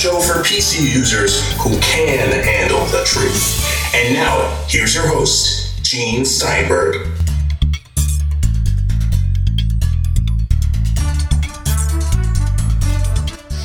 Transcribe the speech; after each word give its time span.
show 0.00 0.18
for 0.18 0.42
PC 0.42 0.80
users 0.80 1.52
who 1.58 1.78
can 1.80 2.32
handle 2.42 2.82
the 2.86 3.04
truth. 3.04 3.94
And 3.94 4.14
now, 4.14 4.64
here's 4.66 4.94
your 4.94 5.06
host, 5.06 5.84
Gene 5.84 6.24
Steinberg. 6.24 7.06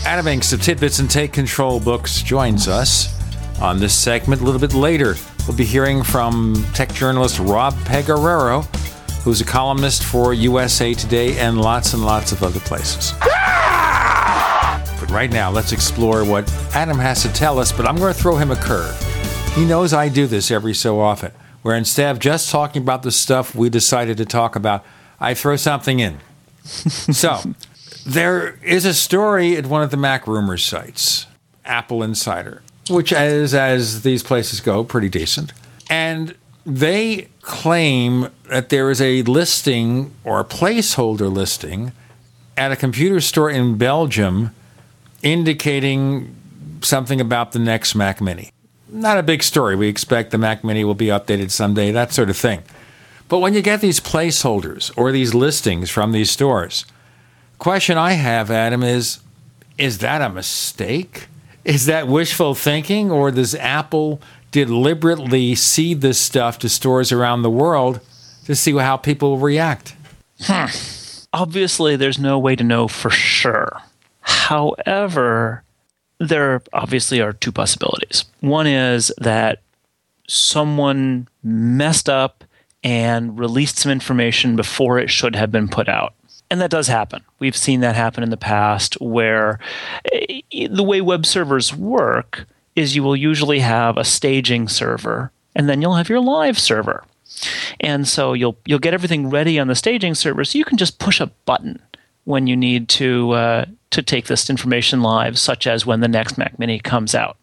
Adam 0.06 0.26
Engst 0.26 0.52
of 0.52 0.60
TidBITS 0.60 1.00
and 1.00 1.10
Take 1.10 1.32
Control 1.32 1.80
Books 1.80 2.22
joins 2.22 2.68
us 2.68 3.18
on 3.62 3.80
this 3.80 3.98
segment 3.98 4.42
a 4.42 4.44
little 4.44 4.60
bit 4.60 4.74
later. 4.74 5.16
We'll 5.48 5.56
be 5.56 5.64
hearing 5.64 6.04
from 6.04 6.66
tech 6.74 6.94
journalist 6.94 7.40
Rob 7.40 7.74
Pegoraro, 7.86 8.66
who's 9.24 9.40
a 9.40 9.46
columnist 9.46 10.04
for 10.04 10.34
USA 10.34 10.94
Today 10.94 11.38
and 11.40 11.62
lots 11.62 11.94
and 11.94 12.04
lots 12.04 12.34
of 12.34 12.44
other 12.44 12.60
places. 12.60 13.14
But 15.06 15.14
right 15.14 15.32
now, 15.32 15.52
let's 15.52 15.72
explore 15.72 16.26
what 16.26 16.52
Adam 16.74 16.98
has 16.98 17.22
to 17.22 17.32
tell 17.32 17.60
us, 17.60 17.72
but 17.72 17.86
I'm 17.86 17.98
going 17.98 18.12
to 18.12 18.20
throw 18.20 18.38
him 18.38 18.50
a 18.50 18.56
curve. 18.56 19.00
He 19.54 19.64
knows 19.64 19.94
I 19.94 20.10
do 20.10 20.26
this 20.26 20.50
every 20.50 20.74
so 20.74 21.00
often, 21.00 21.32
where 21.62 21.76
instead 21.76 22.10
of 22.10 22.18
just 22.18 22.50
talking 22.50 22.82
about 22.82 23.04
the 23.04 23.12
stuff 23.12 23.54
we 23.54 23.70
decided 23.70 24.18
to 24.18 24.26
talk 24.26 24.56
about, 24.56 24.84
I 25.20 25.36
throw 25.36 25.58
something 25.58 26.00
in. 26.00 26.22
so, 26.64 27.54
there 28.04 28.58
is 28.64 28.84
a 28.84 28.96
story 28.96 29.56
at 29.56 29.68
one 29.68 29.84
of 29.84 29.92
the 29.92 29.98
Mac 29.98 30.26
Rumors 30.26 30.64
sites, 30.64 31.28
Apple 31.66 32.02
Insider, 32.02 32.64
which 32.90 33.12
is, 33.12 33.54
as 33.54 34.02
these 34.02 34.24
places 34.24 34.60
go, 34.60 34.84
pretty 34.84 35.10
decent. 35.10 35.54
And 35.88 36.34
they 36.66 37.28
claim 37.42 38.30
that 38.50 38.70
there 38.70 38.90
is 38.90 39.00
a 39.00 39.22
listing 39.22 40.16
or 40.24 40.40
a 40.40 40.46
placeholder 40.46 41.32
listing 41.32 41.92
at 42.58 42.72
a 42.72 42.76
computer 42.76 43.22
store 43.22 43.52
in 43.52 43.78
Belgium 43.78 44.50
indicating 45.26 46.34
something 46.82 47.20
about 47.20 47.52
the 47.52 47.60
next 47.60 47.96
Mac 47.96 48.22
Mini. 48.22 48.52
Not 48.88 49.18
a 49.18 49.24
big 49.24 49.44
story. 49.44 49.76
We 49.76 49.90
expect 49.90 50.32
the 50.32 50.38
Mac 50.38 50.64
Mini 50.64 50.86
will 50.86 50.94
be 50.94 51.08
updated 51.08 51.52
someday, 51.52 51.92
that 51.92 52.14
sort 52.14 52.30
of 52.30 52.38
thing. 52.38 52.64
But 53.28 53.40
when 53.40 53.56
you 53.56 53.62
get 53.62 53.82
these 53.82 54.00
placeholders 54.00 54.96
or 54.96 55.12
these 55.12 55.34
listings 55.34 55.90
from 55.90 56.12
these 56.12 56.30
stores, 56.30 56.86
question 57.58 57.98
I 57.98 58.14
have, 58.14 58.52
Adam, 58.52 58.84
is 58.84 59.20
is 59.78 59.98
that 59.98 60.22
a 60.22 60.30
mistake? 60.30 61.28
Is 61.66 61.88
that 61.88 62.08
wishful 62.08 62.54
thinking, 62.54 63.12
or 63.12 63.32
does 63.32 63.56
Apple 63.56 64.22
deliberately 64.52 65.56
seed 65.56 66.02
this 66.02 66.22
stuff 66.22 66.60
to 66.60 66.70
stores 66.70 67.12
around 67.12 67.42
the 67.42 67.50
world 67.50 68.00
to 68.46 68.56
see 68.56 68.78
how 68.78 68.96
people 68.96 69.40
react? 69.40 69.96
Hmm. 70.42 70.68
Obviously, 71.34 71.96
there's 71.96 72.20
no 72.20 72.38
way 72.38 72.56
to 72.56 72.64
know 72.64 72.88
for 72.88 73.10
sure. 73.10 73.82
However, 74.26 75.64
there 76.20 76.62
obviously 76.74 77.22
are 77.22 77.34
two 77.34 77.52
possibilities. 77.52 78.26
One 78.42 78.68
is 78.68 79.12
that 79.20 79.62
someone 80.28 81.28
messed 81.44 82.10
up 82.10 82.44
and 82.84 83.38
released 83.38 83.78
some 83.78 83.92
information 83.92 84.56
before 84.56 84.98
it 84.98 85.12
should 85.12 85.36
have 85.36 85.52
been 85.52 85.68
put 85.68 85.88
out. 85.88 86.14
And 86.50 86.60
that 86.62 86.72
does 86.72 86.88
happen. 86.88 87.24
We've 87.40 87.56
seen 87.56 87.82
that 87.82 87.96
happen 87.96 88.24
in 88.24 88.30
the 88.30 88.38
past 88.38 89.00
where 89.00 89.60
eh, 90.12 90.42
the 90.70 90.84
way 90.84 91.02
web 91.02 91.26
servers 91.26 91.74
work 91.74 92.46
is 92.76 92.96
you 92.96 93.04
will 93.04 93.16
usually 93.16 93.60
have 93.60 93.98
a 93.98 94.04
staging 94.04 94.68
server 94.68 95.32
and 95.56 95.70
then 95.70 95.82
you'll 95.82 95.96
have 95.96 96.10
your 96.10 96.20
live 96.20 96.60
server. 96.60 97.04
And 97.80 98.08
so 98.08 98.34
you'll 98.34 98.58
you'll 98.66 98.80
get 98.80 98.94
everything 98.94 99.30
ready 99.30 99.60
on 99.60 99.68
the 99.68 99.76
staging 99.76 100.16
server 100.16 100.44
so 100.46 100.58
you 100.58 100.66
can 100.66 100.78
just 100.78 101.00
push 101.00 101.20
a 101.20 101.28
button 101.46 101.82
when 102.26 102.48
you 102.48 102.56
need 102.56 102.90
to 102.90 103.32
uh, 103.32 103.66
to 103.92 104.04
take 104.04 104.28
this 104.28 104.50
information 104.50 105.02
live, 105.02 105.40
such 105.40 105.66
as 105.66 105.86
when 105.86 106.02
the 106.02 106.08
next 106.08 106.38
Mac 106.38 106.60
Mini 106.60 106.80
comes 106.80 107.16
out. 107.16 107.38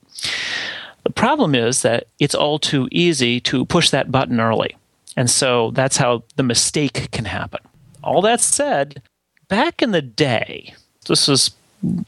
The 1.04 1.10
problem 1.10 1.54
is 1.54 1.82
that 1.82 2.06
it's 2.20 2.34
all 2.34 2.58
too 2.58 2.88
easy 2.92 3.40
to 3.40 3.64
push 3.64 3.90
that 3.90 4.12
button 4.12 4.38
early. 4.38 4.76
And 5.16 5.28
so 5.28 5.72
that's 5.72 5.96
how 5.96 6.22
the 6.36 6.44
mistake 6.44 7.10
can 7.10 7.24
happen 7.24 7.60
all 8.02 8.22
that 8.22 8.40
said, 8.40 9.02
back 9.48 9.82
in 9.82 9.92
the 9.92 10.02
day, 10.02 10.74
this 11.06 11.28
is 11.28 11.50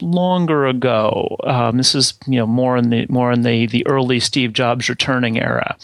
longer 0.01 0.65
ago. 0.67 1.37
Um, 1.43 1.77
this 1.77 1.95
is 1.95 2.13
you 2.27 2.39
know 2.39 2.47
more 2.47 2.77
in 2.77 2.89
the 2.89 3.05
more 3.09 3.31
in 3.31 3.41
the 3.41 3.67
the 3.67 3.85
early 3.87 4.19
Steve 4.19 4.53
Jobs 4.53 4.89
returning 4.89 5.39
era. 5.39 5.75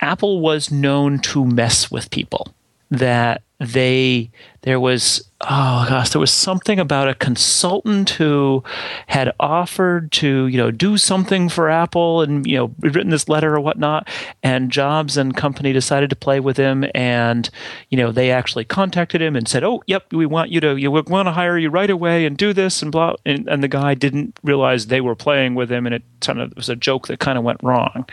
Apple 0.00 0.40
was 0.40 0.70
known 0.70 1.18
to 1.20 1.44
mess 1.44 1.90
with 1.90 2.10
people. 2.10 2.52
That 2.90 3.42
they 3.58 4.30
there 4.66 4.80
was 4.80 5.22
oh 5.42 5.86
gosh 5.88 6.10
there 6.10 6.20
was 6.20 6.30
something 6.30 6.80
about 6.80 7.08
a 7.08 7.14
consultant 7.14 8.10
who 8.10 8.64
had 9.06 9.32
offered 9.38 10.10
to 10.10 10.48
you 10.48 10.58
know 10.58 10.70
do 10.70 10.98
something 10.98 11.48
for 11.48 11.70
apple 11.70 12.20
and 12.20 12.46
you 12.46 12.56
know 12.56 12.74
written 12.80 13.10
this 13.10 13.28
letter 13.28 13.54
or 13.54 13.60
whatnot 13.60 14.08
and 14.42 14.70
jobs 14.70 15.16
and 15.16 15.36
company 15.36 15.72
decided 15.72 16.10
to 16.10 16.16
play 16.16 16.40
with 16.40 16.56
him 16.56 16.84
and 16.94 17.48
you 17.90 17.96
know 17.96 18.10
they 18.10 18.30
actually 18.30 18.64
contacted 18.64 19.22
him 19.22 19.36
and 19.36 19.46
said 19.46 19.62
oh 19.62 19.82
yep 19.86 20.12
we 20.12 20.26
want 20.26 20.50
you 20.50 20.60
to 20.60 20.76
you 20.76 20.90
we 20.90 21.00
want 21.02 21.26
to 21.26 21.32
hire 21.32 21.56
you 21.56 21.70
right 21.70 21.90
away 21.90 22.26
and 22.26 22.36
do 22.36 22.52
this 22.52 22.82
and 22.82 22.90
blah 22.90 23.14
and, 23.24 23.46
and 23.48 23.62
the 23.62 23.68
guy 23.68 23.94
didn't 23.94 24.36
realize 24.42 24.86
they 24.86 25.00
were 25.00 25.14
playing 25.14 25.54
with 25.54 25.70
him 25.70 25.86
and 25.86 25.94
it 25.94 26.02
kind 26.20 26.40
of 26.40 26.52
was 26.56 26.68
a 26.68 26.76
joke 26.76 27.06
that 27.06 27.20
kind 27.20 27.38
of 27.38 27.44
went 27.44 27.62
wrong. 27.62 28.04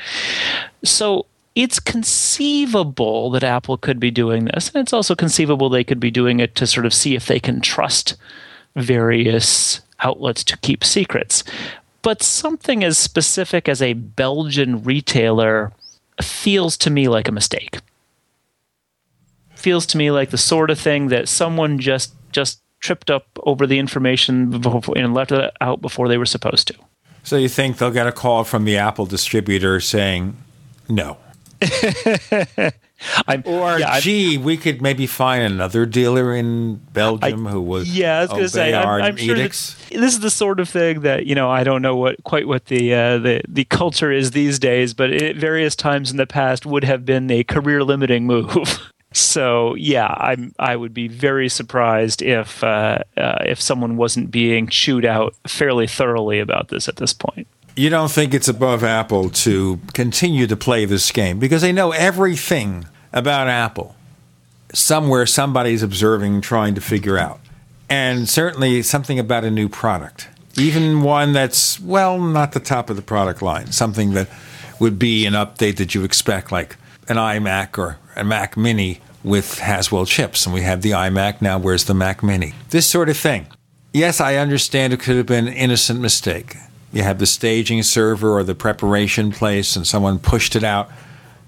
So 0.83 1.25
it's 1.55 1.79
conceivable 1.79 3.29
that 3.31 3.43
Apple 3.43 3.77
could 3.77 3.99
be 3.99 4.11
doing 4.11 4.45
this, 4.45 4.69
and 4.69 4.81
it's 4.81 4.93
also 4.93 5.15
conceivable 5.15 5.69
they 5.69 5.83
could 5.83 5.99
be 5.99 6.11
doing 6.11 6.39
it 6.39 6.55
to 6.55 6.67
sort 6.67 6.85
of 6.85 6.93
see 6.93 7.15
if 7.15 7.27
they 7.27 7.39
can 7.39 7.61
trust 7.61 8.15
various 8.75 9.81
outlets 9.99 10.43
to 10.43 10.57
keep 10.57 10.83
secrets. 10.83 11.43
But 12.01 12.23
something 12.23 12.83
as 12.83 12.97
specific 12.97 13.69
as 13.69 13.81
a 13.81 13.93
Belgian 13.93 14.83
retailer 14.83 15.71
feels 16.21 16.75
to 16.77 16.89
me 16.89 17.07
like 17.07 17.27
a 17.27 17.31
mistake. 17.31 17.79
Feels 19.55 19.85
to 19.87 19.97
me 19.97 20.11
like 20.11 20.31
the 20.31 20.37
sort 20.37 20.69
of 20.69 20.79
thing 20.79 21.07
that 21.07 21.29
someone 21.29 21.79
just 21.79 22.13
just 22.31 22.59
tripped 22.79 23.09
up 23.09 23.25
over 23.43 23.65
the 23.65 23.79
information 23.79 24.53
and 24.53 25.13
left 25.13 25.31
it 25.31 25.53
out 25.61 25.81
before 25.81 26.09
they 26.09 26.17
were 26.17 26.25
supposed 26.25 26.67
to. 26.67 26.75
So 27.23 27.37
you 27.37 27.47
think 27.47 27.77
they'll 27.77 27.91
get 27.91 28.07
a 28.07 28.11
call 28.11 28.43
from 28.43 28.65
the 28.65 28.75
Apple 28.75 29.05
distributor 29.05 29.79
saying 29.79 30.35
no? 30.89 31.17
or 33.45 33.79
yeah, 33.79 33.99
gee, 33.99 34.35
I'm, 34.35 34.43
we 34.43 34.57
could 34.57 34.81
maybe 34.81 35.07
find 35.07 35.43
another 35.43 35.85
dealer 35.85 36.35
in 36.35 36.75
Belgium 36.75 37.47
I, 37.47 37.51
who 37.51 37.61
would 37.61 37.87
yeah, 37.87 38.19
I 38.19 38.21
was 38.21 38.29
going 38.29 38.41
to 38.43 38.49
say 38.49 38.73
I'm, 38.73 39.01
I'm 39.01 39.17
sure 39.17 39.35
this 39.35 39.85
is 39.89 40.19
the 40.19 40.29
sort 40.29 40.59
of 40.59 40.69
thing 40.69 41.01
that 41.01 41.25
you 41.25 41.35
know 41.35 41.49
I 41.49 41.63
don't 41.63 41.81
know 41.81 41.95
what 41.95 42.23
quite 42.23 42.47
what 42.47 42.65
the 42.65 42.93
uh, 42.93 43.17
the 43.17 43.41
the 43.47 43.65
culture 43.65 44.11
is 44.11 44.31
these 44.31 44.59
days, 44.59 44.93
but 44.93 45.11
at 45.11 45.35
various 45.35 45.75
times 45.75 46.11
in 46.11 46.17
the 46.17 46.27
past 46.27 46.65
would 46.65 46.83
have 46.83 47.05
been 47.05 47.29
a 47.29 47.43
career 47.43 47.83
limiting 47.83 48.25
move. 48.25 48.79
so 49.13 49.75
yeah, 49.75 50.13
I'm 50.17 50.53
I 50.59 50.75
would 50.75 50.93
be 50.93 51.07
very 51.07 51.49
surprised 51.49 52.21
if 52.21 52.63
uh, 52.63 52.99
uh, 53.17 53.43
if 53.45 53.61
someone 53.61 53.97
wasn't 53.97 54.31
being 54.31 54.67
chewed 54.67 55.05
out 55.05 55.35
fairly 55.47 55.87
thoroughly 55.87 56.39
about 56.39 56.69
this 56.69 56.87
at 56.87 56.97
this 56.97 57.13
point 57.13 57.47
you 57.75 57.89
don't 57.89 58.11
think 58.11 58.33
it's 58.33 58.47
above 58.47 58.83
Apple 58.83 59.29
to 59.29 59.79
continue 59.93 60.47
to 60.47 60.55
play 60.55 60.85
this 60.85 61.11
game 61.11 61.39
because 61.39 61.61
they 61.61 61.71
know 61.71 61.91
everything 61.91 62.85
about 63.11 63.47
Apple. 63.47 63.95
Somewhere 64.73 65.25
somebody's 65.25 65.83
observing, 65.83 66.41
trying 66.41 66.75
to 66.75 66.81
figure 66.81 67.17
out. 67.17 67.39
And 67.89 68.27
certainly 68.27 68.81
something 68.81 69.19
about 69.19 69.43
a 69.43 69.51
new 69.51 69.69
product, 69.69 70.29
even 70.57 71.01
one 71.01 71.33
that's, 71.33 71.79
well, 71.79 72.19
not 72.19 72.53
the 72.53 72.59
top 72.59 72.89
of 72.89 72.95
the 72.95 73.01
product 73.01 73.41
line, 73.41 73.71
something 73.71 74.13
that 74.13 74.29
would 74.79 74.97
be 74.97 75.25
an 75.25 75.33
update 75.33 75.77
that 75.77 75.93
you 75.93 76.03
expect, 76.03 76.51
like 76.51 76.75
an 77.07 77.17
iMac 77.17 77.77
or 77.77 77.97
a 78.15 78.23
Mac 78.23 78.57
Mini 78.57 78.99
with 79.23 79.59
Haswell 79.59 80.05
chips. 80.05 80.45
And 80.45 80.53
we 80.53 80.61
have 80.61 80.81
the 80.81 80.91
iMac, 80.91 81.41
now 81.41 81.59
where's 81.59 81.85
the 81.85 81.93
Mac 81.93 82.23
Mini? 82.23 82.53
This 82.69 82.87
sort 82.87 83.09
of 83.09 83.17
thing. 83.17 83.47
Yes, 83.93 84.19
I 84.19 84.37
understand 84.37 84.93
it 84.93 84.99
could 84.99 85.17
have 85.17 85.27
been 85.27 85.47
an 85.47 85.53
innocent 85.53 85.99
mistake 85.99 86.55
you 86.93 87.03
have 87.03 87.19
the 87.19 87.25
staging 87.25 87.83
server 87.83 88.37
or 88.37 88.43
the 88.43 88.55
preparation 88.55 89.31
place 89.31 89.75
and 89.75 89.85
someone 89.85 90.19
pushed 90.19 90.55
it 90.55 90.63
out 90.63 90.89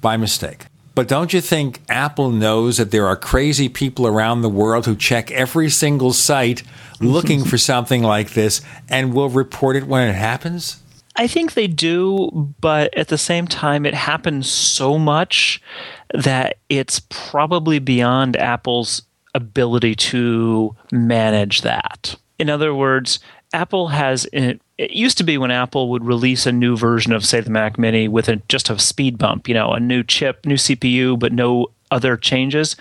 by 0.01 0.17
mistake. 0.17 0.65
But 0.95 1.07
don't 1.09 1.33
you 1.33 1.41
think 1.41 1.81
Apple 1.89 2.31
knows 2.31 2.77
that 2.77 2.91
there 2.91 3.05
are 3.05 3.17
crazy 3.17 3.67
people 3.67 4.07
around 4.07 4.41
the 4.41 4.49
world 4.49 4.85
who 4.85 4.95
check 4.95 5.29
every 5.29 5.69
single 5.69 6.13
site 6.13 6.63
looking 6.99 7.43
for 7.43 7.57
something 7.57 8.01
like 8.01 8.31
this 8.31 8.61
and 8.89 9.13
will 9.13 9.29
report 9.29 9.75
it 9.75 9.87
when 9.87 10.07
it 10.07 10.13
happens? 10.13 10.81
I 11.17 11.27
think 11.27 11.53
they 11.53 11.67
do, 11.67 12.53
but 12.59 12.95
at 12.97 13.07
the 13.09 13.17
same 13.17 13.47
time, 13.47 13.85
it 13.85 13.93
happens 13.93 14.49
so 14.49 14.97
much 14.97 15.61
that 16.13 16.57
it's 16.67 17.01
probably 17.09 17.79
beyond 17.79 18.35
Apple's 18.35 19.01
ability 19.33 19.95
to 19.95 20.75
manage 20.91 21.61
that. 21.61 22.15
In 22.37 22.49
other 22.49 22.73
words, 22.73 23.19
Apple 23.55 23.87
has 23.87 24.27
it 24.33 24.59
used 24.77 25.17
to 25.17 25.23
be 25.23 25.37
when 25.37 25.49
Apple 25.49 25.89
would 25.89 26.03
release 26.03 26.45
a 26.45 26.51
new 26.51 26.75
version 26.75 27.13
of 27.13 27.25
say 27.25 27.39
the 27.39 27.49
Mac 27.49 27.77
Mini 27.79 28.09
with 28.09 28.27
a, 28.27 28.35
just 28.49 28.69
a 28.69 28.77
speed 28.77 29.17
bump, 29.17 29.47
you 29.47 29.53
know, 29.53 29.71
a 29.71 29.79
new 29.79 30.03
chip, 30.03 30.45
new 30.45 30.55
CPU, 30.55 31.17
but 31.17 31.31
no 31.31 31.67
other 31.89 32.17
changes. 32.17 32.75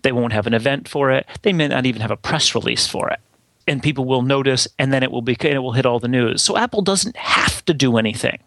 They 0.00 0.12
won't 0.12 0.32
have 0.32 0.46
an 0.46 0.54
event 0.54 0.88
for 0.88 1.10
it. 1.10 1.26
They 1.42 1.52
may 1.52 1.68
not 1.68 1.84
even 1.84 2.00
have 2.00 2.10
a 2.10 2.16
press 2.16 2.54
release 2.54 2.86
for 2.86 3.10
it. 3.10 3.20
and 3.66 3.82
people 3.82 4.04
will 4.04 4.22
notice, 4.22 4.66
and 4.78 4.92
then 4.92 5.02
it 5.02 5.10
will 5.10 5.22
be 5.22 5.36
it 5.40 5.58
will 5.58 5.72
hit 5.72 5.86
all 5.86 6.00
the 6.00 6.08
news. 6.08 6.42
So 6.42 6.56
Apple 6.56 6.82
doesn't 6.82 7.16
have 7.16 7.64
to 7.66 7.74
do 7.74 7.98
anything, 7.98 8.38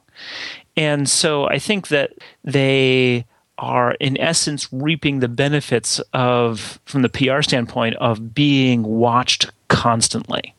and 0.75 1.07
so 1.09 1.45
I 1.45 1.59
think 1.59 1.89
that 1.89 2.13
they 2.43 3.25
are 3.59 3.93
in 3.99 4.19
essence 4.19 4.67
reaping 4.71 5.19
the 5.19 5.27
benefits 5.27 5.99
of 6.13 6.79
from 6.85 7.01
the 7.01 7.09
PR 7.09 7.41
standpoint 7.41 7.95
of 7.95 8.33
being 8.33 8.83
watched 8.83 9.49
constantly 9.67 10.53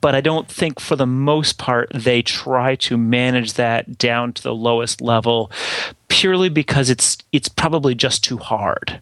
but 0.00 0.14
I 0.14 0.20
don't 0.20 0.48
think 0.48 0.80
for 0.80 0.96
the 0.96 1.06
most 1.06 1.58
part 1.58 1.90
they 1.94 2.22
try 2.22 2.76
to 2.76 2.96
manage 2.96 3.54
that 3.54 3.98
down 3.98 4.32
to 4.34 4.42
the 4.42 4.54
lowest 4.54 5.00
level 5.00 5.50
purely 6.08 6.48
because 6.48 6.90
it's 6.90 7.18
it's 7.32 7.48
probably 7.48 7.94
just 7.94 8.22
too 8.24 8.38
hard. 8.38 9.00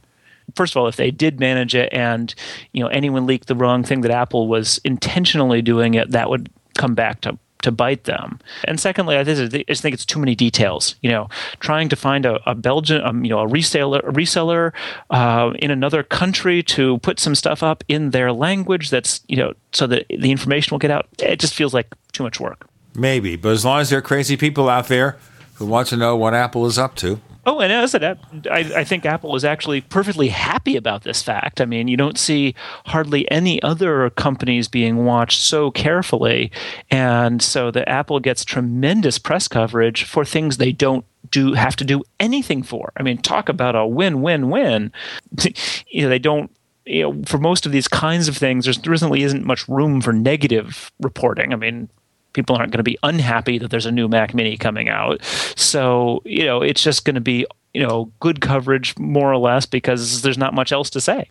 First 0.56 0.75
of 0.75 0.78
all, 0.78 0.88
if 0.88 0.96
they 0.96 1.10
did 1.10 1.38
manage 1.38 1.75
it 1.75 1.92
and 1.92 2.34
you 2.72 2.82
know 2.82 2.88
anyone 2.88 3.26
leaked 3.26 3.46
the 3.48 3.54
wrong 3.54 3.84
thing 3.84 4.00
that 4.02 4.10
Apple 4.10 4.48
was 4.48 4.81
intentionally 4.84 5.62
doing 5.62 5.94
it, 5.94 6.10
that 6.10 6.31
would 6.31 6.50
come 6.76 6.94
back 6.94 7.20
to 7.22 7.38
to 7.62 7.70
bite 7.70 8.04
them. 8.04 8.38
And 8.64 8.80
secondly, 8.80 9.16
I 9.16 9.24
just 9.24 9.82
think 9.82 9.94
it's 9.94 10.06
too 10.06 10.18
many 10.18 10.34
details. 10.34 10.96
You 11.02 11.10
know, 11.10 11.28
trying 11.60 11.88
to 11.88 11.96
find 11.96 12.26
a, 12.26 12.40
a 12.48 12.54
Belgian, 12.54 13.02
um, 13.02 13.24
you 13.24 13.30
know, 13.30 13.40
a 13.40 13.48
reseller, 13.48 13.98
a 14.00 14.12
reseller 14.12 14.72
uh, 15.10 15.52
in 15.58 15.70
another 15.70 16.02
country 16.02 16.62
to 16.64 16.98
put 16.98 17.20
some 17.20 17.34
stuff 17.34 17.62
up 17.62 17.84
in 17.88 18.10
their 18.10 18.32
language 18.32 18.90
that's 18.90 19.22
you 19.28 19.36
know 19.36 19.52
so 19.72 19.86
that 19.86 20.06
the 20.08 20.30
information 20.30 20.74
will 20.74 20.78
get 20.78 20.90
out. 20.90 21.06
It 21.18 21.40
just 21.40 21.54
feels 21.54 21.74
like 21.74 21.94
too 22.12 22.22
much 22.22 22.40
work. 22.40 22.66
Maybe, 22.94 23.36
but 23.36 23.50
as 23.50 23.64
long 23.64 23.80
as 23.80 23.90
there 23.90 23.98
are 23.98 24.02
crazy 24.02 24.36
people 24.36 24.68
out 24.68 24.88
there 24.88 25.18
who 25.54 25.66
want 25.66 25.88
to 25.88 25.96
know 25.96 26.16
what 26.16 26.34
Apple 26.34 26.66
is 26.66 26.78
up 26.78 26.96
to, 26.96 27.20
Oh, 27.46 27.60
and 27.60 27.72
as 27.72 27.94
I, 27.94 28.16
I 28.50 28.84
think 28.84 29.06
Apple 29.06 29.34
is 29.34 29.44
actually 29.44 29.81
perfectly 29.81 30.28
happy 30.28 30.76
about 30.76 31.04
this 31.04 31.22
fact. 31.22 31.60
I 31.60 31.64
mean, 31.64 31.88
you 31.88 31.96
don't 31.96 32.19
see 32.19 32.54
hardly 32.87 33.31
any 33.31 33.62
other 33.62 34.10
companies 34.10 34.69
being 34.69 35.04
watched 35.04 35.40
so 35.40 35.70
carefully, 35.70 36.52
and 36.90 37.40
so 37.40 37.70
the 37.70 37.88
Apple 37.88 38.20
gets 38.20 38.44
tremendous 38.44 39.19
press 39.19 39.48
coverage 39.48 40.04
for 40.04 40.25
things 40.25 40.58
they 40.58 40.72
don't 40.72 41.04
do 41.31 41.54
have 41.54 41.76
to 41.76 41.84
do 41.84 42.02
anything 42.19 42.62
for. 42.62 42.92
I 42.96 43.02
mean, 43.02 43.19
talk 43.19 43.48
about 43.48 43.75
a 43.75 43.87
win-win-win. 43.87 44.92
you 45.88 46.02
know, 46.02 46.08
they 46.08 46.19
don't 46.19 46.50
you 46.84 47.02
know, 47.02 47.22
for 47.25 47.38
most 47.38 47.66
of 47.66 47.72
these 47.72 47.88
kinds 47.88 48.26
of 48.28 48.37
things, 48.37 48.64
there 48.64 48.75
really 49.00 49.22
isn't 49.22 49.44
much 49.44 49.69
room 49.69 50.00
for 50.00 50.12
negative 50.12 50.90
reporting. 51.00 51.52
I 51.52 51.56
mean, 51.56 51.88
people 52.32 52.56
aren't 52.56 52.72
going 52.72 52.78
to 52.78 52.84
be 52.84 52.98
unhappy 53.02 53.58
that 53.58 53.70
there's 53.70 53.86
a 53.86 53.92
new 53.92 54.08
Mac 54.08 54.34
Mini 54.34 54.56
coming 54.56 54.88
out. 54.88 55.22
So, 55.56 56.22
you 56.24 56.44
know, 56.44 56.62
it's 56.62 56.82
just 56.82 57.04
going 57.04 57.14
to 57.14 57.20
be, 57.20 57.46
you 57.74 57.86
know, 57.86 58.10
good 58.20 58.40
coverage 58.40 58.96
more 58.98 59.32
or 59.32 59.38
less 59.38 59.66
because 59.66 60.22
there's 60.22 60.38
not 60.38 60.54
much 60.54 60.72
else 60.72 60.90
to 60.90 61.00
say. 61.00 61.30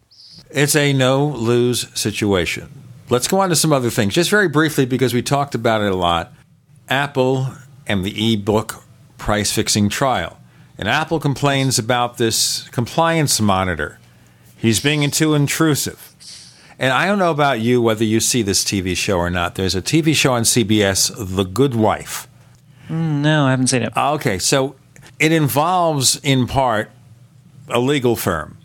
It's 0.52 0.76
a 0.76 0.94
no 0.94 1.26
lose 1.26 1.88
situation. 2.00 2.70
Let's 3.10 3.28
go 3.28 3.40
on 3.40 3.50
to 3.50 3.56
some 3.56 3.74
other 3.74 3.90
things, 3.90 4.14
just 4.14 4.30
very 4.30 4.48
briefly, 4.48 4.86
because 4.86 5.14
we 5.14 5.22
talked 5.22 5.56
about 5.56 5.82
it 5.82 5.92
a 5.92 5.96
lot. 5.96 6.34
Apple 6.90 7.48
and 7.88 8.04
the 8.04 8.34
ebook 8.34 8.84
price 9.18 9.52
fixing 9.52 9.90
trial. 9.90 10.40
And 10.78 10.88
Apple 10.88 11.20
complains 11.20 11.78
about 11.78 12.18
this 12.18 12.68
compliance 12.70 13.42
monitor. 13.42 14.00
He's 14.56 14.80
being 14.80 15.10
too 15.12 15.34
intrusive. 15.34 16.09
And 16.80 16.94
I 16.94 17.06
don't 17.06 17.20
know 17.20 17.32
about 17.32 17.60
you 17.60 17.82
whether 17.82 18.06
you 18.06 18.22
see 18.22 18.42
this 18.42 18.64
TV 18.64 18.96
show 18.96 19.18
or 19.18 19.30
not. 19.30 19.56
There's 19.56 19.76
a 19.76 19.82
TV 19.82 20.16
show 20.16 20.32
on 20.32 20.44
CBS, 20.44 21.14
The 21.18 21.44
Good 21.44 21.76
Wife. 21.76 22.28
Mm, 22.88 23.22
no, 23.22 23.46
I 23.46 23.52
haven't 23.52 23.68
seen 23.68 23.84
it. 23.84 23.92
Okay, 23.96 24.40
so 24.40 24.76
it 25.20 25.34
involves 25.34 26.16
in 26.24 26.48
part 26.48 26.90
a 27.68 27.80
legal 27.80 28.16
firm 28.16 28.58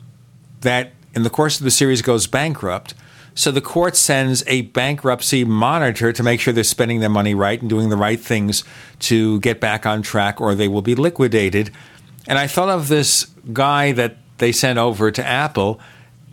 that 0.61 0.93
in 1.13 1.25
the 1.25 1.31
course 1.31 1.59
of 1.59 1.65
the 1.65 1.73
series 1.73 2.03
goes 2.03 2.29
bankrupt. 2.29 2.95
So 3.35 3.51
the 3.51 3.61
court 3.61 3.97
sends 3.97 4.45
a 4.47 4.63
bankruptcy 4.63 5.45
monitor 5.45 6.13
to 6.13 6.23
make 6.23 6.41
sure 6.41 6.53
they're 6.53 6.63
spending 6.63 7.01
their 7.01 7.09
money 7.09 7.35
right 7.35 7.61
and 7.61 7.69
doing 7.69 7.89
the 7.89 7.97
right 7.97 8.21
things 8.21 8.63
to 9.01 9.41
get 9.41 9.61
back 9.61 9.87
on 9.87 10.03
track 10.03 10.41
or 10.41 10.55
they 10.55 10.69
will 10.69 10.83
be 10.83 10.95
liquidated. 10.95 11.73
And 12.29 12.39
I 12.39 12.47
thought 12.47 12.69
of 12.69 12.87
this 12.87 13.25
guy 13.53 13.91
that 13.91 14.19
they 14.39 14.53
sent 14.53 14.79
over 14.79 15.11
to 15.11 15.27
Apple 15.27 15.81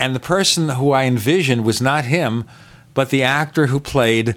and 0.02 0.16
the 0.16 0.20
person 0.20 0.70
who 0.70 0.92
I 0.92 1.04
envisioned 1.04 1.64
was 1.64 1.80
not 1.80 2.06
him, 2.06 2.46
but 2.96 3.12
the 3.12 3.22
actor 3.22 3.68
who 3.68 3.80
played 3.80 4.36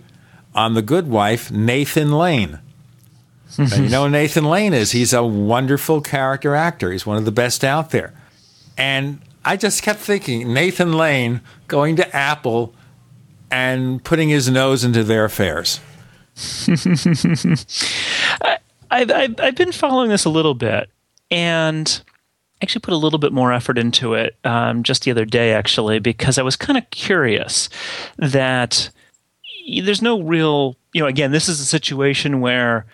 on 0.54 0.74
The 0.74 0.82
Good 0.82 1.08
Wife, 1.08 1.50
Nathan 1.50 2.12
Lane. 2.12 2.58
you 3.58 3.88
know 3.88 4.06
Nathan 4.06 4.44
Lane 4.44 4.74
is. 4.74 4.90
He's 4.92 5.14
a 5.14 5.24
wonderful 5.24 6.02
character 6.02 6.54
actor. 6.54 6.92
He's 6.92 7.06
one 7.06 7.16
of 7.16 7.24
the 7.24 7.32
best 7.32 7.64
out 7.64 7.92
there. 7.92 8.12
And 8.76 9.20
I 9.42 9.56
just 9.56 9.82
kept 9.82 10.00
thinking 10.00 10.52
Nathan 10.52 10.92
Lane 10.92 11.40
going 11.66 11.96
to 11.96 12.14
Apple 12.14 12.74
and 13.50 14.04
putting 14.04 14.28
his 14.28 14.50
nose 14.50 14.84
into 14.84 15.02
their 15.02 15.24
affairs. 15.24 15.80
I, 18.42 18.58
have 18.90 19.10
I've 19.40 19.54
been 19.54 19.72
following 19.72 20.10
this 20.10 20.26
a 20.26 20.30
little 20.30 20.54
bit, 20.54 20.90
and 21.30 22.02
actually 22.64 22.80
put 22.80 22.94
a 22.94 22.98
little 22.98 23.20
bit 23.20 23.32
more 23.32 23.52
effort 23.52 23.78
into 23.78 24.14
it 24.14 24.36
um, 24.44 24.82
just 24.82 25.04
the 25.04 25.10
other 25.12 25.24
day, 25.24 25.52
actually, 25.52 26.00
because 26.00 26.38
I 26.38 26.42
was 26.42 26.56
kind 26.56 26.76
of 26.76 26.90
curious 26.90 27.68
that 28.18 28.90
there's 29.82 30.02
no 30.02 30.20
real, 30.20 30.76
you 30.92 31.00
know, 31.00 31.06
again, 31.06 31.30
this 31.30 31.48
is 31.48 31.60
a 31.60 31.64
situation 31.64 32.40
where 32.40 32.86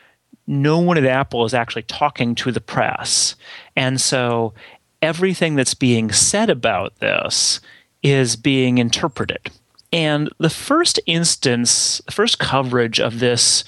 no 0.47 0.79
one 0.79 0.99
at 0.99 1.07
Apple 1.07 1.45
is 1.45 1.55
actually 1.55 1.83
talking 1.83 2.35
to 2.35 2.53
the 2.53 2.61
press. 2.61 3.37
And 3.77 4.01
so 4.01 4.53
everything 5.01 5.55
that's 5.55 5.75
being 5.75 6.13
said 6.13 6.51
about 6.51 6.99
this 6.99 7.61
is 8.03 8.37
being 8.37 8.79
interpreted. 8.79 9.51
And 9.93 10.31
the 10.39 10.51
first 10.51 11.01
instance, 11.07 12.01
the 12.07 12.13
first 12.13 12.39
coverage 12.39 13.01
of 13.01 13.21
this 13.21 13.65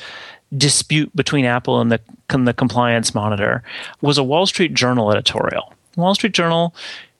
dispute 0.56 1.14
between 1.16 1.44
Apple 1.44 1.81
and 1.81 1.90
the, 1.90 2.00
and 2.31 2.46
the 2.46 2.54
compliance 2.54 3.14
monitor 3.14 3.62
was 4.00 4.19
a 4.19 4.25
Wall 4.25 4.46
Street 4.46 4.75
Journal 4.75 5.10
editorial. 5.10 5.73
Wall 5.96 6.14
Street 6.14 6.34
Journal 6.34 6.75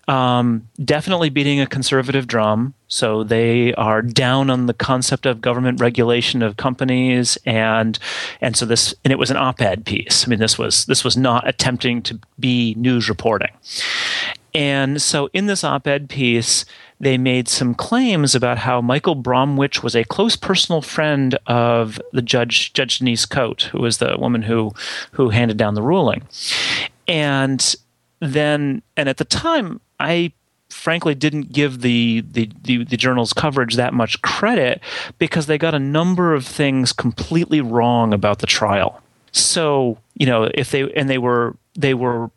um, 0.09 0.69
definitely 0.85 1.31
beating 1.31 1.61
a 1.61 1.67
conservative 1.67 2.27
drum. 2.27 2.75
So 2.89 3.25
they 3.25 3.73
are 3.75 4.03
down 4.03 4.51
on 4.51 4.67
the 4.67 4.75
concept 4.75 5.27
of 5.27 5.41
government 5.41 5.81
regulation 5.81 6.43
of 6.43 6.57
companies, 6.57 7.39
and 7.47 7.99
and 8.41 8.57
so 8.57 8.67
this 8.67 8.95
and 9.05 9.13
it 9.13 9.19
was 9.19 9.31
an 9.31 9.37
op-ed 9.37 9.87
piece. 9.87 10.27
I 10.27 10.31
mean, 10.31 10.39
this 10.39 10.59
was 10.59 10.85
this 10.87 11.05
was 11.05 11.17
not 11.17 11.49
attempting 11.49 12.03
to 12.03 12.19
be 12.39 12.75
news 12.77 13.09
reporting. 13.09 13.51
And 14.55 15.01
so 15.01 15.31
in 15.33 15.47
this 15.47 15.65
op-ed 15.65 16.11
piece, 16.11 16.67
they 17.01 17.17
made 17.17 17.49
some 17.49 17.75
claims 17.75 18.35
about 18.35 18.59
how 18.59 18.83
Michael 18.83 19.15
Bromwich 19.15 19.83
was 19.83 19.97
a 19.97 20.05
close 20.05 20.37
personal 20.37 20.83
friend 20.83 21.39
of 21.47 21.99
the 22.13 22.21
judge, 22.21 22.75
Judge 22.75 22.99
Denise 22.99 23.25
Cote, 23.25 23.63
who 23.73 23.81
was 23.81 23.97
the 23.97 24.17
woman 24.19 24.43
who 24.43 24.75
who 25.13 25.31
handed 25.31 25.57
down 25.57 25.75
the 25.75 25.83
ruling. 25.83 26.23
And 27.09 27.75
then 28.23 28.83
and 28.97 29.09
at 29.09 29.17
the 29.17 29.25
time 29.25 29.81
I 29.99 30.33
frankly 30.71 31.15
didn't 31.15 31.53
give 31.53 31.83
the, 31.83 32.25
the, 32.31 32.51
the, 32.63 32.85
the, 32.85 32.97
journal's 32.97 33.35
coverage 33.35 33.77
that 33.77 33.93
much 33.93 34.23
credit 34.23 34.81
because 35.19 35.47
they 35.47 35.59
got 35.59 35.75
a 35.75 35.79
number 35.79 36.35
of 36.35 36.47
things 36.47 36.93
completely 36.93 37.61
wrong 37.61 38.15
about 38.15 38.39
the 38.39 38.47
trial. 38.47 39.03
So, 39.33 39.99
you 40.15 40.25
know, 40.25 40.51
if 40.55 40.71
they 40.71 40.91
and 40.93 41.11
they 41.11 41.19
were 41.19 41.57
they 41.75 41.95
were 41.95 42.31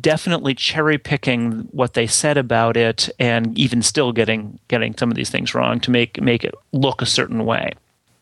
definitely 0.00 0.54
cherry 0.54 0.98
picking 0.98 1.68
what 1.72 1.94
they 1.94 2.06
said 2.06 2.38
about 2.38 2.76
it 2.76 3.08
and 3.18 3.56
even 3.58 3.82
still 3.82 4.12
getting 4.12 4.58
getting 4.68 4.96
some 4.96 5.10
of 5.10 5.16
these 5.16 5.30
things 5.30 5.54
wrong 5.54 5.80
to 5.80 5.90
make 5.90 6.20
make 6.20 6.44
it 6.44 6.54
look 6.72 7.02
a 7.02 7.06
certain 7.06 7.44
way. 7.44 7.72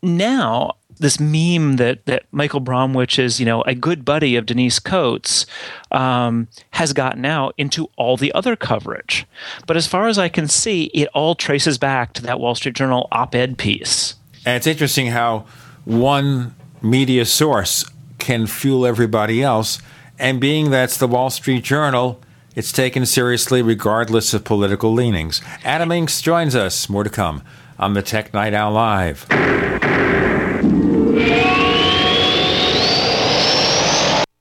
Now, 0.03 0.75
this 1.03 1.19
meme 1.19 1.75
that 1.75 2.05
that 2.07 2.23
Michael 2.31 2.59
Bromwich 2.59 3.19
is, 3.19 3.39
you 3.39 3.45
know, 3.45 3.61
a 3.61 3.75
good 3.75 4.03
buddy 4.03 4.35
of 4.35 4.47
Denise 4.47 4.79
Cote's, 4.79 5.45
um, 5.91 6.47
has 6.71 6.93
gotten 6.93 7.25
out 7.25 7.53
into 7.57 7.89
all 7.95 8.17
the 8.17 8.33
other 8.33 8.55
coverage. 8.55 9.27
But 9.67 9.77
as 9.77 9.85
far 9.85 10.07
as 10.07 10.17
I 10.17 10.29
can 10.29 10.47
see, 10.47 10.85
it 10.85 11.07
all 11.13 11.35
traces 11.35 11.77
back 11.77 12.13
to 12.13 12.23
that 12.23 12.39
Wall 12.39 12.55
Street 12.55 12.73
Journal 12.75 13.07
op-ed 13.11 13.59
piece. 13.59 14.15
And 14.45 14.57
it's 14.57 14.65
interesting 14.65 15.07
how 15.07 15.45
one 15.85 16.55
media 16.81 17.25
source 17.25 17.85
can 18.17 18.47
fuel 18.47 18.85
everybody 18.85 19.43
else, 19.43 19.79
and 20.17 20.39
being 20.39 20.71
that's 20.71 20.97
the 20.97 21.07
Wall 21.07 21.29
Street 21.29 21.63
Journal. 21.63 22.19
It's 22.55 22.71
taken 22.71 23.05
seriously 23.05 23.61
regardless 23.61 24.33
of 24.33 24.43
political 24.43 24.93
leanings. 24.93 25.41
Adam 25.63 25.89
Engst 25.89 26.21
joins 26.23 26.55
us. 26.55 26.87
More 26.87 27.03
to 27.03 27.09
come 27.09 27.41
on 27.79 27.93
the 27.95 28.03
Tech 28.03 28.33
Night 28.33 28.53
Owl 28.53 28.73
Live. 28.73 29.25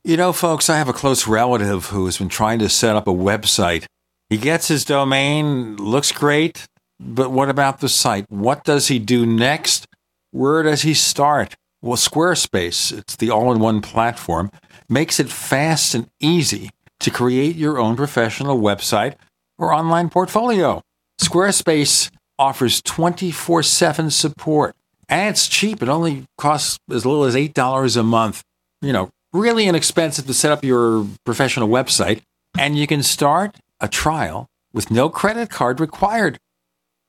You 0.04 0.16
know, 0.16 0.32
folks, 0.32 0.70
I 0.70 0.78
have 0.78 0.88
a 0.88 0.94
close 0.94 1.26
relative 1.26 1.86
who 1.86 2.06
has 2.06 2.16
been 2.16 2.30
trying 2.30 2.58
to 2.60 2.68
set 2.70 2.96
up 2.96 3.06
a 3.06 3.12
website. 3.12 3.84
He 4.30 4.38
gets 4.38 4.68
his 4.68 4.84
domain, 4.84 5.76
looks 5.76 6.12
great, 6.12 6.66
but 6.98 7.30
what 7.30 7.50
about 7.50 7.80
the 7.80 7.88
site? 7.90 8.24
What 8.30 8.64
does 8.64 8.88
he 8.88 8.98
do 8.98 9.26
next? 9.26 9.86
Where 10.30 10.62
does 10.62 10.80
he 10.82 10.94
start? 10.94 11.56
Well, 11.82 11.98
Squarespace, 11.98 12.96
it's 12.96 13.16
the 13.16 13.28
all 13.28 13.52
in 13.52 13.60
one 13.60 13.82
platform, 13.82 14.50
makes 14.88 15.20
it 15.20 15.28
fast 15.28 15.94
and 15.94 16.08
easy 16.20 16.70
to 17.00 17.10
create 17.10 17.56
your 17.56 17.78
own 17.78 17.96
professional 17.96 18.58
website 18.58 19.16
or 19.58 19.74
online 19.74 20.08
portfolio. 20.08 20.80
Squarespace 21.20 22.10
offers 22.38 22.80
24 22.80 23.62
7 23.62 24.10
support. 24.10 24.74
And 25.12 25.28
it's 25.28 25.46
cheap. 25.46 25.82
It 25.82 25.90
only 25.90 26.24
costs 26.38 26.78
as 26.90 27.04
little 27.04 27.24
as 27.24 27.34
$8 27.34 27.96
a 27.98 28.02
month. 28.02 28.42
You 28.80 28.94
know, 28.94 29.10
really 29.34 29.66
inexpensive 29.66 30.26
to 30.26 30.32
set 30.32 30.52
up 30.52 30.64
your 30.64 31.06
professional 31.26 31.68
website. 31.68 32.22
And 32.58 32.78
you 32.78 32.86
can 32.86 33.02
start 33.02 33.58
a 33.78 33.88
trial 33.88 34.46
with 34.72 34.90
no 34.90 35.10
credit 35.10 35.50
card 35.50 35.80
required. 35.80 36.38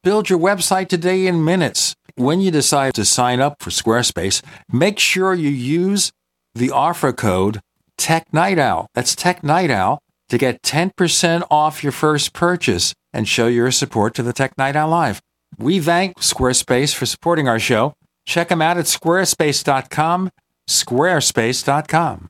Build 0.03 0.29
your 0.29 0.37
website 0.37 0.89
today 0.89 1.27
in 1.27 1.45
minutes. 1.45 1.95
When 2.15 2.41
you 2.41 2.51
decide 2.51 2.93
to 2.95 3.05
sign 3.05 3.39
up 3.39 3.63
for 3.63 3.69
Squarespace, 3.69 4.43
make 4.69 4.99
sure 4.99 5.33
you 5.33 5.49
use 5.49 6.11
the 6.53 6.71
offer 6.71 7.13
code 7.13 7.61
TechNightOwl. 7.97 8.87
That's 8.93 9.15
TechNightOwl 9.15 9.99
to 10.27 10.37
get 10.37 10.61
10% 10.61 11.43
off 11.49 11.83
your 11.83 11.93
first 11.93 12.33
purchase 12.33 12.93
and 13.13 13.29
show 13.29 13.47
your 13.47 13.71
support 13.71 14.13
to 14.15 14.23
the 14.23 14.33
Tech 14.33 14.57
Night 14.57 14.75
Owl 14.75 14.89
Live. 14.89 15.21
We 15.57 15.79
thank 15.79 16.17
Squarespace 16.19 16.95
for 16.95 17.05
supporting 17.05 17.47
our 17.47 17.59
show. 17.59 17.93
Check 18.25 18.49
them 18.49 18.61
out 18.61 18.77
at 18.77 18.85
squarespace.com, 18.85 20.29
squarespace.com. 20.67 22.29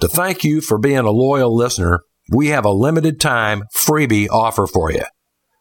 To 0.00 0.06
thank 0.06 0.44
you 0.44 0.60
for 0.60 0.78
being 0.78 0.98
a 0.98 1.10
loyal 1.10 1.56
listener, 1.56 2.02
we 2.30 2.46
have 2.48 2.64
a 2.64 2.70
limited 2.70 3.20
time 3.20 3.64
freebie 3.74 4.30
offer 4.30 4.68
for 4.68 4.92
you. 4.92 5.02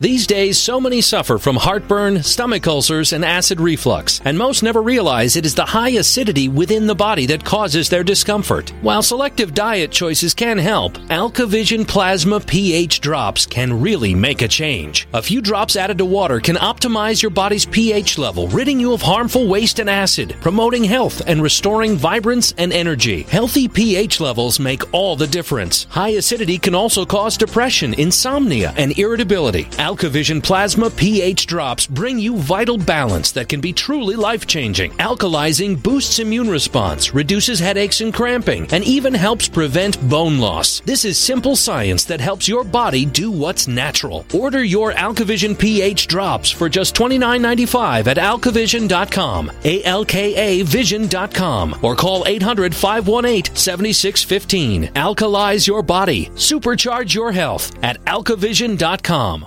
These 0.00 0.26
days, 0.26 0.58
so 0.58 0.80
many 0.80 1.00
suffer 1.00 1.38
from 1.38 1.54
heartburn, 1.54 2.20
stomach 2.24 2.66
ulcers, 2.66 3.12
and 3.12 3.24
acid 3.24 3.60
reflux, 3.60 4.20
and 4.24 4.36
most 4.36 4.64
never 4.64 4.82
realize 4.82 5.36
it 5.36 5.46
is 5.46 5.54
the 5.54 5.64
high 5.64 5.90
acidity 5.90 6.48
within 6.48 6.88
the 6.88 6.96
body 6.96 7.26
that 7.26 7.44
causes 7.44 7.88
their 7.88 8.02
discomfort. 8.02 8.70
While 8.82 9.04
selective 9.04 9.54
diet 9.54 9.92
choices 9.92 10.34
can 10.34 10.58
help, 10.58 10.94
AlkaVision 11.10 11.86
Plasma 11.86 12.40
pH 12.40 13.02
drops 13.02 13.46
can 13.46 13.80
really 13.80 14.16
make 14.16 14.42
a 14.42 14.48
change. 14.48 15.06
A 15.14 15.22
few 15.22 15.40
drops 15.40 15.76
added 15.76 15.98
to 15.98 16.04
water 16.04 16.40
can 16.40 16.56
optimize 16.56 17.22
your 17.22 17.30
body's 17.30 17.64
pH 17.64 18.18
level, 18.18 18.48
ridding 18.48 18.80
you 18.80 18.94
of 18.94 19.00
harmful 19.00 19.46
waste 19.46 19.78
and 19.78 19.88
acid, 19.88 20.34
promoting 20.40 20.82
health 20.82 21.22
and 21.28 21.40
restoring 21.40 21.96
vibrance 21.96 22.52
and 22.58 22.72
energy. 22.72 23.22
Healthy 23.22 23.68
pH 23.68 24.18
levels 24.18 24.58
make 24.58 24.92
all 24.92 25.14
the 25.14 25.28
difference. 25.28 25.84
High 25.84 26.16
acidity 26.18 26.58
can 26.58 26.74
also 26.74 27.06
cause 27.06 27.36
depression, 27.36 27.94
insomnia, 27.94 28.74
and 28.76 28.98
irritability. 28.98 29.68
AlkaVision 29.84 30.42
Plasma 30.42 30.88
pH 30.88 31.46
drops 31.46 31.86
bring 31.86 32.18
you 32.18 32.38
vital 32.38 32.78
balance 32.78 33.32
that 33.32 33.50
can 33.50 33.60
be 33.60 33.70
truly 33.70 34.16
life 34.16 34.46
changing. 34.46 34.92
Alkalizing 34.92 35.80
boosts 35.82 36.18
immune 36.20 36.48
response, 36.48 37.12
reduces 37.12 37.60
headaches 37.60 38.00
and 38.00 38.14
cramping, 38.14 38.66
and 38.72 38.82
even 38.84 39.12
helps 39.12 39.46
prevent 39.46 40.00
bone 40.08 40.38
loss. 40.38 40.80
This 40.80 41.04
is 41.04 41.18
simple 41.18 41.54
science 41.54 42.04
that 42.06 42.18
helps 42.18 42.48
your 42.48 42.64
body 42.64 43.04
do 43.04 43.30
what's 43.30 43.68
natural. 43.68 44.24
Order 44.32 44.64
your 44.64 44.94
AlkaVision 44.94 45.58
pH 45.58 46.06
drops 46.06 46.50
for 46.50 46.70
just 46.70 46.94
$29.95 46.94 48.06
at 48.06 48.16
alkavision.com, 48.16 49.52
A 49.64 49.84
L 49.84 50.04
K 50.06 50.34
A 50.34 50.64
vision.com, 50.64 51.80
or 51.82 51.94
call 51.94 52.26
800 52.26 52.74
518 52.74 53.54
7615. 53.54 54.88
Alkalize 54.94 55.66
your 55.66 55.82
body, 55.82 56.30
supercharge 56.36 57.12
your 57.12 57.32
health 57.32 57.70
at 57.82 58.02
alkavision.com. 58.06 59.46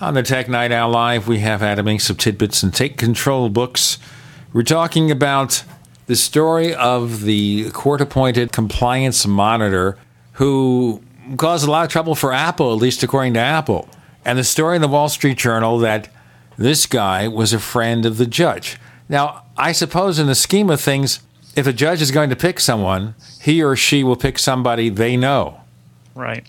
On 0.00 0.14
the 0.14 0.22
Tech 0.22 0.48
Night 0.48 0.72
Owl 0.72 0.92
Live, 0.92 1.28
we 1.28 1.40
have 1.40 1.62
Adam 1.62 1.84
Engst 1.84 2.08
of 2.08 2.16
TidBITS 2.16 2.62
and 2.62 2.72
Take 2.72 2.96
Control 2.96 3.50
books. 3.50 3.98
We're 4.54 4.62
talking 4.62 5.10
about 5.10 5.62
the 6.06 6.16
story 6.16 6.74
of 6.74 7.24
the 7.24 7.70
court 7.72 8.00
appointed 8.00 8.50
compliance 8.50 9.26
monitor 9.26 9.98
who 10.32 11.02
caused 11.36 11.68
a 11.68 11.70
lot 11.70 11.84
of 11.84 11.92
trouble 11.92 12.14
for 12.14 12.32
Apple, 12.32 12.72
at 12.72 12.78
least 12.78 13.02
according 13.02 13.34
to 13.34 13.40
Apple. 13.40 13.90
And 14.24 14.38
the 14.38 14.44
story 14.44 14.76
in 14.76 14.80
the 14.80 14.88
Wall 14.88 15.10
Street 15.10 15.36
Journal 15.36 15.78
that 15.80 16.08
this 16.56 16.86
guy 16.86 17.28
was 17.28 17.52
a 17.52 17.60
friend 17.60 18.06
of 18.06 18.16
the 18.16 18.26
judge. 18.26 18.78
Now, 19.06 19.44
I 19.58 19.72
suppose 19.72 20.18
in 20.18 20.28
the 20.28 20.34
scheme 20.34 20.70
of 20.70 20.80
things, 20.80 21.20
if 21.56 21.66
a 21.66 21.74
judge 21.74 22.00
is 22.00 22.10
going 22.10 22.30
to 22.30 22.36
pick 22.36 22.58
someone, 22.58 23.16
he 23.42 23.62
or 23.62 23.76
she 23.76 24.02
will 24.02 24.16
pick 24.16 24.38
somebody 24.38 24.88
they 24.88 25.18
know. 25.18 25.60
Right. 26.14 26.46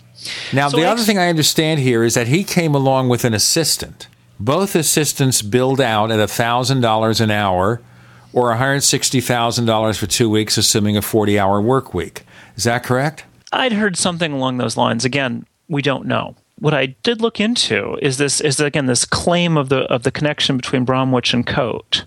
Now, 0.52 0.68
So 0.68 0.76
the 0.76 0.82
ex- 0.84 0.92
other 0.92 1.02
thing 1.02 1.18
I 1.18 1.28
understand 1.28 1.80
here 1.80 2.02
is 2.02 2.14
that 2.14 2.28
he 2.28 2.44
came 2.44 2.74
along 2.74 3.08
with 3.08 3.24
an 3.24 3.34
assistant. 3.34 4.08
Both 4.40 4.74
assistants 4.74 5.40
billed 5.42 5.80
out 5.80 6.10
at 6.10 6.18
$1,000 6.18 7.20
an 7.20 7.30
hour 7.30 7.80
or 8.32 8.52
$160,000 8.54 9.98
for 9.98 10.06
two 10.06 10.28
weeks, 10.30 10.56
assuming 10.56 10.96
a 10.96 11.02
40 11.02 11.38
hour 11.38 11.60
work 11.60 11.94
week. 11.94 12.22
Is 12.56 12.64
that 12.64 12.82
correct? 12.82 13.24
I'd 13.52 13.72
heard 13.72 13.96
something 13.96 14.32
along 14.32 14.58
those 14.58 14.76
lines. 14.76 15.04
Again, 15.04 15.46
we 15.68 15.82
don't 15.82 16.06
know. 16.06 16.34
What 16.58 16.74
I 16.74 16.86
did 17.02 17.20
look 17.20 17.40
into 17.40 17.98
is 18.00 18.18
this 18.18 18.40
is 18.40 18.60
again 18.60 18.86
this 18.86 19.04
claim 19.04 19.56
of 19.56 19.68
the 19.68 19.80
of 19.92 20.04
the 20.04 20.12
connection 20.12 20.56
between 20.56 20.84
Bromwich 20.84 21.34
and 21.34 21.44
Cote. 21.46 22.04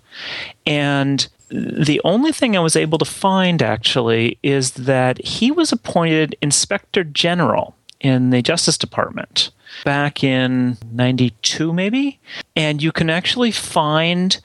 And 0.65 1.27
the 1.49 2.01
only 2.03 2.31
thing 2.31 2.55
I 2.55 2.59
was 2.59 2.75
able 2.75 2.97
to 2.97 3.05
find 3.05 3.61
actually 3.61 4.37
is 4.41 4.71
that 4.71 5.23
he 5.25 5.51
was 5.51 5.71
appointed 5.71 6.35
inspector 6.41 7.03
general 7.03 7.75
in 7.99 8.29
the 8.29 8.41
Justice 8.41 8.77
Department 8.77 9.51
back 9.83 10.23
in 10.23 10.77
92, 10.91 11.73
maybe. 11.73 12.19
And 12.55 12.81
you 12.81 12.91
can 12.91 13.09
actually 13.09 13.51
find 13.51 14.39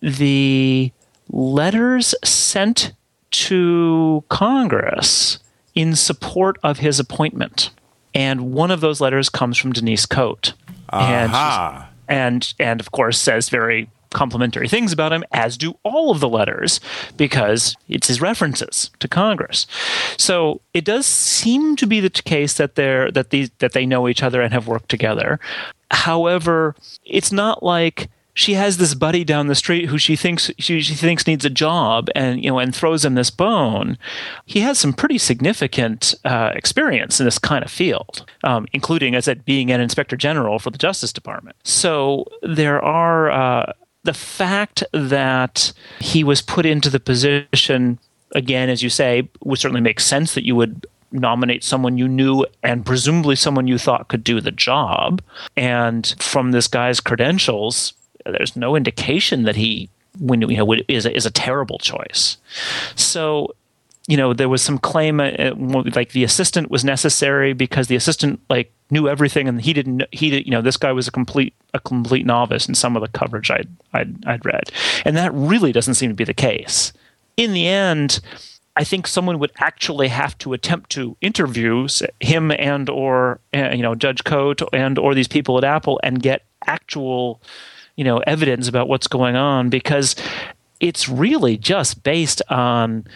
the 0.00 0.92
letters 1.28 2.14
sent 2.24 2.92
to 3.30 4.24
Congress 4.28 5.38
in 5.74 5.96
support 5.96 6.58
of 6.62 6.78
his 6.78 7.00
appointment. 7.00 7.70
And 8.14 8.52
one 8.52 8.70
of 8.70 8.80
those 8.80 9.00
letters 9.00 9.28
comes 9.28 9.56
from 9.56 9.72
Denise 9.72 10.04
Cote. 10.04 10.52
Aha. 10.90 11.88
And, 12.08 12.18
and, 12.18 12.54
and 12.58 12.80
of 12.80 12.92
course 12.92 13.18
says 13.18 13.48
very 13.48 13.88
complimentary 14.12 14.68
things 14.68 14.92
about 14.92 15.12
him, 15.12 15.24
as 15.32 15.56
do 15.56 15.74
all 15.82 16.10
of 16.10 16.20
the 16.20 16.28
letters, 16.28 16.80
because 17.16 17.76
it's 17.88 18.08
his 18.08 18.20
references 18.20 18.90
to 19.00 19.08
Congress. 19.08 19.66
So 20.16 20.60
it 20.74 20.84
does 20.84 21.06
seem 21.06 21.76
to 21.76 21.86
be 21.86 22.00
the 22.00 22.10
case 22.10 22.54
that 22.54 22.74
they're 22.74 23.10
that 23.12 23.30
these 23.30 23.50
that 23.58 23.72
they 23.72 23.86
know 23.86 24.08
each 24.08 24.22
other 24.22 24.40
and 24.40 24.52
have 24.52 24.66
worked 24.66 24.88
together. 24.88 25.38
However, 25.90 26.74
it's 27.04 27.32
not 27.32 27.62
like 27.62 28.08
she 28.34 28.54
has 28.54 28.78
this 28.78 28.94
buddy 28.94 29.24
down 29.24 29.46
the 29.46 29.54
street 29.54 29.86
who 29.86 29.98
she 29.98 30.16
thinks 30.16 30.50
she, 30.58 30.80
she 30.80 30.94
thinks 30.94 31.26
needs 31.26 31.44
a 31.44 31.50
job 31.50 32.08
and 32.14 32.42
you 32.42 32.50
know 32.50 32.58
and 32.58 32.74
throws 32.74 33.04
him 33.04 33.14
this 33.14 33.30
bone 33.30 33.98
he 34.46 34.60
has 34.60 34.78
some 34.78 34.92
pretty 34.92 35.18
significant 35.18 36.14
uh, 36.24 36.50
experience 36.54 37.20
in 37.20 37.26
this 37.26 37.38
kind 37.38 37.64
of 37.64 37.70
field 37.70 38.24
um, 38.44 38.66
including 38.72 39.14
as 39.14 39.26
said 39.26 39.44
being 39.44 39.70
an 39.70 39.80
inspector 39.80 40.16
general 40.16 40.58
for 40.58 40.70
the 40.70 40.78
justice 40.78 41.12
department 41.12 41.56
so 41.62 42.26
there 42.42 42.82
are 42.82 43.30
uh, 43.30 43.72
the 44.04 44.14
fact 44.14 44.82
that 44.92 45.72
he 46.00 46.24
was 46.24 46.42
put 46.42 46.66
into 46.66 46.90
the 46.90 47.00
position 47.00 47.98
again 48.34 48.68
as 48.68 48.82
you 48.82 48.90
say 48.90 49.28
would 49.44 49.58
certainly 49.58 49.80
make 49.80 50.00
sense 50.00 50.34
that 50.34 50.46
you 50.46 50.56
would 50.56 50.86
nominate 51.12 51.62
someone 51.62 51.98
you 51.98 52.08
knew 52.08 52.46
and 52.62 52.86
presumably 52.86 53.36
someone 53.36 53.66
you 53.66 53.76
thought 53.76 54.08
could 54.08 54.24
do 54.24 54.40
the 54.40 54.50
job 54.50 55.20
and 55.56 56.14
from 56.18 56.52
this 56.52 56.66
guy's 56.66 57.00
credentials 57.00 57.92
there's 58.24 58.56
no 58.56 58.74
indication 58.76 59.42
that 59.42 59.56
he 59.56 59.90
you 60.20 60.36
know 60.36 60.74
is 60.88 61.06
a, 61.06 61.16
is 61.16 61.26
a 61.26 61.30
terrible 61.30 61.78
choice. 61.78 62.36
So 62.94 63.54
you 64.08 64.16
know 64.16 64.32
there 64.32 64.48
was 64.48 64.62
some 64.62 64.78
claim 64.78 65.20
uh, 65.20 65.52
like 65.94 66.12
the 66.12 66.24
assistant 66.24 66.70
was 66.70 66.84
necessary 66.84 67.52
because 67.52 67.86
the 67.86 67.96
assistant 67.96 68.40
like 68.50 68.72
knew 68.90 69.08
everything 69.08 69.48
and 69.48 69.60
he 69.60 69.72
didn't 69.72 70.02
he 70.12 70.30
did, 70.30 70.44
you 70.44 70.50
know 70.50 70.62
this 70.62 70.76
guy 70.76 70.92
was 70.92 71.08
a 71.08 71.12
complete 71.12 71.54
a 71.74 71.80
complete 71.80 72.26
novice 72.26 72.68
in 72.68 72.74
some 72.74 72.96
of 72.96 73.02
the 73.02 73.08
coverage 73.08 73.50
I'd, 73.50 73.68
I'd 73.92 74.24
I'd 74.26 74.44
read. 74.44 74.70
And 75.04 75.16
that 75.16 75.32
really 75.34 75.72
doesn't 75.72 75.94
seem 75.94 76.10
to 76.10 76.16
be 76.16 76.24
the 76.24 76.34
case. 76.34 76.92
In 77.36 77.52
the 77.52 77.66
end 77.66 78.20
I 78.74 78.84
think 78.84 79.06
someone 79.06 79.38
would 79.38 79.52
actually 79.58 80.08
have 80.08 80.36
to 80.38 80.54
attempt 80.54 80.90
to 80.90 81.16
interview 81.20 81.88
him 82.20 82.50
and 82.50 82.88
or 82.88 83.40
uh, 83.54 83.70
you 83.70 83.82
know 83.82 83.94
Judge 83.94 84.24
Cote 84.24 84.62
and 84.72 84.98
or 84.98 85.14
these 85.14 85.28
people 85.28 85.58
at 85.58 85.64
Apple 85.64 86.00
and 86.02 86.22
get 86.22 86.44
actual 86.66 87.40
you 87.96 88.04
know 88.04 88.18
evidence 88.18 88.68
about 88.68 88.88
what's 88.88 89.06
going 89.06 89.36
on 89.36 89.68
because 89.68 90.16
it's 90.80 91.08
really 91.08 91.56
just 91.56 92.02
based 92.02 92.42
on 92.48 93.06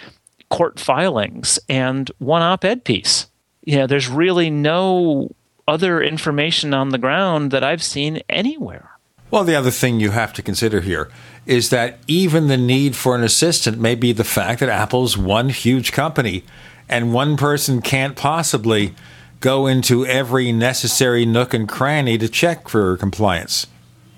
court 0.48 0.78
filings 0.78 1.58
and 1.68 2.10
one 2.18 2.42
op-ed 2.42 2.84
piece. 2.84 3.26
You 3.64 3.78
know, 3.78 3.86
there's 3.86 4.08
really 4.08 4.50
no 4.50 5.34
other 5.66 6.00
information 6.00 6.72
on 6.72 6.90
the 6.90 6.98
ground 6.98 7.50
that 7.50 7.64
I've 7.64 7.82
seen 7.82 8.22
anywhere. 8.28 8.90
Well, 9.30 9.42
the 9.42 9.56
other 9.56 9.72
thing 9.72 9.98
you 9.98 10.12
have 10.12 10.32
to 10.34 10.42
consider 10.42 10.80
here 10.80 11.10
is 11.46 11.70
that 11.70 11.98
even 12.06 12.46
the 12.46 12.56
need 12.56 12.94
for 12.94 13.16
an 13.16 13.24
assistant 13.24 13.78
may 13.78 13.96
be 13.96 14.12
the 14.12 14.24
fact 14.24 14.60
that 14.60 14.68
Apple's 14.68 15.16
one 15.16 15.48
huge 15.48 15.90
company 15.92 16.44
and 16.88 17.12
one 17.12 17.36
person 17.36 17.82
can't 17.82 18.16
possibly 18.16 18.94
go 19.40 19.66
into 19.66 20.06
every 20.06 20.52
necessary 20.52 21.26
nook 21.26 21.52
and 21.52 21.68
cranny 21.68 22.16
to 22.18 22.28
check 22.28 22.68
for 22.68 22.96
compliance. 22.96 23.66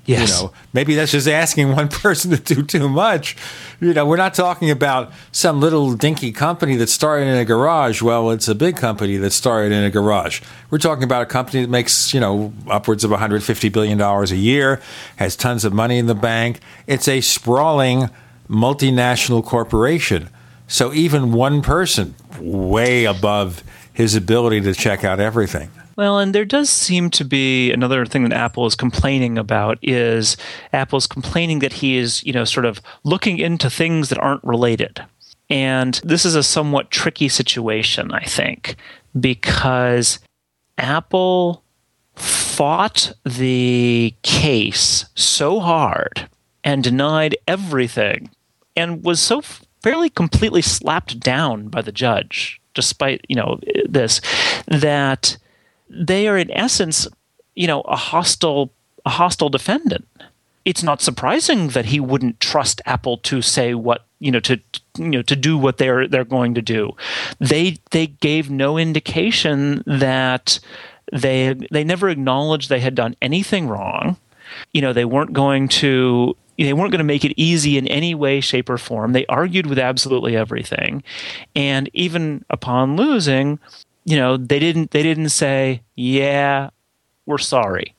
Yes. 0.09 0.41
You 0.41 0.47
know, 0.47 0.53
maybe 0.73 0.95
that's 0.95 1.13
just 1.13 1.29
asking 1.29 1.73
one 1.77 1.89
person 1.89 2.31
to 2.31 2.39
do 2.39 2.63
too 2.63 2.89
much. 2.89 3.37
You 3.79 3.93
know, 3.93 4.07
we're 4.07 4.17
not 4.17 4.33
talking 4.33 4.71
about 4.71 5.13
some 5.33 5.61
little 5.61 5.93
dinky 5.93 6.33
company 6.33 6.77
that 6.77 6.89
started 6.89 7.29
in 7.29 7.37
a 7.37 7.45
garage. 7.45 8.01
Well, 8.01 8.31
it's 8.31 8.49
a 8.49 8.55
big 8.55 8.77
company 8.77 9.19
that 9.19 9.33
started 9.33 9.71
in 9.71 9.85
a 9.85 9.91
garage. 9.91 10.41
We're 10.71 10.79
talking 10.79 11.05
about 11.05 11.23
a 11.23 11.27
company 11.27 11.61
that 11.61 11.71
makes, 11.71 12.15
you 12.15 12.21
know, 12.21 12.55
upwards 12.69 13.05
of 13.05 13.11
$150 13.11 13.71
billion 13.71 14.01
a 14.01 14.25
year, 14.35 14.81
has 15.17 15.37
tons 15.37 15.67
of 15.67 15.75
money 15.75 15.99
in 15.99 16.07
the 16.07 16.15
bank. 16.15 16.61
It's 16.87 17.07
a 17.07 17.21
sprawling 17.21 18.09
multinational 18.49 19.45
corporation. 19.45 20.31
So 20.69 20.95
even 20.95 21.33
one 21.33 21.61
person, 21.61 22.15
way 22.41 23.05
above 23.05 23.63
his 23.93 24.15
ability 24.15 24.63
to 24.63 24.73
check 24.73 25.05
out 25.05 25.21
everything. 25.21 25.71
Well, 25.99 26.21
and 26.21 26.33
there 26.33 26.45
does 26.45 26.71
seem 26.71 27.11
to 27.11 27.25
be 27.25 27.73
another 27.73 28.07
thing 28.07 28.23
that 28.23 28.33
Apple 28.33 28.67
is 28.67 28.77
complaining 28.77 29.37
about 29.37 29.81
is 29.83 30.37
Apple's 30.73 31.09
complaining 31.09 31.59
that 31.59 31.73
he 31.73 31.97
is, 31.97 32.23
you 32.23 32.33
know, 32.33 32.45
sort 32.45 32.67
of 32.67 32.81
looking 33.03 33.41
into 33.41 33.69
things 33.69 34.09
that 34.09 34.19
aren't 34.21 34.45
related. 34.45 35.05
And 35.51 36.01
this 36.05 36.25
is 36.25 36.37
a 36.37 36.45
somewhat 36.45 36.93
tricky 36.93 37.29
situation, 37.29 38.13
I 38.13 38.23
think, 38.23 38.77
because 39.19 40.21
Apple 40.79 41.65
fought 42.15 43.13
the 43.25 44.15
case 44.23 45.05
so 45.17 45.59
hard 45.59 46.29
and 46.63 46.85
denied 46.85 47.37
everything 47.49 48.31
and 48.77 49.03
was 49.03 49.19
so 49.19 49.43
fairly 49.83 50.11
completely 50.11 50.63
slapped 50.63 51.19
down 51.19 51.67
by 51.67 51.83
the 51.83 51.91
judge 51.91 52.61
despite 52.75 53.25
you 53.29 53.35
know 53.35 53.59
this 53.89 54.21
that 54.69 55.37
they 55.91 56.29
are 56.29 56.39
in 56.39 56.51
essence, 56.51 57.07
you 57.55 57.67
know, 57.67 57.83
a 57.83 57.97
hostile 57.97 58.71
a 59.05 59.11
hostile 59.11 59.49
defendant. 59.49 60.07
It's 60.65 60.83
not 60.83 61.01
surprising 61.01 61.69
that 61.69 61.87
he 61.87 61.99
wouldn't 61.99 62.41
trust 62.41 62.83
Apple 62.85 63.17
to 63.19 63.41
say 63.41 63.75
what 63.75 64.05
you 64.21 64.31
know 64.31 64.41
to 64.41 64.61
you 64.99 65.09
know 65.09 65.23
to 65.23 65.37
do 65.37 65.57
what 65.57 65.79
they're 65.79 66.07
they're 66.07 66.25
going 66.25 66.55
to 66.55 66.63
do. 66.63 66.93
They 67.39 67.79
they 67.91 68.09
gave 68.09 68.51
no 68.51 68.77
indication 68.77 69.83
that 69.87 70.61
they 71.13 71.55
they 71.71 71.85
never 71.85 72.09
acknowledged 72.09 72.69
they 72.69 72.81
had 72.81 72.95
done 72.95 73.17
anything 73.23 73.69
wrong. 73.69 74.17
You 74.73 74.83
know, 74.83 74.93
they 74.93 75.05
weren't 75.05 75.33
going 75.33 75.69
to 75.69 76.37
they 76.59 76.73
weren't 76.73 76.91
going 76.91 76.99
to 76.99 77.05
make 77.05 77.25
it 77.25 77.35
easy 77.37 77.79
in 77.79 77.87
any 77.87 78.15
way, 78.15 78.41
shape, 78.41 78.69
or 78.69 78.79
form. 78.79 79.13
They 79.13 79.27
argued 79.27 79.67
with 79.67 79.79
absolutely 79.79 80.37
everything, 80.37 81.03
and 81.55 81.89
even 81.93 82.45
upon 82.51 82.97
losing, 82.97 83.59
you 84.09 84.17
know 84.17 84.39
they 84.39 84.59
didn't 84.59 84.91
they 84.93 85.03
didn't 85.03 85.29
say 85.29 85.83
yeah 85.95 86.71
we're 87.27 87.37
sorry. 87.37 87.95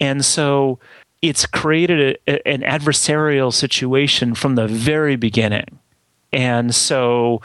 And 0.00 0.24
so 0.24 0.80
it's 1.22 1.46
created 1.46 2.18
a, 2.26 2.32
a, 2.32 2.48
an 2.48 2.62
adversarial 2.62 3.52
situation 3.52 4.34
from 4.34 4.56
the 4.56 4.66
very 4.66 5.14
beginning. 5.14 5.78
And 6.32 6.74
so 6.74 7.40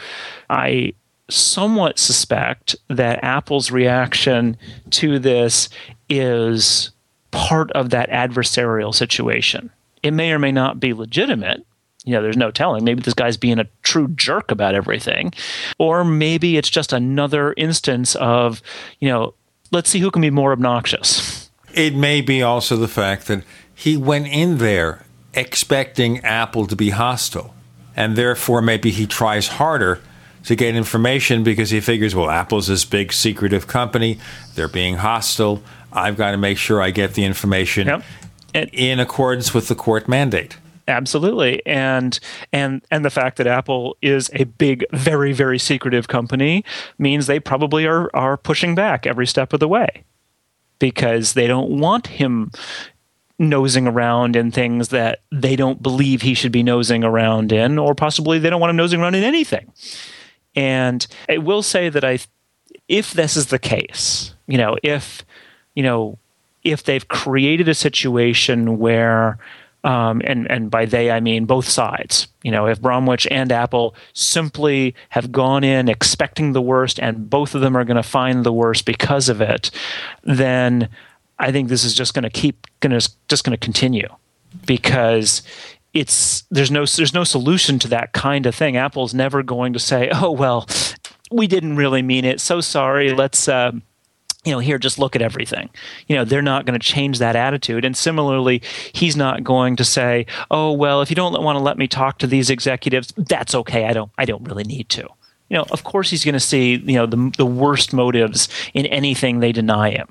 i 0.49 0.93
somewhat 1.29 1.99
suspect 1.99 2.75
that 2.87 3.23
apple's 3.23 3.69
reaction 3.69 4.57
to 4.89 5.19
this 5.19 5.69
is 6.09 6.89
part 7.29 7.71
of 7.73 7.91
that 7.91 8.09
adversarial 8.09 8.95
situation. 8.95 9.69
It 10.01 10.11
may 10.11 10.31
or 10.31 10.39
may 10.39 10.51
not 10.51 10.79
be 10.79 10.93
legitimate 10.93 11.63
you 12.09 12.15
know, 12.15 12.23
there's 12.23 12.35
no 12.35 12.49
telling. 12.49 12.83
Maybe 12.83 13.03
this 13.03 13.13
guy's 13.13 13.37
being 13.37 13.59
a 13.59 13.67
true 13.83 14.07
jerk 14.07 14.49
about 14.49 14.73
everything. 14.73 15.31
Or 15.77 16.03
maybe 16.03 16.57
it's 16.57 16.71
just 16.71 16.91
another 16.91 17.53
instance 17.55 18.15
of, 18.15 18.63
you 18.99 19.07
know, 19.07 19.35
let's 19.69 19.91
see 19.91 19.99
who 19.99 20.09
can 20.09 20.23
be 20.23 20.31
more 20.31 20.51
obnoxious. 20.51 21.51
It 21.71 21.93
may 21.93 22.21
be 22.21 22.41
also 22.41 22.77
the 22.77 22.87
fact 22.87 23.27
that 23.27 23.43
he 23.75 23.95
went 23.95 24.25
in 24.25 24.57
there 24.57 25.05
expecting 25.35 26.17
Apple 26.21 26.65
to 26.65 26.75
be 26.75 26.89
hostile. 26.89 27.53
And 27.95 28.15
therefore, 28.15 28.63
maybe 28.63 28.89
he 28.89 29.05
tries 29.05 29.47
harder 29.47 30.01
to 30.45 30.55
get 30.55 30.75
information 30.75 31.43
because 31.43 31.69
he 31.69 31.79
figures, 31.79 32.15
well, 32.15 32.31
Apple's 32.31 32.65
this 32.65 32.85
big 32.85 33.13
secretive 33.13 33.67
company. 33.67 34.17
They're 34.55 34.67
being 34.67 34.95
hostile. 34.95 35.61
I've 35.93 36.17
got 36.17 36.31
to 36.31 36.37
make 36.37 36.57
sure 36.57 36.81
I 36.81 36.89
get 36.89 37.13
the 37.13 37.23
information 37.23 37.87
yep. 37.87 38.03
in 38.73 38.99
accordance 38.99 39.53
with 39.53 39.67
the 39.67 39.75
court 39.75 40.07
mandate. 40.07 40.57
Absolutely. 40.89 41.63
And 41.67 42.19
and 42.51 42.81
and 42.89 43.05
the 43.05 43.11
fact 43.11 43.37
that 43.37 43.45
Apple 43.45 43.95
is 44.01 44.31
a 44.33 44.45
big 44.45 44.83
very 44.91 45.33
very 45.33 45.59
secretive 45.59 46.07
company 46.07 46.65
means 46.97 47.27
they 47.27 47.39
probably 47.39 47.85
are 47.85 48.09
are 48.15 48.37
pushing 48.37 48.73
back 48.73 49.05
every 49.05 49.27
step 49.27 49.53
of 49.53 49.59
the 49.59 49.67
way 49.67 50.03
because 50.79 51.33
they 51.33 51.45
don't 51.45 51.69
want 51.69 52.07
him 52.07 52.51
nosing 53.37 53.87
around 53.87 54.35
in 54.35 54.51
things 54.51 54.89
that 54.89 55.21
they 55.31 55.55
don't 55.55 55.83
believe 55.83 56.23
he 56.23 56.33
should 56.33 56.51
be 56.51 56.63
nosing 56.63 57.03
around 57.03 57.51
in 57.51 57.77
or 57.77 57.93
possibly 57.93 58.39
they 58.39 58.49
don't 58.49 58.59
want 58.59 58.71
him 58.71 58.75
nosing 58.75 58.99
around 58.99 59.13
in 59.13 59.23
anything. 59.23 59.71
And 60.55 61.05
I 61.29 61.37
will 61.37 61.61
say 61.61 61.89
that 61.89 62.03
I 62.03 62.17
if 62.87 63.13
this 63.13 63.37
is 63.37 63.45
the 63.47 63.59
case, 63.59 64.33
you 64.47 64.57
know, 64.57 64.75
if 64.81 65.23
you 65.75 65.83
know, 65.83 66.17
if 66.63 66.83
they've 66.83 67.07
created 67.07 67.69
a 67.69 67.75
situation 67.75 68.79
where 68.79 69.37
um, 69.83 70.21
and 70.25 70.49
and 70.49 70.69
by 70.69 70.85
they 70.85 71.11
I 71.11 71.19
mean 71.19 71.45
both 71.45 71.67
sides. 71.67 72.27
You 72.43 72.51
know, 72.51 72.67
if 72.67 72.81
Bromwich 72.81 73.27
and 73.31 73.51
Apple 73.51 73.95
simply 74.13 74.95
have 75.09 75.31
gone 75.31 75.63
in 75.63 75.89
expecting 75.89 76.53
the 76.53 76.61
worst, 76.61 76.99
and 76.99 77.29
both 77.29 77.55
of 77.55 77.61
them 77.61 77.75
are 77.75 77.85
going 77.85 77.97
to 77.97 78.03
find 78.03 78.43
the 78.43 78.53
worst 78.53 78.85
because 78.85 79.29
of 79.29 79.41
it, 79.41 79.71
then 80.23 80.89
I 81.37 81.51
think 81.51 81.69
this 81.69 81.83
is 81.83 81.93
just 81.93 82.13
going 82.13 82.23
to 82.23 82.29
keep 82.29 82.67
going 82.81 82.97
to 82.97 83.11
just 83.27 83.43
going 83.43 83.57
to 83.57 83.63
continue 83.63 84.07
because 84.65 85.41
it's 85.93 86.43
there's 86.51 86.71
no 86.71 86.85
there's 86.85 87.13
no 87.13 87.23
solution 87.23 87.79
to 87.79 87.87
that 87.87 88.13
kind 88.13 88.45
of 88.45 88.53
thing. 88.55 88.77
Apple's 88.77 89.13
never 89.13 89.43
going 89.43 89.73
to 89.73 89.79
say, 89.79 90.09
"Oh 90.13 90.31
well, 90.31 90.67
we 91.31 91.47
didn't 91.47 91.77
really 91.77 92.01
mean 92.01 92.25
it. 92.25 92.41
So 92.41 92.61
sorry. 92.61 93.13
Let's." 93.13 93.47
Uh, 93.47 93.71
you 94.49 94.55
know, 94.55 94.59
here, 94.59 94.79
just 94.79 94.97
look 94.97 95.15
at 95.15 95.21
everything. 95.21 95.69
You 96.07 96.15
know, 96.15 96.25
they're 96.25 96.41
not 96.41 96.65
going 96.65 96.77
to 96.77 96.83
change 96.83 97.19
that 97.19 97.35
attitude. 97.35 97.85
And 97.85 97.95
similarly, 97.95 98.63
he's 98.93 99.15
not 99.15 99.43
going 99.43 99.75
to 99.75 99.85
say, 99.85 100.25
"Oh, 100.49 100.71
well, 100.71 101.03
if 101.03 101.11
you 101.11 101.15
don't 101.15 101.39
want 101.43 101.55
to 101.55 101.63
let 101.63 101.77
me 101.77 101.87
talk 101.87 102.17
to 102.17 102.27
these 102.27 102.49
executives, 102.49 103.13
that's 103.15 103.53
okay. 103.53 103.85
I 103.85 103.93
don't, 103.93 104.11
I 104.17 104.25
don't 104.25 104.43
really 104.43 104.63
need 104.63 104.89
to." 104.89 105.07
You 105.49 105.57
know, 105.57 105.65
of 105.69 105.83
course, 105.83 106.09
he's 106.09 106.25
going 106.25 106.33
to 106.33 106.39
see, 106.39 106.77
you 106.77 106.95
know, 106.95 107.05
the 107.05 107.31
the 107.37 107.45
worst 107.45 107.93
motives 107.93 108.49
in 108.73 108.87
anything 108.87 109.39
they 109.39 109.51
deny 109.51 109.91
him. 109.91 110.07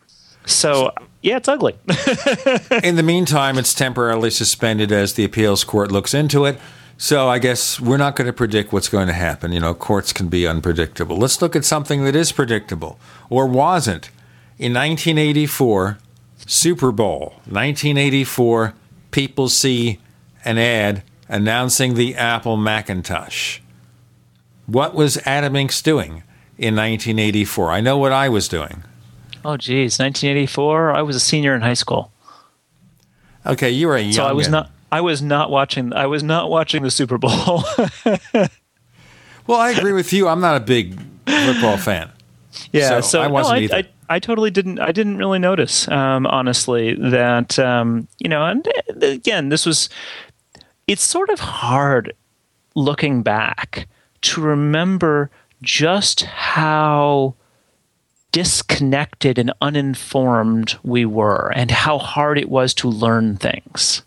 So, 0.47 0.93
yeah, 1.21 1.37
it's 1.37 1.49
ugly. 1.49 1.75
In 2.83 2.97
the 2.97 3.03
meantime, 3.03 3.59
it's 3.59 3.75
temporarily 3.75 4.31
suspended 4.31 4.93
as 4.93 5.15
the 5.15 5.25
appeals 5.25 5.63
court 5.65 5.93
looks 5.93 6.15
into 6.15 6.47
it. 6.47 6.59
So 7.01 7.29
I 7.29 7.39
guess 7.39 7.79
we're 7.79 7.97
not 7.97 8.17
going 8.17 8.27
to 8.27 8.33
predict 8.33 8.73
what's 8.73 8.89
going 8.89 9.07
to 9.07 9.13
happen. 9.13 9.53
You 9.53 9.61
know, 9.61 9.73
courts 9.73 10.13
can 10.13 10.29
be 10.29 10.49
unpredictable. 10.49 11.17
Let's 11.17 11.41
look 11.41 11.55
at 11.55 11.65
something 11.65 12.05
that 12.05 12.17
is 12.17 12.33
predictable 12.33 12.99
or 13.31 13.47
wasn't. 13.47 14.11
In 14.59 14.75
1984, 14.75 15.99
Super 16.47 16.91
Bowl, 16.91 17.35
1984, 17.45 18.75
people 19.11 19.49
see 19.49 20.01
an 20.45 20.59
ad 20.59 21.03
announcing 21.29 21.95
the 21.95 22.17
Apple 22.17 22.57
Macintosh. 22.57 23.61
What 24.67 24.95
was 24.95 25.17
Adam 25.19 25.55
Engst 25.55 25.83
doing 25.85 26.23
in 26.59 26.75
1984? 26.75 27.71
I 27.71 27.81
know 27.81 27.97
what 27.99 28.13
I 28.13 28.29
was 28.29 28.49
doing. 28.49 28.83
oh, 29.45 29.57
geez, 29.57 29.99
1984. 29.99 30.93
I 30.93 31.03
was 31.03 31.15
a 31.17 31.21
senior 31.21 31.55
in 31.55 31.61
high 31.61 31.75
school, 31.75 32.11
Okay, 33.47 33.71
you 33.71 33.87
were 33.87 33.97
a 33.97 34.03
young. 34.03 34.13
so 34.13 34.25
I 34.25 34.33
was 34.33 34.49
not. 34.49 34.71
I 34.91 35.01
was 35.01 35.23
not 35.23 35.51
watching. 35.51 35.93
I 35.93 36.07
was 36.07 36.23
not 36.23 36.51
watching 36.51 36.83
the 36.83 36.91
Super 36.91 37.17
Bowl. 37.19 37.63
Well, 39.47 39.59
I 39.59 39.71
agree 39.71 39.95
with 39.95 40.13
you. 40.13 40.29
I'm 40.29 40.43
not 40.43 40.59
a 40.59 40.61
big 40.61 41.01
football 41.27 41.79
fan. 41.79 42.11
Yeah, 42.71 42.89
So, 42.89 43.01
so, 43.01 43.23
I 43.23 43.29
wasn't 43.29 43.57
I, 43.57 43.61
either. 43.63 43.77
I, 43.77 43.85
I 44.09 44.19
totally 44.19 44.51
didn't. 44.51 44.79
I 44.81 44.93
didn't 44.93 45.19
really 45.19 45.39
notice, 45.39 45.89
um, 45.89 46.27
honestly, 46.27 46.95
that 46.95 47.59
um, 47.59 48.09
you 48.19 48.29
know. 48.29 48.45
And 48.47 48.67
uh, 48.67 49.07
again, 49.07 49.49
this 49.49 49.67
was. 49.67 49.89
It's 50.87 51.03
sort 51.03 51.29
of 51.29 51.41
hard 51.41 52.15
looking 52.75 53.23
back 53.23 53.87
to 54.23 54.41
remember 54.41 55.31
just 55.61 56.23
how 56.23 57.35
disconnected 58.33 59.39
and 59.39 59.53
uninformed 59.61 60.79
we 60.83 61.05
were, 61.05 61.53
and 61.55 61.71
how 61.71 61.99
hard 61.99 62.39
it 62.39 62.49
was 62.49 62.73
to 62.75 62.89
learn 62.89 63.37
things. 63.37 64.03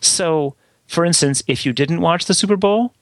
So, 0.00 0.54
for 0.86 1.04
instance, 1.04 1.42
if 1.46 1.64
you 1.64 1.72
didn't 1.72 2.02
watch 2.02 2.26
the 2.26 2.34
Super 2.34 2.56
Bowl, 2.56 2.92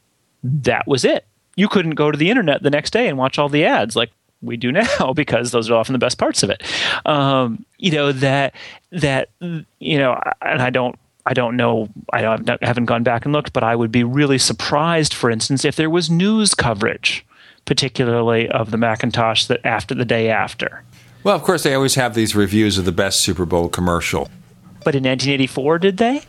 that 0.44 0.86
was 0.86 1.04
it. 1.04 1.26
You 1.56 1.68
couldn't 1.68 1.96
go 1.96 2.12
to 2.12 2.18
the 2.18 2.30
internet 2.30 2.62
the 2.62 2.70
next 2.70 2.92
day 2.92 3.08
and 3.08 3.18
watch 3.18 3.38
all 3.38 3.48
the 3.48 3.64
ads 3.64 3.96
like 3.96 4.12
we 4.42 4.56
do 4.56 4.72
now 4.72 5.12
because 5.16 5.50
those 5.50 5.70
are 5.70 5.74
often 5.74 5.92
the 5.92 5.98
best 5.98 6.18
parts 6.18 6.42
of 6.42 6.50
it. 6.50 6.62
Um, 7.06 7.64
you 7.78 7.90
know 7.90 8.12
that 8.12 8.54
that 8.90 9.30
you 9.40 9.98
know, 9.98 10.20
and 10.42 10.62
I 10.62 10.70
don't. 10.70 10.96
I 11.26 11.34
don't 11.34 11.56
know. 11.58 11.90
I 12.10 12.20
haven't 12.62 12.86
gone 12.86 13.02
back 13.02 13.26
and 13.26 13.34
looked, 13.34 13.52
but 13.52 13.62
I 13.62 13.76
would 13.76 13.92
be 13.92 14.02
really 14.02 14.38
surprised, 14.38 15.12
for 15.12 15.30
instance, 15.30 15.62
if 15.62 15.76
there 15.76 15.90
was 15.90 16.08
news 16.08 16.54
coverage, 16.54 17.22
particularly 17.66 18.48
of 18.48 18.70
the 18.70 18.78
Macintosh 18.78 19.44
that 19.46 19.60
after 19.62 19.94
the 19.94 20.06
day 20.06 20.30
after. 20.30 20.82
Well, 21.24 21.36
of 21.36 21.42
course, 21.42 21.64
they 21.64 21.74
always 21.74 21.96
have 21.96 22.14
these 22.14 22.34
reviews 22.34 22.78
of 22.78 22.86
the 22.86 22.92
best 22.92 23.20
Super 23.20 23.44
Bowl 23.44 23.68
commercial. 23.68 24.30
But 24.84 24.94
in 24.94 25.02
1984, 25.04 25.78
did 25.80 25.96
they? 25.98 26.22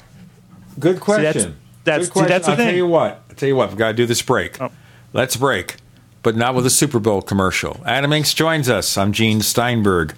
Good 0.78 1.00
question. 1.00 1.24
that's- 1.24 1.54
that's- 1.86 2.08
Good 2.08 2.14
question. 2.14 2.30
that's 2.30 2.46
the 2.48 2.52
I'll 2.52 2.58
tell 2.58 2.76
you 2.76 2.88
what. 2.88 3.24
I'll 3.30 3.36
tell 3.38 3.48
you 3.48 3.56
what. 3.56 3.70
We've 3.70 3.78
got 3.78 3.88
to 3.88 3.94
do 3.94 4.06
this 4.06 4.22
break. 4.22 4.60
Oh. 4.62 4.70
Let's 5.14 5.38
break, 5.38 5.78
but 6.24 6.36
not 6.36 6.56
with 6.56 6.66
a 6.66 6.70
Super 6.70 7.00
Bowl 7.00 7.22
commercial. 7.22 7.82
Adam 7.86 8.12
Engst 8.12 8.36
joins 8.36 8.70
us. 8.70 8.98
I'm 8.98 9.12
Gene 9.12 9.42
Steinberg. 9.42 10.16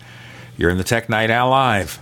You're 0.57 0.69
in 0.69 0.77
the 0.77 0.83
Tech 0.83 1.09
Night 1.09 1.29
Owl 1.31 1.49
Live. 1.49 1.99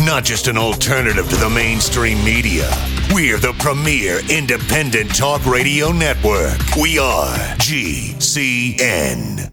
Not 0.00 0.24
just 0.24 0.48
an 0.48 0.58
alternative 0.58 1.28
to 1.30 1.36
the 1.36 1.50
mainstream 1.50 2.22
media. 2.24 2.70
We're 3.12 3.38
the 3.38 3.54
premier 3.58 4.20
independent 4.30 5.14
talk 5.14 5.44
radio 5.46 5.92
network. 5.92 6.58
We 6.80 6.98
are 6.98 7.36
GCN. 7.58 9.52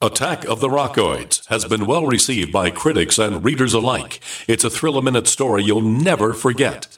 Attack 0.00 0.44
of 0.44 0.60
the 0.60 0.68
Rockoids 0.68 1.46
has 1.48 1.64
been 1.64 1.84
well 1.86 2.06
received 2.06 2.52
by 2.52 2.70
critics 2.70 3.18
and 3.18 3.44
readers 3.44 3.74
alike. 3.74 4.20
It's 4.46 4.62
a 4.62 4.70
thrill 4.70 4.96
a 4.96 5.02
minute 5.02 5.26
story 5.26 5.64
you'll 5.64 5.80
never 5.80 6.32
forget. 6.32 6.97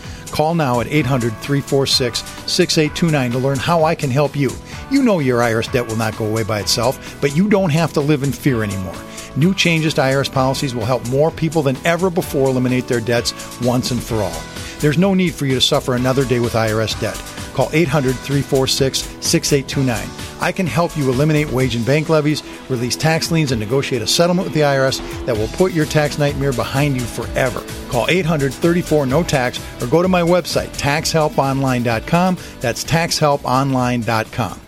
Call 0.31 0.55
now 0.55 0.79
at 0.79 0.87
800 0.87 1.29
346 1.37 2.19
6829 2.19 3.31
to 3.31 3.37
learn 3.37 3.57
how 3.57 3.83
I 3.83 3.95
can 3.95 4.09
help 4.09 4.35
you. 4.35 4.51
You 4.89 5.03
know 5.03 5.19
your 5.19 5.41
IRS 5.41 5.71
debt 5.71 5.87
will 5.87 5.97
not 5.97 6.17
go 6.17 6.25
away 6.25 6.43
by 6.43 6.59
itself, 6.59 7.19
but 7.21 7.35
you 7.35 7.49
don't 7.49 7.69
have 7.69 7.93
to 7.93 8.01
live 8.01 8.23
in 8.23 8.31
fear 8.31 8.63
anymore. 8.63 8.95
New 9.35 9.53
changes 9.53 9.93
to 9.93 10.01
IRS 10.01 10.31
policies 10.31 10.75
will 10.75 10.85
help 10.85 11.07
more 11.09 11.31
people 11.31 11.61
than 11.61 11.77
ever 11.85 12.09
before 12.09 12.49
eliminate 12.49 12.87
their 12.87 12.99
debts 12.99 13.33
once 13.61 13.91
and 13.91 14.01
for 14.01 14.15
all. 14.15 14.41
There's 14.79 14.97
no 14.97 15.13
need 15.13 15.33
for 15.33 15.45
you 15.45 15.55
to 15.55 15.61
suffer 15.61 15.95
another 15.95 16.25
day 16.25 16.39
with 16.39 16.53
IRS 16.53 16.99
debt. 16.99 17.40
Call 17.61 17.69
800 17.73 18.15
346 18.15 18.97
6829. 19.23 20.41
I 20.41 20.51
can 20.51 20.65
help 20.65 20.97
you 20.97 21.07
eliminate 21.11 21.51
wage 21.51 21.75
and 21.75 21.85
bank 21.85 22.09
levies, 22.09 22.41
release 22.69 22.95
tax 22.95 23.29
liens, 23.29 23.51
and 23.51 23.59
negotiate 23.59 24.01
a 24.01 24.07
settlement 24.07 24.47
with 24.47 24.55
the 24.55 24.61
IRS 24.61 24.99
that 25.27 25.37
will 25.37 25.47
put 25.49 25.71
your 25.71 25.85
tax 25.85 26.17
nightmare 26.17 26.53
behind 26.53 26.95
you 26.95 27.01
forever. 27.01 27.63
Call 27.91 28.07
800 28.09 28.51
34 28.51 29.05
No 29.05 29.21
Tax 29.21 29.59
or 29.79 29.85
go 29.85 30.01
to 30.01 30.07
my 30.07 30.23
website, 30.23 30.69
taxhelponline.com. 30.69 32.37
That's 32.61 32.83
taxhelponline.com. 32.83 34.61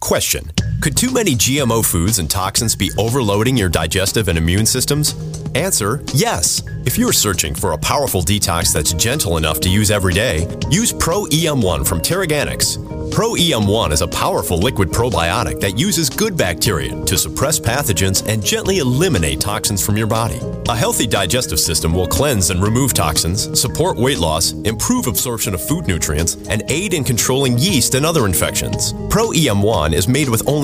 Question 0.00 0.50
Could 0.80 0.96
too 0.96 1.10
many 1.10 1.34
GMO 1.34 1.84
foods 1.84 2.18
and 2.18 2.30
toxins 2.30 2.76
be 2.76 2.90
overloading 2.98 3.56
your 3.56 3.68
digestive 3.68 4.28
and 4.28 4.36
immune 4.36 4.66
systems? 4.66 5.14
Answer 5.54 6.02
Yes. 6.12 6.62
If 6.84 6.98
you're 6.98 7.12
searching 7.12 7.54
for 7.54 7.72
a 7.72 7.78
powerful 7.78 8.22
detox 8.22 8.72
that's 8.72 8.92
gentle 8.92 9.38
enough 9.38 9.60
to 9.60 9.70
use 9.70 9.90
every 9.90 10.12
day, 10.12 10.46
use 10.68 10.92
Pro 10.92 11.24
EM1 11.24 11.86
from 11.86 12.00
TeraGanix. 12.00 12.94
Pro 13.14 13.34
EM1 13.34 13.92
is 13.92 14.02
a 14.02 14.08
powerful 14.08 14.58
liquid 14.58 14.88
probiotic 14.88 15.60
that 15.60 15.78
uses 15.78 16.10
good 16.10 16.36
bacteria 16.36 17.00
to 17.04 17.16
suppress 17.16 17.60
pathogens 17.60 18.26
and 18.28 18.44
gently 18.44 18.78
eliminate 18.78 19.40
toxins 19.40 19.84
from 19.86 19.96
your 19.96 20.08
body. 20.08 20.40
A 20.68 20.74
healthy 20.74 21.06
digestive 21.06 21.60
system 21.60 21.94
will 21.94 22.08
cleanse 22.08 22.50
and 22.50 22.62
remove 22.62 22.92
toxins, 22.92 23.58
support 23.58 23.96
weight 23.96 24.18
loss, 24.18 24.52
improve 24.64 25.06
absorption 25.06 25.54
of 25.54 25.62
food 25.62 25.86
nutrients, 25.86 26.34
and 26.48 26.64
aid 26.68 26.92
in 26.92 27.04
controlling 27.04 27.56
yeast 27.56 27.94
and 27.94 28.04
other 28.04 28.26
infections. 28.26 28.92
Pro 29.10 29.28
EM1 29.28 29.92
is 29.92 30.08
made 30.08 30.28
with 30.28 30.42
only 30.48 30.63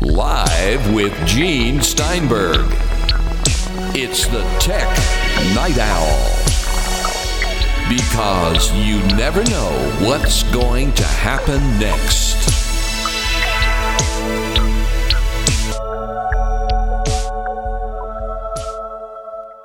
Live 0.00 0.94
with 0.94 1.14
Gene 1.26 1.82
Steinberg. 1.82 2.64
It's 3.94 4.26
the 4.28 4.40
Tech 4.58 4.88
Night 5.54 5.76
Owl. 5.76 6.36
Because 7.86 8.72
you 8.72 8.98
never 9.14 9.44
know 9.44 9.70
what's 10.00 10.42
going 10.54 10.94
to 10.94 11.04
happen 11.04 11.60
next. 11.78 12.38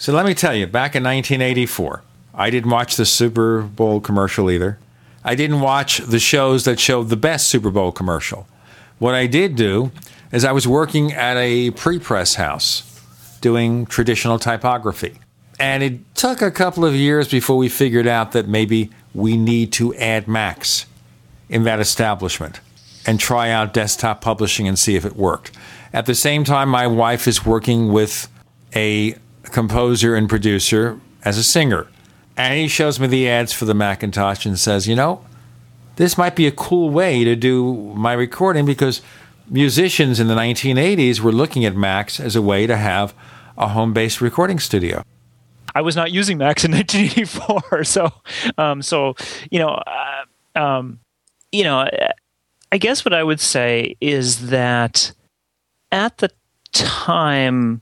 So 0.02 0.12
let 0.12 0.26
me 0.26 0.34
tell 0.34 0.54
you, 0.54 0.68
back 0.68 0.98
in 0.98 1.04
1984, 1.06 2.04
I 2.34 2.50
didn't 2.50 2.72
watch 2.72 2.98
the 2.98 3.06
Super 3.06 3.62
Bowl 3.62 4.02
commercial 4.02 4.52
either. 4.52 4.80
I 5.24 5.36
didn't 5.36 5.62
watch 5.62 6.00
the 6.00 6.20
shows 6.20 6.66
that 6.66 6.78
showed 6.78 7.04
the 7.08 7.16
best 7.16 7.48
Super 7.48 7.72
Bowl 7.72 7.94
commercial. 7.94 8.48
What 9.00 9.16
I 9.16 9.28
did 9.28 9.56
do 9.56 9.92
is 10.36 10.44
I 10.44 10.52
was 10.52 10.68
working 10.68 11.14
at 11.14 11.38
a 11.38 11.72
pre 11.72 11.98
press 11.98 12.36
house 12.36 13.02
doing 13.40 13.86
traditional 13.86 14.38
typography. 14.38 15.18
And 15.60 15.82
it 15.82 16.16
took 16.16 16.42
a 16.42 16.52
couple 16.52 16.84
of 16.84 16.94
years 16.94 17.30
before 17.30 17.56
we 17.56 17.70
figured 17.70 18.06
out 18.06 18.34
that 18.34 18.46
maybe 18.46 18.90
we 19.14 19.38
need 19.38 19.72
to 19.74 19.96
add 19.96 20.28
Macs 20.28 20.86
in 21.48 21.64
that 21.64 21.80
establishment 21.80 22.60
and 23.06 23.18
try 23.18 23.50
out 23.50 23.74
desktop 23.74 24.20
publishing 24.20 24.68
and 24.68 24.78
see 24.78 24.96
if 24.96 25.06
it 25.06 25.16
worked. 25.16 25.52
At 25.94 26.06
the 26.06 26.16
same 26.16 26.44
time, 26.44 26.68
my 26.68 26.86
wife 26.86 27.28
is 27.30 27.46
working 27.46 27.94
with 27.94 28.28
a 28.76 29.16
composer 29.44 30.16
and 30.16 30.28
producer 30.28 31.00
as 31.24 31.38
a 31.38 31.44
singer. 31.44 31.88
And 32.36 32.60
he 32.60 32.68
shows 32.68 33.00
me 33.00 33.08
the 33.08 33.30
ads 33.30 33.54
for 33.54 33.64
the 33.64 33.74
Macintosh 33.74 34.46
and 34.46 34.60
says, 34.60 34.86
you 34.86 34.96
know, 34.96 35.24
this 35.96 36.18
might 36.18 36.36
be 36.36 36.46
a 36.46 36.52
cool 36.52 36.90
way 36.90 37.24
to 37.24 37.38
do 37.38 37.94
my 37.96 38.12
recording 38.12 38.66
because 38.66 39.02
musicians 39.50 40.20
in 40.20 40.28
the 40.28 40.36
1980s 40.36 41.20
were 41.20 41.32
looking 41.32 41.66
at 41.66 41.76
Macs 41.76 42.20
as 42.20 42.36
a 42.36 42.42
way 42.42 42.68
to 42.68 42.78
have 42.78 43.14
a 43.58 43.70
home 43.70 43.94
based 43.94 44.22
recording 44.22 44.60
studio. 44.60 45.04
I 45.74 45.82
was 45.82 45.96
not 45.96 46.12
using 46.12 46.38
Macs 46.38 46.64
in 46.64 46.72
1984, 46.74 47.84
so 47.84 48.12
um, 48.58 48.82
so 48.82 49.16
you 49.52 49.60
know, 49.60 49.70
uh, 49.70 50.60
um, 50.60 51.00
you 51.52 51.64
know, 51.64 51.88
I 52.72 52.78
guess 52.78 53.06
what 53.06 53.14
I 53.14 53.24
would 53.24 53.40
say 53.40 53.96
is 54.02 54.48
that 54.48 55.12
at 55.92 56.18
the 56.18 56.32
time, 56.72 57.82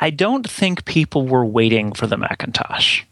I 0.00 0.10
don't 0.10 0.48
think 0.48 0.84
people 0.84 1.26
were 1.26 1.44
waiting 1.44 1.92
for 1.92 2.06
the 2.06 2.16
Macintosh. 2.16 3.02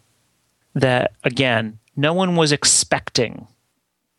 That 0.74 1.12
again, 1.22 1.78
no 1.96 2.12
one 2.12 2.36
was 2.36 2.52
expecting 2.52 3.46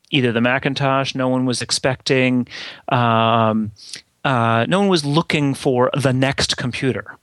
either 0.10 0.32
the 0.32 0.42
Macintosh. 0.42 1.16
No 1.16 1.28
one 1.28 1.46
was 1.46 1.62
expecting. 1.62 2.48
Um, 2.90 3.72
uh, 4.24 4.66
no 4.68 4.80
one 4.80 4.90
was 4.90 5.06
looking 5.06 5.54
for 5.54 5.92
the 5.96 6.14
next 6.14 6.58
computer. 6.58 7.18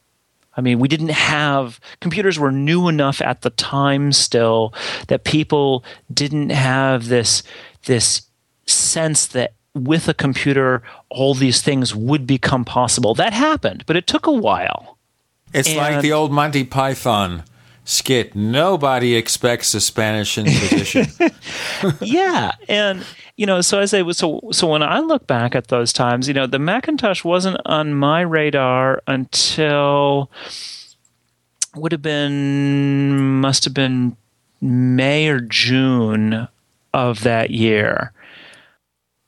I 0.57 0.61
mean, 0.61 0.79
we 0.79 0.89
didn't 0.89 1.11
have 1.11 1.81
computers 2.01 2.39
were 2.39 2.53
new 2.53 2.89
enough 2.89 3.21
at 3.23 3.41
the 3.41 3.51
time 3.51 4.13
still 4.13 4.75
that 5.09 5.25
people 5.25 5.85
didn't 6.13 6.51
have 6.51 7.09
this 7.09 7.43
this 7.87 8.23
sense 8.67 9.27
that 9.29 9.55
with 9.75 10.09
a 10.09 10.15
computer 10.15 10.83
all 11.09 11.35
these 11.35 11.63
things 11.63 11.95
would 11.95 12.27
become 12.27 12.65
possible. 12.65 13.15
That 13.15 13.33
happened, 13.33 13.85
but 13.87 13.97
it 13.97 14.07
took 14.07 14.27
a 14.27 14.33
while. 14.33 14.99
It's 15.55 15.69
and 15.69 15.79
like 15.79 16.03
the 16.03 16.13
old 16.13 16.33
Monty 16.33 16.65
Python 16.65 17.45
skit. 17.85 18.35
Nobody 18.35 19.15
expects 19.15 19.75
a 19.75 19.81
Spanish 19.81 20.39
Inquisition. 20.39 21.07
yeah, 22.01 22.53
and 22.69 23.05
you 23.37 23.47
know, 23.47 23.61
so 23.61 23.81
I 23.81 23.87
say, 23.87 24.11
so 24.13 24.41
so 24.53 24.67
when 24.67 24.83
I 24.83 25.01
look 25.01 25.27
back 25.27 25.55
at 25.55 25.69
those 25.69 25.93
times, 25.93 26.29
you 26.29 26.35
know, 26.35 26.47
the 26.47 26.59
Macintosh 26.59 27.25
wasn't 27.25 27.61
on 27.65 27.95
my 27.95 28.21
radar 28.21 29.03
until 29.07 30.31
would 31.75 31.93
have 31.93 32.03
been 32.03 33.41
must 33.41 33.65
have 33.65 33.75
been 33.75 34.17
May 34.61 35.29
or 35.29 35.41
June 35.41 36.49
of 36.93 37.23
that 37.23 37.51
year. 37.51 38.13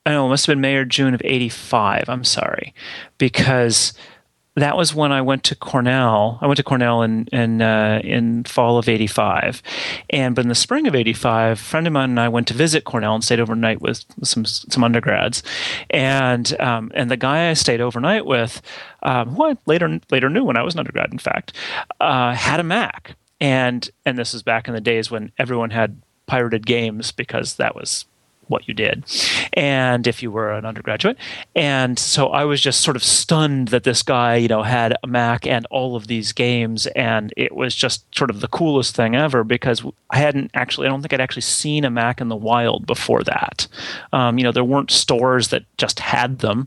I 0.07 0.11
know 0.11 0.27
it 0.27 0.29
must 0.29 0.47
have 0.47 0.53
been 0.53 0.61
May 0.61 0.77
or 0.77 0.85
June 0.85 1.15
of 1.15 1.23
'85. 1.25 2.05
I'm 2.09 2.25
sorry, 2.25 2.75
because 3.17 3.95
that 4.57 4.77
was 4.77 4.95
when 4.95 5.11
I 5.11 5.21
went 5.21 5.43
to 5.45 5.57
Cornell. 5.57 6.39
I 6.41 6.47
went 6.47 6.59
to 6.59 6.63
Cornell 6.63 7.03
in 7.03 7.27
in 7.33 7.61
uh, 7.61 8.01
in 8.05 8.45
fall 8.45 8.79
of 8.79 8.89
'85, 8.89 9.63
and 10.11 10.35
but 10.35 10.45
in 10.45 10.49
the 10.49 10.55
spring 10.55 10.87
of 10.87 10.95
'85, 10.95 11.53
a 11.53 11.61
friend 11.61 11.87
of 11.87 11.93
mine 11.93 12.11
and 12.11 12.21
I 12.21 12.29
went 12.29 12.47
to 12.49 12.55
visit 12.55 12.85
Cornell 12.85 13.15
and 13.15 13.25
stayed 13.25 13.41
overnight 13.41 13.81
with 13.81 14.05
some 14.23 14.45
some 14.45 14.85
undergrads, 14.85 15.43
and 15.91 16.59
um, 16.61 16.93
and 16.95 17.11
the 17.11 17.17
guy 17.17 17.51
I 17.51 17.55
stayed 17.55 17.81
overnight 17.81 18.27
with, 18.27 18.63
um, 19.03 19.31
who 19.35 19.45
I 19.45 19.57
later 19.67 20.01
later 20.11 20.31
knew 20.31 20.45
when 20.45 20.57
I 20.57 20.63
was 20.63 20.75
an 20.75 20.81
undergrad, 20.81 21.11
in 21.13 21.19
fact, 21.19 21.53
uh, 22.01 22.35
had 22.35 22.61
a 22.61 22.65
Mac, 22.65 23.17
and 23.41 23.91
and 24.07 24.17
this 24.17 24.33
was 24.33 24.45
back 24.45 24.69
in 24.69 24.75
the 24.75 24.81
days 24.81 25.11
when 25.11 25.33
everyone 25.37 25.71
had 25.71 26.01
pirated 26.27 26.65
games 26.65 27.13
because 27.13 27.57
that 27.57 27.75
was 27.75 28.07
what 28.49 28.69
you 28.69 28.75
did 28.75 29.05
and 29.53 30.07
if 30.07 30.23
you 30.23 30.31
were 30.31 30.53
an 30.53 30.65
undergraduate. 30.65 31.17
And 31.55 31.99
so 31.99 32.29
i 32.29 32.45
was 32.45 32.61
just 32.61 32.81
sort 32.81 32.97
of 32.97 33.05
stunned 33.05 33.69
that 33.69 33.85
this 33.85 34.03
guy 34.03 34.37
you 34.37 34.49
know 34.49 34.63
had 34.63 34.97
a 35.03 35.07
mac 35.07 35.47
and 35.47 35.67
all 35.71 35.97
of 35.97 36.07
these 36.07 36.33
games 36.33 36.87
and 36.89 37.33
it 37.37 37.55
was 37.55 37.75
just 37.75 38.05
sort 38.15 38.31
of 38.31 38.41
the 38.41 38.49
coolest 38.49 38.95
thing 38.95 39.15
ever 39.15 39.45
because 39.45 39.85
i 40.11 40.19
hadn't 40.19 40.51
actually 40.55 40.87
i 40.87 40.91
don't 40.91 41.03
think 41.03 41.13
i'd 41.13 41.21
actually 41.21 41.43
seen 41.43 41.85
a 41.85 41.91
mac 41.91 42.21
in 42.21 42.29
the 42.29 42.37
wild 42.37 42.87
before 42.87 43.23
that. 43.25 43.67
Um, 44.13 44.39
you 44.39 44.45
know 44.45 44.53
there 44.53 44.65
weren't 44.65 44.91
stores 44.91 45.49
that 45.49 45.65
just 45.77 45.99
had 46.01 46.39
them. 46.41 46.67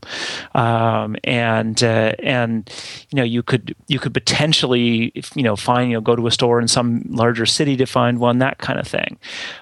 Um, 0.54 1.16
and 1.24 1.82
uh, 1.82 2.12
and 2.18 2.70
you 3.10 3.16
know 3.16 3.22
you 3.22 3.42
could 3.42 3.74
you 3.86 3.98
could 3.98 4.14
potentially 4.14 5.12
you 5.34 5.42
know 5.42 5.56
find 5.56 5.90
you 5.90 5.96
know 5.96 6.00
go 6.00 6.16
to 6.16 6.26
a 6.26 6.30
store 6.30 6.60
in 6.60 6.68
some 6.68 7.04
larger 7.08 7.46
city 7.46 7.76
to 7.76 7.86
find 7.86 8.18
one 8.18 8.38
that 8.38 8.58
kind 8.58 8.78
of 8.78 8.86
thing. 8.86 9.18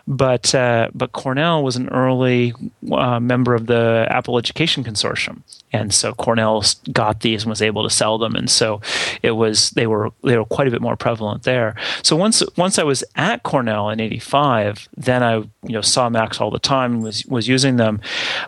But 0.06 0.54
uh, 0.54 0.88
but 0.94 1.12
cornell 1.12 1.62
was 1.62 1.76
an 1.76 1.88
early 1.88 2.05
early 2.06 2.54
uh, 2.92 3.20
member 3.20 3.54
of 3.54 3.66
the 3.66 4.06
Apple 4.10 4.38
Education 4.38 4.84
Consortium, 4.84 5.42
and 5.72 5.92
so 5.92 6.12
Cornell 6.12 6.64
got 6.92 7.20
these 7.20 7.42
and 7.42 7.50
was 7.50 7.62
able 7.62 7.82
to 7.82 7.90
sell 7.90 8.18
them, 8.18 8.34
and 8.34 8.48
so 8.48 8.80
it 9.22 9.32
was 9.32 9.70
they 9.70 9.86
were 9.86 10.10
they 10.22 10.38
were 10.38 10.44
quite 10.44 10.68
a 10.68 10.70
bit 10.70 10.80
more 10.80 10.96
prevalent 10.96 11.42
there. 11.42 11.74
So 12.02 12.16
once 12.16 12.42
once 12.56 12.78
I 12.78 12.84
was 12.84 13.04
at 13.16 13.42
Cornell 13.42 13.90
in 13.90 14.00
'85, 14.00 14.88
then 14.96 15.22
I 15.22 15.36
you 15.36 15.50
know 15.62 15.82
saw 15.82 16.08
Macs 16.08 16.40
all 16.40 16.50
the 16.50 16.58
time 16.58 16.94
and 16.94 17.02
was 17.02 17.26
was 17.26 17.48
using 17.48 17.76
them, 17.76 18.00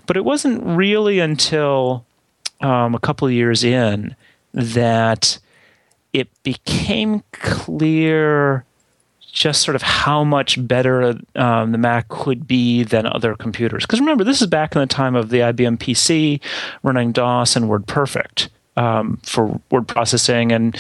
but 0.07 0.17
it 0.17 0.25
wasn't 0.25 0.63
really 0.65 1.19
until 1.19 2.05
um, 2.61 2.95
a 2.95 3.01
couple 3.01 3.29
of 3.29 3.35
years 3.35 3.65
in 3.65 4.17
that 4.53 5.39
it 6.13 6.29
became 6.43 7.23
clear 7.33 8.65
just 9.39 9.63
sort 9.63 9.77
of 9.77 9.83
how 9.83 10.25
much 10.25 10.67
better 10.67 11.15
um, 11.37 11.73
the 11.73 11.79
Mac 11.79 12.09
could 12.09 12.47
be 12.47 12.83
than 12.83 13.07
other 13.07 13.37
computers. 13.37 13.85
Because 13.87 14.01
remember, 14.01 14.25
this 14.25 14.43
is 14.43 14.49
back 14.49 14.75
in 14.75 14.81
the 14.81 14.87
time 14.87 15.15
of 15.15 15.31
the 15.31 15.39
IBM 15.39 15.79
PC 15.79 16.41
running 16.83 17.13
DOS 17.13 17.55
and 17.55 17.67
WordPerfect 17.67 18.49
um, 18.77 19.19
for 19.23 19.61
word 19.71 19.87
processing 19.87 20.51
and 20.51 20.77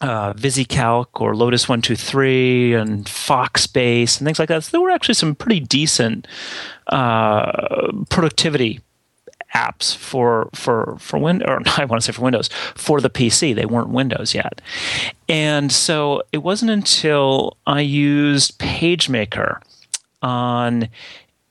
uh, 0.00 0.32
VisiCalc 0.32 1.06
or 1.20 1.36
Lotus 1.36 1.68
123 1.68 2.74
and 2.74 3.04
Foxbase 3.04 4.18
and 4.18 4.26
things 4.26 4.38
like 4.38 4.48
that. 4.48 4.64
So 4.64 4.70
there 4.70 4.80
were 4.80 4.90
actually 4.90 5.14
some 5.14 5.34
pretty 5.34 5.60
decent 5.60 6.26
uh, 6.86 7.92
productivity 8.08 8.80
apps 9.56 9.96
for 9.96 10.50
for 10.54 10.96
for 10.98 11.18
Win 11.18 11.42
or 11.42 11.60
I 11.78 11.84
want 11.86 12.02
to 12.02 12.06
say 12.06 12.12
for 12.12 12.22
Windows 12.22 12.48
for 12.74 13.00
the 13.00 13.10
PC. 13.10 13.54
They 13.54 13.66
weren't 13.66 13.88
Windows 13.88 14.34
yet, 14.34 14.60
and 15.28 15.72
so 15.72 16.22
it 16.32 16.38
wasn't 16.38 16.70
until 16.70 17.56
I 17.66 17.80
used 17.80 18.58
PageMaker 18.58 19.60
on 20.22 20.88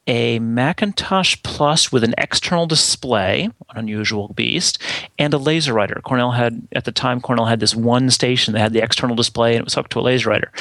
a 0.08 0.38
Macintosh 0.40 1.36
Plus 1.44 1.92
with 1.92 2.04
an 2.04 2.14
external 2.18 2.68
display, 2.68 3.46
an 3.46 3.52
unusual 3.76 4.30
beast, 4.36 4.80
and 5.18 5.34
a 5.34 5.38
laser 5.38 5.74
writer. 5.74 6.00
Cornell 6.04 6.32
had, 6.32 6.68
at 6.74 6.86
the 6.86 6.92
time, 6.92 7.20
Cornell 7.20 7.46
had 7.46 7.60
this 7.60 7.76
one 7.76 8.12
station 8.12 8.54
that 8.54 8.60
had 8.60 8.74
the 8.74 8.84
external 8.84 9.16
display 9.16 9.54
and 9.54 9.62
it 9.62 9.66
was 9.66 9.74
hooked 9.74 9.92
to 9.94 10.00
a 10.00 10.02
laser 10.02 10.30
writer. 10.30 10.52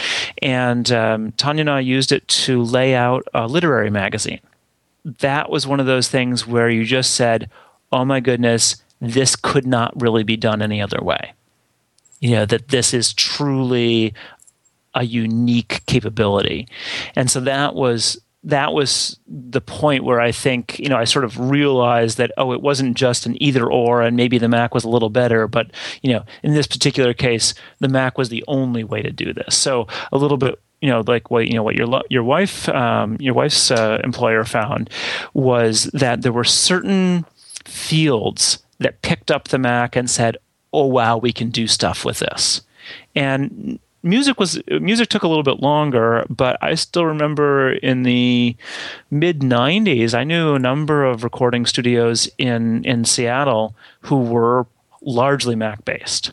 And 0.40 0.90
um, 0.92 1.32
Tonya 1.32 1.60
and 1.60 1.70
I 1.70 1.80
used 1.80 2.10
it 2.10 2.26
to 2.28 2.62
lay 2.62 2.94
out 2.94 3.24
a 3.34 3.46
literary 3.46 3.90
magazine 3.90 4.40
that 5.04 5.50
was 5.50 5.66
one 5.66 5.80
of 5.80 5.86
those 5.86 6.08
things 6.08 6.46
where 6.46 6.68
you 6.68 6.84
just 6.84 7.14
said, 7.14 7.50
oh 7.92 8.04
my 8.04 8.20
goodness, 8.20 8.82
this 9.00 9.36
could 9.36 9.66
not 9.66 10.00
really 10.00 10.22
be 10.22 10.36
done 10.36 10.62
any 10.62 10.80
other 10.80 11.02
way. 11.02 11.32
You 12.20 12.30
know, 12.30 12.46
that 12.46 12.68
this 12.68 12.94
is 12.94 13.12
truly 13.12 14.14
a 14.94 15.04
unique 15.04 15.82
capability. 15.86 16.68
And 17.14 17.30
so 17.30 17.40
that 17.40 17.74
was 17.74 18.18
that 18.44 18.74
was 18.74 19.18
the 19.26 19.60
point 19.62 20.04
where 20.04 20.20
I 20.20 20.30
think, 20.30 20.78
you 20.78 20.90
know, 20.90 20.98
I 20.98 21.04
sort 21.04 21.24
of 21.24 21.40
realized 21.40 22.18
that, 22.18 22.30
oh, 22.36 22.52
it 22.52 22.60
wasn't 22.60 22.94
just 22.94 23.24
an 23.24 23.42
either 23.42 23.66
or, 23.66 24.02
and 24.02 24.16
maybe 24.16 24.36
the 24.36 24.48
Mac 24.50 24.74
was 24.74 24.84
a 24.84 24.88
little 24.88 25.08
better, 25.08 25.48
but, 25.48 25.70
you 26.02 26.12
know, 26.12 26.24
in 26.42 26.52
this 26.52 26.66
particular 26.66 27.14
case, 27.14 27.54
the 27.80 27.88
Mac 27.88 28.18
was 28.18 28.28
the 28.28 28.44
only 28.46 28.84
way 28.84 29.00
to 29.00 29.10
do 29.10 29.32
this. 29.32 29.56
So 29.56 29.88
a 30.12 30.18
little 30.18 30.36
bit 30.36 30.60
you 30.84 30.90
know, 30.90 31.02
like 31.06 31.30
what 31.30 31.48
you 31.48 31.54
know 31.54 31.62
what 31.62 31.76
your 31.76 32.02
your 32.10 32.22
wife 32.22 32.68
um, 32.68 33.16
your 33.18 33.32
wife's 33.32 33.70
uh, 33.70 33.98
employer 34.04 34.44
found 34.44 34.90
was 35.32 35.84
that 35.94 36.20
there 36.20 36.30
were 36.30 36.44
certain 36.44 37.24
fields 37.64 38.58
that 38.80 39.00
picked 39.00 39.30
up 39.30 39.48
the 39.48 39.58
Mac 39.58 39.96
and 39.96 40.10
said, 40.10 40.36
"Oh 40.74 40.84
wow, 40.84 41.16
we 41.16 41.32
can 41.32 41.48
do 41.48 41.66
stuff 41.66 42.04
with 42.04 42.18
this," 42.18 42.60
and 43.14 43.78
music 44.02 44.38
was 44.38 44.60
music 44.68 45.08
took 45.08 45.22
a 45.22 45.28
little 45.28 45.42
bit 45.42 45.60
longer 45.60 46.26
but 46.28 46.58
i 46.60 46.74
still 46.74 47.06
remember 47.06 47.72
in 47.72 48.02
the 48.02 48.54
mid 49.10 49.40
90s 49.40 50.12
i 50.12 50.22
knew 50.22 50.54
a 50.54 50.58
number 50.58 51.06
of 51.06 51.24
recording 51.24 51.64
studios 51.64 52.28
in 52.36 52.84
in 52.84 53.06
seattle 53.06 53.74
who 54.00 54.18
were 54.18 54.66
largely 55.00 55.56
mac 55.56 55.82
based 55.86 56.32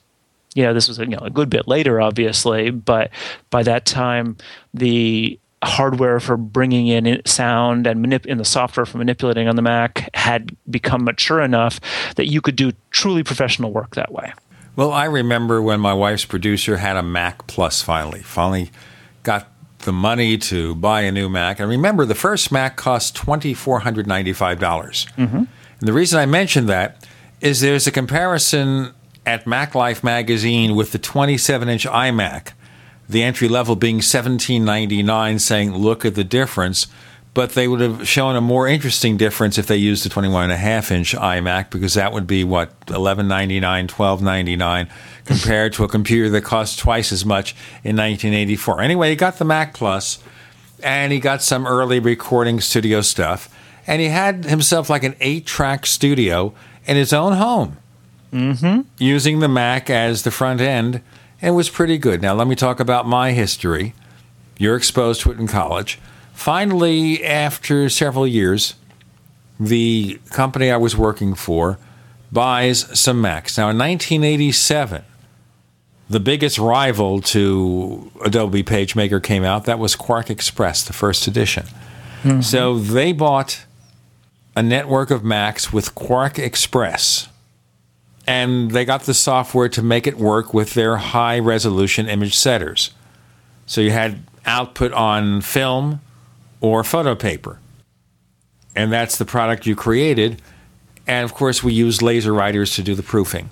you 0.55 0.63
know, 0.63 0.73
this 0.73 0.87
was 0.87 0.97
you 0.97 1.05
know, 1.07 1.19
a 1.19 1.29
good 1.29 1.49
bit 1.49 1.67
later, 1.67 2.01
obviously, 2.01 2.71
but 2.71 3.09
by 3.49 3.63
that 3.63 3.85
time, 3.85 4.37
the 4.73 5.39
hardware 5.63 6.19
for 6.19 6.37
bringing 6.37 6.87
in 6.87 7.21
sound 7.25 7.85
and 7.85 8.03
manip- 8.03 8.25
in 8.25 8.37
the 8.37 8.45
software 8.45 8.85
for 8.85 8.97
manipulating 8.97 9.47
on 9.47 9.55
the 9.55 9.61
Mac 9.61 10.09
had 10.15 10.55
become 10.69 11.03
mature 11.03 11.39
enough 11.41 11.79
that 12.15 12.27
you 12.27 12.41
could 12.41 12.55
do 12.55 12.71
truly 12.89 13.23
professional 13.23 13.71
work 13.71 13.95
that 13.95 14.11
way. 14.11 14.33
Well, 14.75 14.91
I 14.91 15.05
remember 15.05 15.61
when 15.61 15.79
my 15.79 15.93
wife's 15.93 16.25
producer 16.25 16.77
had 16.77 16.95
a 16.97 17.03
Mac 17.03 17.45
Plus 17.47 17.81
finally, 17.81 18.21
finally 18.21 18.71
got 19.23 19.51
the 19.79 19.91
money 19.91 20.37
to 20.37 20.75
buy 20.75 21.01
a 21.01 21.11
new 21.11 21.29
Mac. 21.29 21.59
And 21.59 21.69
remember, 21.69 22.05
the 22.05 22.15
first 22.15 22.51
Mac 22.51 22.77
cost 22.77 23.15
$2,495. 23.15 24.05
mm-hmm. 24.05 25.35
And 25.35 25.47
the 25.87 25.93
reason 25.93 26.19
I 26.19 26.25
mention 26.25 26.67
that 26.67 27.07
is 27.41 27.59
there's 27.59 27.87
a 27.87 27.91
comparison 27.91 28.93
at 29.31 29.47
Mac 29.47 29.73
Life 29.73 30.03
magazine 30.03 30.75
with 30.75 30.91
the 30.91 30.97
27 30.97 31.69
inch 31.69 31.87
iMac, 31.87 32.51
the 33.07 33.23
entry 33.23 33.47
level 33.47 33.77
being 33.77 33.95
1799, 33.95 35.39
saying, 35.39 35.73
look 35.73 36.03
at 36.03 36.15
the 36.15 36.25
difference. 36.25 36.87
But 37.33 37.51
they 37.51 37.65
would 37.65 37.79
have 37.79 38.05
shown 38.05 38.35
a 38.35 38.41
more 38.41 38.67
interesting 38.67 39.15
difference 39.15 39.57
if 39.57 39.67
they 39.67 39.77
used 39.77 40.03
the 40.03 40.09
21.5 40.09 40.91
inch 40.91 41.15
iMac 41.15 41.69
because 41.69 41.93
that 41.93 42.11
would 42.11 42.27
be 42.27 42.43
what 42.43 42.77
11.99, 42.87 43.87
12.99 43.87 44.89
compared 45.23 45.71
to 45.73 45.85
a 45.85 45.87
computer 45.87 46.29
that 46.29 46.41
cost 46.41 46.77
twice 46.77 47.13
as 47.13 47.23
much 47.23 47.53
in 47.85 47.95
1984. 47.95 48.81
Anyway, 48.81 49.11
he 49.11 49.15
got 49.15 49.37
the 49.37 49.45
Mac 49.45 49.73
Plus, 49.73 50.21
and 50.83 51.13
he 51.13 51.21
got 51.21 51.41
some 51.41 51.65
early 51.65 51.99
recording 51.99 52.59
studio 52.59 52.99
stuff, 52.99 53.47
and 53.87 54.01
he 54.01 54.09
had 54.09 54.43
himself 54.43 54.89
like 54.89 55.05
an 55.05 55.15
eight 55.21 55.45
track 55.45 55.85
studio 55.85 56.53
in 56.85 56.97
his 56.97 57.13
own 57.13 57.31
home 57.37 57.77
mm-hmm. 58.31 58.81
using 58.97 59.39
the 59.39 59.47
Mac 59.47 59.89
as 59.89 60.23
the 60.23 60.31
front 60.31 60.61
end. 60.61 61.01
And 61.41 61.49
it 61.49 61.55
was 61.55 61.69
pretty 61.69 61.97
good. 61.97 62.21
Now, 62.21 62.33
let 62.33 62.47
me 62.47 62.55
talk 62.55 62.79
about 62.79 63.07
my 63.07 63.31
history. 63.31 63.93
You're 64.57 64.75
exposed 64.75 65.21
to 65.21 65.31
it 65.31 65.39
in 65.39 65.47
college. 65.47 65.99
Finally, 66.33 67.23
after 67.23 67.89
several 67.89 68.27
years, 68.27 68.75
the 69.59 70.19
company 70.29 70.71
I 70.71 70.77
was 70.77 70.95
working 70.95 71.35
for 71.35 71.77
buys 72.31 72.99
some 72.99 73.21
Macs. 73.21 73.57
Now, 73.57 73.69
in 73.69 73.77
1987, 73.77 75.03
the 76.09 76.19
biggest 76.19 76.57
rival 76.57 77.21
to 77.21 78.11
Adobe 78.23 78.63
PageMaker 78.63 79.21
came 79.21 79.43
out. 79.43 79.65
That 79.65 79.79
was 79.79 79.95
QuarkXPress, 79.95 80.85
the 80.85 80.93
first 80.93 81.27
edition. 81.27 81.65
Mm-hmm. 82.23 82.41
So 82.41 82.77
they 82.77 83.13
bought 83.13 83.65
a 84.55 84.61
network 84.61 85.09
of 85.09 85.23
Macs 85.23 85.71
with 85.71 85.95
QuarkXPress 85.95 87.27
and 88.31 88.71
they 88.71 88.85
got 88.85 89.01
the 89.01 89.13
software 89.13 89.67
to 89.67 89.81
make 89.81 90.07
it 90.07 90.17
work 90.17 90.53
with 90.53 90.73
their 90.73 90.95
high 90.95 91.37
resolution 91.37 92.07
image 92.07 92.33
setters. 92.33 92.91
So 93.65 93.81
you 93.81 93.91
had 93.91 94.23
output 94.45 94.93
on 94.93 95.41
film 95.41 95.99
or 96.61 96.85
photo 96.85 97.13
paper. 97.13 97.59
And 98.73 98.89
that's 98.89 99.17
the 99.17 99.25
product 99.25 99.65
you 99.65 99.75
created. 99.75 100.41
And 101.05 101.25
of 101.25 101.33
course, 101.33 101.61
we 101.61 101.73
used 101.73 102.01
laser 102.01 102.33
writers 102.33 102.73
to 102.75 102.81
do 102.81 102.95
the 102.95 103.03
proofing. 103.03 103.49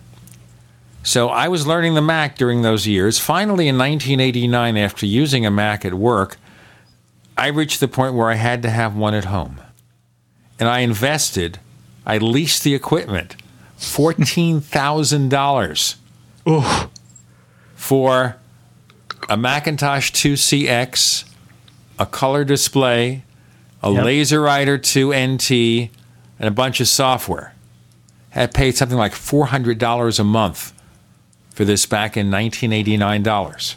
So 1.04 1.28
I 1.28 1.50
was 1.50 1.68
learning 1.68 1.96
the 1.96 2.02
Mac 2.02 2.38
during 2.38 2.62
those 2.62 2.88
years. 2.88 3.20
Finally, 3.20 3.68
in 3.68 3.78
1989, 3.78 4.78
after 4.78 5.06
using 5.06 5.46
a 5.46 5.52
Mac 5.52 5.84
at 5.84 5.96
work, 5.96 6.38
I 7.38 7.48
reached 7.48 7.82
the 7.82 7.90
point 7.90 8.13
where 8.13 8.30
I 8.30 8.36
had 8.36 8.62
to 8.62 8.69
have 8.69 8.96
one 8.96 9.13
at 9.13 9.25
home. 9.25 9.60
And 10.58 10.69
I 10.69 10.80
invested, 10.80 11.60
I 12.06 12.17
leased 12.17 12.63
the 12.63 12.73
equipment 12.73 13.36
$14,000 13.80 15.96
for 17.75 18.36
a 19.30 19.38
Macintosh 19.38 20.12
2CX, 20.12 21.23
a 21.98 22.06
color 22.06 22.44
display, 22.44 23.23
a 23.82 23.90
yep. 23.92 24.04
LaserWriter 24.04 24.80
2 24.82 25.13
NT, 25.13 25.52
and 26.40 26.48
a 26.48 26.52
bunch 26.52 26.82
of 26.82 26.88
software. 26.88 27.54
Had 28.32 28.54
paid 28.54 28.77
something 28.77 28.98
like 28.98 29.13
$400 29.13 30.19
a 30.19 30.23
month 30.23 30.71
for 31.50 31.65
this 31.65 31.88
back 31.88 32.15
in 32.15 32.30
1989 32.30 33.23
dollars. 33.23 33.75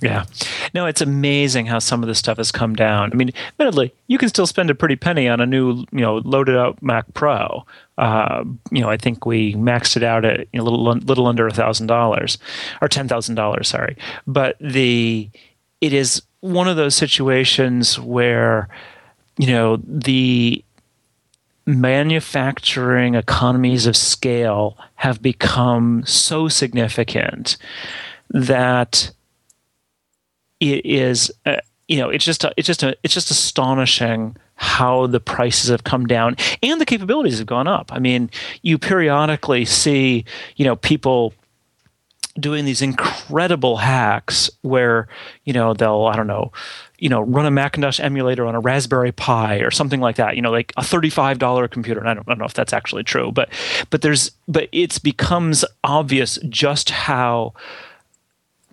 Yeah. 0.00 0.24
No, 0.72 0.86
it's 0.86 1.00
amazing 1.00 1.66
how 1.66 1.78
some 1.78 2.02
of 2.02 2.08
this 2.08 2.18
stuff 2.18 2.38
has 2.38 2.50
come 2.50 2.74
down. 2.74 3.12
I 3.12 3.16
mean, 3.16 3.32
admittedly, 3.48 3.92
you 4.06 4.18
can 4.18 4.28
still 4.28 4.46
spend 4.46 4.70
a 4.70 4.74
pretty 4.74 4.96
penny 4.96 5.28
on 5.28 5.40
a 5.40 5.46
new, 5.46 5.84
you 5.92 6.00
know, 6.00 6.16
loaded 6.24 6.56
out 6.56 6.82
Mac 6.82 7.12
Pro. 7.12 7.66
Uh, 7.98 8.44
you 8.70 8.80
know, 8.80 8.88
I 8.88 8.96
think 8.96 9.26
we 9.26 9.54
maxed 9.54 9.96
it 9.96 10.02
out 10.02 10.24
at 10.24 10.46
a 10.54 10.62
little 10.62 10.82
little 10.82 11.26
under 11.26 11.46
a 11.46 11.52
thousand 11.52 11.86
dollars, 11.86 12.38
or 12.80 12.88
ten 12.88 13.08
thousand 13.08 13.34
dollars. 13.34 13.68
Sorry, 13.68 13.96
but 14.26 14.56
the 14.58 15.28
it 15.82 15.92
is 15.92 16.22
one 16.40 16.66
of 16.68 16.76
those 16.76 16.94
situations 16.94 17.98
where 18.00 18.68
you 19.36 19.48
know 19.48 19.76
the 19.84 20.64
manufacturing 21.66 23.14
economies 23.14 23.86
of 23.86 23.96
scale 23.96 24.78
have 24.96 25.20
become 25.20 26.02
so 26.06 26.48
significant 26.48 27.58
that 28.30 29.10
it 30.60 30.84
is 30.86 31.32
uh, 31.46 31.56
you 31.90 31.96
know, 31.96 32.08
it's 32.08 32.24
just 32.24 32.44
a, 32.44 32.54
it's 32.56 32.68
just 32.68 32.84
a, 32.84 32.96
it's 33.02 33.12
just 33.12 33.32
astonishing 33.32 34.36
how 34.54 35.08
the 35.08 35.18
prices 35.18 35.70
have 35.70 35.82
come 35.82 36.06
down 36.06 36.36
and 36.62 36.80
the 36.80 36.86
capabilities 36.86 37.38
have 37.38 37.48
gone 37.48 37.66
up. 37.66 37.90
I 37.92 37.98
mean, 37.98 38.30
you 38.62 38.78
periodically 38.78 39.64
see, 39.64 40.24
you 40.54 40.64
know, 40.64 40.76
people 40.76 41.34
doing 42.38 42.64
these 42.64 42.80
incredible 42.80 43.78
hacks 43.78 44.48
where 44.62 45.08
you 45.44 45.52
know 45.52 45.74
they'll 45.74 46.04
I 46.04 46.14
don't 46.14 46.28
know 46.28 46.52
you 46.96 47.08
know 47.08 47.22
run 47.22 47.44
a 47.44 47.50
Macintosh 47.50 47.98
emulator 47.98 48.46
on 48.46 48.54
a 48.54 48.60
Raspberry 48.60 49.10
Pi 49.10 49.56
or 49.56 49.72
something 49.72 49.98
like 49.98 50.14
that 50.16 50.36
you 50.36 50.42
know 50.42 50.52
like 50.52 50.72
a 50.76 50.82
$35 50.82 51.70
computer 51.72 51.98
and 51.98 52.08
I 52.08 52.14
don't, 52.14 52.28
I 52.28 52.30
don't 52.30 52.38
know 52.38 52.44
if 52.44 52.54
that's 52.54 52.72
actually 52.72 53.02
true 53.02 53.32
but 53.32 53.48
but 53.90 54.02
there's 54.02 54.30
but 54.46 54.68
it's 54.70 55.00
becomes 55.00 55.64
obvious 55.82 56.38
just 56.48 56.90
how 56.90 57.52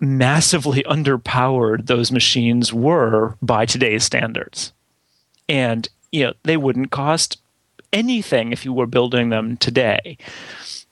massively 0.00 0.82
underpowered 0.84 1.86
those 1.86 2.12
machines 2.12 2.72
were 2.72 3.36
by 3.42 3.66
today's 3.66 4.04
standards. 4.04 4.72
And 5.48 5.88
you 6.12 6.24
know 6.24 6.32
they 6.44 6.56
wouldn't 6.56 6.90
cost 6.90 7.38
anything 7.92 8.52
if 8.52 8.64
you 8.64 8.72
were 8.72 8.86
building 8.86 9.30
them 9.30 9.56
today. 9.56 10.18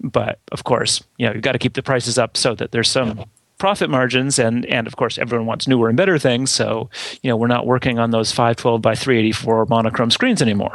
But 0.00 0.38
of 0.52 0.64
course, 0.64 1.02
you 1.16 1.26
know, 1.26 1.32
you've 1.32 1.42
got 1.42 1.52
to 1.52 1.58
keep 1.58 1.74
the 1.74 1.82
prices 1.82 2.18
up 2.18 2.36
so 2.36 2.54
that 2.54 2.72
there's 2.72 2.90
some 2.90 3.24
profit 3.58 3.90
margins. 3.90 4.38
And 4.38 4.66
and 4.66 4.86
of 4.86 4.96
course 4.96 5.18
everyone 5.18 5.46
wants 5.46 5.66
newer 5.68 5.88
and 5.88 5.96
better 5.96 6.18
things. 6.18 6.50
So 6.50 6.90
you 7.22 7.30
know 7.30 7.36
we're 7.36 7.46
not 7.46 7.66
working 7.66 7.98
on 7.98 8.10
those 8.10 8.32
512 8.32 8.82
by 8.82 8.94
384 8.94 9.66
monochrome 9.66 10.10
screens 10.10 10.42
anymore. 10.42 10.74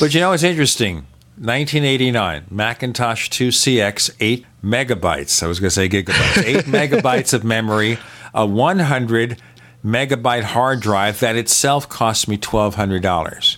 But 0.00 0.14
you 0.14 0.20
know 0.20 0.32
it's 0.32 0.42
interesting 0.42 1.06
1989 1.36 2.46
macintosh 2.50 3.28
2cx 3.28 4.10
8 4.20 4.46
megabytes 4.62 5.42
i 5.42 5.46
was 5.46 5.58
going 5.58 5.68
to 5.68 5.74
say 5.74 5.88
gigabytes 5.88 6.44
8 6.44 6.64
megabytes 6.66 7.32
of 7.32 7.44
memory 7.44 7.98
a 8.32 8.46
100 8.46 9.40
megabyte 9.84 10.42
hard 10.42 10.80
drive 10.80 11.18
that 11.20 11.36
itself 11.36 11.88
cost 11.88 12.28
me 12.28 12.38
$1200 12.38 13.56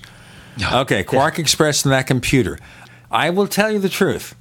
okay 0.72 1.05
quark 1.05 1.37
yeah. 1.37 1.43
express 1.43 1.85
in 1.85 1.91
that 1.91 2.07
computer 2.07 2.59
I 3.11 3.31
will 3.31 3.47
tell 3.47 3.70
you 3.70 3.79
the 3.79 3.89
truth. 3.89 4.35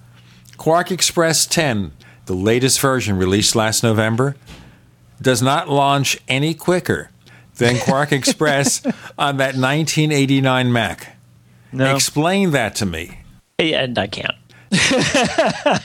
QuarkXPress 0.58 1.50
10, 1.50 1.92
the 2.26 2.34
latest 2.34 2.80
version 2.80 3.18
released 3.18 3.56
last 3.56 3.84
November, 3.84 4.36
does 5.22 5.42
not 5.42 5.70
launch 5.70 6.18
any 6.28 6.54
quicker 6.54 7.10
than 7.56 7.78
Quark 7.80 8.12
Express 8.12 8.86
on 9.18 9.38
that 9.38 9.56
1989 9.56 10.72
Mac. 10.72 11.16
No. 11.72 11.94
Explain 11.94 12.52
that 12.52 12.76
to 12.76 12.86
me. 12.86 13.20
Yeah, 13.58 13.84
and 13.84 13.98
I 13.98 14.08
can't. 14.08 14.36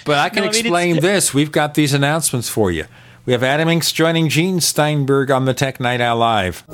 but 0.05 0.18
I 0.18 0.29
can 0.29 0.43
no, 0.43 0.49
I 0.49 0.51
mean, 0.51 0.61
explain 0.61 1.01
this. 1.01 1.33
We've 1.33 1.53
got 1.53 1.75
these 1.75 1.95
announcements 1.95 2.49
for 2.49 2.73
you. 2.73 2.87
We 3.27 3.33
have 3.33 3.45
Adam 3.45 3.68
Engst 3.68 3.95
joining 3.95 4.29
Gene 4.29 4.61
Steinberg 4.61 5.31
on 5.31 5.45
the 5.45 5.55
Tech 5.55 5.79
Night 5.79 6.01
Owl 6.01 6.16
Live. 6.16 6.64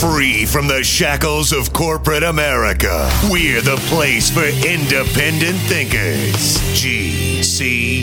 Free 0.00 0.46
from 0.46 0.66
the 0.66 0.82
shackles 0.82 1.52
of 1.52 1.72
corporate 1.72 2.24
America, 2.24 3.08
we're 3.30 3.60
the 3.60 3.76
place 3.86 4.30
for 4.30 4.42
independent 4.42 5.58
thinkers. 5.68 6.58
GCN. 6.74 8.02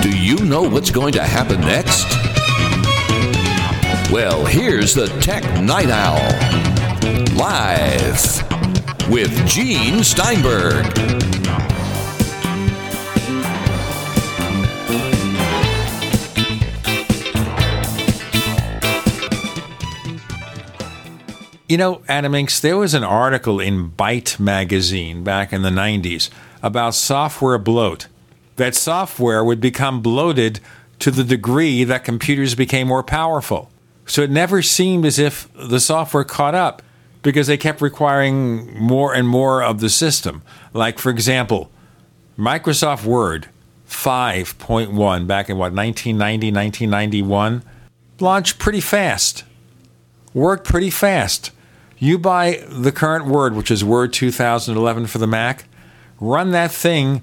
Do 0.00 0.18
you 0.18 0.36
know 0.46 0.70
what's 0.70 0.90
going 0.90 1.12
to 1.12 1.22
happen 1.22 1.60
next? 1.60 2.06
Well, 4.10 4.46
here's 4.46 4.94
the 4.94 5.08
Tech 5.20 5.44
Night 5.60 5.90
Owl. 5.90 6.73
Live 7.04 8.42
with 9.10 9.46
Gene 9.46 10.02
Steinberg. 10.02 10.86
You 21.68 21.76
know, 21.76 22.00
Adam 22.08 22.32
Engst, 22.32 22.62
there 22.62 22.78
was 22.78 22.94
an 22.94 23.04
article 23.04 23.60
in 23.60 23.90
Byte 23.90 24.40
magazine 24.40 25.22
back 25.22 25.52
in 25.52 25.60
the 25.60 25.68
90s 25.68 26.30
about 26.62 26.94
software 26.94 27.58
bloat. 27.58 28.08
That 28.56 28.74
software 28.74 29.44
would 29.44 29.60
become 29.60 30.00
bloated 30.00 30.60
to 31.00 31.10
the 31.10 31.24
degree 31.24 31.84
that 31.84 32.02
computers 32.02 32.54
became 32.54 32.88
more 32.88 33.02
powerful. 33.02 33.70
So 34.06 34.22
it 34.22 34.30
never 34.30 34.62
seemed 34.62 35.04
as 35.04 35.18
if 35.18 35.50
the 35.54 35.80
software 35.80 36.24
caught 36.24 36.54
up 36.54 36.80
because 37.24 37.48
they 37.48 37.56
kept 37.56 37.80
requiring 37.80 38.78
more 38.78 39.12
and 39.12 39.26
more 39.26 39.64
of 39.64 39.80
the 39.80 39.88
system. 39.88 40.42
Like, 40.72 41.00
for 41.00 41.10
example, 41.10 41.70
Microsoft 42.38 43.04
Word 43.04 43.48
5.1 43.88 45.26
back 45.26 45.48
in 45.48 45.56
what, 45.56 45.72
1990, 45.72 46.52
1991, 46.52 47.62
launched 48.20 48.58
pretty 48.58 48.80
fast, 48.80 49.44
worked 50.32 50.68
pretty 50.68 50.90
fast. 50.90 51.50
You 51.98 52.18
buy 52.18 52.64
the 52.68 52.92
current 52.92 53.26
Word, 53.26 53.56
which 53.56 53.70
is 53.70 53.82
Word 53.82 54.12
2011 54.12 55.06
for 55.06 55.18
the 55.18 55.26
Mac, 55.26 55.64
run 56.20 56.50
that 56.50 56.70
thing 56.70 57.22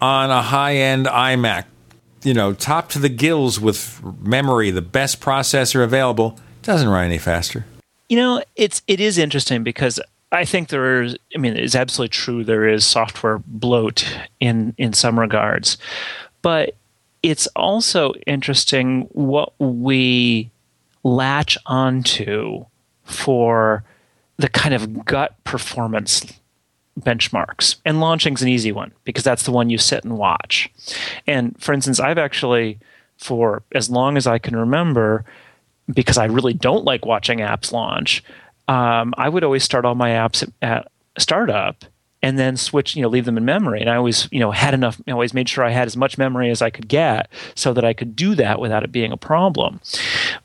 on 0.00 0.30
a 0.30 0.42
high 0.42 0.76
end 0.76 1.06
iMac, 1.06 1.66
you 2.22 2.32
know, 2.32 2.54
top 2.54 2.88
to 2.90 2.98
the 2.98 3.10
gills 3.10 3.60
with 3.60 4.00
memory, 4.22 4.70
the 4.70 4.80
best 4.80 5.20
processor 5.20 5.84
available, 5.84 6.38
doesn't 6.62 6.88
run 6.88 7.04
any 7.04 7.18
faster. 7.18 7.66
You 8.12 8.18
know, 8.18 8.42
it's 8.56 8.82
it 8.86 9.00
is 9.00 9.16
interesting 9.16 9.62
because 9.62 9.98
I 10.32 10.44
think 10.44 10.68
there 10.68 11.02
is. 11.02 11.16
I 11.34 11.38
mean, 11.38 11.56
it's 11.56 11.74
absolutely 11.74 12.10
true. 12.10 12.44
There 12.44 12.68
is 12.68 12.84
software 12.84 13.38
bloat 13.46 14.06
in 14.38 14.74
in 14.76 14.92
some 14.92 15.18
regards, 15.18 15.78
but 16.42 16.76
it's 17.22 17.46
also 17.56 18.12
interesting 18.26 19.08
what 19.12 19.58
we 19.58 20.50
latch 21.02 21.56
onto 21.64 22.66
for 23.04 23.82
the 24.36 24.50
kind 24.50 24.74
of 24.74 25.06
gut 25.06 25.42
performance 25.44 26.34
benchmarks. 27.00 27.76
And 27.86 27.98
launching's 27.98 28.42
an 28.42 28.48
easy 28.48 28.72
one 28.72 28.92
because 29.04 29.24
that's 29.24 29.44
the 29.44 29.52
one 29.52 29.70
you 29.70 29.78
sit 29.78 30.04
and 30.04 30.18
watch. 30.18 30.70
And 31.26 31.58
for 31.58 31.72
instance, 31.72 31.98
I've 31.98 32.18
actually, 32.18 32.78
for 33.16 33.62
as 33.74 33.88
long 33.88 34.18
as 34.18 34.26
I 34.26 34.38
can 34.38 34.54
remember, 34.54 35.24
because 35.94 36.18
I 36.18 36.26
really 36.26 36.54
don't 36.54 36.84
like 36.84 37.06
watching 37.06 37.38
apps 37.38 37.72
launch, 37.72 38.22
um, 38.68 39.14
I 39.16 39.28
would 39.28 39.44
always 39.44 39.64
start 39.64 39.84
all 39.84 39.94
my 39.94 40.10
apps 40.10 40.48
at, 40.60 40.88
startup 41.18 41.84
and 42.22 42.38
then 42.38 42.56
switch, 42.56 42.96
you 42.96 43.02
know, 43.02 43.08
leave 43.08 43.24
them 43.24 43.36
in 43.36 43.44
memory. 43.44 43.80
And 43.80 43.90
I 43.90 43.96
always, 43.96 44.28
you 44.30 44.40
know, 44.40 44.52
had 44.52 44.74
enough, 44.74 45.00
I 45.06 45.10
always 45.10 45.34
made 45.34 45.48
sure 45.48 45.64
I 45.64 45.70
had 45.70 45.86
as 45.86 45.96
much 45.96 46.16
memory 46.16 46.50
as 46.50 46.62
I 46.62 46.70
could 46.70 46.88
get 46.88 47.28
so 47.54 47.72
that 47.72 47.84
I 47.84 47.92
could 47.92 48.14
do 48.14 48.34
that 48.36 48.60
without 48.60 48.84
it 48.84 48.92
being 48.92 49.12
a 49.12 49.16
problem. 49.16 49.80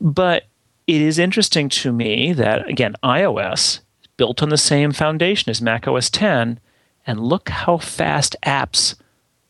But 0.00 0.44
it 0.86 1.00
is 1.00 1.18
interesting 1.18 1.68
to 1.68 1.92
me 1.92 2.32
that, 2.32 2.68
again, 2.68 2.96
iOS 3.02 3.80
built 4.16 4.42
on 4.42 4.48
the 4.48 4.56
same 4.56 4.92
foundation 4.92 5.50
as 5.50 5.62
Mac 5.62 5.86
OS 5.86 6.10
10, 6.10 6.58
and 7.06 7.20
look 7.20 7.48
how 7.48 7.78
fast 7.78 8.34
apps 8.44 8.96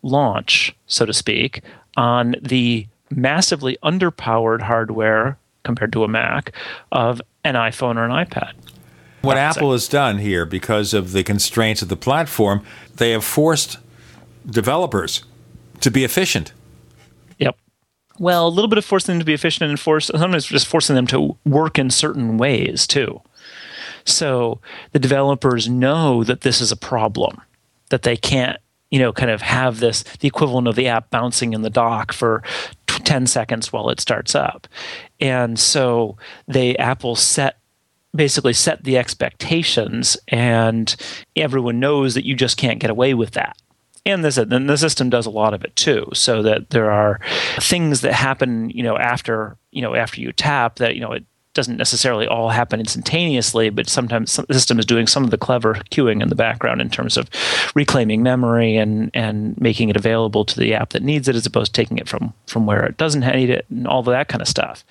launch, 0.02 0.76
so 0.86 1.06
to 1.06 1.12
speak, 1.12 1.62
on 1.96 2.36
the 2.42 2.86
massively 3.10 3.78
underpowered 3.82 4.62
hardware 4.62 5.38
compared 5.68 5.92
to 5.92 6.02
a 6.02 6.08
Mac 6.08 6.52
of 6.90 7.20
an 7.44 7.54
iPhone 7.54 7.96
or 7.96 8.04
an 8.04 8.10
iPad. 8.10 8.52
What 9.20 9.36
Apple 9.36 9.72
has 9.72 9.86
done 9.86 10.16
here, 10.16 10.46
because 10.46 10.94
of 10.94 11.12
the 11.12 11.22
constraints 11.22 11.82
of 11.82 11.88
the 11.88 11.96
platform, 11.96 12.64
they 12.96 13.10
have 13.10 13.22
forced 13.22 13.76
developers 14.46 15.24
to 15.80 15.90
be 15.90 16.04
efficient. 16.04 16.54
Yep. 17.38 17.54
Well, 18.18 18.48
a 18.48 18.48
little 18.48 18.68
bit 18.68 18.78
of 18.78 18.84
forcing 18.86 19.12
them 19.12 19.18
to 19.18 19.26
be 19.26 19.34
efficient 19.34 19.68
and 19.68 19.78
force 19.78 20.06
sometimes 20.06 20.46
just 20.46 20.66
forcing 20.66 20.96
them 20.96 21.06
to 21.08 21.36
work 21.44 21.78
in 21.78 21.90
certain 21.90 22.38
ways 22.38 22.86
too. 22.86 23.20
So 24.06 24.60
the 24.92 24.98
developers 24.98 25.68
know 25.68 26.24
that 26.24 26.40
this 26.40 26.62
is 26.62 26.72
a 26.72 26.76
problem, 26.76 27.42
that 27.90 28.04
they 28.04 28.16
can't, 28.16 28.58
you 28.90 28.98
know, 28.98 29.12
kind 29.12 29.30
of 29.30 29.42
have 29.42 29.80
this 29.80 30.02
the 30.20 30.28
equivalent 30.28 30.68
of 30.68 30.76
the 30.76 30.88
app 30.88 31.10
bouncing 31.10 31.52
in 31.52 31.62
the 31.62 31.70
dock 31.70 32.12
for 32.12 32.42
10 32.86 33.26
seconds 33.26 33.72
while 33.72 33.90
it 33.90 34.00
starts 34.00 34.34
up. 34.34 34.66
And 35.20 35.58
so 35.58 36.16
they 36.46 36.76
Apple 36.76 37.16
set 37.16 37.58
basically 38.14 38.54
set 38.54 38.84
the 38.84 38.96
expectations 38.96 40.16
and 40.28 40.96
everyone 41.36 41.78
knows 41.78 42.14
that 42.14 42.24
you 42.24 42.34
just 42.34 42.56
can't 42.56 42.80
get 42.80 42.90
away 42.90 43.12
with 43.12 43.32
that 43.32 43.56
and 44.06 44.24
this 44.24 44.38
and 44.38 44.68
the 44.68 44.76
system 44.76 45.10
does 45.10 45.26
a 45.26 45.30
lot 45.30 45.52
of 45.52 45.62
it 45.62 45.76
too 45.76 46.08
so 46.14 46.42
that 46.42 46.70
there 46.70 46.90
are 46.90 47.20
things 47.60 48.00
that 48.00 48.14
happen 48.14 48.70
you 48.70 48.82
know 48.82 48.96
after 48.96 49.56
you 49.70 49.82
know 49.82 49.94
after 49.94 50.20
you 50.20 50.32
tap 50.32 50.76
that 50.76 50.94
you 50.94 51.00
know 51.00 51.12
it 51.12 51.24
doesn't 51.58 51.76
necessarily 51.76 52.24
all 52.28 52.50
happen 52.50 52.78
instantaneously, 52.78 53.68
but 53.68 53.88
sometimes 53.88 54.36
the 54.36 54.54
system 54.54 54.78
is 54.78 54.86
doing 54.86 55.08
some 55.08 55.24
of 55.24 55.32
the 55.32 55.36
clever 55.36 55.74
queuing 55.90 56.22
in 56.22 56.28
the 56.28 56.36
background 56.36 56.80
in 56.80 56.88
terms 56.88 57.16
of 57.16 57.28
reclaiming 57.74 58.22
memory 58.22 58.76
and 58.76 59.10
and 59.12 59.60
making 59.60 59.88
it 59.88 59.96
available 59.96 60.44
to 60.44 60.60
the 60.60 60.72
app 60.72 60.90
that 60.90 61.02
needs 61.02 61.26
it, 61.26 61.34
as 61.34 61.44
opposed 61.46 61.74
to 61.74 61.80
taking 61.80 61.98
it 61.98 62.08
from 62.08 62.32
from 62.46 62.64
where 62.64 62.86
it 62.86 62.96
doesn't 62.96 63.22
need 63.22 63.50
it, 63.50 63.66
and 63.70 63.88
all 63.88 63.98
of 63.98 64.06
that 64.06 64.28
kind 64.28 64.40
of 64.40 64.46
stuff. 64.46 64.84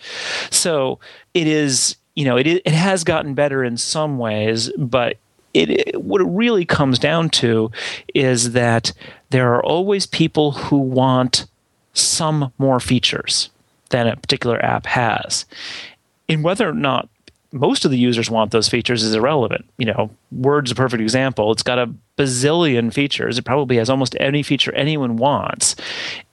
So 0.50 1.00
it 1.34 1.48
is, 1.48 1.96
you 2.16 2.26
know, 2.26 2.36
it 2.36 2.48
it 2.48 2.68
has 2.74 3.06
gotten 3.06 3.34
better 3.34 3.64
in 3.64 3.78
some 3.78 4.18
ways, 4.18 4.70
but 4.78 5.16
it, 5.54 5.70
it, 5.70 6.04
what 6.04 6.20
it 6.20 6.28
really 6.28 6.66
comes 6.66 7.00
down 7.00 7.30
to 7.30 7.72
is 8.14 8.52
that 8.52 8.92
there 9.30 9.54
are 9.54 9.64
always 9.64 10.06
people 10.06 10.52
who 10.52 10.78
want 10.78 11.46
some 11.94 12.52
more 12.58 12.82
features 12.82 13.52
than 13.90 14.06
a 14.06 14.18
particular 14.18 14.62
app 14.66 14.86
has 14.86 15.46
and 16.30 16.44
whether 16.44 16.68
or 16.68 16.74
not 16.74 17.10
most 17.52 17.86
of 17.86 17.92
the 17.92 17.98
users 17.98 18.30
want 18.30 18.52
those 18.52 18.68
features 18.68 19.04
is 19.04 19.16
irrelevant. 19.16 19.66
You 19.78 19.86
know, 19.86 20.10
Word's 20.32 20.72
a 20.72 20.76
perfect 20.76 21.02
example. 21.02 21.52
It's 21.52 21.64
got 21.64 21.80
a 21.80 21.94
bazillion 22.18 22.94
features. 22.94 23.38
It 23.38 23.46
probably 23.46 23.78
has 23.78 23.90
almost 23.90 24.18
any 24.20 24.44
feature 24.44 24.74
anyone 24.74 25.16
wants. 25.18 25.76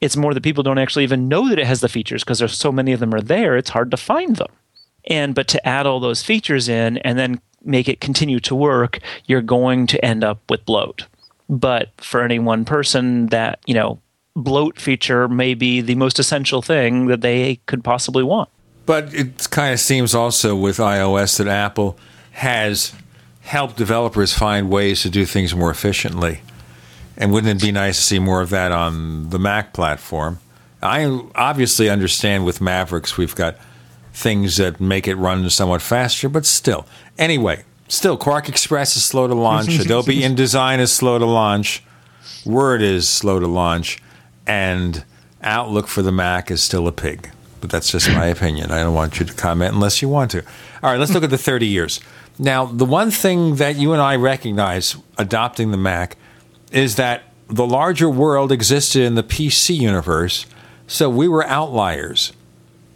It's 0.01 0.16
more 0.16 0.34
that 0.34 0.42
people 0.42 0.62
don't 0.62 0.78
actually 0.78 1.05
even 1.05 1.28
know 1.28 1.49
that 1.49 1.59
it 1.59 1.66
has 1.66 1.80
the 1.80 1.88
features 1.88 2.24
because 2.24 2.40
there's 2.40 2.59
so 2.59 2.72
many 2.72 2.92
of 2.92 3.01
them 3.01 3.14
are 3.14 3.20
there. 3.20 3.57
It's 3.57 3.70
hard 3.70 3.90
to 3.92 3.97
find 3.97 4.36
them. 4.36 4.51
And 5.07 5.34
but 5.34 5.49
to 5.49 5.66
add 5.66 5.86
all 5.86 6.01
those 6.01 6.22
features 6.22 6.68
in 6.68 6.99
and 6.99 7.18
then 7.18 7.40
make 7.62 7.88
it 7.88 8.01
continue 8.01 8.40
to 8.40 8.55
work, 8.55 8.99
you're 9.26 9.42
going 9.42 9.86
to 9.88 10.05
end 10.05 10.24
up 10.24 10.40
with 10.51 10.64
bloat. 10.64 11.07
But 11.49 11.90
for 11.99 12.22
any 12.22 12.38
one 12.38 12.64
person, 12.64 13.26
that 13.26 13.61
you 13.66 13.74
know, 13.74 14.01
bloat 14.34 14.80
feature 14.80 15.28
may 15.28 15.55
be 15.55 15.80
the 15.80 15.95
most 15.95 16.18
essential 16.18 16.62
thing 16.62 17.07
that 17.07 17.20
they 17.20 17.57
could 17.66 17.84
possibly 17.84 18.24
want. 18.24 18.49
But 18.87 19.14
it 19.14 19.51
kind 19.51 19.72
of 19.72 19.80
seems 19.80 20.14
also 20.14 20.55
with 20.55 20.78
iOS 20.78 21.39
that 21.39 21.49
Apple 21.49 21.99
has 22.32 22.93
helped 23.41 23.76
developers 23.76 24.32
find 24.32 24.70
ways 24.70 25.03
to 25.03 25.11
do 25.11 25.24
things 25.24 25.55
more 25.55 25.70
efficiently. 25.70 26.41
And 27.16 27.32
wouldn't 27.32 27.62
it 27.62 27.64
be 27.64 27.72
nice 27.72 27.97
to 27.97 28.03
see 28.03 28.18
more 28.18 28.41
of 28.41 28.51
that 28.51 28.72
on 28.72 29.30
the 29.30 29.39
Mac 29.39 29.72
platform? 29.72 30.41
I 30.82 31.05
obviously 31.35 31.89
understand 31.89 32.45
with 32.45 32.61
Mavericks 32.61 33.16
we've 33.16 33.35
got 33.35 33.57
things 34.12 34.57
that 34.57 34.80
make 34.80 35.09
it 35.09 35.14
run 35.16 35.49
somewhat 35.51 35.82
faster, 35.82 36.28
but 36.28 36.45
still. 36.45 36.87
Anyway, 37.18 37.64
still, 37.89 38.18
QuarkXPress 38.18 38.97
is 38.97 39.05
slow 39.05 39.26
to 39.26 39.35
launch. 39.35 39.78
Adobe 39.80 40.20
InDesign 40.20 40.78
is 40.78 40.93
slow 40.93 41.18
to 41.18 41.26
launch. 41.26 41.82
Word 42.45 42.82
is 42.82 43.09
slow 43.09 43.41
to 43.41 43.47
launch. 43.47 43.99
And 44.47 45.05
Outlook 45.43 45.87
for 45.87 46.03
the 46.03 46.12
Mac 46.12 46.51
is 46.51 46.62
still 46.62 46.87
a 46.87 46.93
pig. 46.93 47.30
But 47.65 47.71
that's 47.71 47.91
just 47.91 48.11
my 48.11 48.27
opinion. 48.27 48.71
I 48.71 48.83
don't 48.83 48.93
want 48.93 49.19
you 49.19 49.25
to 49.25 49.33
comment 49.33 49.73
unless 49.73 50.03
you 50.03 50.09
want 50.11 50.33
to. 50.33 50.43
All 50.83 50.91
right, 50.91 51.01
let's 51.01 51.15
look 51.15 51.25
at 51.25 51.31
the 51.31 51.39
30 51.39 51.67
years. 51.67 51.99
Now, 52.39 52.67
the 52.67 52.85
one 52.85 53.11
thing 53.11 53.57
that 53.57 53.77
you 53.77 53.95
and 53.95 54.03
I 54.03 54.17
recognize 54.17 54.97
adopting 55.17 55.71
the 55.71 55.79
Mac 55.79 56.19
is 56.73 56.97
that 56.97 57.23
the 57.49 57.67
larger 57.67 58.11
world 58.11 58.53
existed 58.53 59.01
in 59.01 59.15
the 59.15 59.23
PC 59.23 59.79
universe, 59.79 60.45
so 60.87 61.09
we 61.09 61.27
were 61.27 61.43
outliers. 61.47 62.35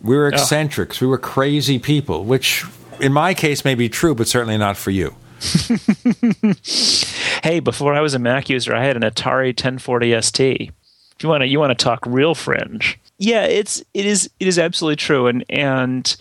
We 0.03 0.15
were 0.15 0.29
eccentrics. 0.29 1.01
We 1.01 1.07
were 1.07 1.17
crazy 1.17 1.79
people, 1.79 2.25
which 2.25 2.67
in 3.01 3.15
my 3.15 3.33
case 3.33 3.65
may 3.65 3.75
be 3.75 3.89
true, 3.89 4.15
but 4.15 4.29
certainly 4.29 4.59
not 4.59 4.77
for 4.77 4.91
you. 4.91 5.15
hey, 7.43 7.61
before 7.61 7.95
I 7.95 8.03
was 8.03 8.13
a 8.13 8.19
Mac 8.19 8.51
user, 8.51 8.75
I 8.75 8.85
had 8.85 8.97
an 8.97 9.03
Atari 9.03 9.49
1040 9.49 10.21
ST. 10.21 10.61
If 10.61 11.23
you 11.23 11.31
want 11.31 11.41
to, 11.41 11.47
you 11.47 11.59
want 11.59 11.77
to 11.77 11.83
talk 11.83 12.05
real 12.05 12.35
fringe. 12.35 12.99
Yeah, 13.19 13.45
it's 13.45 13.83
it 13.95 14.07
is 14.07 14.31
it 14.39 14.47
is 14.47 14.59
absolutely 14.59 14.97
true, 14.97 15.27
and 15.27 15.45
and 15.49 16.17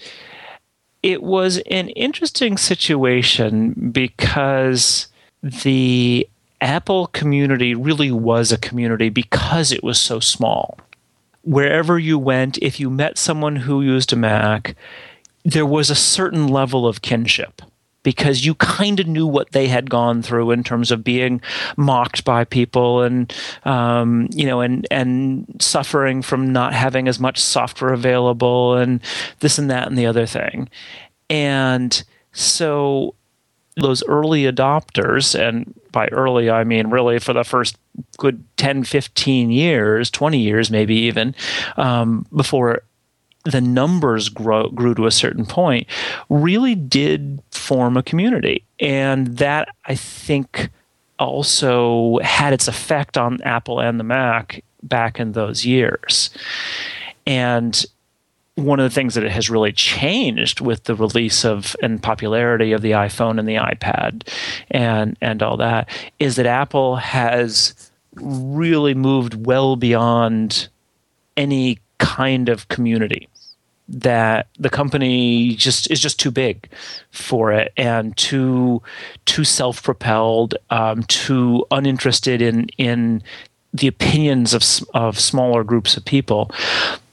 it 1.03 1.21
was 1.21 1.59
an 1.69 1.89
interesting 1.89 2.57
situation 2.57 3.91
because 3.91 5.07
the 5.43 6.27
Apple 6.59 7.07
community 7.07 7.75
really 7.75 8.11
was 8.11 8.51
a 8.51 8.57
community 8.57 9.09
because 9.09 9.71
it 9.71 9.83
was 9.83 9.99
so 9.99 10.19
small. 10.19 10.79
Wherever 11.43 11.99
you 11.99 12.17
went, 12.17 12.57
if 12.57 12.79
you 12.79 12.89
met 12.89 13.17
someone 13.17 13.55
who 13.57 13.81
used 13.81 14.11
a 14.11 14.15
Mac, 14.15 14.75
there 15.45 15.65
was 15.65 15.89
a 15.89 15.95
certain 15.95 16.47
level 16.47 16.87
of 16.87 17.03
kinship 17.03 17.61
because 18.07 18.45
you 18.45 18.55
kind 18.55 19.01
of 19.01 19.05
knew 19.05 19.27
what 19.27 19.51
they 19.51 19.67
had 19.67 19.89
gone 19.89 20.21
through 20.21 20.49
in 20.51 20.63
terms 20.63 20.91
of 20.91 21.03
being 21.03 21.41
mocked 21.75 22.23
by 22.23 22.45
people 22.45 23.01
and 23.01 23.33
um, 23.65 24.29
you 24.31 24.45
know 24.45 24.61
and 24.61 24.87
and 24.89 25.45
suffering 25.59 26.21
from 26.21 26.53
not 26.53 26.71
having 26.71 27.09
as 27.09 27.19
much 27.19 27.37
software 27.37 27.91
available 27.91 28.77
and 28.77 29.01
this 29.41 29.57
and 29.57 29.69
that 29.69 29.89
and 29.89 29.97
the 29.97 30.05
other 30.05 30.25
thing. 30.25 30.69
And 31.29 32.01
so 32.31 33.13
those 33.75 34.01
early 34.07 34.43
adopters 34.43 35.37
and 35.37 35.73
by 35.91 36.07
early 36.07 36.49
i 36.49 36.63
mean 36.63 36.87
really 36.87 37.19
for 37.19 37.31
the 37.31 37.43
first 37.43 37.77
good 38.17 38.43
10 38.57 38.83
15 38.83 39.51
years 39.51 40.09
20 40.09 40.39
years 40.39 40.71
maybe 40.71 40.95
even 40.95 41.35
um, 41.77 42.25
before 42.35 42.81
the 43.51 43.61
numbers 43.61 44.29
grow, 44.29 44.69
grew 44.69 44.93
to 44.95 45.05
a 45.05 45.11
certain 45.11 45.45
point, 45.45 45.87
really 46.29 46.75
did 46.75 47.41
form 47.51 47.97
a 47.97 48.03
community. 48.03 48.63
And 48.79 49.37
that, 49.37 49.69
I 49.85 49.95
think, 49.95 50.69
also 51.19 52.19
had 52.19 52.53
its 52.53 52.67
effect 52.67 53.17
on 53.17 53.41
Apple 53.41 53.79
and 53.79 53.99
the 53.99 54.03
Mac 54.03 54.63
back 54.83 55.19
in 55.19 55.31
those 55.31 55.65
years. 55.65 56.29
And 57.25 57.83
one 58.55 58.79
of 58.79 58.83
the 58.83 58.93
things 58.93 59.13
that 59.13 59.23
it 59.23 59.31
has 59.31 59.49
really 59.49 59.71
changed 59.71 60.61
with 60.61 60.85
the 60.85 60.95
release 60.95 61.45
of 61.45 61.75
and 61.83 62.01
popularity 62.01 62.71
of 62.71 62.81
the 62.81 62.91
iPhone 62.91 63.37
and 63.37 63.47
the 63.47 63.55
iPad 63.55 64.27
and 64.71 65.15
and 65.21 65.43
all 65.43 65.57
that 65.57 65.87
is 66.17 66.37
that 66.37 66.47
Apple 66.47 66.95
has 66.95 67.91
really 68.15 68.95
moved 68.95 69.45
well 69.45 69.75
beyond 69.75 70.69
any 71.35 71.77
kind 71.99 72.49
of 72.49 72.67
community 72.67 73.29
that 73.89 74.47
the 74.59 74.69
company 74.69 75.55
just 75.55 75.89
is 75.89 75.99
just 75.99 76.19
too 76.19 76.31
big 76.31 76.69
for 77.11 77.51
it 77.51 77.71
and 77.77 78.15
too 78.17 78.81
too 79.25 79.43
self-propelled 79.43 80.55
um, 80.69 81.03
too 81.03 81.65
uninterested 81.71 82.41
in 82.41 82.67
in 82.77 83.23
the 83.73 83.87
opinions 83.87 84.53
of 84.53 84.63
of 84.93 85.19
smaller 85.19 85.63
groups 85.63 85.95
of 85.95 86.03
people. 86.03 86.51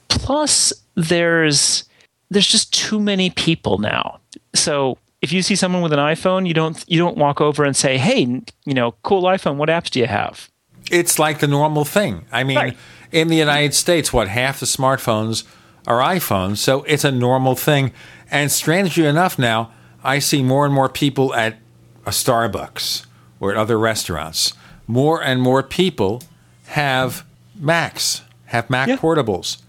Plus 0.09 0.73
there's 0.95 1.85
there's 2.29 2.47
just 2.47 2.73
too 2.73 2.99
many 2.99 3.29
people 3.29 3.77
now. 3.77 4.19
So 4.53 4.97
if 5.21 5.31
you 5.31 5.41
see 5.41 5.55
someone 5.55 5.81
with 5.81 5.93
an 5.93 5.99
iPhone 5.99 6.47
you 6.47 6.53
don't 6.53 6.83
you 6.87 6.99
don't 6.99 7.17
walk 7.17 7.39
over 7.39 7.63
and 7.63 7.75
say 7.75 7.97
hey 7.97 8.41
you 8.65 8.73
know 8.73 8.91
cool 9.03 9.23
iPhone 9.23 9.55
what 9.55 9.69
apps 9.69 9.89
do 9.89 9.99
you 9.99 10.07
have? 10.07 10.49
It's 10.91 11.17
like 11.17 11.39
the 11.39 11.47
normal 11.47 11.85
thing. 11.85 12.25
I 12.33 12.43
mean 12.43 12.57
right. 12.57 12.77
in 13.13 13.29
the 13.29 13.37
United 13.37 13.73
States 13.73 14.11
what 14.11 14.27
half 14.27 14.59
the 14.59 14.65
smartphones 14.65 15.45
are 15.87 15.99
iPhones, 15.99 16.57
so 16.57 16.83
it's 16.83 17.03
a 17.03 17.11
normal 17.11 17.55
thing. 17.55 17.91
And 18.31 18.51
strangely 18.51 19.05
enough, 19.05 19.37
now 19.37 19.71
I 20.03 20.19
see 20.19 20.41
more 20.43 20.65
and 20.65 20.73
more 20.73 20.89
people 20.89 21.33
at 21.33 21.57
a 22.05 22.11
Starbucks 22.11 23.05
or 23.39 23.51
at 23.51 23.57
other 23.57 23.77
restaurants. 23.77 24.53
More 24.87 25.21
and 25.23 25.41
more 25.41 25.63
people 25.63 26.21
have 26.67 27.25
Macs, 27.55 28.21
have 28.45 28.69
Mac 28.69 28.87
yeah. 28.87 28.97
portables. 28.97 29.61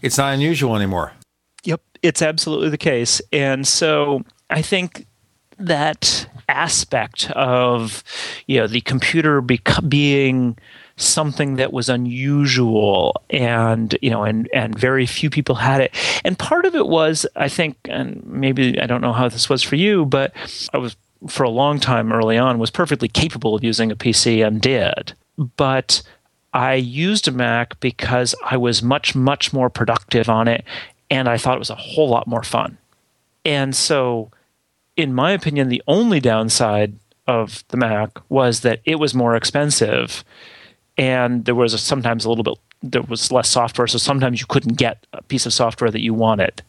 It's 0.00 0.18
not 0.18 0.34
unusual 0.34 0.76
anymore. 0.76 1.12
Yep, 1.64 1.80
it's 2.02 2.22
absolutely 2.22 2.70
the 2.70 2.78
case. 2.78 3.20
And 3.32 3.66
so 3.66 4.22
I 4.50 4.62
think 4.62 5.06
that 5.58 6.26
aspect 6.48 7.30
of 7.32 8.02
you 8.46 8.58
know 8.58 8.66
the 8.66 8.80
computer 8.82 9.40
bec- 9.40 9.88
being 9.88 10.56
something 10.96 11.56
that 11.56 11.72
was 11.72 11.88
unusual 11.88 13.20
and 13.30 13.96
you 14.02 14.10
know 14.10 14.22
and 14.22 14.48
and 14.52 14.78
very 14.78 15.06
few 15.06 15.30
people 15.30 15.54
had 15.54 15.80
it. 15.80 15.94
And 16.24 16.38
part 16.38 16.64
of 16.64 16.74
it 16.74 16.86
was 16.86 17.26
i 17.36 17.48
think 17.48 17.76
and 17.88 18.24
maybe 18.26 18.80
i 18.80 18.86
don't 18.86 19.00
know 19.00 19.12
how 19.12 19.28
this 19.28 19.48
was 19.48 19.62
for 19.62 19.76
you 19.76 20.04
but 20.04 20.32
i 20.72 20.78
was 20.78 20.96
for 21.28 21.44
a 21.44 21.50
long 21.50 21.78
time 21.78 22.12
early 22.12 22.36
on 22.36 22.58
was 22.58 22.70
perfectly 22.70 23.08
capable 23.08 23.54
of 23.54 23.64
using 23.64 23.90
a 23.90 23.96
pc 23.96 24.46
and 24.46 24.60
did. 24.60 25.14
But 25.56 26.02
i 26.52 26.74
used 26.74 27.26
a 27.28 27.32
mac 27.32 27.78
because 27.80 28.34
i 28.44 28.56
was 28.56 28.82
much 28.82 29.14
much 29.14 29.52
more 29.52 29.70
productive 29.70 30.28
on 30.28 30.48
it 30.48 30.64
and 31.10 31.28
i 31.28 31.38
thought 31.38 31.56
it 31.56 31.60
was 31.60 31.70
a 31.70 31.74
whole 31.74 32.08
lot 32.08 32.26
more 32.26 32.42
fun. 32.42 32.78
And 33.44 33.74
so 33.74 34.30
in 34.96 35.14
my 35.14 35.32
opinion 35.32 35.68
the 35.68 35.82
only 35.88 36.20
downside 36.20 36.94
of 37.26 37.64
the 37.68 37.76
mac 37.76 38.18
was 38.28 38.60
that 38.60 38.80
it 38.84 38.96
was 38.96 39.14
more 39.14 39.36
expensive 39.36 40.24
and 40.98 41.44
there 41.44 41.54
was 41.54 41.74
a, 41.74 41.78
sometimes 41.78 42.24
a 42.24 42.28
little 42.28 42.44
bit 42.44 42.58
there 42.82 43.02
was 43.02 43.30
less 43.30 43.48
software 43.48 43.86
so 43.86 43.96
sometimes 43.96 44.40
you 44.40 44.46
couldn't 44.48 44.74
get 44.74 45.06
a 45.12 45.22
piece 45.22 45.46
of 45.46 45.52
software 45.52 45.90
that 45.90 46.02
you 46.02 46.12
wanted. 46.12 46.62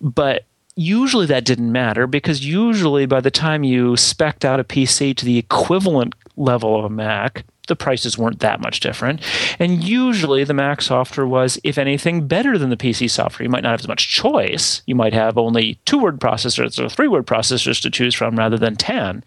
But 0.00 0.44
usually 0.76 1.26
that 1.26 1.44
didn't 1.44 1.70
matter 1.70 2.06
because 2.06 2.44
usually 2.44 3.06
by 3.06 3.20
the 3.20 3.30
time 3.30 3.62
you 3.62 3.92
specced 3.92 4.44
out 4.44 4.58
a 4.58 4.64
pc 4.64 5.16
to 5.16 5.24
the 5.24 5.38
equivalent 5.38 6.14
level 6.36 6.76
of 6.76 6.84
a 6.84 6.90
mac 6.90 7.44
the 7.66 7.76
prices 7.76 8.18
weren't 8.18 8.40
that 8.40 8.60
much 8.60 8.80
different. 8.80 9.20
And 9.58 9.82
usually 9.82 10.44
the 10.44 10.54
Mac 10.54 10.82
software 10.82 11.26
was, 11.26 11.58
if 11.64 11.78
anything, 11.78 12.26
better 12.26 12.58
than 12.58 12.70
the 12.70 12.76
PC 12.76 13.10
software. 13.10 13.44
You 13.44 13.50
might 13.50 13.62
not 13.62 13.70
have 13.70 13.80
as 13.80 13.88
much 13.88 14.08
choice. 14.08 14.82
You 14.86 14.94
might 14.94 15.12
have 15.12 15.38
only 15.38 15.78
two 15.84 15.98
word 15.98 16.20
processors 16.20 16.78
or 16.78 16.88
three 16.88 17.08
word 17.08 17.26
processors 17.26 17.80
to 17.82 17.90
choose 17.90 18.14
from 18.14 18.36
rather 18.36 18.58
than 18.58 18.76
10. 18.76 19.24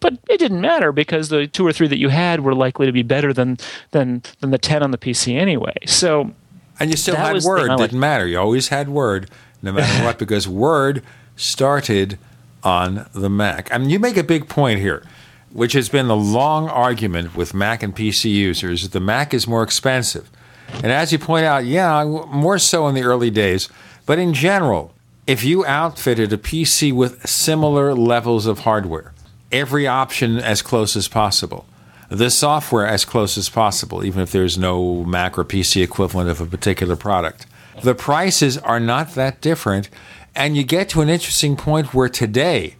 But 0.00 0.18
it 0.28 0.38
didn't 0.38 0.60
matter 0.60 0.90
because 0.92 1.28
the 1.28 1.46
two 1.46 1.66
or 1.66 1.72
three 1.72 1.88
that 1.88 1.98
you 1.98 2.08
had 2.08 2.40
were 2.40 2.54
likely 2.54 2.86
to 2.86 2.92
be 2.92 3.02
better 3.02 3.32
than, 3.32 3.58
than, 3.92 4.22
than 4.40 4.50
the 4.50 4.58
10 4.58 4.82
on 4.82 4.90
the 4.90 4.98
PC 4.98 5.38
anyway. 5.38 5.76
So. 5.86 6.32
And 6.80 6.90
you 6.90 6.96
still 6.96 7.16
had 7.16 7.42
Word. 7.42 7.70
It 7.70 7.78
didn't 7.78 8.00
matter. 8.00 8.26
You 8.26 8.38
always 8.38 8.68
had 8.68 8.88
Word, 8.88 9.30
no 9.62 9.72
matter 9.72 10.04
what, 10.04 10.18
because 10.18 10.48
Word 10.48 11.02
started 11.36 12.18
on 12.64 13.08
the 13.14 13.30
Mac. 13.30 13.72
I 13.72 13.78
mean, 13.78 13.90
you 13.90 13.98
make 13.98 14.16
a 14.16 14.24
big 14.24 14.48
point 14.48 14.80
here 14.80 15.04
which 15.52 15.72
has 15.72 15.88
been 15.88 16.08
the 16.08 16.16
long 16.16 16.68
argument 16.68 17.36
with 17.36 17.54
Mac 17.54 17.82
and 17.82 17.94
PC 17.94 18.30
users, 18.30 18.82
that 18.82 18.92
the 18.92 19.00
Mac 19.00 19.32
is 19.32 19.46
more 19.46 19.62
expensive. 19.62 20.30
And 20.74 20.92
as 20.92 21.12
you 21.12 21.18
point 21.18 21.46
out, 21.46 21.64
yeah, 21.64 22.04
more 22.04 22.58
so 22.58 22.88
in 22.88 22.94
the 22.94 23.02
early 23.02 23.30
days. 23.30 23.68
But 24.06 24.18
in 24.18 24.34
general, 24.34 24.94
if 25.26 25.44
you 25.44 25.64
outfitted 25.66 26.32
a 26.32 26.38
PC 26.38 26.92
with 26.92 27.26
similar 27.26 27.94
levels 27.94 28.46
of 28.46 28.60
hardware, 28.60 29.12
every 29.52 29.86
option 29.86 30.38
as 30.38 30.62
close 30.62 30.96
as 30.96 31.08
possible, 31.08 31.66
the 32.08 32.30
software 32.30 32.86
as 32.86 33.04
close 33.04 33.36
as 33.36 33.50
possible, 33.50 34.04
even 34.04 34.22
if 34.22 34.32
there's 34.32 34.56
no 34.56 35.04
Mac 35.04 35.38
or 35.38 35.44
PC 35.44 35.82
equivalent 35.82 36.30
of 36.30 36.40
a 36.40 36.46
particular 36.46 36.96
product, 36.96 37.46
the 37.82 37.94
prices 37.94 38.56
are 38.58 38.80
not 38.80 39.14
that 39.14 39.40
different. 39.40 39.90
And 40.34 40.56
you 40.56 40.64
get 40.64 40.88
to 40.90 41.00
an 41.00 41.08
interesting 41.08 41.56
point 41.56 41.92
where 41.92 42.08
today, 42.08 42.76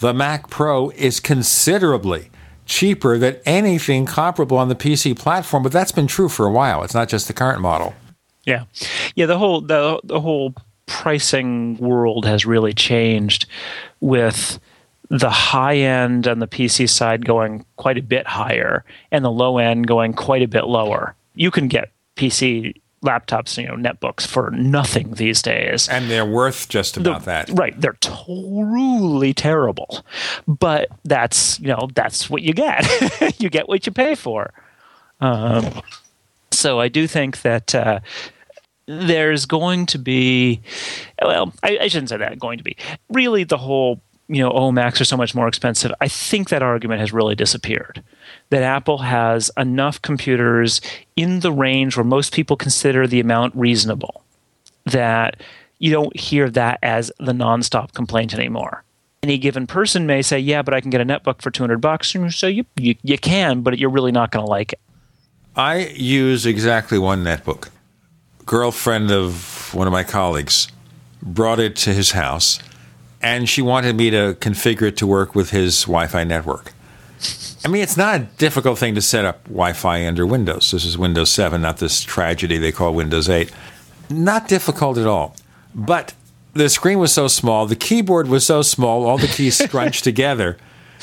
the 0.00 0.12
Mac 0.12 0.50
Pro 0.50 0.90
is 0.90 1.20
considerably 1.20 2.30
cheaper 2.66 3.18
than 3.18 3.36
anything 3.44 4.06
comparable 4.06 4.56
on 4.56 4.68
the 4.68 4.74
PC 4.74 5.18
platform, 5.18 5.62
but 5.62 5.72
that's 5.72 5.92
been 5.92 6.06
true 6.06 6.28
for 6.28 6.46
a 6.46 6.52
while. 6.52 6.82
It's 6.82 6.94
not 6.94 7.08
just 7.08 7.26
the 7.26 7.32
current 7.32 7.60
model. 7.60 7.94
Yeah. 8.44 8.64
Yeah, 9.14 9.26
the 9.26 9.38
whole 9.38 9.60
the 9.60 10.00
the 10.04 10.20
whole 10.20 10.54
pricing 10.86 11.76
world 11.76 12.24
has 12.24 12.46
really 12.46 12.72
changed 12.72 13.46
with 14.00 14.58
the 15.08 15.30
high 15.30 15.76
end 15.76 16.26
on 16.26 16.38
the 16.38 16.48
PC 16.48 16.88
side 16.88 17.24
going 17.24 17.64
quite 17.76 17.98
a 17.98 18.02
bit 18.02 18.26
higher 18.26 18.84
and 19.10 19.24
the 19.24 19.30
low 19.30 19.58
end 19.58 19.86
going 19.86 20.12
quite 20.12 20.42
a 20.42 20.48
bit 20.48 20.66
lower. 20.66 21.14
You 21.34 21.50
can 21.50 21.68
get 21.68 21.92
PC 22.16 22.80
laptops, 23.04 23.56
you 23.56 23.66
know, 23.66 23.76
netbooks 23.76 24.26
for 24.26 24.50
nothing 24.50 25.12
these 25.14 25.40
days. 25.42 25.88
And 25.88 26.10
they're 26.10 26.26
worth 26.26 26.68
just 26.68 26.96
about 26.96 27.24
They're- 27.24 27.44
that. 27.46 27.58
Right. 27.58 27.80
They're 27.80 27.96
truly 28.00 29.32
terrible. 29.32 30.04
But 30.46 30.88
that's, 31.04 31.58
you 31.60 31.68
know, 31.68 31.88
that's 31.94 32.28
what 32.28 32.42
you 32.42 32.52
get. 32.52 32.86
you 33.40 33.48
get 33.48 33.68
what 33.68 33.86
you 33.86 33.92
pay 33.92 34.14
for. 34.14 34.52
Um, 35.20 35.80
so 36.50 36.78
I 36.80 36.88
do 36.88 37.06
think 37.06 37.42
that 37.42 37.74
uh, 37.74 38.00
there's 38.86 39.46
going 39.46 39.86
to 39.86 39.98
be, 39.98 40.60
well, 41.22 41.52
I, 41.62 41.78
I 41.82 41.88
shouldn't 41.88 42.10
say 42.10 42.16
that, 42.18 42.38
going 42.38 42.58
to 42.58 42.64
be. 42.64 42.76
Really, 43.08 43.44
the 43.44 43.58
whole, 43.58 44.02
you 44.30 44.40
know, 44.40 44.52
oh, 44.52 44.70
Macs 44.70 45.00
are 45.00 45.04
so 45.04 45.16
much 45.16 45.34
more 45.34 45.48
expensive. 45.48 45.92
I 46.00 46.06
think 46.06 46.50
that 46.50 46.62
argument 46.62 47.00
has 47.00 47.12
really 47.12 47.34
disappeared. 47.34 48.00
That 48.50 48.62
Apple 48.62 48.98
has 48.98 49.50
enough 49.56 50.00
computers 50.00 50.80
in 51.16 51.40
the 51.40 51.50
range 51.50 51.96
where 51.96 52.04
most 52.04 52.32
people 52.32 52.56
consider 52.56 53.08
the 53.08 53.18
amount 53.18 53.56
reasonable 53.56 54.22
that 54.86 55.42
you 55.80 55.90
don't 55.90 56.16
hear 56.16 56.48
that 56.50 56.78
as 56.82 57.10
the 57.18 57.32
nonstop 57.32 57.92
complaint 57.92 58.32
anymore. 58.32 58.84
Any 59.24 59.36
given 59.36 59.66
person 59.66 60.06
may 60.06 60.22
say, 60.22 60.38
"Yeah, 60.38 60.62
but 60.62 60.74
I 60.74 60.80
can 60.80 60.90
get 60.90 61.00
a 61.00 61.04
netbook 61.04 61.42
for 61.42 61.50
200 61.50 61.80
bucks." 61.80 62.14
You 62.14 62.26
"You 62.26 62.64
you, 62.76 62.94
you 63.02 63.18
can, 63.18 63.62
but 63.62 63.78
you're 63.78 63.90
really 63.90 64.12
not 64.12 64.30
going 64.30 64.44
to 64.44 64.50
like 64.50 64.72
it." 64.74 64.80
I 65.56 65.88
use 65.96 66.46
exactly 66.46 66.98
one 66.98 67.24
netbook. 67.24 67.68
Girlfriend 68.46 69.10
of 69.10 69.74
one 69.74 69.86
of 69.88 69.92
my 69.92 70.04
colleagues 70.04 70.68
brought 71.22 71.58
it 71.58 71.76
to 71.76 71.92
his 71.92 72.12
house, 72.12 72.60
and 73.22 73.48
she 73.48 73.62
wanted 73.62 73.96
me 73.96 74.10
to 74.10 74.34
configure 74.40 74.82
it 74.82 74.96
to 74.98 75.06
work 75.06 75.34
with 75.34 75.50
his 75.50 75.82
Wi 75.82 76.06
Fi 76.06 76.24
network. 76.24 76.72
I 77.64 77.68
mean, 77.68 77.82
it's 77.82 77.96
not 77.96 78.20
a 78.20 78.24
difficult 78.38 78.78
thing 78.78 78.94
to 78.94 79.02
set 79.02 79.24
up 79.24 79.44
Wi 79.44 79.72
Fi 79.72 80.06
under 80.06 80.26
Windows. 80.26 80.70
This 80.70 80.84
is 80.84 80.96
Windows 80.96 81.30
7, 81.30 81.60
not 81.60 81.78
this 81.78 82.02
tragedy 82.02 82.56
they 82.56 82.72
call 82.72 82.94
Windows 82.94 83.28
8. 83.28 83.52
Not 84.08 84.48
difficult 84.48 84.96
at 84.96 85.06
all. 85.06 85.36
But 85.74 86.14
the 86.54 86.68
screen 86.68 86.98
was 86.98 87.12
so 87.12 87.28
small, 87.28 87.66
the 87.66 87.76
keyboard 87.76 88.28
was 88.28 88.46
so 88.46 88.62
small, 88.62 89.06
all 89.06 89.18
the 89.18 89.26
keys 89.26 89.56
scrunched 89.64 90.04
together. 90.04 90.56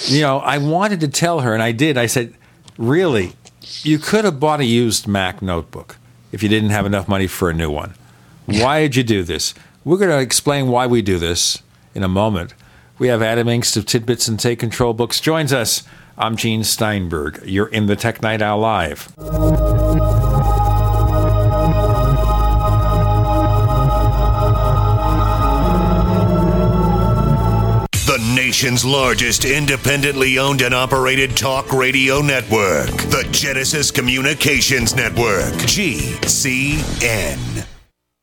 You 0.06 0.22
know, 0.22 0.40
I 0.40 0.58
wanted 0.58 1.00
to 1.02 1.08
tell 1.08 1.42
her, 1.42 1.54
and 1.54 1.64
I 1.64 1.72
did. 1.72 1.98
I 1.98 2.08
said, 2.08 2.34
Really, 2.78 3.34
you 3.82 3.98
could 3.98 4.26
have 4.26 4.40
bought 4.40 4.60
a 4.60 4.66
used 4.66 5.08
Mac 5.08 5.42
notebook 5.42 5.98
if 6.32 6.44
you 6.44 6.50
didn't 6.50 6.70
have 6.70 6.86
enough 6.86 7.08
money 7.08 7.28
for 7.28 7.50
a 7.50 7.54
new 7.54 7.72
one. 7.72 7.94
Why 8.46 8.82
did 8.82 8.96
you 8.96 9.04
do 9.04 9.24
this? 9.24 9.54
We're 9.84 9.98
going 9.98 10.12
to 10.12 10.20
explain 10.20 10.68
why 10.68 10.86
we 10.86 11.02
do 11.02 11.18
this 11.18 11.62
in 11.98 12.04
a 12.04 12.08
moment. 12.08 12.54
We 13.00 13.10
have 13.10 13.22
Adam 13.22 13.48
Engst 13.48 13.76
of 13.76 13.86
TidBITS 13.86 14.30
and 14.30 14.40
Take 14.40 14.60
Control 14.60 14.94
Books 14.94 15.20
joins 15.20 15.52
us. 15.52 15.84
I'm 16.18 16.38
Gene 16.38 16.64
Steinberg. 16.64 17.42
You're 17.44 17.68
in 17.68 17.88
the 17.88 17.96
Tech 17.96 18.22
Night 18.22 18.42
Owl 18.42 18.60
Live. 18.60 19.14
The 28.06 28.34
nation's 28.36 28.86
largest 28.86 29.46
independently 29.46 30.38
owned 30.40 30.62
and 30.62 30.74
operated 30.74 31.36
talk 31.36 31.74
radio 31.74 32.22
network. 32.22 32.90
The 32.92 33.28
Genesis 33.32 33.92
Communications 33.92 34.96
Network. 34.96 35.54
GCN. 35.66 36.18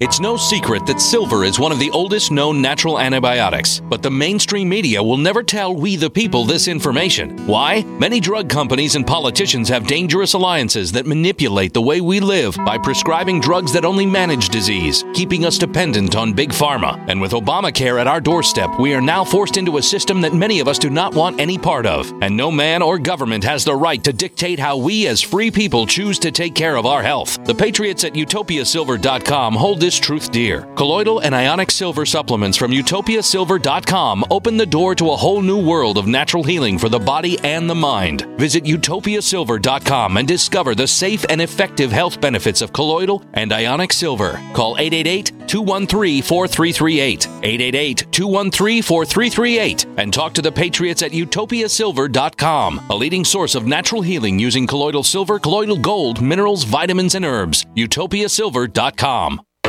It's 0.00 0.18
no 0.18 0.38
secret 0.38 0.86
that 0.86 0.98
silver 0.98 1.44
is 1.44 1.58
one 1.58 1.72
of 1.72 1.78
the 1.78 1.90
oldest 1.90 2.32
known 2.32 2.62
natural 2.62 2.98
antibiotics, 2.98 3.80
but 3.80 4.02
the 4.02 4.10
mainstream 4.10 4.66
media 4.66 5.02
will 5.02 5.18
never 5.18 5.42
tell 5.42 5.76
we 5.76 5.94
the 5.96 6.08
people 6.08 6.46
this 6.46 6.68
information. 6.68 7.36
Why? 7.46 7.82
Many 7.82 8.18
drug 8.18 8.48
companies 8.48 8.94
and 8.94 9.06
politicians 9.06 9.68
have 9.68 9.86
dangerous 9.86 10.32
alliances 10.32 10.90
that 10.92 11.04
manipulate 11.04 11.74
the 11.74 11.82
way 11.82 12.00
we 12.00 12.18
live 12.18 12.56
by 12.64 12.78
prescribing 12.78 13.42
drugs 13.42 13.74
that 13.74 13.84
only 13.84 14.06
manage 14.06 14.48
disease, 14.48 15.04
keeping 15.12 15.44
us 15.44 15.58
dependent 15.58 16.16
on 16.16 16.32
big 16.32 16.48
pharma. 16.48 16.98
And 17.06 17.20
with 17.20 17.32
Obamacare 17.32 18.00
at 18.00 18.06
our 18.06 18.22
doorstep, 18.22 18.70
we 18.80 18.94
are 18.94 19.02
now 19.02 19.22
forced 19.22 19.58
into 19.58 19.76
a 19.76 19.82
system 19.82 20.22
that 20.22 20.32
many 20.32 20.60
of 20.60 20.68
us 20.68 20.78
do 20.78 20.88
not 20.88 21.14
want 21.14 21.38
any 21.38 21.58
part 21.58 21.84
of. 21.84 22.10
And 22.22 22.34
no 22.34 22.50
man 22.50 22.80
or 22.80 22.98
government 22.98 23.44
has 23.44 23.66
the 23.66 23.76
right 23.76 24.02
to 24.04 24.14
dictate 24.14 24.60
how 24.60 24.78
we 24.78 25.06
as 25.08 25.20
free 25.20 25.50
people 25.50 25.86
choose 25.86 26.18
to 26.20 26.30
take 26.30 26.54
care 26.54 26.76
of 26.76 26.86
our 26.86 27.02
health. 27.02 27.44
The 27.44 27.54
patriots 27.54 28.04
at 28.04 28.14
utopiasilver.com 28.14 29.52
hold 29.56 29.78
this 29.78 29.89
truth 29.98 30.30
dear. 30.30 30.62
Colloidal 30.74 31.20
and 31.20 31.34
ionic 31.34 31.70
silver 31.70 32.06
supplements 32.06 32.56
from 32.56 32.70
utopiasilver.com 32.70 34.24
open 34.30 34.56
the 34.56 34.66
door 34.66 34.94
to 34.94 35.10
a 35.10 35.16
whole 35.16 35.42
new 35.42 35.64
world 35.64 35.98
of 35.98 36.06
natural 36.06 36.44
healing 36.44 36.78
for 36.78 36.88
the 36.88 36.98
body 36.98 37.38
and 37.40 37.68
the 37.68 37.74
mind. 37.74 38.22
Visit 38.38 38.64
utopiasilver.com 38.64 40.16
and 40.16 40.28
discover 40.28 40.74
the 40.74 40.86
safe 40.86 41.24
and 41.28 41.40
effective 41.40 41.90
health 41.92 42.20
benefits 42.20 42.62
of 42.62 42.72
colloidal 42.72 43.22
and 43.34 43.52
ionic 43.52 43.92
silver. 43.92 44.32
Call 44.54 44.76
888 44.78 45.48
213 45.48 46.22
4338. 46.22 47.26
888 47.26 48.12
213 48.12 48.82
4338 48.82 49.86
and 49.96 50.12
talk 50.12 50.32
to 50.34 50.42
the 50.42 50.52
patriots 50.52 51.02
at 51.02 51.12
utopiasilver.com, 51.12 52.86
a 52.90 52.96
leading 52.96 53.24
source 53.24 53.54
of 53.54 53.66
natural 53.66 54.02
healing 54.02 54.38
using 54.38 54.66
colloidal 54.66 55.02
silver, 55.02 55.38
colloidal 55.38 55.78
gold, 55.78 56.20
minerals, 56.20 56.64
vitamins, 56.64 57.14
and 57.14 57.24
herbs. 57.24 57.64
utopiasilver.com. 57.76 59.40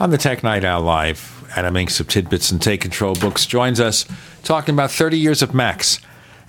On 0.00 0.10
the 0.10 0.18
Tech 0.18 0.44
Night 0.44 0.64
Owl 0.64 0.82
Live, 0.82 1.44
Adam 1.56 1.74
Engst 1.74 1.98
of 1.98 2.06
TidBITS 2.06 2.52
and 2.52 2.62
Take 2.62 2.80
Control 2.80 3.14
Books 3.16 3.46
joins 3.46 3.80
us 3.80 4.04
talking 4.44 4.72
about 4.72 4.92
30 4.92 5.18
years 5.18 5.42
of 5.42 5.52
Macs. 5.52 5.98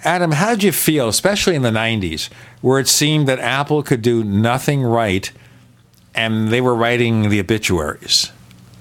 Adam, 0.04 0.34
how 0.34 0.52
did 0.52 0.64
you 0.64 0.72
feel, 0.72 1.08
especially 1.08 1.56
in 1.56 1.64
the 1.64 1.72
90s, 1.72 2.30
where 2.62 2.80
it 2.80 2.88
seemed 2.88 3.28
that 3.28 3.40
Apple 3.40 3.82
could 3.82 4.04
do 4.04 4.24
nothing 4.24 4.84
right 4.84 5.32
and 6.14 6.50
they 6.50 6.62
were 6.62 6.76
writing 6.76 7.30
the 7.30 7.40
obituaries? 7.40 8.32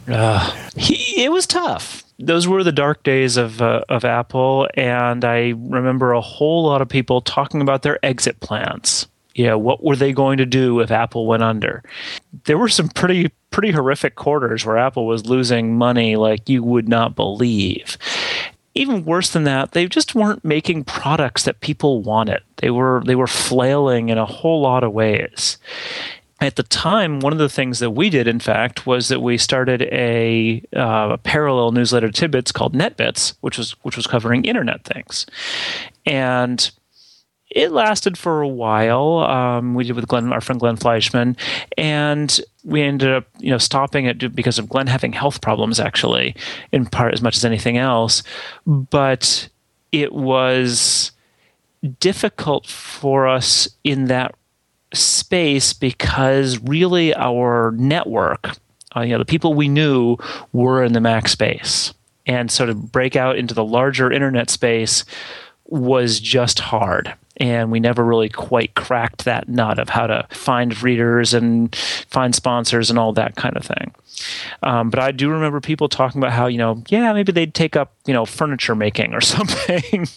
Uh, 0.06 0.54
he, 0.76 1.24
it 1.24 1.32
was 1.32 1.46
tough. 1.46 2.04
Those 2.18 2.46
were 2.46 2.62
the 2.62 2.70
dark 2.70 3.02
days 3.04 3.38
of 3.38 3.62
uh, 3.62 3.84
of 3.88 4.04
Apple, 4.04 4.68
and 4.74 5.24
I 5.24 5.54
remember 5.56 6.12
a 6.12 6.20
whole 6.20 6.64
lot 6.64 6.82
of 6.82 6.88
people 6.88 7.20
talking 7.20 7.62
about 7.62 7.82
their 7.82 8.04
exit 8.04 8.40
plans. 8.40 9.06
Yeah, 9.38 9.54
what 9.54 9.84
were 9.84 9.94
they 9.96 10.12
going 10.12 10.38
to 10.38 10.46
do 10.46 10.80
if 10.80 10.90
Apple 10.90 11.26
went 11.28 11.44
under? 11.44 11.84
There 12.46 12.58
were 12.58 12.68
some 12.68 12.88
pretty 12.88 13.30
pretty 13.52 13.70
horrific 13.70 14.16
quarters 14.16 14.66
where 14.66 14.76
Apple 14.76 15.06
was 15.06 15.26
losing 15.26 15.78
money 15.78 16.16
like 16.16 16.48
you 16.48 16.62
would 16.64 16.88
not 16.88 17.14
believe. 17.16 17.96
even 18.74 19.04
worse 19.04 19.30
than 19.30 19.44
that, 19.44 19.72
they 19.72 19.86
just 19.86 20.14
weren't 20.14 20.44
making 20.44 20.84
products 20.84 21.44
that 21.44 21.60
people 21.60 22.02
wanted. 22.02 22.42
They 22.58 22.70
were 22.70 23.02
they 23.06 23.14
were 23.16 23.26
flailing 23.26 24.08
in 24.08 24.18
a 24.18 24.26
whole 24.26 24.60
lot 24.60 24.84
of 24.84 24.92
ways. 24.92 25.58
At 26.40 26.54
the 26.54 26.62
time, 26.62 27.18
one 27.18 27.32
of 27.32 27.40
the 27.40 27.48
things 27.48 27.80
that 27.80 27.90
we 27.90 28.10
did, 28.10 28.28
in 28.28 28.38
fact, 28.38 28.86
was 28.86 29.08
that 29.08 29.20
we 29.20 29.38
started 29.38 29.82
a, 29.82 30.62
uh, 30.76 31.08
a 31.14 31.18
parallel 31.18 31.72
newsletter 31.72 32.10
TidBITS 32.10 32.54
called 32.54 32.74
NetBits, 32.74 33.34
which 33.40 33.58
was 33.58 33.72
which 33.82 33.96
was 33.96 34.06
covering 34.06 34.44
internet 34.44 34.84
things, 34.84 35.26
and 36.06 36.70
it 37.50 37.72
lasted 37.72 38.18
for 38.18 38.42
a 38.42 38.48
while. 38.48 39.18
Um, 39.18 39.74
we 39.74 39.84
did 39.84 39.96
with 39.96 40.08
Glenn, 40.08 40.32
our 40.32 40.40
friend 40.40 40.60
Glenn 40.60 40.76
Fleischman, 40.76 41.36
and 41.76 42.40
we 42.64 42.82
ended 42.82 43.10
up, 43.10 43.26
you 43.38 43.50
know, 43.50 43.58
stopping 43.58 44.04
it 44.04 44.34
because 44.34 44.58
of 44.58 44.68
Glenn 44.68 44.86
having 44.86 45.12
health 45.12 45.40
problems, 45.40 45.80
actually, 45.80 46.36
in 46.72 46.86
part 46.86 47.14
as 47.14 47.22
much 47.22 47.36
as 47.36 47.44
anything 47.44 47.78
else. 47.78 48.22
But 48.66 49.48
it 49.92 50.12
was 50.12 51.12
difficult 52.00 52.66
for 52.66 53.26
us 53.26 53.68
in 53.82 54.06
that 54.06 54.34
space 54.92 55.72
because 55.72 56.58
really 56.58 57.14
our 57.14 57.72
network, 57.76 58.56
uh, 58.94 59.00
you 59.00 59.12
know, 59.12 59.18
the 59.18 59.24
people 59.24 59.54
we 59.54 59.68
knew 59.68 60.16
were 60.52 60.82
in 60.82 60.92
the 60.92 61.00
Mac 61.00 61.28
space, 61.28 61.94
and 62.26 62.50
so 62.50 62.66
to 62.66 62.74
break 62.74 63.16
out 63.16 63.36
into 63.36 63.54
the 63.54 63.64
larger 63.64 64.12
internet 64.12 64.50
space 64.50 65.06
was 65.68 66.18
just 66.18 66.58
hard 66.58 67.14
and 67.38 67.70
we 67.70 67.80
never 67.80 68.04
really 68.04 68.28
quite 68.28 68.74
cracked 68.74 69.24
that 69.24 69.48
nut 69.48 69.78
of 69.78 69.88
how 69.88 70.06
to 70.06 70.26
find 70.30 70.82
readers 70.82 71.34
and 71.34 71.74
find 72.08 72.34
sponsors 72.34 72.90
and 72.90 72.98
all 72.98 73.12
that 73.12 73.36
kind 73.36 73.56
of 73.56 73.64
thing. 73.64 73.94
Um, 74.62 74.90
but 74.90 74.98
I 74.98 75.12
do 75.12 75.30
remember 75.30 75.60
people 75.60 75.88
talking 75.88 76.20
about 76.20 76.32
how 76.32 76.46
you 76.46 76.58
know, 76.58 76.82
yeah, 76.88 77.12
maybe 77.12 77.32
they'd 77.32 77.54
take 77.54 77.76
up 77.76 77.94
you 78.06 78.12
know 78.12 78.26
furniture 78.26 78.74
making 78.74 79.14
or 79.14 79.20
something. 79.20 80.08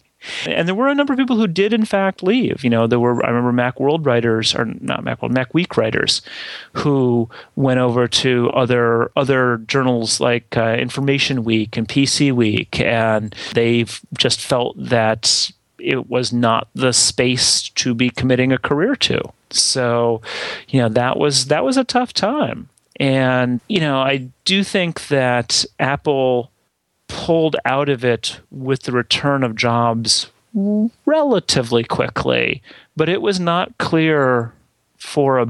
And 0.46 0.68
there 0.68 0.76
were 0.76 0.88
a 0.88 0.96
number 0.96 1.14
of 1.14 1.20
people 1.20 1.38
who 1.38 1.48
did 1.48 1.74
in 1.74 1.86
fact 1.86 2.24
leave. 2.24 2.64
You 2.64 2.70
know, 2.70 2.88
there 2.88 3.00
were 3.00 3.26
I 3.26 3.30
remember 3.30 3.52
Mac 3.52 3.80
World 3.80 4.06
writers 4.06 4.56
or 4.56 4.66
not 4.66 5.04
Mac 5.04 5.22
World, 5.22 5.34
Mac 5.34 5.54
Week 5.54 5.78
writers 5.78 6.22
who 6.74 7.30
went 7.56 7.80
over 7.80 8.08
to 8.08 8.50
other 8.52 9.12
other 9.16 9.58
journals 9.68 10.20
like 10.20 10.58
uh, 10.58 10.76
Information 10.80 11.44
Week 11.44 11.78
and 11.78 11.88
PC 11.88 12.32
Week, 12.32 12.80
and 12.80 13.36
they 13.54 13.86
just 14.18 14.42
felt 14.42 14.76
that 14.78 15.52
it 15.80 16.10
was 16.10 16.32
not 16.32 16.68
the 16.76 16.94
space 16.94 17.70
to 17.70 17.94
be 17.94 18.10
committing 18.10 18.52
a 18.52 18.58
career 18.58 18.96
to. 18.96 19.22
So, 19.50 20.22
you 20.70 20.80
know, 20.80 20.90
that 20.90 21.18
was 21.18 21.48
that 21.48 21.64
was 21.64 21.78
a 21.78 21.84
tough 21.84 22.14
time. 22.14 22.70
And, 23.00 23.62
you 23.68 23.80
know, 23.80 24.00
I 24.00 24.30
do 24.46 24.64
think 24.64 25.08
that 25.08 25.66
Apple 25.80 26.51
pulled 27.12 27.58
out 27.66 27.90
of 27.90 28.06
it 28.06 28.40
with 28.50 28.84
the 28.84 28.92
return 28.94 29.44
of 29.44 29.56
Jobs 29.56 30.32
relatively 31.06 31.84
quickly, 31.84 32.64
but 32.96 33.10
it 33.10 33.22
was 33.22 33.38
not 33.38 33.78
clear 33.78 34.54
for 34.98 35.40
a, 35.40 35.48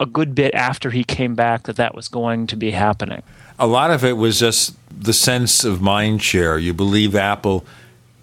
a 0.00 0.06
good 0.06 0.34
bit 0.34 0.54
after 0.54 0.90
he 0.90 1.04
came 1.04 1.34
back 1.34 1.64
that 1.64 1.76
that 1.76 1.94
was 1.94 2.08
going 2.08 2.46
to 2.46 2.56
be 2.56 2.72
happening. 2.72 3.22
A 3.58 3.66
lot 3.66 3.90
of 3.90 4.04
it 4.04 4.18
was 4.18 4.38
just 4.38 4.76
the 4.90 5.14
sense 5.14 5.64
of 5.64 5.80
mind 5.80 6.22
share. 6.22 6.58
You 6.58 6.74
believe 6.74 7.14
Apple 7.14 7.64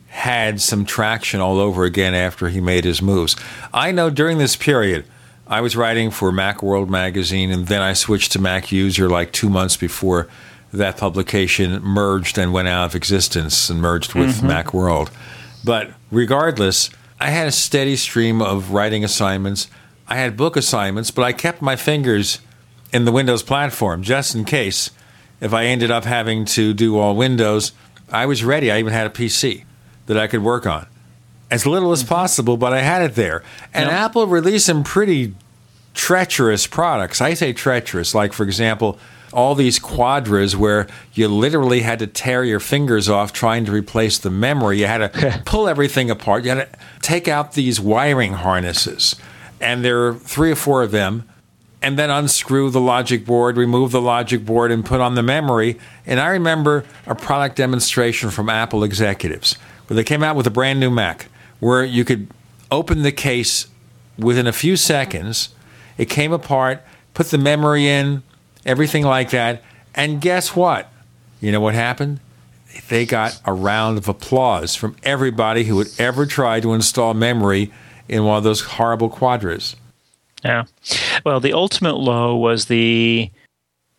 had 0.09 0.61
some 0.61 0.86
traction 0.86 1.41
all 1.41 1.59
over 1.59 1.86
again 1.86 2.13
after 2.13 2.49
he 2.49 2.61
made 2.61 2.83
his 2.83 3.01
moves. 3.01 3.36
I 3.73 3.91
know 3.91 4.09
during 4.11 4.38
this 4.38 4.55
period, 4.55 5.05
I 5.47 5.61
was 5.61 5.75
writing 5.75 6.11
for 6.11 6.31
Macworld 6.31 6.88
magazine, 6.88 7.51
and 7.51 7.67
then 7.67 7.81
I 7.81 7.93
switched 7.93 8.31
to 8.33 8.39
Mac 8.39 8.71
User 8.71 9.09
like 9.09 9.31
two 9.31 9.49
months 9.49 9.75
before 9.75 10.27
that 10.74 10.97
publication 10.97 11.82
merged 11.82 12.38
and 12.38 12.51
went 12.51 12.68
out 12.68 12.86
of 12.86 12.95
existence 12.95 13.70
and 13.70 13.82
merged 13.82 14.13
with 14.13 14.41
mm-hmm. 14.41 14.49
Macworld. 14.49 15.09
But 15.63 15.91
regardless, 16.11 16.89
I 17.20 17.30
had 17.30 17.47
a 17.47 17.51
steady 17.51 17.95
stream 17.95 18.41
of 18.41 18.72
writing 18.72 19.03
assignments. 19.03 19.68
I 20.07 20.16
had 20.16 20.38
book 20.38 20.55
assignments, 20.55 21.11
but 21.11 21.24
I 21.24 21.34
kept 21.34 21.61
my 21.61 21.76
fingers 21.76 22.39
in 22.91 23.05
the 23.05 23.11
Windows 23.11 23.43
platform 23.43 24.03
just 24.03 24.36
in 24.36 24.45
case 24.45 24.91
if 25.41 25.53
I 25.53 25.66
ended 25.66 25.91
up 25.91 26.03
having 26.03 26.45
to 26.45 26.74
do 26.74 26.97
all 26.97 27.16
Windows. 27.16 27.72
I 28.11 28.26
was 28.26 28.43
ready. 28.43 28.72
I 28.72 28.80
even 28.80 28.93
had 28.93 29.07
a 29.07 29.09
PC 29.09 29.63
that 30.05 30.18
I 30.18 30.28
could 30.28 30.43
work 30.43 30.66
on. 30.66 30.88
As 31.49 31.66
little 31.66 31.91
as 31.91 32.03
possible, 32.03 32.57
but 32.57 32.74
I 32.74 32.82
had 32.82 33.01
it 33.01 33.16
there. 33.16 33.43
And 33.74 33.88
yep. 33.88 33.93
Apple 33.93 34.28
released 34.28 34.66
some 34.66 34.84
pretty 34.84 35.36
treacherous 35.93 36.68
products. 36.68 37.22
I 37.22 37.34
say 37.34 37.53
treacherous, 37.53 38.13
like, 38.13 38.34
for 38.34 38.43
example, 38.43 38.99
all 39.36 39.53
these 39.53 39.77
quadras 39.79 40.55
where 40.55 40.88
you 41.13 41.27
literally 41.27 41.81
had 41.81 41.99
to 41.99 42.07
tear 42.07 42.43
your 42.43 42.61
fingers 42.61 43.09
off 43.09 43.33
trying 43.33 43.65
to 43.65 43.71
replace 43.71 44.17
the 44.17 44.31
memory. 44.31 44.79
You 44.79 44.88
had 44.88 45.13
to 45.13 45.41
pull 45.45 45.67
everything 45.67 46.09
apart. 46.09 46.45
You 46.45 46.51
had 46.51 46.71
to 46.71 46.79
take 47.01 47.27
out 47.27 47.53
these 47.53 47.79
wiring 47.79 48.33
harnesses. 48.33 49.17
And 49.59 49.83
there 49.83 50.07
are 50.07 50.13
three 50.13 50.51
or 50.51 50.55
four 50.55 50.83
of 50.83 50.91
them. 50.91 51.27
And 51.81 51.99
then 51.99 52.09
unscrew 52.09 52.71
the 52.71 52.81
logic 52.81 53.25
board, 53.25 53.57
remove 53.57 53.91
the 53.91 54.01
logic 54.01 54.43
board, 54.43 54.71
and 54.71 54.83
put 54.83 55.01
on 55.01 55.13
the 55.13 55.21
memory. 55.21 55.77
And 56.07 56.19
I 56.19 56.29
remember 56.29 56.83
a 57.05 57.13
product 57.13 57.57
demonstration 57.57 58.31
from 58.31 58.49
Apple 58.49 58.83
executives 58.83 59.53
where 59.86 59.95
they 59.95 60.03
came 60.03 60.23
out 60.23 60.36
with 60.36 60.47
a 60.47 60.51
brand 60.51 60.79
new 60.79 60.89
Mac 60.89 61.27
where 61.59 61.83
you 61.83 62.03
could 62.03 62.27
open 62.71 63.03
the 63.03 63.11
case 63.11 63.67
within 64.17 64.47
a 64.47 64.53
few 64.53 64.77
seconds. 64.77 65.49
It 65.97 66.05
came 66.05 66.31
apart, 66.31 66.81
put 67.13 67.27
the 67.27 67.38
memory 67.38 67.88
in, 67.88 68.23
everything 68.66 69.03
like 69.03 69.30
that. 69.32 69.63
And 69.93 70.20
guess 70.20 70.55
what? 70.55 70.91
You 71.39 71.51
know 71.51 71.61
what 71.61 71.76
happened? 71.76 72.20
They 72.89 73.05
got 73.05 73.39
a 73.45 73.53
round 73.53 73.97
of 73.97 74.09
applause 74.09 74.76
from 74.76 74.95
everybody 75.03 75.63
who 75.63 75.80
had 75.80 75.88
ever 75.97 76.26
tried 76.26 76.63
to 76.63 76.74
install 76.74 77.13
memory 77.13 77.72
in 78.09 78.24
one 78.26 78.38
of 78.38 78.43
those 78.43 78.61
horrible 78.61 79.09
quadras. 79.09 79.76
Yeah. 80.43 80.66
Well, 81.26 81.39
the 81.39 81.53
ultimate 81.53 81.95
low 81.95 82.36
was 82.36 82.66
the 82.66 83.32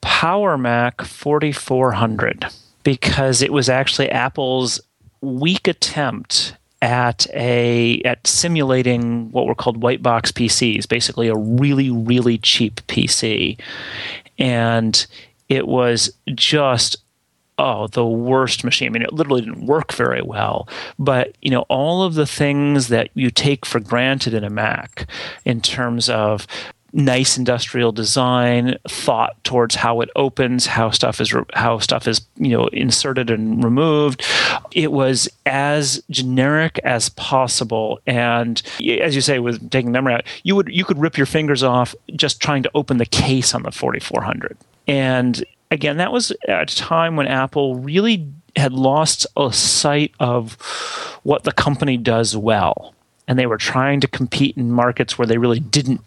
Power 0.00 0.56
Mac 0.56 1.02
4400 1.02 2.46
because 2.84 3.42
it 3.42 3.52
was 3.52 3.68
actually 3.68 4.10
Apple's 4.10 4.80
weak 5.20 5.66
attempt 5.66 6.54
at 6.82 7.26
a 7.34 8.00
at 8.02 8.24
simulating 8.26 9.30
what 9.32 9.46
were 9.46 9.54
called 9.54 9.82
white 9.82 10.02
box 10.02 10.30
PCs, 10.30 10.88
basically 10.88 11.26
a 11.26 11.34
really 11.34 11.90
really 11.90 12.38
cheap 12.38 12.80
PC, 12.86 13.58
and 14.38 15.06
it 15.48 15.66
was 15.66 16.10
just 16.34 16.96
oh 17.58 17.86
the 17.88 18.06
worst 18.06 18.64
machine. 18.64 18.88
I 18.88 18.90
mean, 18.90 19.02
it 19.02 19.12
literally 19.12 19.42
didn't 19.42 19.66
work 19.66 19.92
very 19.92 20.22
well. 20.22 20.68
But 20.98 21.36
you 21.40 21.50
know, 21.50 21.62
all 21.68 22.02
of 22.02 22.14
the 22.14 22.26
things 22.26 22.88
that 22.88 23.10
you 23.14 23.30
take 23.30 23.64
for 23.64 23.80
granted 23.80 24.34
in 24.34 24.44
a 24.44 24.50
Mac, 24.50 25.08
in 25.44 25.60
terms 25.60 26.08
of 26.08 26.46
nice 26.96 27.36
industrial 27.36 27.92
design, 27.92 28.76
thought 28.88 29.42
towards 29.44 29.74
how 29.74 30.00
it 30.00 30.08
opens, 30.16 30.66
how 30.66 30.90
stuff 30.90 31.20
is 31.20 31.32
re- 31.32 31.44
how 31.52 31.78
stuff 31.78 32.08
is 32.08 32.22
you 32.36 32.48
know 32.48 32.66
inserted 32.68 33.30
and 33.30 33.62
removed. 33.62 34.24
It 34.72 34.90
was 34.90 35.28
as 35.44 36.02
generic 36.10 36.80
as 36.82 37.10
possible, 37.10 38.00
and 38.06 38.60
as 39.00 39.14
you 39.14 39.20
say, 39.20 39.38
with 39.38 39.70
taking 39.70 39.92
memory 39.92 40.14
out, 40.14 40.24
you 40.42 40.56
would 40.56 40.68
you 40.68 40.84
could 40.84 40.98
rip 40.98 41.16
your 41.16 41.26
fingers 41.26 41.62
off 41.62 41.94
just 42.14 42.40
trying 42.40 42.62
to 42.62 42.70
open 42.74 42.96
the 42.96 43.06
case 43.06 43.54
on 43.54 43.62
the 43.62 43.70
4400. 43.70 44.56
And 44.88 45.44
again, 45.70 45.98
that 45.98 46.12
was 46.12 46.32
at 46.48 46.72
a 46.72 46.76
time 46.76 47.16
when 47.16 47.26
Apple 47.26 47.76
really 47.76 48.26
had 48.56 48.72
lost 48.72 49.26
a 49.36 49.52
sight 49.52 50.14
of 50.18 50.54
what 51.24 51.44
the 51.44 51.52
company 51.52 51.98
does 51.98 52.34
well 52.34 52.94
and 53.28 53.38
they 53.38 53.46
were 53.46 53.58
trying 53.58 54.00
to 54.00 54.08
compete 54.08 54.56
in 54.56 54.70
markets 54.70 55.18
where 55.18 55.26
they 55.26 55.36
really 55.36 55.60
didn't 55.60 56.00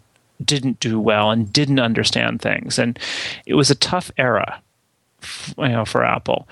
didn't 0.44 0.80
do 0.80 1.00
well 1.00 1.30
and 1.30 1.52
didn't 1.52 1.80
understand 1.80 2.40
things. 2.42 2.78
And 2.78 2.98
it 3.46 3.54
was 3.54 3.70
a 3.70 3.74
tough 3.74 4.10
era 4.16 4.62
you 5.58 5.68
know 5.68 5.84
for 5.84 6.04
Apple. 6.04 6.48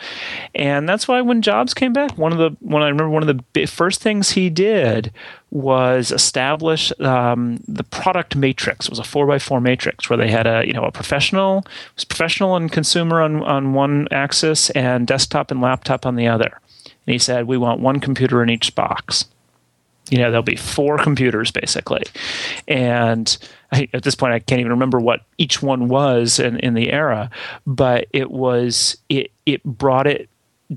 And 0.54 0.88
that's 0.88 1.08
why 1.08 1.20
when 1.20 1.42
Jobs 1.42 1.74
came 1.74 1.92
back, 1.92 2.16
one 2.18 2.32
of 2.32 2.38
the 2.38 2.56
when 2.60 2.82
I 2.82 2.88
remember 2.88 3.10
one 3.10 3.26
of 3.26 3.40
the 3.52 3.66
first 3.66 4.00
things 4.00 4.30
he 4.30 4.50
did 4.50 5.12
was 5.50 6.12
establish 6.12 6.92
um, 7.00 7.62
the 7.66 7.84
product 7.84 8.36
matrix. 8.36 8.86
It 8.86 8.90
was 8.90 8.98
a 8.98 9.04
four 9.04 9.26
by 9.26 9.38
four 9.38 9.60
matrix 9.60 10.08
where 10.08 10.16
they 10.16 10.30
had 10.30 10.46
a 10.46 10.66
you 10.66 10.72
know 10.72 10.84
a 10.84 10.92
professional 10.92 11.64
was 11.94 12.04
professional 12.04 12.56
and 12.56 12.70
consumer 12.70 13.20
on 13.20 13.42
on 13.42 13.72
one 13.72 14.08
axis 14.10 14.70
and 14.70 15.06
desktop 15.06 15.50
and 15.50 15.60
laptop 15.60 16.06
on 16.06 16.16
the 16.16 16.28
other. 16.28 16.60
And 17.06 17.12
he 17.12 17.18
said 17.18 17.46
we 17.46 17.56
want 17.56 17.80
one 17.80 18.00
computer 18.00 18.42
in 18.42 18.50
each 18.50 18.74
box. 18.74 19.26
You 20.10 20.18
know 20.18 20.30
there'll 20.30 20.42
be 20.42 20.56
four 20.56 20.98
computers 20.98 21.50
basically, 21.50 22.02
and 22.66 23.36
I, 23.72 23.88
at 23.92 24.02
this 24.02 24.14
point 24.14 24.32
I 24.32 24.38
can't 24.38 24.60
even 24.60 24.72
remember 24.72 25.00
what 25.00 25.20
each 25.36 25.62
one 25.62 25.88
was 25.88 26.38
in, 26.38 26.58
in 26.60 26.74
the 26.74 26.92
era, 26.92 27.30
but 27.66 28.06
it 28.12 28.30
was 28.30 28.96
it 29.08 29.32
it 29.46 29.62
brought 29.64 30.06
it 30.06 30.28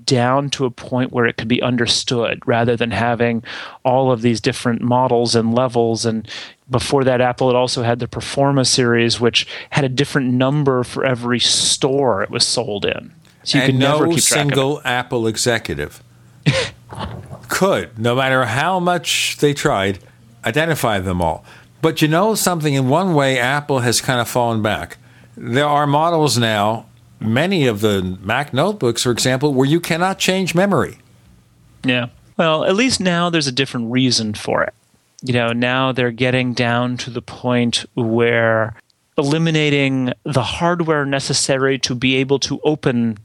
down 0.06 0.50
to 0.50 0.66
a 0.66 0.72
point 0.72 1.12
where 1.12 1.26
it 1.26 1.38
could 1.38 1.48
be 1.48 1.62
understood 1.62 2.42
rather 2.46 2.78
than 2.78 2.92
having 2.92 3.44
all 3.84 4.12
of 4.12 4.22
these 4.22 4.40
different 4.40 4.82
models 4.82 5.36
and 5.36 5.54
levels. 5.54 6.06
And 6.06 6.28
before 6.70 7.04
that 7.04 7.20
apple 7.20 7.48
had 7.48 7.58
also 7.58 7.84
had 7.84 8.00
the 8.00 8.08
performa 8.08 8.66
series 8.66 9.20
which 9.20 9.46
had 9.70 9.84
a 9.84 9.90
different 9.90 10.32
number 10.32 10.84
for 10.84 11.04
every 11.06 11.40
store 11.40 12.24
it 12.24 12.30
was 12.30 12.48
sold 12.48 12.86
in. 12.86 13.12
So 13.44 13.58
you 13.58 13.64
and 13.64 13.74
could 13.74 13.80
no 13.80 14.00
never 14.00 14.14
keep 14.14 14.22
single 14.22 14.82
apple 14.86 15.28
executive 15.28 16.02
could, 17.62 18.00
no 18.00 18.16
matter 18.16 18.46
how 18.46 18.80
much 18.80 19.38
they 19.38 19.54
tried, 19.54 20.00
identify 20.44 20.98
them 20.98 21.22
all. 21.22 21.46
But 21.80 22.02
you 22.02 22.08
know 22.08 22.34
something, 22.34 22.74
in 22.74 22.90
one 22.90 23.14
way, 23.14 23.38
Apple 23.38 23.82
has 23.82 24.02
kind 24.02 24.20
of 24.20 24.28
fallen 24.28 24.64
back. 24.64 24.98
There 25.38 25.68
are 25.68 25.86
models 25.86 26.40
now, 26.40 26.88
many 27.20 27.68
of 27.68 27.82
the 27.82 28.18
Mac 28.20 28.52
notebooks, 28.52 29.04
for 29.04 29.12
example, 29.12 29.54
where 29.54 29.68
you 29.68 29.80
cannot 29.80 30.18
change 30.18 30.56
memory. 30.56 30.98
Yeah. 31.84 32.08
Well, 32.36 32.64
at 32.64 32.76
least 32.76 33.00
now 33.00 33.30
there's 33.30 33.46
a 33.46 33.52
different 33.52 33.92
reason 33.92 34.34
for 34.34 34.64
it. 34.64 34.74
You 35.22 35.34
know, 35.34 35.50
now 35.50 35.92
they're 35.92 36.10
getting 36.10 36.56
down 36.56 36.98
to 36.98 37.12
the 37.12 37.22
point 37.22 37.86
where 37.94 38.74
eliminating 39.20 40.14
the 40.24 40.42
hardware 40.42 41.06
necessary 41.06 41.78
to 41.78 41.94
be 41.94 42.16
able 42.16 42.40
to 42.40 42.60
open 42.64 43.20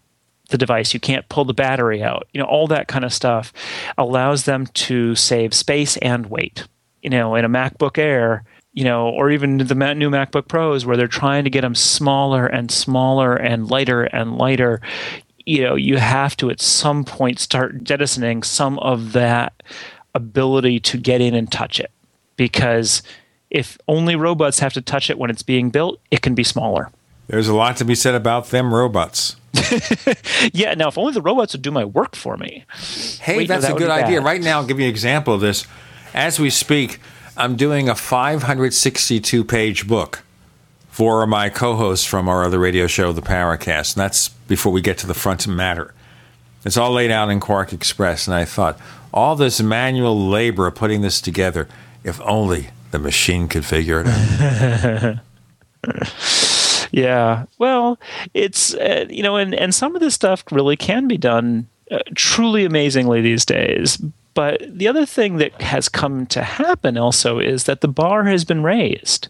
the 0.49 0.59
device. 0.59 0.94
You 0.94 1.01
can't 1.01 1.28
pull 1.28 1.44
the 1.44 1.55
battery 1.55 2.03
out. 2.03 2.26
You 2.32 2.40
know, 2.40 2.47
all 2.47 2.66
that 2.68 2.88
kind 2.88 3.05
of 3.05 3.12
stuff 3.12 3.53
allows 3.99 4.44
them 4.44 4.66
to 4.66 5.14
save 5.14 5.55
space 5.55 5.97
and 5.99 6.26
weight. 6.26 6.66
You 7.03 7.11
know, 7.11 7.34
in 7.34 7.44
a 7.44 7.49
MacBook 7.49 7.99
Air, 7.99 8.44
you 8.72 8.84
know, 8.84 9.09
or 9.09 9.30
even 9.30 9.59
the 9.59 9.74
new 9.94 10.11
MacBook 10.11 10.49
Pros, 10.49 10.84
where 10.84 10.97
they're 10.97 11.09
trying 11.09 11.44
to 11.44 11.51
get 11.51 11.62
them 11.62 11.74
smaller 11.74 12.47
and 12.47 12.70
smaller 12.70 13.34
and 13.34 13.70
lighter 13.70 14.05
and 14.05 14.36
lighter. 14.36 14.80
You 15.44 15.62
know, 15.62 15.74
you 15.76 15.97
have 15.99 16.36
to 16.38 16.51
at 16.51 16.61
some 16.61 17.05
point 17.05 17.38
start 17.38 17.84
jettisoning 17.84 18.42
some 18.42 18.78
of 18.80 19.12
that 19.12 19.62
ability 20.14 20.80
to 20.80 20.99
get 20.99 21.20
in 21.20 21.34
and 21.34 21.51
touch 21.51 21.78
it 21.78 21.90
because 22.36 23.03
if 23.51 23.78
only 23.86 24.16
robots 24.16 24.59
have 24.59 24.72
to 24.74 24.80
touch 24.80 25.09
it 25.09 25.18
when 25.18 25.30
it's 25.30 25.42
being 25.42 25.70
built, 25.70 26.01
it 26.11 26.22
can 26.22 26.34
be 26.34 26.42
smaller. 26.42 26.90
There's 27.28 27.49
a 27.49 27.55
lot 27.55 27.76
to 27.78 27.84
be 27.84 27.94
said 27.94 28.14
about 28.14 28.51
them 28.51 28.74
robots. 28.74 29.36
yeah, 30.53 30.75
now 30.75 30.89
if 30.89 30.99
only 30.99 31.13
the 31.13 31.23
robots 31.23 31.53
would 31.55 31.63
do 31.63 31.71
my 31.71 31.85
work 31.85 32.17
for 32.17 32.37
me. 32.37 32.65
Hey, 33.21 33.39
Wait, 33.39 33.49
that's 33.49 33.63
no, 33.63 33.71
that 33.71 33.77
a 33.77 33.79
good 33.79 33.91
idea. 33.91 34.21
Right 34.21 34.41
now, 34.41 34.61
I'll 34.61 34.67
give 34.67 34.79
you 34.79 34.87
an 34.87 34.91
example 34.91 35.35
of 35.35 35.41
this. 35.41 35.67
As 36.15 36.39
we 36.41 36.51
speak, 36.51 37.01
I'm 37.37 37.57
doing 37.57 37.89
a 37.89 37.95
562 37.95 39.45
page 39.45 39.87
book 39.87 40.23
for 40.89 41.27
my 41.27 41.51
co 41.51 41.77
hosts 41.77 42.07
from 42.07 42.29
our 42.29 42.45
other 42.45 42.59
radio 42.59 42.87
show, 42.87 43.13
The 43.13 43.21
Paracast. 43.23 43.95
And 43.95 44.01
that's 44.01 44.29
before 44.29 44.73
we 44.73 44.81
get 44.81 44.97
to 44.99 45.07
the 45.07 45.15
front 45.15 45.47
matter. 45.47 45.93
It's 46.65 46.77
all 46.77 46.93
laid 46.93 47.11
out 47.11 47.29
in 47.29 47.39
QuarkXPress. 47.39 48.27
And 48.27 48.35
I 48.35 48.45
thought, 48.45 48.81
all 49.13 49.37
this 49.37 49.61
manual 49.61 50.29
labor 50.29 50.67
of 50.67 50.75
putting 50.75 51.03
this 51.03 51.21
together, 51.21 51.69
if 52.03 52.21
only 52.23 52.71
the 52.91 52.99
machine 52.99 53.47
could 53.49 53.65
figure 53.65 54.01
it 54.01 54.07
out. 54.07 55.19
yeah. 56.91 57.47
Well, 57.59 57.99
it's, 58.34 58.74
uh, 58.74 59.07
you 59.09 59.22
know, 59.22 59.37
and, 59.37 59.55
and 59.55 59.74
some 59.74 59.95
of 59.95 60.01
this 60.01 60.14
stuff 60.14 60.45
really 60.51 60.76
can 60.76 61.09
be 61.09 61.18
done 61.18 61.68
uh, 61.91 61.99
truly 62.14 62.64
amazingly 62.64 63.20
these 63.20 63.45
days. 63.45 64.01
But 64.34 64.62
the 64.68 64.87
other 64.87 65.07
thing 65.07 65.39
that 65.39 65.62
has 65.62 65.89
come 65.89 66.26
to 66.26 66.43
happen 66.43 66.99
also 66.99 67.39
is 67.39 67.64
that 67.64 67.80
the 67.80 67.89
bar 67.89 68.24
has 68.24 68.45
been 68.45 68.62
raised. 68.62 69.28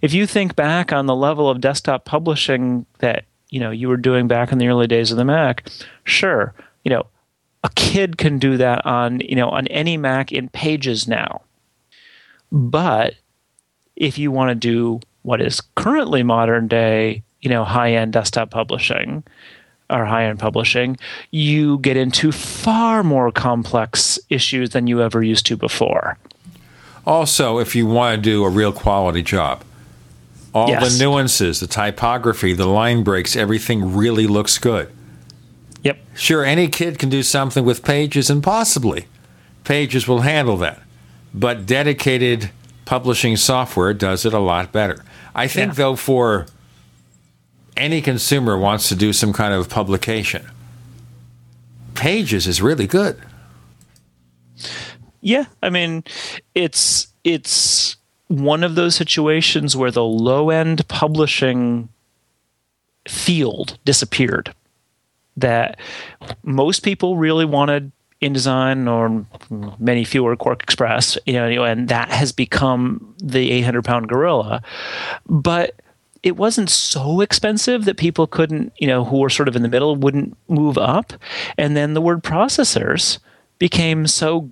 If 0.00 0.14
you 0.14 0.26
think 0.26 0.56
back 0.56 0.90
on 0.90 1.04
the 1.04 1.14
level 1.14 1.50
of 1.50 1.60
desktop 1.60 2.06
publishing 2.06 2.86
that 3.00 3.24
you 3.50 3.60
know 3.60 3.70
you 3.70 3.88
were 3.88 3.98
doing 3.98 4.26
back 4.26 4.50
in 4.50 4.56
the 4.56 4.68
early 4.68 4.86
days 4.86 5.10
of 5.10 5.18
the 5.18 5.24
Mac, 5.24 5.68
sure, 6.04 6.54
you 6.82 6.90
know, 6.90 7.06
a 7.62 7.68
kid 7.70 8.16
can 8.16 8.38
do 8.38 8.56
that 8.56 8.86
on 8.86 9.20
you 9.20 9.36
know 9.36 9.50
on 9.50 9.66
any 9.66 9.98
Mac 9.98 10.32
in 10.32 10.48
Pages 10.48 11.06
now. 11.06 11.42
But 12.50 13.16
if 13.96 14.16
you 14.16 14.30
want 14.30 14.48
to 14.48 14.54
do 14.54 15.00
what 15.28 15.42
is 15.42 15.60
currently 15.74 16.22
modern 16.22 16.66
day, 16.66 17.22
you 17.42 17.50
know, 17.50 17.62
high 17.62 17.92
end 17.92 18.14
desktop 18.14 18.50
publishing 18.50 19.22
or 19.90 20.06
high 20.06 20.24
end 20.24 20.38
publishing, 20.38 20.96
you 21.30 21.78
get 21.80 21.98
into 21.98 22.32
far 22.32 23.04
more 23.04 23.30
complex 23.30 24.18
issues 24.30 24.70
than 24.70 24.86
you 24.86 25.02
ever 25.02 25.22
used 25.22 25.44
to 25.44 25.54
before. 25.54 26.16
Also, 27.06 27.58
if 27.58 27.76
you 27.76 27.86
want 27.86 28.16
to 28.16 28.22
do 28.22 28.42
a 28.42 28.48
real 28.48 28.72
quality 28.72 29.22
job, 29.22 29.62
all 30.54 30.70
yes. 30.70 30.96
the 30.96 31.04
nuances, 31.04 31.60
the 31.60 31.66
typography, 31.66 32.54
the 32.54 32.66
line 32.66 33.02
breaks, 33.02 33.36
everything 33.36 33.94
really 33.94 34.26
looks 34.26 34.56
good. 34.56 34.90
Yep. 35.82 35.98
Sure, 36.14 36.42
any 36.42 36.68
kid 36.68 36.98
can 36.98 37.10
do 37.10 37.22
something 37.22 37.66
with 37.66 37.84
pages, 37.84 38.30
and 38.30 38.42
possibly 38.42 39.06
pages 39.64 40.08
will 40.08 40.22
handle 40.22 40.56
that. 40.56 40.80
But 41.34 41.66
dedicated 41.66 42.50
publishing 42.86 43.36
software 43.36 43.92
does 43.92 44.24
it 44.24 44.32
a 44.32 44.38
lot 44.38 44.72
better. 44.72 45.04
I 45.38 45.48
think, 45.48 45.70
yeah. 45.70 45.74
though, 45.74 45.96
for 45.96 46.46
any 47.76 48.00
consumer 48.02 48.58
wants 48.58 48.88
to 48.88 48.94
do 48.94 49.12
some 49.12 49.32
kind 49.32 49.54
of 49.54 49.68
publication, 49.68 50.44
Pages 51.98 52.46
is 52.46 52.62
really 52.62 52.86
good. 52.86 53.20
Yeah, 55.20 55.46
I 55.60 55.68
mean, 55.68 56.04
it's 56.54 57.08
it's 57.24 57.96
one 58.28 58.62
of 58.62 58.76
those 58.76 58.94
situations 58.94 59.76
where 59.76 59.90
the 59.90 60.04
low 60.04 60.50
end 60.50 60.86
publishing 60.86 61.88
field 63.08 63.80
disappeared. 63.84 64.54
That 65.36 65.80
most 66.44 66.84
people 66.84 67.16
really 67.16 67.44
wanted 67.44 67.90
InDesign 68.22 68.90
or 68.90 69.24
many 69.78 70.04
fewer 70.04 70.36
QuarkXPress, 70.36 71.18
you 71.26 71.34
know, 71.34 71.64
and 71.64 71.88
that 71.88 72.10
has 72.10 72.32
become 72.32 73.14
the 73.18 73.50
800 73.52 73.84
pound 73.84 74.08
gorilla. 74.08 74.62
But 75.26 75.80
it 76.22 76.36
wasn't 76.36 76.68
so 76.68 77.20
expensive 77.20 77.84
that 77.84 77.96
people 77.96 78.26
couldn't, 78.26 78.72
you 78.78 78.88
know, 78.88 79.04
who 79.04 79.18
were 79.18 79.30
sort 79.30 79.48
of 79.48 79.54
in 79.54 79.62
the 79.62 79.68
middle 79.68 79.94
wouldn't 79.94 80.36
move 80.48 80.76
up. 80.76 81.12
And 81.56 81.76
then 81.76 81.94
the 81.94 82.00
word 82.00 82.22
processors 82.22 83.18
became 83.58 84.06
so 84.06 84.50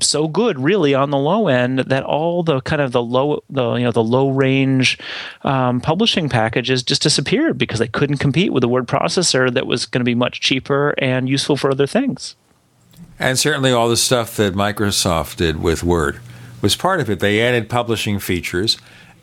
so 0.00 0.28
good 0.28 0.60
really 0.60 0.94
on 0.94 1.10
the 1.10 1.18
low 1.18 1.48
end 1.48 1.80
that 1.80 2.04
all 2.04 2.44
the 2.44 2.60
kind 2.60 2.80
of 2.80 2.92
the 2.92 3.02
low 3.02 3.42
the 3.50 3.74
you 3.74 3.82
know 3.82 3.90
the 3.90 4.02
low 4.02 4.30
range 4.30 4.96
um, 5.42 5.80
publishing 5.80 6.28
packages 6.28 6.84
just 6.84 7.02
disappeared 7.02 7.58
because 7.58 7.80
they 7.80 7.88
couldn't 7.88 8.18
compete 8.18 8.52
with 8.52 8.62
a 8.62 8.68
word 8.68 8.86
processor 8.86 9.52
that 9.52 9.66
was 9.66 9.86
going 9.86 10.00
to 10.00 10.04
be 10.04 10.14
much 10.14 10.40
cheaper 10.40 10.94
and 10.98 11.28
useful 11.28 11.56
for 11.56 11.68
other 11.68 11.86
things 11.86 12.36
and 13.18 13.38
certainly 13.38 13.72
all 13.72 13.88
the 13.88 13.96
stuff 13.96 14.36
that 14.36 14.54
microsoft 14.54 15.36
did 15.36 15.62
with 15.62 15.82
word 15.82 16.20
was 16.60 16.76
part 16.76 17.00
of 17.00 17.08
it 17.08 17.20
they 17.20 17.40
added 17.40 17.68
publishing 17.68 18.18
features 18.18 18.78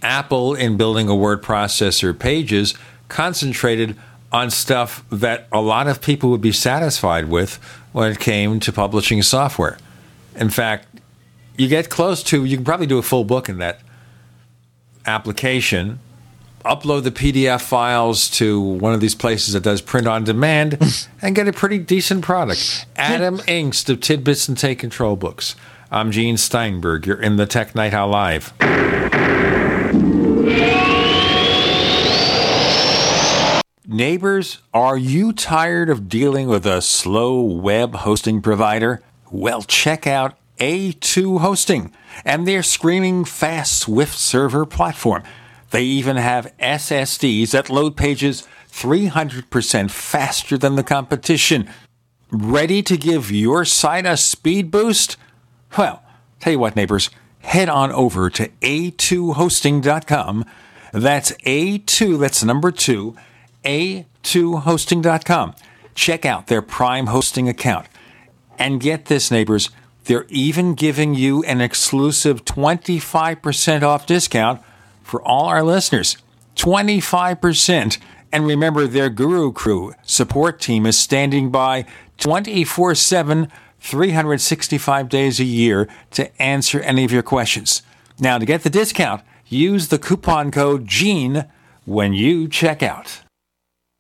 Apple, 0.05 0.53
in 0.53 0.77
building 0.77 1.09
a 1.09 1.15
word 1.15 1.41
processor 1.41 2.17
pages, 2.17 2.75
concentrated 3.07 3.97
on 4.31 4.51
stuff 4.51 5.03
that 5.09 5.47
a 5.51 5.61
lot 5.61 5.87
of 5.87 6.01
people 6.01 6.29
would 6.29 6.41
be 6.41 6.51
satisfied 6.51 7.25
with 7.29 7.55
when 7.91 8.11
it 8.11 8.19
came 8.19 8.59
to 8.59 8.71
publishing 8.71 9.21
software. 9.21 9.77
In 10.35 10.49
fact, 10.49 10.87
you 11.57 11.67
get 11.67 11.89
close 11.89 12.21
to, 12.23 12.45
you 12.45 12.57
can 12.57 12.65
probably 12.65 12.85
do 12.85 12.97
a 12.97 13.01
full 13.01 13.23
book 13.23 13.49
in 13.49 13.57
that 13.57 13.79
application, 15.05 15.99
upload 16.65 17.03
the 17.03 17.11
PDF 17.11 17.61
files 17.61 18.29
to 18.31 18.59
one 18.59 18.93
of 18.93 18.99
these 18.99 19.15
places 19.15 19.53
that 19.53 19.63
does 19.63 19.81
print 19.81 20.07
on 20.07 20.23
demand, 20.23 20.77
and 21.21 21.35
get 21.35 21.47
a 21.47 21.53
pretty 21.53 21.77
decent 21.77 22.23
product. 22.23 22.85
Adam 22.95 23.37
Engst 23.39 23.89
of 23.89 23.99
TidBITS 23.99 24.49
and 24.49 24.57
Take 24.57 24.79
Control 24.79 25.15
Books. 25.15 25.55
I'm 25.91 26.11
Gene 26.11 26.37
Steinberg. 26.37 27.05
You're 27.05 27.21
in 27.21 27.37
the 27.37 27.45
Tech 27.45 27.75
Night 27.75 27.93
Owl 27.93 28.09
Live. 28.09 28.53
Neighbors, 33.87 34.57
are 34.73 34.97
you 34.97 35.31
tired 35.31 35.89
of 35.89 36.09
dealing 36.09 36.47
with 36.47 36.65
a 36.65 36.81
slow 36.81 37.39
web 37.39 37.95
hosting 37.95 38.41
provider? 38.41 39.01
Well, 39.31 39.61
check 39.61 40.07
out 40.07 40.37
A2 40.59 41.39
Hosting 41.39 41.93
and 42.25 42.47
their 42.47 42.63
screaming 42.63 43.25
fast 43.25 43.79
Swift 43.79 44.17
server 44.17 44.65
platform. 44.65 45.23
They 45.75 45.83
even 45.83 46.15
have 46.15 46.53
SSDs 46.57 47.51
that 47.51 47.69
load 47.69 47.97
pages 47.97 48.47
300% 48.71 49.91
faster 49.91 50.57
than 50.57 50.77
the 50.77 50.83
competition. 50.83 51.69
Ready 52.31 52.81
to 52.83 52.95
give 52.95 53.29
your 53.29 53.65
site 53.65 54.05
a 54.05 54.15
speed 54.15 54.71
boost? 54.71 55.17
Well, 55.77 56.01
tell 56.39 56.53
you 56.53 56.59
what, 56.59 56.77
neighbors, 56.77 57.09
head 57.39 57.67
on 57.67 57.91
over 57.91 58.29
to 58.29 58.47
a2hosting.com. 58.61 60.45
That's 60.93 61.31
A2, 61.45 62.19
that's 62.21 62.41
number 62.41 62.71
two 62.71 63.17
a2hosting.com. 63.65 65.55
Check 65.93 66.25
out 66.25 66.47
their 66.47 66.61
Prime 66.61 67.07
hosting 67.07 67.49
account. 67.49 67.87
And 68.57 68.79
get 68.79 69.07
this, 69.07 69.29
neighbors, 69.29 69.71
they're 70.05 70.25
even 70.29 70.73
giving 70.73 71.15
you 71.15 71.43
an 71.43 71.59
exclusive 71.59 72.45
25% 72.45 73.83
off 73.83 74.05
discount 74.05 74.61
for 75.05 75.21
all 75.21 75.45
our 75.45 75.63
listeners. 75.63 76.17
25%. 76.55 77.97
And 78.33 78.45
remember, 78.45 78.87
their 78.87 79.09
Guru 79.09 79.53
Crew 79.53 79.93
support 80.03 80.59
team 80.59 80.85
is 80.85 80.97
standing 80.97 81.51
by 81.51 81.85
24 82.17 82.95
7, 82.95 83.49
365 83.79 85.09
days 85.09 85.39
a 85.39 85.45
year 85.45 85.87
to 86.11 86.41
answer 86.41 86.81
any 86.81 87.05
of 87.05 87.11
your 87.11 87.23
questions. 87.23 87.81
Now, 88.19 88.37
to 88.37 88.45
get 88.45 88.63
the 88.63 88.69
discount, 88.69 89.21
use 89.47 89.87
the 89.87 89.99
coupon 89.99 90.51
code 90.51 90.87
GENE 90.87 91.45
when 91.85 92.13
you 92.13 92.47
check 92.47 92.81
out. 92.81 93.21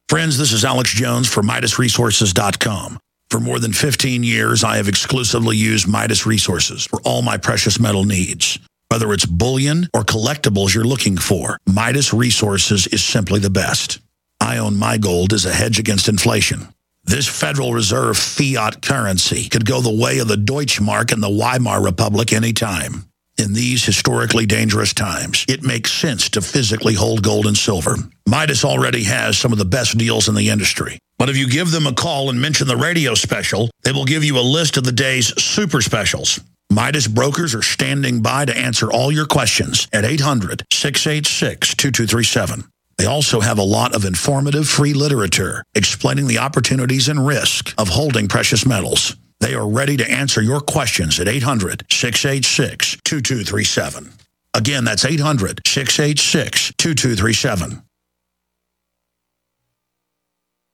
Friends, 0.09 0.37
this 0.37 0.51
is 0.51 0.65
Alex 0.65 0.91
Jones 0.91 1.27
for 1.27 1.43
MidasResources.com. 1.43 2.99
For 3.29 3.39
more 3.39 3.59
than 3.59 3.73
15 3.73 4.23
years, 4.23 4.63
I 4.63 4.77
have 4.77 4.87
exclusively 4.87 5.57
used 5.57 5.87
Midas 5.87 6.25
Resources 6.25 6.85
for 6.85 7.01
all 7.03 7.21
my 7.21 7.37
precious 7.37 7.79
metal 7.79 8.03
needs. 8.03 8.59
Whether 8.89 9.13
it's 9.13 9.25
bullion 9.25 9.89
or 9.93 10.03
collectibles 10.03 10.73
you're 10.73 10.83
looking 10.83 11.17
for, 11.17 11.57
Midas 11.67 12.13
Resources 12.13 12.87
is 12.87 13.03
simply 13.03 13.39
the 13.39 13.49
best. 13.49 13.99
I 14.39 14.57
own 14.57 14.77
my 14.77 14.97
gold 14.97 15.33
as 15.33 15.45
a 15.45 15.53
hedge 15.53 15.79
against 15.79 16.07
inflation. 16.07 16.67
This 17.03 17.27
Federal 17.27 17.73
Reserve 17.73 18.17
fiat 18.17 18.81
currency 18.81 19.49
could 19.49 19.65
go 19.65 19.81
the 19.81 19.93
way 19.93 20.19
of 20.19 20.27
the 20.27 20.35
Deutschmark 20.35 21.11
and 21.11 21.21
the 21.21 21.29
Weimar 21.29 21.83
Republic 21.83 22.31
anytime. 22.31 23.05
In 23.37 23.53
these 23.53 23.83
historically 23.83 24.45
dangerous 24.45 24.93
times, 24.93 25.45
it 25.49 25.61
makes 25.61 25.91
sense 25.91 26.29
to 26.29 26.41
physically 26.41 26.93
hold 26.93 27.21
gold 27.21 27.47
and 27.47 27.57
silver. 27.57 27.95
Midas 28.27 28.63
already 28.63 29.03
has 29.03 29.37
some 29.37 29.51
of 29.51 29.57
the 29.57 29.65
best 29.65 29.97
deals 29.97 30.29
in 30.29 30.35
the 30.35 30.49
industry. 30.49 30.97
But 31.17 31.29
if 31.29 31.37
you 31.37 31.49
give 31.49 31.71
them 31.71 31.85
a 31.85 31.93
call 31.93 32.29
and 32.29 32.41
mention 32.41 32.67
the 32.67 32.77
radio 32.77 33.13
special, 33.13 33.69
they 33.83 33.91
will 33.91 34.05
give 34.05 34.23
you 34.23 34.37
a 34.37 34.41
list 34.41 34.77
of 34.77 34.83
the 34.83 34.91
day's 34.91 35.33
super 35.41 35.81
specials. 35.81 36.39
Midas 36.75 37.07
brokers 37.07 37.55
are 37.55 37.61
standing 37.61 38.21
by 38.21 38.43
to 38.43 38.57
answer 38.57 38.91
all 38.91 39.09
your 39.09 39.25
questions 39.25 39.87
at 39.93 40.03
800 40.03 40.65
686 40.73 41.73
2237. 41.73 42.65
They 42.97 43.05
also 43.05 43.39
have 43.39 43.57
a 43.57 43.63
lot 43.63 43.95
of 43.95 44.03
informative 44.03 44.67
free 44.67 44.93
literature 44.93 45.63
explaining 45.73 46.27
the 46.27 46.39
opportunities 46.39 47.07
and 47.07 47.25
risk 47.25 47.73
of 47.77 47.87
holding 47.87 48.27
precious 48.27 48.65
metals. 48.65 49.15
They 49.39 49.53
are 49.53 49.65
ready 49.65 49.95
to 49.95 50.11
answer 50.11 50.41
your 50.41 50.59
questions 50.59 51.17
at 51.17 51.29
800 51.29 51.85
686 51.89 52.97
2237. 53.05 54.11
Again, 54.53 54.83
that's 54.83 55.05
800 55.05 55.61
686 55.65 56.73
2237. 56.77 57.84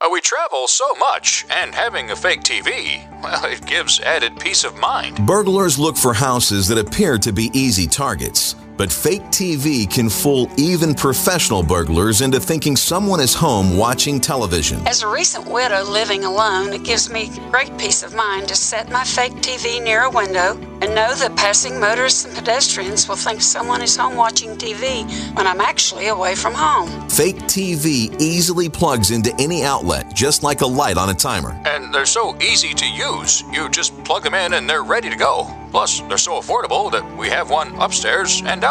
Uh, 0.04 0.10
we 0.12 0.20
travel 0.20 0.68
so 0.68 0.96
much, 0.96 1.46
and 1.52 1.76
having 1.76 2.10
a 2.10 2.16
fake 2.16 2.42
TV, 2.42 3.08
well, 3.22 3.46
it 3.46 3.64
gives 3.68 4.00
added 4.00 4.36
peace 4.40 4.64
of 4.64 4.76
mind. 4.76 5.24
Burglars 5.28 5.78
look 5.78 5.96
for 5.96 6.12
houses 6.12 6.68
that 6.68 6.80
appear 6.80 7.20
to 7.20 7.32
be 7.32 7.52
easy 7.54 7.86
targets. 7.86 8.56
But 8.78 8.92
fake 8.92 9.24
TV 9.24 9.90
can 9.90 10.10
fool 10.10 10.50
even 10.58 10.96
professional 10.96 11.64
burglars 11.64 12.22
into 12.22 12.40
thinking 12.40 12.76
someone 12.76 13.20
is 13.20 13.34
home 13.34 13.78
watching 13.78 14.20
television. 14.20 14.86
As 14.88 15.04
a 15.04 15.08
recent 15.08 15.48
widow 15.48 15.84
living 15.84 16.24
alone, 16.24 16.74
it 16.74 16.84
gives 16.84 17.10
me 17.10 17.30
great 17.52 17.78
peace 17.78 18.02
of 18.02 18.16
mind 18.16 18.48
to 18.48 18.56
set 18.56 18.90
my 18.90 19.04
fake 19.04 19.34
TV 19.34 19.82
near 19.82 20.02
a 20.04 20.10
window 20.10 20.58
and 20.82 20.96
know 20.96 21.14
that 21.14 21.36
passing 21.36 21.80
motorists 21.80 22.26
and 22.26 22.34
pedestrians 22.34 23.08
will 23.08 23.16
think 23.16 23.42
someone 23.42 23.82
is 23.82 23.96
home 23.96 24.16
watching 24.16 24.58
TV 24.58 25.06
when 25.36 25.46
I'm 25.46 25.62
actually 25.62 26.08
away 26.08 26.34
from 26.34 26.54
home. 26.56 26.90
Fake 27.08 27.38
TV 27.44 28.20
easily 28.20 28.68
plugs 28.68 29.12
into 29.12 29.34
any 29.40 29.64
outlet, 29.64 30.12
just 30.16 30.42
like 30.42 30.62
a 30.62 30.66
light 30.66 30.98
on 30.98 31.10
a 31.10 31.14
timer. 31.14 31.52
And 31.66 31.94
they're 31.94 32.06
so 32.06 32.36
easy 32.42 32.74
to 32.74 32.88
use. 32.90 33.44
You 33.52 33.70
just 33.70 34.04
plug 34.04 34.24
them 34.24 34.34
in 34.34 34.54
and 34.54 34.68
they're 34.68 34.84
ready 34.84 35.10
to 35.10 35.16
go. 35.16 35.56
Plus, 35.70 36.02
they're 36.02 36.18
so 36.18 36.34
affordable 36.34 36.92
that 36.92 37.06
we 37.16 37.30
have 37.30 37.50
one 37.50 37.74
upstairs 37.76 38.42
and 38.44 38.60
downstairs. 38.60 38.71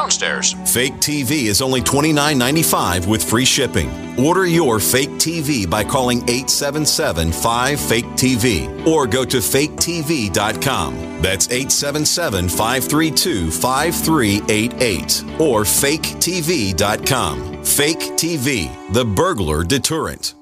Fake 0.66 0.94
TV 0.94 1.44
is 1.44 1.60
only 1.60 1.80
$29.95 1.80 3.06
with 3.06 3.22
free 3.22 3.44
shipping. 3.44 3.90
Order 4.18 4.46
your 4.46 4.80
fake 4.80 5.10
TV 5.10 5.68
by 5.68 5.84
calling 5.84 6.18
877 6.22 7.32
5 7.32 7.80
Fake 7.80 8.04
TV 8.16 8.86
or 8.86 9.06
go 9.06 9.24
to 9.24 9.38
faketv.com. 9.38 10.94
That's 11.20 11.48
877 11.48 12.48
532 12.48 13.50
5388 13.50 15.40
or 15.40 15.62
faketv.com. 15.64 17.64
Fake 17.64 17.98
TV, 17.98 18.92
the 18.92 19.04
burglar 19.04 19.64
deterrent. 19.64 20.39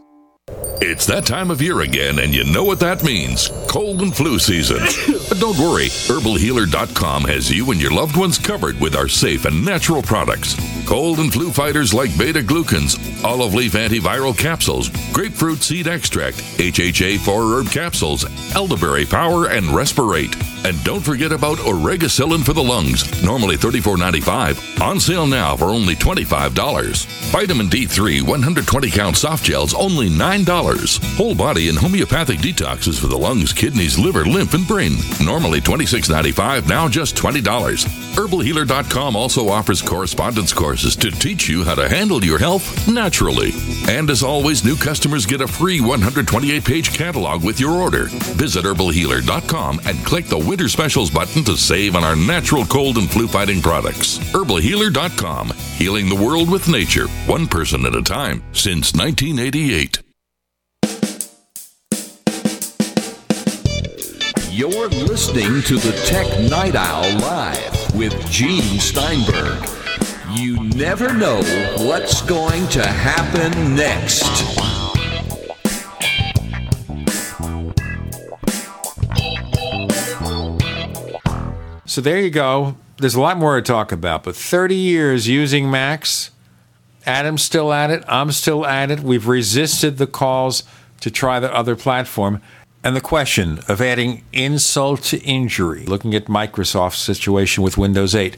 It's 0.81 1.07
that 1.07 1.27
time 1.27 1.51
of 1.51 1.61
year 1.61 1.81
again, 1.81 2.21
and 2.21 2.33
you 2.33 2.45
know 2.45 2.63
what 2.63 2.79
that 2.81 3.03
means 3.03 3.51
cold 3.69 4.01
and 4.01 4.17
flu 4.17 4.39
season. 4.39 4.79
but 5.29 5.39
don't 5.39 5.59
worry, 5.59 5.87
HerbalHealer.com 5.87 7.25
has 7.25 7.51
you 7.51 7.71
and 7.71 7.81
your 7.81 7.91
loved 7.91 8.17
ones 8.17 8.39
covered 8.39 8.81
with 8.81 8.97
our 8.97 9.09
safe 9.09 9.45
and 9.45 9.65
natural 9.65 10.03
products. 10.03 10.57
Cold 10.87 11.19
and 11.19 11.33
flu 11.33 11.51
fighters 11.51 11.93
like 11.93 12.17
beta 12.17 12.41
glucans, 12.41 12.97
olive 13.25 13.55
leaf 13.55 13.73
antiviral 13.73 14.37
capsules, 14.37 14.89
grapefruit 15.13 15.63
seed 15.63 15.87
extract, 15.87 16.39
HHA 16.59 17.19
4 17.19 17.43
herb 17.43 17.71
capsules, 17.71 18.25
elderberry 18.55 19.05
power, 19.05 19.49
and 19.49 19.67
respirate. 19.67 20.35
And 20.65 20.83
don't 20.85 21.05
forget 21.05 21.31
about 21.31 21.59
Oregacillin 21.59 22.45
for 22.45 22.53
the 22.53 22.63
lungs, 22.63 23.23
normally 23.23 23.57
$34.95, 23.57 24.81
on 24.81 24.99
sale 24.99 25.27
now 25.27 25.57
for 25.57 25.67
only 25.67 25.95
$25. 25.95 27.07
Vitamin 27.31 27.69
D3 27.69 28.23
120 28.23 28.91
count 28.91 29.17
soft 29.17 29.45
gels, 29.45 29.75
only 29.75 30.09
$9. 30.09 30.38
Whole 31.17 31.35
body 31.35 31.69
and 31.69 31.79
homeopathic 31.79 32.39
detoxes 32.39 33.01
for 33.01 33.07
the 33.07 33.17
lungs, 33.17 33.53
kidneys, 33.53 33.99
liver, 33.99 34.25
lymph, 34.25 34.55
and 34.55 34.67
brain, 34.67 34.93
normally 35.25 35.61
$26.95, 35.61 36.69
now 36.69 36.89
just 36.89 37.17
$20. 37.17 37.43
HerbalHealer.com 37.43 39.17
also 39.17 39.49
offers 39.49 39.83
correspondence 39.83 40.53
courses 40.53 40.97
to 40.97 41.11
teach 41.11 41.49
you 41.49 41.65
how 41.65 41.75
to 41.75 41.89
handle 41.89 42.25
your 42.25 42.39
health 42.39 42.89
naturally. 42.89 43.53
And 43.89 44.11
as 44.11 44.23
always, 44.23 44.65
new 44.65 44.77
customers 44.77 45.27
get 45.27 45.41
a 45.41 45.49
free 45.49 45.81
128 45.81 46.65
page 46.65 46.97
catalog 46.97 47.45
with 47.45 47.61
your 47.61 47.73
order. 47.73 48.05
Visit 48.37 48.65
HerbalHealer.com 48.65 49.81
and 49.87 50.05
click 50.05 50.27
the 50.27 50.39
Winter 50.39 50.69
Specials 50.69 51.11
button 51.11 51.45
to 51.45 51.57
save 51.57 51.97
on 51.97 52.05
our 52.05 52.17
natural 52.17 52.65
cold 52.65 52.99
and 52.99 53.11
flu 53.11 53.29
fighting 53.29 53.61
products. 53.63 54.19
HerbalHealer.com, 54.19 55.51
healing 55.77 56.09
the 56.09 56.15
world 56.15 56.51
with 56.51 56.69
nature, 56.69 57.09
one 57.27 57.47
person 57.47 57.87
at 57.87 57.95
a 57.95 58.03
time, 58.03 58.43
since 58.53 58.93
1988. 58.95 59.98
You're 64.59 64.89
listening 64.89 65.63
to 65.63 65.77
the 65.77 65.93
Tech 66.05 66.27
Night 66.51 66.75
Owl 66.75 67.05
Live 67.21 67.95
with 67.95 68.29
Gene 68.29 68.81
Steinberg. 68.81 69.65
You 70.33 70.65
never 70.71 71.15
know 71.15 71.37
what's 71.87 72.23
going 72.23 72.67
to 72.71 72.85
happen 72.85 73.77
next. 73.77 74.25
So 81.87 82.01
there 82.01 82.19
you 82.19 82.31
go. 82.31 82.77
There's 82.97 83.15
a 83.15 83.21
lot 83.21 83.37
more 83.37 83.55
to 83.55 83.63
talk 83.63 83.93
about, 83.93 84.25
but 84.25 84.35
30 84.35 84.75
years 84.75 85.29
using 85.29 85.71
Macs. 85.71 86.33
Adam's 87.07 87.45
still 87.45 87.73
at 87.73 87.91
it. 87.91 88.03
I'm 88.09 88.33
still 88.33 88.67
at 88.67 88.91
it. 88.91 88.99
We've 89.05 89.29
resisted 89.29 89.99
the 89.99 90.09
calls 90.09 90.65
to 91.01 91.13
try 91.13 91.39
the 91.39 91.55
other 91.55 91.77
platform. 91.77 92.43
And 92.89 92.97
the 92.97 93.03
question 93.03 93.61
of 93.69 93.83
adding 93.83 94.25
insult 94.33 95.03
to 95.03 95.19
injury, 95.19 95.85
looking 95.85 96.15
at 96.15 96.25
Microsoft's 96.25 96.97
situation 96.97 97.63
with 97.63 97.77
Windows 97.77 98.15
8. 98.15 98.35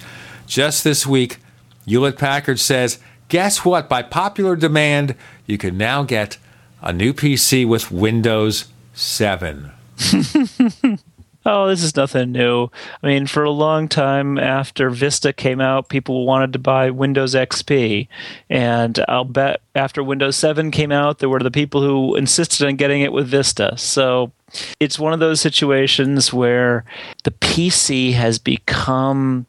Just 0.49 0.83
this 0.83 1.07
week, 1.07 1.39
Hewlett 1.87 2.19
Packard 2.19 2.59
says, 2.59 2.99
guess 3.29 3.65
what? 3.65 3.89
By 3.89 4.03
popular 4.03 4.57
demand, 4.57 5.15
you 5.47 5.57
can 5.57 5.79
now 5.79 6.03
get 6.03 6.37
a 6.83 6.93
new 6.93 7.13
PC 7.13 7.65
with 7.65 7.93
Windows 7.93 8.65
7. 8.93 9.71
Oh, 11.47 11.69
this 11.69 11.83
is 11.83 11.97
nothing 11.97 12.33
new. 12.33 12.69
I 13.03 13.07
mean, 13.07 13.27
for 13.27 13.43
a 13.43 13.51
long 13.51 13.89
time 13.89 14.39
after 14.39 14.91
Vista 14.91 15.33
came 15.33 15.59
out, 15.59 15.89
people 15.89 16.27
wanted 16.27 16.53
to 16.53 16.59
buy 16.59 16.91
Windows 16.91 17.35
XP. 17.35 18.09
And 18.51 19.03
I'll 19.09 19.25
bet 19.25 19.63
after 19.75 20.03
Windows 20.03 20.37
7 20.37 20.71
came 20.71 20.93
out, 20.93 21.19
there 21.19 21.31
were 21.31 21.41
the 21.41 21.51
people 21.51 21.81
who 21.81 22.15
insisted 22.15 22.67
on 22.67 22.77
getting 22.77 23.01
it 23.01 23.13
with 23.13 23.27
Vista. 23.27 23.73
So 23.79 24.33
it's 24.79 24.99
one 24.99 25.13
of 25.13 25.21
those 25.21 25.41
situations 25.41 26.33
where 26.33 26.85
the 27.25 27.31
PC 27.31 28.13
has 28.13 28.39
become 28.39 29.47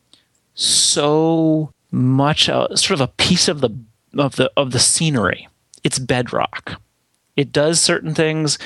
so 0.53 1.71
much 1.91 2.47
a, 2.47 2.67
sort 2.77 2.99
of 2.99 3.01
a 3.01 3.07
piece 3.07 3.47
of 3.47 3.61
the 3.61 3.69
of 4.17 4.35
the 4.35 4.51
of 4.57 4.71
the 4.71 4.79
scenery. 4.79 5.47
It's 5.83 5.99
bedrock. 5.99 6.81
It 7.35 7.51
does 7.51 7.79
certain 7.79 8.13
things, 8.13 8.57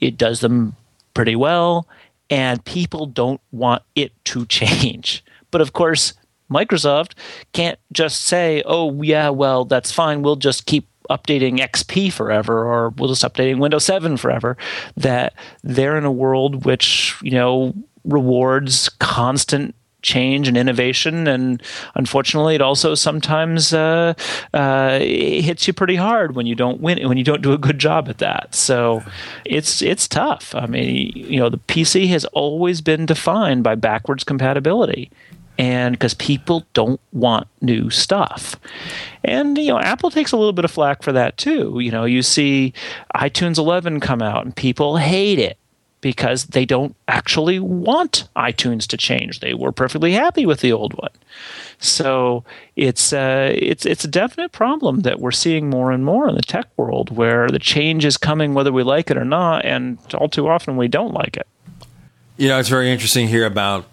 it 0.00 0.16
does 0.16 0.40
them 0.40 0.74
pretty 1.14 1.36
well 1.36 1.86
and 2.30 2.64
people 2.64 3.06
don't 3.06 3.40
want 3.52 3.82
it 3.94 4.12
to 4.26 4.46
change. 4.46 5.24
But 5.50 5.60
of 5.60 5.72
course, 5.72 6.14
Microsoft 6.50 7.12
can't 7.52 7.78
just 7.92 8.22
say, 8.22 8.62
oh, 8.66 9.02
yeah, 9.02 9.30
well, 9.30 9.64
that's 9.64 9.92
fine. 9.92 10.22
We'll 10.22 10.36
just 10.36 10.66
keep 10.66 10.88
updating 11.10 11.58
XP 11.58 12.12
forever 12.12 12.66
or 12.66 12.90
we'll 12.90 13.08
just 13.08 13.22
updating 13.22 13.58
Windows 13.58 13.84
7 13.84 14.16
forever. 14.16 14.56
That 14.96 15.34
they're 15.62 15.96
in 15.96 16.04
a 16.04 16.12
world 16.12 16.64
which, 16.64 17.16
you 17.22 17.32
know, 17.32 17.74
rewards 18.04 18.88
constant 19.00 19.74
change 20.06 20.46
and 20.46 20.56
innovation. 20.56 21.26
And 21.26 21.62
unfortunately, 21.96 22.54
it 22.54 22.62
also 22.62 22.94
sometimes 22.94 23.74
uh, 23.74 24.14
uh, 24.54 24.98
hits 25.00 25.66
you 25.66 25.72
pretty 25.72 25.96
hard 25.96 26.36
when 26.36 26.46
you 26.46 26.54
don't 26.54 26.80
win 26.80 27.06
when 27.08 27.18
you 27.18 27.24
don't 27.24 27.42
do 27.42 27.52
a 27.52 27.58
good 27.58 27.78
job 27.78 28.08
at 28.08 28.18
that. 28.18 28.54
So 28.54 29.02
it's 29.44 29.82
it's 29.82 30.08
tough. 30.08 30.54
I 30.54 30.66
mean, 30.66 31.12
you 31.14 31.38
know, 31.40 31.50
the 31.50 31.58
PC 31.58 32.08
has 32.08 32.24
always 32.26 32.80
been 32.80 33.04
defined 33.04 33.64
by 33.64 33.74
backwards 33.74 34.24
compatibility. 34.24 35.10
And 35.58 35.94
because 35.94 36.14
people 36.14 36.66
don't 36.74 37.00
want 37.12 37.48
new 37.62 37.88
stuff. 37.88 38.56
And, 39.24 39.56
you 39.56 39.68
know, 39.68 39.80
Apple 39.80 40.10
takes 40.10 40.32
a 40.32 40.36
little 40.36 40.52
bit 40.52 40.64
of 40.64 40.70
flack 40.70 41.02
for 41.02 41.12
that 41.12 41.36
too. 41.38 41.78
You 41.80 41.90
know, 41.90 42.04
you 42.04 42.22
see 42.22 42.74
iTunes 43.14 43.58
11 43.58 44.00
come 44.00 44.20
out 44.20 44.44
and 44.44 44.54
people 44.54 44.98
hate 44.98 45.38
it 45.38 45.58
because 46.00 46.44
they 46.44 46.64
don't 46.64 46.94
actually 47.08 47.58
want 47.58 48.28
iTunes 48.36 48.86
to 48.86 48.96
change. 48.96 49.40
They 49.40 49.54
were 49.54 49.72
perfectly 49.72 50.12
happy 50.12 50.46
with 50.46 50.60
the 50.60 50.72
old 50.72 50.92
one. 50.94 51.10
So 51.78 52.44
it's 52.76 53.12
uh, 53.12 53.52
it's 53.54 53.84
it's 53.84 54.04
a 54.04 54.08
definite 54.08 54.52
problem 54.52 55.00
that 55.00 55.20
we're 55.20 55.32
seeing 55.32 55.68
more 55.68 55.90
and 55.90 56.04
more 56.04 56.28
in 56.28 56.36
the 56.36 56.42
tech 56.42 56.66
world, 56.76 57.10
where 57.10 57.48
the 57.48 57.58
change 57.58 58.04
is 58.04 58.16
coming 58.16 58.54
whether 58.54 58.72
we 58.72 58.82
like 58.82 59.10
it 59.10 59.16
or 59.16 59.24
not, 59.24 59.64
and 59.64 59.98
all 60.14 60.28
too 60.28 60.48
often 60.48 60.76
we 60.76 60.88
don't 60.88 61.12
like 61.12 61.36
it. 61.36 61.46
You 62.36 62.48
know, 62.48 62.58
it's 62.58 62.68
very 62.68 62.90
interesting 62.90 63.28
here 63.28 63.44
about 63.44 63.86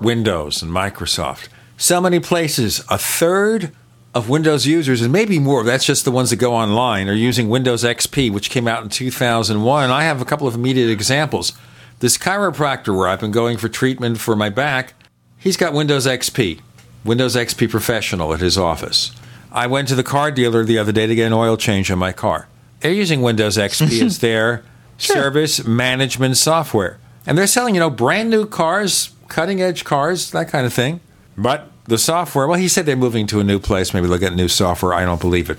Windows 0.00 0.62
and 0.62 0.72
Microsoft. 0.72 1.48
So 1.76 2.00
many 2.00 2.20
places, 2.20 2.84
a 2.88 2.98
third 2.98 3.72
of 4.14 4.28
Windows 4.28 4.66
users, 4.66 5.02
and 5.02 5.12
maybe 5.12 5.38
more, 5.38 5.62
that's 5.62 5.84
just 5.84 6.04
the 6.04 6.10
ones 6.10 6.30
that 6.30 6.36
go 6.36 6.54
online, 6.54 7.08
are 7.08 7.14
using 7.14 7.48
Windows 7.48 7.84
XP, 7.84 8.32
which 8.32 8.50
came 8.50 8.66
out 8.66 8.82
in 8.82 8.88
2001. 8.88 9.84
And 9.84 9.92
I 9.92 10.02
have 10.02 10.20
a 10.20 10.24
couple 10.24 10.48
of 10.48 10.54
immediate 10.54 10.90
examples. 10.90 11.52
This 12.00 12.18
chiropractor 12.18 12.96
where 12.96 13.08
I've 13.08 13.20
been 13.20 13.30
going 13.30 13.56
for 13.56 13.68
treatment 13.68 14.18
for 14.18 14.34
my 14.34 14.48
back, 14.48 14.94
he's 15.38 15.56
got 15.56 15.72
Windows 15.72 16.06
XP, 16.06 16.60
Windows 17.04 17.36
XP 17.36 17.70
Professional 17.70 18.34
at 18.34 18.40
his 18.40 18.58
office. 18.58 19.12
I 19.52 19.66
went 19.66 19.88
to 19.88 19.94
the 19.94 20.02
car 20.02 20.30
dealer 20.30 20.64
the 20.64 20.78
other 20.78 20.92
day 20.92 21.06
to 21.06 21.14
get 21.14 21.26
an 21.26 21.32
oil 21.32 21.56
change 21.56 21.90
on 21.90 21.98
my 21.98 22.12
car. 22.12 22.48
They're 22.80 22.92
using 22.92 23.22
Windows 23.22 23.56
XP 23.56 24.02
as 24.06 24.18
their 24.20 24.64
service 24.98 25.64
management 25.66 26.36
software. 26.36 26.98
And 27.26 27.36
they're 27.36 27.46
selling, 27.46 27.74
you 27.74 27.80
know, 27.80 27.90
brand 27.90 28.30
new 28.30 28.46
cars, 28.46 29.10
cutting 29.30 29.62
edge 29.62 29.84
cars, 29.84 30.30
that 30.32 30.48
kind 30.48 30.66
of 30.66 30.74
thing. 30.74 31.00
But 31.38 31.70
the 31.84 31.96
software, 31.96 32.46
well, 32.46 32.58
he 32.58 32.68
said 32.68 32.84
they're 32.84 32.96
moving 32.96 33.26
to 33.28 33.40
a 33.40 33.44
new 33.44 33.58
place. 33.58 33.94
Maybe 33.94 34.06
they'll 34.06 34.18
get 34.18 34.34
new 34.34 34.48
software. 34.48 34.92
I 34.92 35.06
don't 35.06 35.20
believe 35.20 35.48
it. 35.48 35.58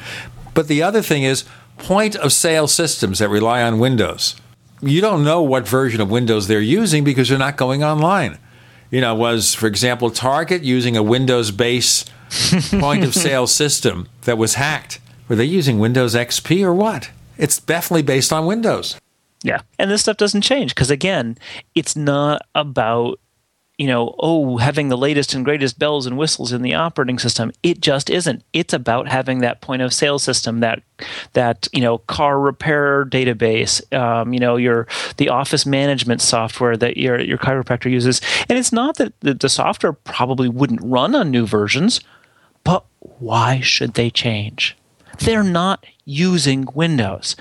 But 0.54 0.68
the 0.68 0.84
other 0.84 1.02
thing 1.02 1.24
is 1.24 1.46
point 1.80 2.16
of 2.16 2.32
sale 2.32 2.68
systems 2.68 3.20
that 3.20 3.30
rely 3.30 3.64
on 3.64 3.80
Windows. 3.80 4.36
You 4.82 5.02
don't 5.02 5.24
know 5.24 5.42
what 5.42 5.68
version 5.68 6.02
of 6.02 6.12
Windows 6.12 6.48
they're 6.48 6.60
using 6.60 7.04
because 7.04 7.30
they're 7.30 7.38
not 7.38 7.58
going 7.58 7.84
online. 7.84 8.38
You 8.92 9.02
know, 9.02 9.16
was, 9.16 9.54
for 9.54 9.68
example, 9.68 10.10
Target 10.10 10.64
using 10.64 10.98
a 10.98 11.04
Windows 11.04 11.52
based 11.52 12.12
point 12.72 13.04
of 13.04 13.16
sale 13.26 13.48
system 13.48 14.08
that 14.24 14.38
was 14.38 14.56
hacked? 14.56 15.00
Were 15.28 15.36
they 15.36 15.46
using 15.46 15.80
Windows 15.80 16.14
XP 16.14 16.64
or 16.64 16.74
what? 16.74 17.10
It's 17.38 17.60
definitely 17.60 18.02
based 18.04 18.34
on 18.34 18.46
Windows. 18.46 19.00
Yeah. 19.44 19.62
And 19.80 19.90
this 19.90 20.02
stuff 20.02 20.18
doesn't 20.18 20.42
change 20.42 20.76
because, 20.76 20.92
again, 20.92 21.38
it's 21.74 21.96
not 21.96 22.42
about, 22.54 23.20
you 23.82 23.88
know, 23.88 24.16
oh, 24.20 24.58
having 24.58 24.90
the 24.90 24.98
latest 24.98 25.34
and 25.34 25.44
greatest 25.44 25.80
bells 25.80 26.06
and 26.06 26.18
whistles 26.18 26.52
in 26.52 26.62
the 26.62 26.74
operating 26.74 27.20
system. 27.20 27.52
It 27.64 27.82
just 27.82 28.10
isn't. 28.10 28.44
It's 28.54 28.74
about 28.74 29.08
having 29.08 29.40
that 29.40 29.62
point 29.62 29.82
of 29.82 29.94
sale 29.94 30.20
system, 30.20 30.60
that, 30.60 30.84
that 31.34 31.68
you 31.74 31.82
know, 31.82 31.98
car 31.98 32.40
repair 32.40 33.06
database, 33.06 33.82
um, 33.94 34.34
you 34.34 34.40
know, 34.40 34.56
your 34.56 34.88
the 35.18 35.30
office 35.30 35.66
management 35.66 36.22
software 36.22 36.78
that 36.78 36.98
your, 36.98 37.20
your 37.20 37.38
chiropractor 37.38 37.90
uses. 37.92 38.22
And 38.48 38.58
it's 38.58 38.72
not 38.72 38.98
that 38.98 39.20
the, 39.22 39.34
the 39.34 39.50
software 39.50 39.94
probably 39.94 40.48
wouldn't 40.48 40.82
run 40.84 41.16
on 41.16 41.32
new 41.32 41.46
versions, 41.46 42.02
but 42.64 42.86
why 43.00 43.60
should 43.62 43.96
they 43.96 44.10
change? 44.10 44.78
They're 45.20 45.44
not 45.44 45.86
using 46.06 46.68
Windows 46.74 47.36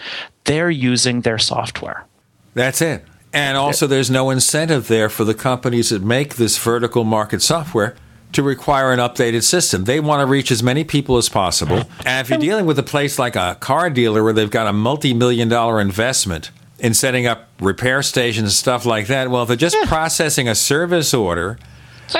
they're 0.50 0.70
using 0.70 1.20
their 1.20 1.38
software. 1.38 2.06
That's 2.54 2.82
it. 2.82 3.04
And 3.32 3.56
also, 3.56 3.86
there's 3.86 4.10
no 4.10 4.30
incentive 4.30 4.88
there 4.88 5.08
for 5.08 5.24
the 5.24 5.34
companies 5.34 5.90
that 5.90 6.02
make 6.02 6.34
this 6.34 6.58
vertical 6.58 7.04
market 7.04 7.42
software 7.42 7.94
to 8.32 8.42
require 8.42 8.92
an 8.92 8.98
updated 8.98 9.42
system. 9.42 9.84
They 9.84 10.00
want 10.00 10.20
to 10.20 10.26
reach 10.26 10.50
as 10.50 10.62
many 10.62 10.84
people 10.84 11.16
as 11.16 11.28
possible. 11.28 11.82
And 12.04 12.20
if 12.20 12.30
you're 12.30 12.38
dealing 12.38 12.66
with 12.66 12.78
a 12.78 12.82
place 12.82 13.18
like 13.18 13.36
a 13.36 13.56
car 13.60 13.90
dealer 13.90 14.22
where 14.22 14.32
they've 14.32 14.50
got 14.50 14.66
a 14.66 14.72
multi 14.72 15.14
million 15.14 15.48
dollar 15.48 15.80
investment 15.80 16.50
in 16.78 16.94
setting 16.94 17.26
up 17.26 17.48
repair 17.60 18.02
stations 18.02 18.44
and 18.44 18.52
stuff 18.52 18.84
like 18.84 19.06
that, 19.08 19.30
well, 19.30 19.42
if 19.42 19.48
they're 19.48 19.56
just 19.56 19.76
processing 19.86 20.48
a 20.48 20.54
service 20.54 21.12
order, 21.14 21.58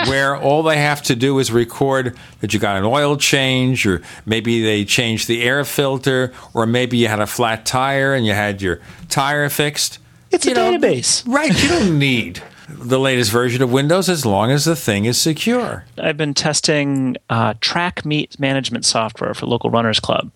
where 0.07 0.37
all 0.37 0.63
they 0.63 0.79
have 0.79 1.03
to 1.03 1.17
do 1.17 1.39
is 1.39 1.51
record 1.51 2.17
that 2.41 2.55
you 2.55 2.61
got 2.61 2.77
an 2.77 2.85
oil 2.85 3.17
change, 3.17 3.87
or 3.87 4.03
maybe 4.25 4.63
they 4.63 4.85
changed 4.85 5.27
the 5.27 5.43
air 5.43 5.65
filter, 5.65 6.33
or 6.55 6.67
maybe 6.67 6.97
you 6.97 7.09
had 7.09 7.21
a 7.21 7.27
flat 7.27 7.67
tire 7.67 8.15
and 8.15 8.25
you 8.25 8.33
had 8.33 8.63
your 8.63 8.81
tire 9.09 9.49
fixed. 9.49 9.99
It's 10.31 10.47
you 10.47 10.53
a 10.53 10.55
know, 10.55 10.73
database. 10.73 11.27
Right. 11.27 11.63
You 11.63 11.69
don't 11.69 11.99
need 11.99 12.43
the 12.69 13.01
latest 13.01 13.31
version 13.33 13.63
of 13.63 13.73
Windows 13.73 14.09
as 14.09 14.25
long 14.25 14.51
as 14.51 14.65
the 14.65 14.77
thing 14.77 15.05
is 15.05 15.19
secure. 15.19 15.85
I've 15.99 16.17
been 16.17 16.35
testing 16.35 17.17
uh, 17.29 17.55
track 17.61 18.05
meet 18.05 18.39
management 18.39 18.85
software 18.85 19.35
for 19.35 19.47
local 19.47 19.71
runners 19.71 19.99
club, 20.01 20.31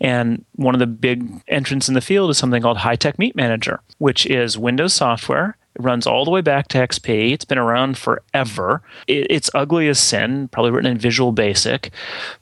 and 0.00 0.44
one 0.54 0.74
of 0.74 0.78
the 0.78 0.86
big 0.86 1.42
entrants 1.48 1.88
in 1.88 1.94
the 1.94 2.00
field 2.00 2.30
is 2.30 2.38
something 2.38 2.62
called 2.62 2.78
Hy-Tek 2.78 3.18
Meet 3.18 3.34
Manager, 3.34 3.80
which 3.98 4.24
is 4.26 4.56
Windows 4.56 4.94
software 4.94 5.56
it 5.74 5.82
runs 5.82 6.06
all 6.06 6.24
the 6.24 6.30
way 6.30 6.40
back 6.40 6.68
to 6.68 6.78
XP. 6.78 7.32
It's 7.32 7.44
been 7.44 7.58
around 7.58 7.96
forever. 7.96 8.82
It, 9.06 9.26
it's 9.30 9.50
ugly 9.54 9.88
as 9.88 9.98
sin, 9.98 10.48
probably 10.48 10.72
written 10.72 10.90
in 10.90 10.98
Visual 10.98 11.32
Basic, 11.32 11.90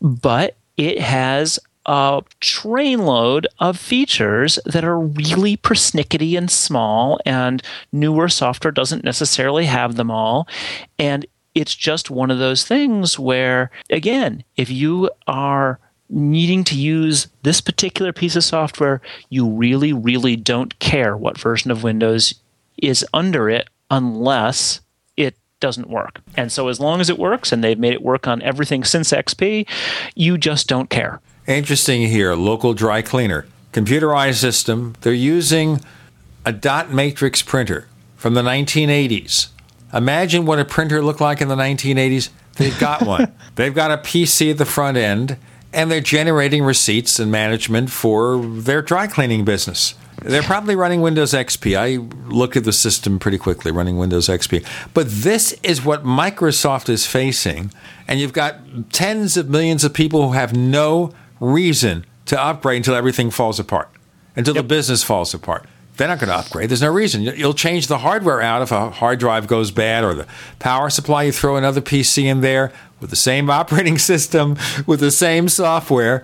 but 0.01 0.57
it 0.77 1.01
has 1.01 1.59
a 1.89 2.23
trainload 2.43 3.47
of 3.59 3.78
features 3.78 4.59
that 4.66 4.85
are 4.85 5.01
really 5.01 5.56
persnickety 5.56 6.36
and 6.36 6.51
small, 6.51 7.19
and 7.24 7.62
newer 7.90 8.28
software 8.28 8.70
doesn't 8.70 9.05
necessarily 9.05 9.65
have 9.65 9.97
them 9.97 10.10
all. 10.10 10.47
And 10.98 11.24
it's 11.55 11.74
just 11.74 12.10
one 12.10 12.31
of 12.31 12.39
those 12.39 12.65
things 12.65 13.19
where, 13.19 13.70
again, 13.90 14.44
if 14.56 14.70
you 14.70 15.10
are 15.27 15.81
needing 16.10 16.62
to 16.65 16.77
use 16.77 17.28
this 17.43 17.60
particular 17.62 18.12
piece 18.12 18.36
of 18.36 18.44
software, 18.44 19.01
you 19.31 19.48
really, 19.48 19.93
really 19.93 20.36
don't 20.36 20.78
care 20.78 21.16
what 21.16 21.39
version 21.39 21.70
of 21.70 21.82
Windows 21.82 22.35
is 22.77 23.05
under 23.15 23.48
it 23.48 23.66
unless 23.90 24.81
it 25.16 25.36
doesn't 25.59 25.89
work. 25.89 26.20
And 26.36 26.52
so 26.52 26.69
as 26.69 26.81
long 26.81 27.01
as 27.01 27.09
it 27.09 27.19
works 27.19 27.51
and 27.51 27.65
they've 27.65 27.78
made 27.78 27.94
it 27.94 28.02
work 28.02 28.28
on 28.28 28.43
everything 28.43 28.85
since 28.85 29.10
XP, 29.10 29.66
you 30.15 30.36
just 30.36 30.69
don't 30.69 30.90
care. 30.90 31.20
Interesting 31.49 32.03
here, 32.03 32.35
local 32.35 32.75
dry 32.75 33.01
cleaner, 33.01 33.47
computerized 33.73 34.35
system. 34.35 34.95
They're 35.01 35.15
using 35.15 35.81
a 36.45 36.53
dot 36.53 36.93
matrix 36.93 37.41
printer 37.41 37.89
from 38.16 38.35
the 38.35 38.43
1980s. 38.43 39.49
Imagine 39.95 40.45
what 40.45 40.59
a 40.59 40.66
printer 40.66 41.03
looked 41.03 41.23
like 41.23 41.41
in 41.41 41.49
the 41.49 41.57
1980s. 41.57 42.29
They've 42.57 42.79
got 42.79 43.07
one. 43.07 43.33
They've 43.55 43.75
got 43.75 43.91
a 43.91 43.97
PC 43.97 44.51
at 44.51 44.59
the 44.59 44.66
front 44.66 44.99
end 44.99 45.39
and 45.73 45.91
they're 45.91 46.03
generating 46.03 46.65
receipts 46.65 47.19
and 47.19 47.33
management 47.33 47.91
for 47.91 48.39
their 48.45 48.83
dry 48.83 49.07
cleaning 49.07 49.47
business. 49.47 49.95
They're 50.23 50.43
probably 50.43 50.77
running 50.77 51.01
Windows 51.01 51.33
XP. 51.33 51.79
I 51.79 51.97
looked 52.29 52.57
at 52.57 52.65
the 52.65 52.73
system 52.73 53.19
pretty 53.19 53.39
quickly, 53.39 53.70
running 53.70 53.97
Windows 53.97 54.29
XP. 54.29 54.66
But 54.93 55.09
this 55.09 55.55
is 55.62 55.85
what 55.85 56.05
Microsoft 56.05 56.89
is 56.89 57.07
facing. 57.07 57.70
And 58.07 58.20
you've 58.20 58.33
got 58.33 58.57
tens 58.93 59.37
of 59.37 59.49
millions 59.49 59.85
of 59.85 59.95
people 59.95 60.27
who 60.27 60.33
have 60.33 60.55
no 60.55 61.15
reason 61.40 62.05
to 62.27 62.40
upgrade 62.40 62.78
until 62.78 62.94
everything 62.94 63.31
falls 63.31 63.59
apart, 63.59 63.89
until 64.36 64.55
yep. 64.55 64.65
the 64.65 64.69
business 64.69 65.02
falls 65.02 65.35
apart. 65.35 65.66
They're 65.97 66.09
not 66.09 66.20
going 66.20 66.28
to 66.28 66.36
upgrade. 66.36 66.70
There's 66.70 66.82
no 66.82 66.93
reason. 66.93 67.23
You'll 67.23 67.55
change 67.55 67.89
the 67.89 67.98
hardware 67.98 68.40
out 68.40 68.62
if 68.62 68.70
a 68.70 68.90
hard 68.90 69.19
drive 69.19 69.48
goes 69.48 69.73
bad 69.73 70.05
or 70.05 70.15
the 70.15 70.27
power 70.60 70.90
supply. 70.90 71.24
You 71.24 71.32
throw 71.32 71.56
another 71.56 71.81
PC 71.81 72.24
in 72.24 72.40
there 72.40 72.73
with 73.01 73.10
the 73.10 73.16
same 73.16 73.51
operating 73.60 73.98
system, 73.98 74.56
with 74.86 75.01
the 75.01 75.10
same 75.10 75.48
software, 75.48 76.23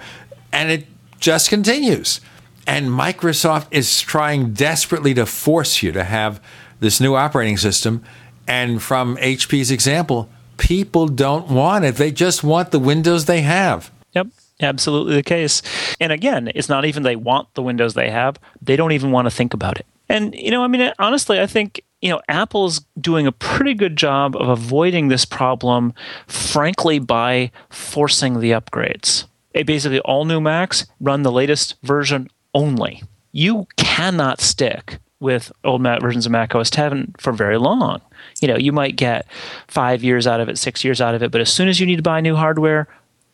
and 0.53 0.71
it 0.71 0.87
just 1.19 1.49
continues. 1.49 2.21
And 2.67 2.89
Microsoft 2.89 3.67
is 3.71 4.01
trying 4.01 4.53
desperately 4.53 5.13
to 5.15 5.27
force 5.27 5.83
you 5.83 5.91
to 5.93 6.05
have 6.05 6.41
this 6.81 7.01
new 7.01 7.15
operating 7.15 7.57
system. 7.57 8.03
And 8.47 8.83
from 8.83 9.17
HP's 9.17 9.71
example, 9.71 10.31
people 10.57 11.09
don't 11.09 11.49
want 11.49 11.85
it. 11.85 11.97
They 11.97 12.13
just 12.13 12.45
want 12.45 12.71
the 12.71 12.79
Windows 12.79 13.25
they 13.25 13.43
have. 13.43 13.91
Yep, 14.13 14.29
absolutely 14.61 15.15
the 15.15 15.23
case. 15.23 15.63
And 16.01 16.13
again, 16.13 16.51
it's 16.55 16.69
not 16.69 16.85
even 16.85 17.03
they 17.03 17.17
want 17.17 17.53
the 17.55 17.63
Windows 17.63 17.95
they 17.95 18.11
have, 18.11 18.39
they 18.61 18.77
don't 18.77 18.93
even 18.93 19.11
want 19.11 19.27
to 19.27 19.31
think 19.31 19.55
about 19.55 19.79
it. 19.79 19.87
And, 20.09 20.35
you 20.35 20.51
know, 20.51 20.63
I 20.63 20.67
mean, 20.67 20.93
honestly, 20.99 21.41
I 21.41 21.47
think, 21.47 21.83
you 22.03 22.11
know, 22.11 22.21
Apple's 22.29 22.81
doing 23.01 23.27
a 23.27 23.33
pretty 23.33 23.75
good 23.75 23.97
job 23.97 24.37
of 24.37 24.49
avoiding 24.49 25.09
this 25.09 25.25
problem, 25.25 25.95
frankly, 26.27 26.99
by 26.99 27.51
forcing 27.71 28.41
the 28.41 28.51
upgrades. 28.51 29.25
Basically, 29.65 30.01
all 30.01 30.25
new 30.25 30.41
Macs 30.41 30.87
run 31.01 31.23
the 31.23 31.33
latest 31.33 31.77
version 31.83 32.29
only. 32.53 33.03
You 33.33 33.67
cannot 33.77 34.41
stick 34.41 34.99
with 35.21 35.51
old 35.65 35.81
Mac 35.81 36.03
versions 36.03 36.27
of 36.27 36.33
Mac 36.33 36.55
OS 36.55 36.69
10 36.69 37.15
for 37.19 37.33
very 37.33 37.57
long. 37.57 38.03
You 38.41 38.49
know, 38.49 38.57
you 38.57 38.73
might 38.73 38.97
get 38.97 39.27
five 39.69 40.05
years 40.05 40.27
out 40.27 40.41
of 40.41 40.49
it, 40.49 40.59
six 40.59 40.85
years 40.85 41.01
out 41.01 41.15
of 41.15 41.23
it, 41.23 41.31
but 41.31 41.41
as 41.41 41.51
soon 41.51 41.69
as 41.69 41.81
you 41.81 41.87
need 41.87 41.97
to 41.97 42.03
buy 42.03 42.21
new 42.21 42.37
hardware, 42.37 42.89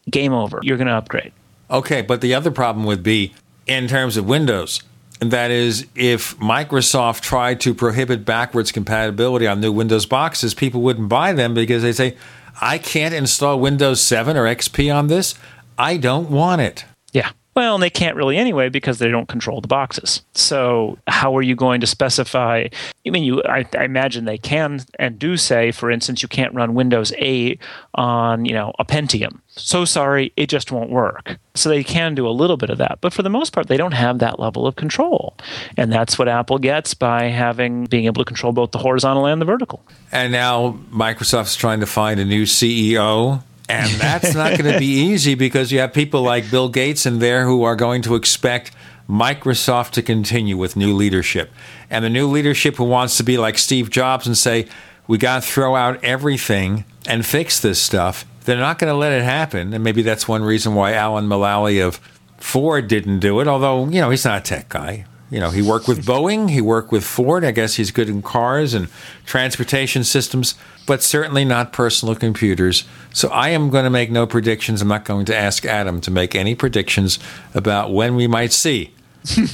game 0.08 0.32
over. 0.32 0.60
You're 0.62 0.76
going 0.76 0.86
to 0.86 0.94
upgrade. 0.94 1.32
Okay, 1.70 2.02
but 2.02 2.20
the 2.20 2.34
other 2.34 2.50
problem 2.50 2.86
would 2.86 3.02
be 3.02 3.32
in 3.66 3.88
terms 3.88 4.16
of 4.16 4.26
Windows. 4.26 4.82
And 5.20 5.30
that 5.32 5.50
is, 5.50 5.86
if 5.94 6.36
Microsoft 6.38 7.20
tried 7.20 7.60
to 7.60 7.74
prohibit 7.74 8.24
backwards 8.24 8.72
compatibility 8.72 9.46
on 9.46 9.60
new 9.60 9.70
Windows 9.70 10.06
boxes, 10.06 10.54
people 10.54 10.80
wouldn't 10.80 11.08
buy 11.08 11.32
them 11.32 11.52
because 11.52 11.82
they 11.82 11.92
say, 11.92 12.16
I 12.60 12.78
can't 12.78 13.14
install 13.14 13.60
Windows 13.60 14.00
7 14.00 14.36
or 14.36 14.44
XP 14.44 14.94
on 14.94 15.08
this. 15.08 15.34
I 15.78 15.98
don't 15.98 16.30
want 16.30 16.62
it. 16.62 16.84
Yeah. 17.12 17.30
Well, 17.54 17.74
and 17.74 17.82
they 17.82 17.90
can't 17.90 18.16
really 18.16 18.36
anyway 18.36 18.68
because 18.68 19.00
they 19.00 19.08
don't 19.08 19.26
control 19.26 19.60
the 19.60 19.66
boxes. 19.66 20.22
So, 20.34 20.98
how 21.08 21.36
are 21.36 21.42
you 21.42 21.56
going 21.56 21.80
to 21.80 21.86
specify? 21.86 22.68
I 23.06 23.10
mean, 23.10 23.24
you 23.24 23.42
I, 23.42 23.66
I, 23.76 23.84
imagine 23.84 24.24
they 24.24 24.38
can 24.38 24.82
and 25.00 25.18
do 25.18 25.36
say, 25.36 25.72
for 25.72 25.90
instance, 25.90 26.22
you 26.22 26.28
can't 26.28 26.54
run 26.54 26.74
Windows 26.74 27.12
8 27.18 27.60
on 27.94 28.44
you 28.44 28.52
know 28.52 28.72
a 28.78 28.84
Pentium. 28.84 29.40
So 29.48 29.84
sorry, 29.84 30.32
it 30.36 30.46
just 30.48 30.70
won't 30.70 30.90
work. 30.90 31.38
So 31.56 31.68
they 31.68 31.82
can 31.82 32.14
do 32.14 32.28
a 32.28 32.30
little 32.30 32.56
bit 32.56 32.70
of 32.70 32.78
that, 32.78 32.98
but 33.00 33.12
for 33.12 33.22
the 33.22 33.28
most 33.28 33.52
part, 33.52 33.66
they 33.66 33.76
don't 33.76 33.92
have 33.92 34.20
that 34.20 34.38
level 34.38 34.66
of 34.66 34.76
control, 34.76 35.36
and 35.76 35.92
that's 35.92 36.18
what 36.18 36.28
Apple 36.28 36.58
gets 36.58 36.94
by 36.94 37.24
having 37.24 37.86
being 37.86 38.04
able 38.04 38.22
to 38.22 38.28
control 38.28 38.52
both 38.52 38.70
the 38.70 38.78
horizontal 38.78 39.26
and 39.26 39.40
the 39.40 39.44
vertical. 39.44 39.82
And 40.12 40.32
now 40.32 40.78
Microsoft's 40.92 41.56
trying 41.56 41.80
to 41.80 41.86
find 41.86 42.20
a 42.20 42.24
new 42.24 42.44
CEO 42.44 43.42
and 43.70 43.90
that's 44.00 44.34
not 44.34 44.58
going 44.58 44.72
to 44.72 44.78
be 44.78 44.86
easy 44.86 45.34
because 45.34 45.70
you 45.70 45.78
have 45.78 45.92
people 45.92 46.22
like 46.22 46.50
Bill 46.50 46.68
Gates 46.68 47.06
in 47.06 47.20
there 47.20 47.44
who 47.46 47.62
are 47.62 47.76
going 47.76 48.02
to 48.02 48.14
expect 48.14 48.72
Microsoft 49.08 49.90
to 49.92 50.02
continue 50.02 50.56
with 50.56 50.76
new 50.76 50.94
leadership. 50.94 51.50
And 51.88 52.04
the 52.04 52.10
new 52.10 52.28
leadership 52.28 52.76
who 52.76 52.84
wants 52.84 53.16
to 53.18 53.22
be 53.22 53.38
like 53.38 53.58
Steve 53.58 53.90
Jobs 53.90 54.26
and 54.26 54.36
say, 54.36 54.68
we 55.06 55.18
got 55.18 55.42
to 55.42 55.48
throw 55.48 55.74
out 55.74 56.02
everything 56.04 56.84
and 57.06 57.24
fix 57.24 57.60
this 57.60 57.80
stuff. 57.80 58.24
They're 58.44 58.56
not 58.56 58.78
going 58.78 58.92
to 58.92 58.96
let 58.96 59.12
it 59.12 59.22
happen. 59.22 59.74
And 59.74 59.84
maybe 59.84 60.02
that's 60.02 60.26
one 60.26 60.42
reason 60.42 60.74
why 60.74 60.94
Alan 60.94 61.26
Mulally 61.26 61.84
of 61.84 61.96
Ford 62.38 62.88
didn't 62.88 63.20
do 63.20 63.40
it, 63.40 63.48
although, 63.48 63.86
you 63.88 64.00
know, 64.00 64.10
he's 64.10 64.24
not 64.24 64.40
a 64.40 64.42
tech 64.42 64.68
guy. 64.68 65.04
You 65.30 65.38
know, 65.38 65.50
he 65.50 65.62
worked 65.62 65.86
with 65.86 66.04
Boeing, 66.04 66.50
he 66.50 66.60
worked 66.60 66.90
with 66.90 67.04
Ford. 67.04 67.44
I 67.44 67.52
guess 67.52 67.74
he's 67.74 67.92
good 67.92 68.08
in 68.08 68.20
cars 68.20 68.74
and 68.74 68.88
transportation 69.26 70.02
systems, 70.02 70.56
but 70.90 71.04
certainly 71.04 71.44
not 71.44 71.72
personal 71.72 72.16
computers. 72.16 72.82
So 73.14 73.28
I 73.28 73.50
am 73.50 73.70
going 73.70 73.84
to 73.84 73.90
make 73.90 74.10
no 74.10 74.26
predictions. 74.26 74.82
I'm 74.82 74.88
not 74.88 75.04
going 75.04 75.24
to 75.26 75.36
ask 75.36 75.64
Adam 75.64 76.00
to 76.00 76.10
make 76.10 76.34
any 76.34 76.56
predictions 76.56 77.20
about 77.54 77.92
when 77.92 78.16
we 78.16 78.26
might 78.26 78.50
see 78.50 78.92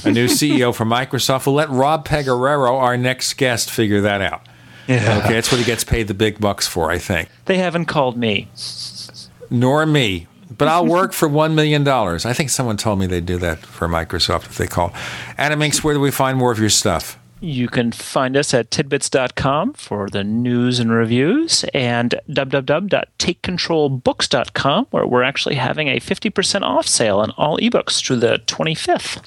a 0.03 0.09
new 0.11 0.25
CEO 0.27 0.73
for 0.73 0.83
Microsoft. 0.83 1.45
We'll 1.45 1.53
let 1.53 1.69
Rob 1.69 2.07
Pegoraro, 2.07 2.71
our 2.71 2.97
next 2.97 3.35
guest, 3.35 3.69
figure 3.69 4.01
that 4.01 4.19
out. 4.19 4.47
Yeah. 4.87 5.19
Okay, 5.19 5.33
that's 5.33 5.51
what 5.51 5.59
he 5.59 5.63
gets 5.63 5.83
paid 5.83 6.07
the 6.07 6.15
big 6.15 6.39
bucks 6.39 6.65
for, 6.65 6.89
I 6.89 6.97
think. 6.97 7.29
They 7.45 7.59
haven't 7.59 7.85
called 7.85 8.17
me. 8.17 8.47
Nor 9.51 9.85
me 9.85 10.25
but 10.57 10.67
I'll 10.67 10.87
work 10.87 11.13
for 11.13 11.29
$1 11.29 11.53
million. 11.53 11.87
I 11.87 12.33
think 12.33 12.49
someone 12.49 12.77
told 12.77 12.97
me 12.97 13.05
they'd 13.05 13.25
do 13.25 13.37
that 13.37 13.59
for 13.59 13.87
Microsoft 13.87 14.45
if 14.45 14.57
they 14.57 14.65
call. 14.65 14.91
Adam 15.37 15.59
Engst, 15.59 15.83
where 15.83 15.93
do 15.93 15.99
we 15.99 16.09
find 16.09 16.35
more 16.35 16.51
of 16.51 16.57
your 16.57 16.69
stuff? 16.69 17.19
You 17.39 17.67
can 17.67 17.91
find 17.91 18.35
us 18.35 18.51
at 18.53 18.71
tidbits.com 18.71 19.73
for 19.73 20.09
the 20.09 20.23
news 20.23 20.79
and 20.79 20.91
reviews 20.91 21.63
and 21.73 22.15
www.takecontrolbooks.com 22.29 24.87
where 24.89 25.05
we're 25.05 25.23
actually 25.23 25.55
having 25.55 25.87
a 25.87 25.99
50% 25.99 26.61
off 26.63 26.87
sale 26.87 27.19
on 27.19 27.29
all 27.31 27.59
ebooks 27.59 28.03
through 28.03 28.15
the 28.17 28.41
25th. 28.47 29.21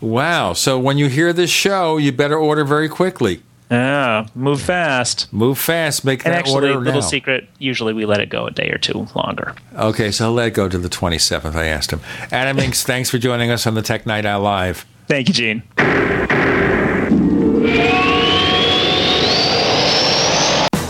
Wow. 0.00 0.54
So 0.54 0.78
when 0.78 0.96
you 0.96 1.08
hear 1.08 1.34
this 1.34 1.50
show, 1.50 1.98
you 1.98 2.12
better 2.12 2.38
order 2.38 2.64
very 2.64 2.88
quickly. 2.88 3.42
Yeah, 3.70 4.26
move 4.34 4.62
fast. 4.62 5.30
Move 5.30 5.58
fast. 5.58 6.02
Make 6.02 6.24
and 6.24 6.32
that 6.32 6.38
actually, 6.38 6.70
order 6.70 6.80
little 6.80 7.02
now. 7.02 7.06
secret. 7.06 7.46
Usually, 7.58 7.92
we 7.92 8.06
let 8.06 8.18
it 8.20 8.30
go 8.30 8.46
a 8.46 8.50
day 8.50 8.70
or 8.70 8.78
two 8.78 9.06
longer. 9.14 9.54
Okay, 9.76 10.10
so 10.10 10.24
I'll 10.26 10.32
let 10.32 10.46
it 10.48 10.54
go 10.54 10.70
to 10.70 10.78
the 10.78 10.88
27th. 10.88 11.54
I 11.54 11.66
asked 11.66 11.90
him. 11.90 12.00
Adam 12.32 12.56
Engst, 12.56 12.84
thanks 12.84 13.10
for 13.10 13.18
joining 13.18 13.50
us 13.50 13.66
on 13.66 13.74
the 13.74 13.82
Tech 13.82 14.06
Night 14.06 14.24
Owl 14.24 14.40
Live. 14.40 14.86
Thank 15.08 15.28
you, 15.28 15.34
Gene. 15.34 15.62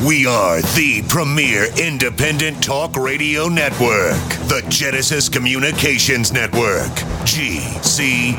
We 0.07 0.27
are 0.27 0.61
the 0.77 1.05
premier 1.09 1.67
independent 1.77 2.63
talk 2.63 2.97
radio 2.97 3.49
network, 3.49 4.17
the 4.49 4.65
Genesis 4.69 5.29
Communications 5.29 6.33
Network, 6.33 6.93
GCN. 7.27 8.39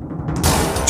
Bye 0.00 0.47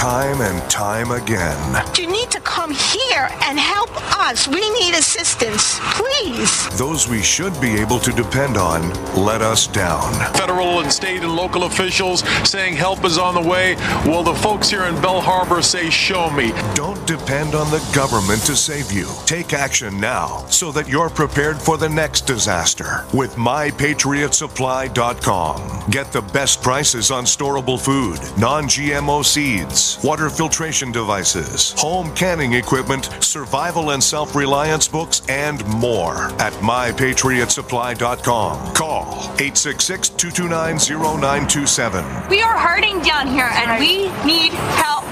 time 0.09 0.41
and 0.41 0.59
time 0.71 1.11
again. 1.11 1.85
You 1.99 2.11
need 2.11 2.31
to 2.31 2.41
come 2.41 2.71
here 2.71 3.29
and 3.43 3.59
help 3.59 3.91
us. 4.19 4.49
We 4.49 4.71
need 4.81 4.95
assistance, 4.95 5.79
please. 5.99 6.79
Those 6.79 7.07
we 7.07 7.21
should 7.21 7.61
be 7.61 7.75
able 7.75 7.99
to 7.99 8.11
depend 8.13 8.57
on 8.57 8.89
let 9.15 9.43
us 9.43 9.67
down. 9.67 10.15
Federal 10.33 10.81
and 10.81 10.91
state 10.91 11.23
and 11.23 11.37
local 11.37 11.65
officials 11.65 12.23
saying 12.49 12.75
help 12.75 13.05
is 13.05 13.19
on 13.19 13.35
the 13.35 13.47
way. 13.47 13.75
Well, 14.07 14.23
the 14.23 14.33
folks 14.33 14.71
here 14.71 14.85
in 14.85 14.95
Belle 15.03 15.21
Harbor 15.21 15.61
say, 15.61 15.91
show 15.91 16.31
me. 16.31 16.53
Don't 16.75 17.07
depend 17.07 17.55
on 17.55 17.71
the 17.71 17.87
government 17.95 18.41
to 18.47 18.57
save 18.57 18.91
you. 18.91 19.11
Take 19.27 19.53
action 19.53 20.01
now 20.01 20.47
so 20.47 20.73
that 20.73 20.89
you're 20.89 21.11
prepared 21.11 21.61
for 21.61 21.77
the 21.77 21.91
next 21.91 22.23
disaster 22.23 23.05
with 23.13 23.35
mypatriotsupply.com. 23.35 25.91
Get 25.91 26.13
the 26.13 26.23
best 26.23 26.63
prices 26.63 27.11
on 27.11 27.25
storable 27.25 27.79
food, 27.79 28.21
non 28.39 28.65
GMO 28.65 29.23
seeds, 29.23 29.98
water 30.03 30.31
filtration 30.31 30.91
devices, 30.93 31.75
home 31.77 32.15
canning 32.15 32.55
equipment, 32.55 33.11
survival 33.21 33.91
and 33.91 34.03
self 34.03 34.35
reliance 34.35 34.89
books, 34.89 35.21
and 35.29 35.63
more 35.67 36.15
at 36.41 36.55
mypatriotsupply.com. 36.55 38.75
Call 38.75 39.05
866 39.39 40.09
229 40.11 40.79
0927. 40.79 42.29
We 42.29 42.43
are 42.43 42.59
hurting 42.59 43.01
down 43.03 43.29
here 43.29 43.49
and 43.53 43.79
we 43.81 44.09
need 44.25 44.53
help 44.53 45.05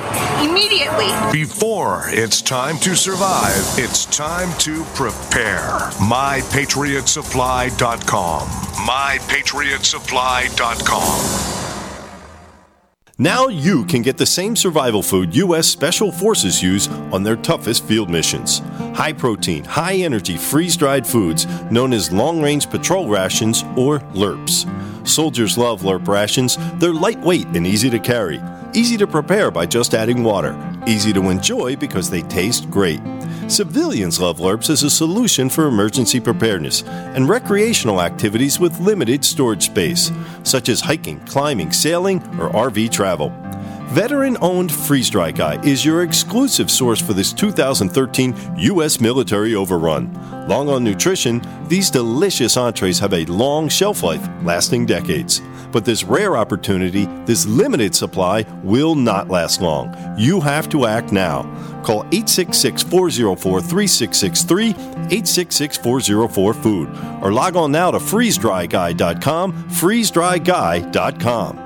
immediately. 0.42 1.06
Before 1.32 2.04
it's 2.08 2.40
time 2.42 2.76
to 2.78 2.94
survive, 2.96 3.62
it's 3.78 4.04
time 4.06 4.56
to 4.60 4.84
prepare. 4.94 5.68
MyPatriotSupply.com. 6.00 8.48
MyPatriotSupply.com. 8.86 11.55
Now 13.18 13.48
you 13.48 13.86
can 13.86 14.02
get 14.02 14.18
the 14.18 14.26
same 14.26 14.54
survival 14.54 15.02
food 15.02 15.34
U.S. 15.36 15.66
Special 15.66 16.12
Forces 16.12 16.62
use 16.62 16.86
on 16.88 17.22
their 17.22 17.36
toughest 17.36 17.84
field 17.86 18.10
missions. 18.10 18.58
High 18.94 19.14
protein, 19.14 19.64
high 19.64 19.94
energy, 19.94 20.36
freeze 20.36 20.76
dried 20.76 21.06
foods 21.06 21.46
known 21.70 21.94
as 21.94 22.12
long 22.12 22.42
range 22.42 22.68
patrol 22.68 23.08
rations 23.08 23.62
or 23.74 24.00
LRRPs. 24.12 25.08
Soldiers 25.08 25.56
love 25.56 25.80
LRRP 25.80 26.08
rations. 26.08 26.58
They're 26.74 26.92
lightweight 26.92 27.46
and 27.56 27.66
easy 27.66 27.88
to 27.88 27.98
carry. 27.98 28.38
Easy 28.74 28.98
to 28.98 29.06
prepare 29.06 29.50
by 29.50 29.64
just 29.64 29.94
adding 29.94 30.22
water. 30.22 30.54
Easy 30.86 31.14
to 31.14 31.30
enjoy 31.30 31.74
because 31.74 32.10
they 32.10 32.20
taste 32.20 32.70
great. 32.70 33.00
Civilians 33.48 34.20
love 34.20 34.38
LRRPs 34.38 34.70
as 34.70 34.82
a 34.82 34.90
solution 34.90 35.48
for 35.48 35.66
emergency 35.66 36.18
preparedness 36.18 36.82
and 36.82 37.28
recreational 37.28 38.02
activities 38.02 38.58
with 38.58 38.80
limited 38.80 39.24
storage 39.24 39.66
space, 39.66 40.10
such 40.42 40.68
as 40.68 40.80
hiking, 40.80 41.20
climbing, 41.20 41.70
sailing, 41.70 42.18
or 42.40 42.50
RV 42.50 42.90
travel. 42.90 43.28
Veteran 43.88 44.36
owned 44.42 44.72
Freeze 44.72 45.08
Dry 45.08 45.30
Guy 45.30 45.62
is 45.62 45.84
your 45.84 46.02
exclusive 46.02 46.70
source 46.70 47.00
for 47.00 47.12
this 47.12 47.32
2013 47.32 48.34
U.S. 48.58 49.00
military 49.00 49.54
overrun. 49.54 50.12
Long 50.48 50.68
on 50.68 50.82
nutrition, 50.84 51.40
these 51.68 51.88
delicious 51.88 52.56
entrees 52.56 52.98
have 52.98 53.14
a 53.14 53.24
long 53.26 53.68
shelf 53.68 54.02
life, 54.02 54.28
lasting 54.42 54.86
decades. 54.86 55.40
But 55.72 55.84
this 55.84 56.04
rare 56.04 56.36
opportunity, 56.36 57.06
this 57.26 57.46
limited 57.46 57.94
supply, 57.94 58.44
will 58.62 58.94
not 58.94 59.28
last 59.28 59.60
long. 59.60 59.94
You 60.18 60.40
have 60.40 60.68
to 60.70 60.86
act 60.86 61.12
now. 61.12 61.42
Call 61.84 62.00
866 62.12 62.82
404 62.82 63.60
3663, 63.60 64.68
866 64.70 65.76
404 65.76 66.54
Food, 66.54 66.88
or 67.22 67.32
log 67.32 67.56
on 67.56 67.70
now 67.72 67.90
to 67.90 67.98
freezedryguy.com, 67.98 69.52
freezedryguy.com. 69.70 71.65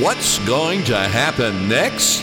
What's 0.00 0.38
going 0.40 0.82
to 0.84 0.96
happen 0.96 1.68
next? 1.68 2.22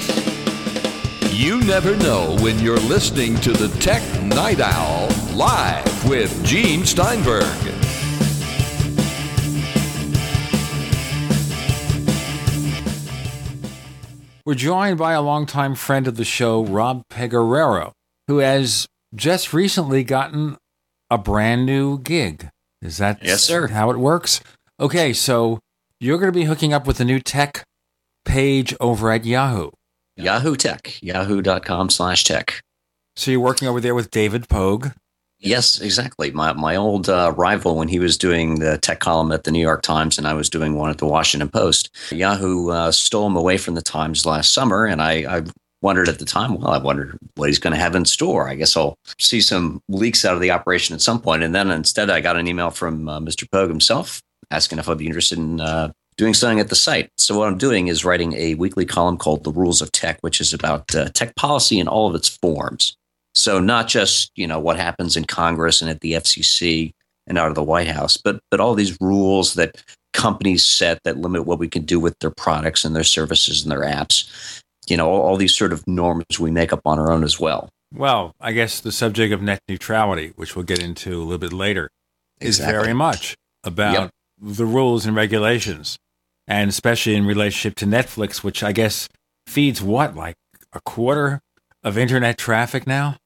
You 1.32 1.62
never 1.62 1.96
know 1.96 2.36
when 2.42 2.60
you're 2.60 2.78
listening 2.80 3.36
to 3.38 3.54
the 3.54 3.70
Tech 3.80 4.02
Night 4.24 4.60
Owl 4.60 5.08
live 5.36 6.10
with 6.10 6.44
Gene 6.46 6.86
Steinberg. 6.86 7.46
We're 14.44 14.56
joined 14.56 14.98
by 14.98 15.14
a 15.14 15.22
longtime 15.22 15.76
friend 15.76 16.08
of 16.08 16.18
the 16.18 16.26
show, 16.26 16.66
Rob 16.66 17.04
Pegoraro, 17.10 17.92
who 18.28 18.40
has 18.40 18.88
just 19.16 19.54
recently 19.54 20.04
gotten 20.04 20.58
a 21.12 21.18
brand 21.18 21.66
new 21.66 22.00
gig. 22.00 22.50
Is 22.82 22.98
that 22.98 23.20
Yes, 23.24 23.44
sir. 23.44 23.68
how 23.68 23.92
it 23.92 23.98
works? 23.98 24.42
Okay, 24.80 25.14
so 25.14 25.60
you're 26.02 26.18
going 26.18 26.34
to 26.34 26.38
be 26.38 26.46
hooking 26.46 26.74
up 26.74 26.88
with 26.88 27.00
a 27.00 27.06
new 27.06 27.20
tech 27.20 27.64
page 28.26 28.76
over 28.80 29.12
at 29.12 29.24
Yahoo. 29.24 29.70
Yahoo 30.18 30.56
Tech, 30.56 30.98
yahoo.com 31.02 31.90
slash 31.90 32.24
tech. 32.24 32.62
So 33.16 33.30
you're 33.30 33.40
working 33.40 33.68
over 33.68 33.80
there 33.80 33.94
with 33.94 34.10
David 34.10 34.50
Pogue. 34.50 34.90
Yes, 35.40 35.80
exactly. 35.80 36.32
My 36.32 36.54
my 36.54 36.76
old 36.76 37.10
uh, 37.10 37.34
rival 37.36 37.76
when 37.76 37.88
he 37.88 38.00
was 38.00 38.18
doing 38.18 38.60
the 38.60 38.78
tech 38.78 39.00
column 39.00 39.32
at 39.32 39.44
the 39.44 39.52
New 39.52 39.62
York 39.62 39.82
Times 39.82 40.18
and 40.18 40.28
I 40.28 40.34
was 40.34 40.50
doing 40.50 40.76
one 40.76 40.92
at 40.92 41.00
the 41.00 41.08
Washington 41.08 41.50
Post. 41.50 41.90
Yahoo 42.12 42.70
uh, 42.70 42.92
stole 42.92 43.28
him 43.28 43.36
away 43.36 43.58
from 43.58 43.74
the 43.76 43.82
Times 43.82 44.26
last 44.26 44.54
summer, 44.54 44.86
and 44.86 45.02
I, 45.02 45.38
I 45.38 45.44
wondered 45.82 46.10
at 46.10 46.20
the 46.20 46.26
time, 46.26 46.60
well, 46.60 46.72
I 46.72 46.78
wondered 46.78 47.18
what 47.36 47.48
he's 47.50 47.60
going 47.60 47.74
to 47.74 47.80
have 47.80 47.96
in 47.96 48.06
store. 48.06 48.48
I 48.48 48.56
guess 48.56 48.78
I'll 48.78 48.96
see 49.20 49.42
some 49.42 49.82
leaks 49.88 50.26
out 50.26 50.36
of 50.36 50.42
the 50.42 50.52
operation 50.52 50.94
at 50.94 51.02
some 51.02 51.20
point. 51.20 51.42
And 51.42 51.56
then 51.56 51.72
instead, 51.72 52.12
I 52.12 52.22
got 52.22 52.38
an 52.38 52.48
email 52.48 52.70
from 52.70 53.10
uh, 53.10 53.20
Mr. 53.20 53.50
Pogue 53.52 53.70
himself 53.70 54.22
asking 54.52 54.80
if 54.80 54.88
I'd 54.90 54.98
be 54.98 55.08
interested 55.08 55.38
in 55.38 55.60
uh, 55.60 55.92
doing 56.18 56.34
something 56.34 56.60
at 56.60 56.70
the 56.70 56.76
site. 56.76 57.10
So 57.18 57.38
what 57.38 57.48
I'm 57.48 57.58
doing 57.58 57.88
is 57.88 58.06
writing 58.06 58.34
a 58.34 58.56
weekly 58.56 58.86
column 58.86 59.18
called 59.18 59.44
The 59.44 59.52
Rules 59.52 59.82
of 59.82 59.92
Tech, 59.92 60.20
which 60.22 60.42
is 60.42 60.54
about 60.54 60.94
uh, 60.94 61.10
tech 61.10 61.36
policy 61.36 61.80
in 61.80 61.88
all 61.88 62.08
of 62.08 62.16
its 62.16 62.30
forms. 62.30 62.96
So 63.34 63.60
not 63.60 63.88
just 63.88 64.32
you 64.36 64.46
know 64.46 64.60
what 64.60 64.78
happens 64.78 65.16
in 65.16 65.26
Congress 65.26 65.82
and 65.82 65.90
at 65.90 66.02
the 66.02 66.14
FCC 66.14 66.92
and 67.28 67.38
out 67.38 67.48
of 67.50 67.56
the 67.56 67.64
White 67.64 67.88
House, 67.88 68.18
but 68.18 68.40
but 68.52 68.60
all 68.60 68.76
these 68.76 68.98
rules 69.00 69.54
that 69.54 69.82
companies 70.14 70.66
set 70.66 71.00
that 71.06 71.18
limit 71.18 71.46
what 71.46 71.58
we 71.60 71.70
can 71.70 71.84
do 71.84 72.00
with 72.00 72.20
their 72.20 72.32
products 72.32 72.84
and 72.84 72.94
their 72.96 73.04
services 73.04 73.64
and 73.64 73.72
their 73.72 73.82
apps. 73.82 74.62
You 74.88 74.98
know, 74.98 75.10
all, 75.10 75.22
all 75.22 75.38
these 75.38 75.56
sort 75.56 75.72
of 75.72 75.88
norms 75.88 76.40
we 76.40 76.52
make 76.52 76.74
up 76.74 76.82
on 76.86 77.00
our 77.00 77.12
own 77.12 77.24
as 77.24 77.40
well. 77.40 77.70
Well, 77.94 78.34
I 78.42 78.52
guess 78.52 78.82
the 78.82 78.92
subject 78.92 79.34
of 79.34 79.42
net 79.42 79.60
neutrality, 79.70 80.34
which 80.36 80.56
we'll 80.56 80.66
get 80.66 80.80
into 80.84 81.18
a 81.18 81.24
little 81.24 81.38
bit 81.38 81.54
later, 81.54 81.90
is 82.40 82.60
Exactly. 82.60 82.82
very 82.82 82.94
much 82.94 83.36
about 83.64 83.94
Yep. 83.94 84.10
The 84.42 84.66
rules 84.66 85.06
and 85.06 85.16
regulations, 85.16 85.98
and 86.48 86.70
especially 86.70 87.16
in 87.16 87.26
relationship 87.26 87.76
to 87.78 87.86
Netflix, 87.86 88.44
which 88.44 88.64
I 88.64 88.72
guess 88.72 89.08
feeds 89.48 89.82
what, 89.82 90.16
like 90.16 90.36
a 90.74 90.82
quarter 90.82 91.40
of 91.84 91.98
internet 91.98 92.38
traffic 92.38 92.88
now? 92.88 93.18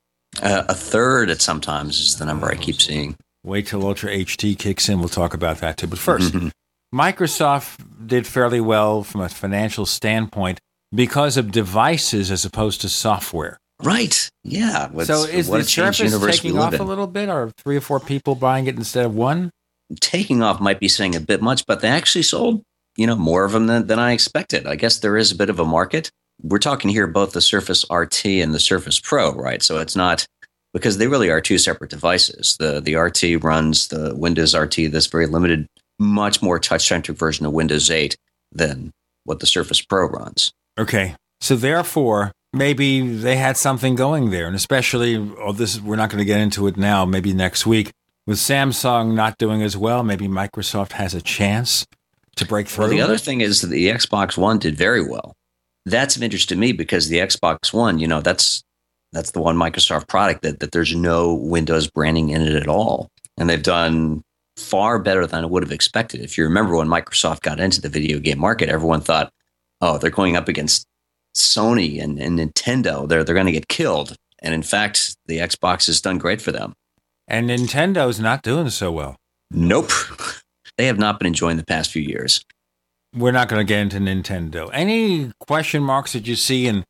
Uh, 0.42 0.64
a 0.68 0.74
third 0.74 1.30
at 1.30 1.42
sometimes 1.42 2.00
is 2.00 2.18
the 2.18 2.26
number 2.26 2.48
I 2.52 2.56
keep 2.56 2.82
seeing. 2.82 3.16
Wait 3.44 3.68
till 3.68 3.86
Ultra 3.86 4.10
HD 4.12 4.58
kicks 4.58 4.90
in. 4.90 5.00
We'll 5.00 5.08
talk 5.08 5.34
about 5.34 5.60
that 5.60 5.78
too. 5.78 5.88
But 5.88 6.00
1st 6.00 6.34
Mhm. 6.34 6.52
Microsoft 6.94 8.08
did 8.08 8.26
fairly 8.26 8.60
well 8.62 9.04
from 9.04 9.22
a 9.22 9.30
financial 9.30 9.86
standpoint 9.86 10.60
because 10.94 11.38
of 11.38 11.52
devices 11.52 12.32
as 12.32 12.46
opposed 12.46 12.82
to 12.82 12.90
software. 12.90 13.58
Right. 13.84 14.30
Yeah. 14.44 14.88
What's- 14.90 15.08
so 15.08 15.24
is 15.26 15.48
the 15.50 15.64
Surface 15.64 16.14
taking 16.26 16.58
off 16.58 16.80
a 16.80 16.84
little 16.84 17.08
bit? 17.08 17.30
Or 17.30 17.52
three 17.58 17.76
or 17.78 17.82
four 17.82 18.00
people 18.00 18.36
buying 18.36 18.68
it 18.68 18.76
instead 18.78 19.06
of 19.06 19.14
one? 19.14 19.52
Taking 20.00 20.42
off 20.42 20.60
might 20.60 20.80
be 20.80 20.88
saying 20.88 21.16
a 21.16 21.20
bit 21.20 21.42
much, 21.42 21.66
but 21.66 21.82
they 21.82 21.88
actually 21.88 22.24
sold, 22.24 22.64
you 22.98 23.08
know, 23.08 23.16
more 23.16 23.46
of 23.46 23.52
them 23.52 23.68
than, 23.68 23.88
than 23.88 24.00
I 24.00 24.12
expected. 24.14 24.68
I 24.68 24.76
guess 24.76 25.00
there 25.00 25.18
is 25.18 25.32
a 25.32 25.36
bit 25.36 25.50
of 25.50 25.60
a 25.60 25.66
market. 25.66 26.10
We're 26.42 26.60
talking 26.60 26.90
here 26.90 27.08
both 27.08 27.34
the 27.34 27.42
Surface 27.42 27.86
RT 27.90 28.26
and 28.26 28.54
the 28.54 28.60
Surface 28.60 29.00
Pro, 29.00 29.34
right? 29.34 29.62
So 29.64 29.80
it's 29.80 29.96
not 29.96 30.26
because 30.74 30.98
they 30.98 31.08
really 31.08 31.30
are 31.30 31.40
two 31.40 31.58
separate 31.58 31.90
devices. 31.90 32.58
The 32.60 32.82
the 32.82 32.96
RT 32.96 33.44
runs 33.44 33.88
the 33.88 34.14
Windows 34.16 34.56
RT, 34.56 34.76
this 34.92 35.08
very 35.08 35.28
limited, 35.28 35.68
much 36.00 36.42
more 36.42 36.60
touch-centric 36.60 37.18
version 37.18 37.46
of 37.46 37.54
Windows 37.54 37.90
8 37.90 38.18
than 38.52 38.92
what 39.24 39.40
the 39.40 39.46
Surface 39.46 39.82
Pro 39.82 40.08
runs. 40.08 40.52
Okay. 40.78 41.16
So 41.40 41.56
therefore, 41.56 42.32
maybe 42.52 43.02
they 43.02 43.38
had 43.38 43.56
something 43.56 43.96
going 43.96 44.32
there, 44.32 44.48
and 44.48 44.56
especially, 44.56 45.16
oh, 45.16 45.54
this 45.54 45.80
we're 45.80 45.96
not 45.96 46.10
going 46.10 46.20
to 46.20 46.26
get 46.26 46.42
into 46.42 46.68
it 46.68 46.76
now. 46.76 47.06
Maybe 47.06 47.34
next 47.34 47.66
week 47.66 47.92
with 48.28 48.38
Samsung 48.38 49.14
not 49.14 49.38
doing 49.38 49.62
as 49.62 49.78
well. 49.78 50.04
Maybe 50.04 50.28
Microsoft 50.28 50.94
has 50.94 51.14
a 51.14 51.22
chance 51.22 51.86
to 52.36 52.46
break 52.46 52.68
through. 52.68 52.86
Well, 52.86 52.92
the 52.92 53.02
other 53.02 53.18
thing 53.18 53.42
is 53.42 53.62
that 53.62 53.68
the 53.68 53.88
Xbox 53.90 54.38
One 54.38 54.60
did 54.60 54.76
very 54.76 55.08
well. 55.08 55.36
That's 55.86 56.16
of 56.16 56.24
interest 56.24 56.50
to 56.50 56.56
me 56.56 56.72
because 56.72 57.10
the 57.10 57.20
Xbox 57.20 57.74
One, 57.74 58.00
you 58.00 58.08
know, 58.08 58.22
that's 58.22 58.64
that's 59.12 59.32
the 59.32 59.42
one 59.42 59.56
Microsoft 59.56 60.08
product 60.08 60.42
that, 60.42 60.60
that 60.60 60.72
there's 60.72 60.96
no 60.96 61.34
Windows 61.34 61.90
branding 61.90 62.30
in 62.30 62.42
it 62.42 62.56
at 62.56 62.68
all. 62.68 63.10
And 63.38 63.50
they've 63.50 63.64
done 63.64 64.24
far 64.58 65.00
better 65.00 65.26
than 65.26 65.44
I 65.44 65.48
would 65.48 65.64
have 65.64 65.72
expected. 65.72 66.22
If 66.22 66.38
you 66.38 66.44
remember 66.44 66.76
when 66.76 66.88
Microsoft 66.88 67.42
got 67.42 67.60
into 67.60 67.80
the 67.80 67.90
video 67.90 68.20
game 68.20 68.40
market, 68.40 68.68
everyone 68.68 69.02
thought, 69.02 69.32
oh, 69.82 69.98
they're 69.98 70.10
going 70.10 70.36
up 70.36 70.50
against 70.50 70.86
Sony 71.36 72.02
and, 72.02 72.20
and 72.20 72.40
Nintendo. 72.40 73.08
They're 73.08 73.24
they're 73.24 73.36
gonna 73.36 73.52
get 73.52 73.68
killed. 73.68 74.16
And 74.40 74.54
in 74.54 74.64
fact, 74.64 75.16
the 75.28 75.38
Xbox 75.38 75.88
has 75.88 76.02
done 76.02 76.18
great 76.18 76.42
for 76.42 76.52
them. 76.52 76.74
And 77.28 77.50
Nintendo's 77.50 78.20
not 78.20 78.44
doing 78.44 78.70
so 78.70 78.92
well. 78.92 79.16
Nope. 79.52 79.92
They 80.78 80.88
have 80.88 81.00
not 81.00 81.20
been 81.20 81.28
enjoying 81.28 81.58
the 81.58 81.66
past 81.66 81.92
few 81.92 82.02
years. 82.02 82.44
We're 83.16 83.32
not 83.32 83.48
going 83.48 83.66
to 83.66 83.70
get 83.70 83.80
into 83.80 83.98
Nintendo. 83.98 84.70
Any 84.74 85.32
question 85.40 85.82
marks 85.82 86.14
that 86.14 86.28
you 86.28 86.36
see 86.36 86.68
in 86.68 86.84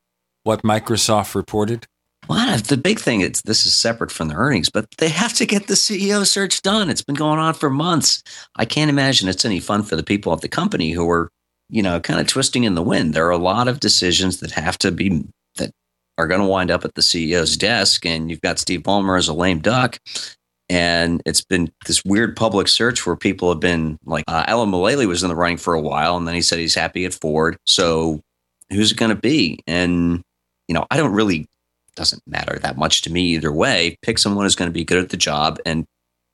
what 0.43 0.63
Microsoft 0.63 1.35
reported? 1.35 1.85
Well, 2.27 2.57
the 2.57 2.77
big 2.77 2.99
thing 2.99 3.21
is 3.21 3.41
this 3.43 3.65
is 3.65 3.75
separate 3.75 4.11
from 4.11 4.29
the 4.29 4.35
earnings, 4.35 4.69
but 4.69 4.89
they 4.97 5.09
have 5.09 5.33
to 5.33 5.45
get 5.45 5.67
the 5.67 5.75
CEO 5.75 6.25
search 6.25 6.61
done. 6.63 6.89
It's 6.89 7.03
been 7.03 7.15
going 7.15 7.39
on 7.39 7.53
for 7.53 7.69
months. 7.69 8.23
I 8.55 8.65
can't 8.65 8.89
imagine 8.89 9.29
it's 9.29 9.45
any 9.45 9.59
fun 9.59 9.83
for 9.83 9.95
the 9.95 10.03
people 10.03 10.33
at 10.33 10.41
the 10.41 10.47
company 10.47 10.91
who 10.91 11.07
are, 11.09 11.29
you 11.69 11.83
know, 11.83 11.99
kind 11.99 12.19
of 12.19 12.25
twisting 12.25 12.63
in 12.63 12.73
the 12.73 12.81
wind. 12.81 13.13
There 13.13 13.27
are 13.27 13.31
a 13.31 13.37
lot 13.37 13.67
of 13.67 13.79
decisions 13.79 14.39
that 14.39 14.51
have 14.51 14.77
to 14.79 14.91
be 14.91 15.23
that 15.57 15.71
are 16.17 16.27
going 16.27 16.41
to 16.41 16.47
wind 16.47 16.71
up 16.71 16.85
at 16.85 16.95
the 16.95 17.01
CEO's 17.01 17.57
desk, 17.57 18.05
and 18.05 18.29
you've 18.29 18.41
got 18.41 18.59
Steve 18.59 18.81
Ballmer 18.81 19.17
as 19.17 19.27
a 19.27 19.33
lame 19.33 19.59
duck. 19.59 19.97
And 20.67 21.21
it's 21.25 21.43
been 21.43 21.71
this 21.85 22.03
weird 22.03 22.35
public 22.35 22.67
search 22.67 23.05
where 23.05 23.15
people 23.15 23.49
have 23.49 23.59
been 23.59 23.99
like, 24.05 24.23
uh, 24.27 24.45
Alan 24.47 24.71
Mulally 24.71 25.07
was 25.07 25.21
in 25.21 25.29
the 25.29 25.35
running 25.35 25.57
for 25.57 25.73
a 25.75 25.81
while, 25.81 26.17
and 26.17 26.27
then 26.27 26.33
he 26.33 26.41
said 26.41 26.57
he's 26.57 26.73
happy 26.73 27.05
at 27.05 27.13
Ford. 27.13 27.57
So 27.65 28.21
who's 28.71 28.91
it 28.91 28.97
going 28.97 29.09
to 29.09 29.15
be? 29.15 29.59
And, 29.67 30.21
you 30.67 30.73
know, 30.73 30.87
I 30.89 30.97
don't 30.97 31.11
really, 31.13 31.45
doesn't 31.95 32.23
matter 32.25 32.57
that 32.59 32.77
much 32.77 33.03
to 33.03 33.11
me 33.11 33.21
either 33.35 33.51
way. 33.51 33.95
Pick 34.01 34.17
someone 34.17 34.43
who's 34.45 34.55
going 34.55 34.69
to 34.69 34.73
be 34.73 34.83
good 34.83 34.97
at 34.97 35.09
the 35.09 35.17
job 35.17 35.59
and 35.67 35.85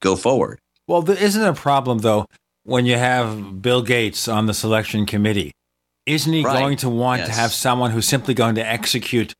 go 0.02 0.16
forward. 0.16 0.60
Well, 0.88 1.02
there 1.02 1.22
isn't 1.22 1.44
a 1.44 1.54
problem, 1.54 1.98
though, 2.00 2.26
when 2.64 2.86
you 2.86 2.98
have 2.98 3.62
Bill 3.62 3.82
Gates 3.82 4.30
on 4.30 4.46
the 4.46 4.54
selection 4.54 5.06
committee. 5.06 5.52
Isn't 6.06 6.32
he 6.34 6.44
Right. 6.44 6.58
going 6.58 6.78
to 6.78 6.90
want 6.90 7.26
to 7.26 7.32
have 7.32 7.52
someone 7.52 7.92
who's 7.92 8.08
simply 8.08 8.34
going 8.34 8.56
to 8.56 8.66
execute 8.66 9.34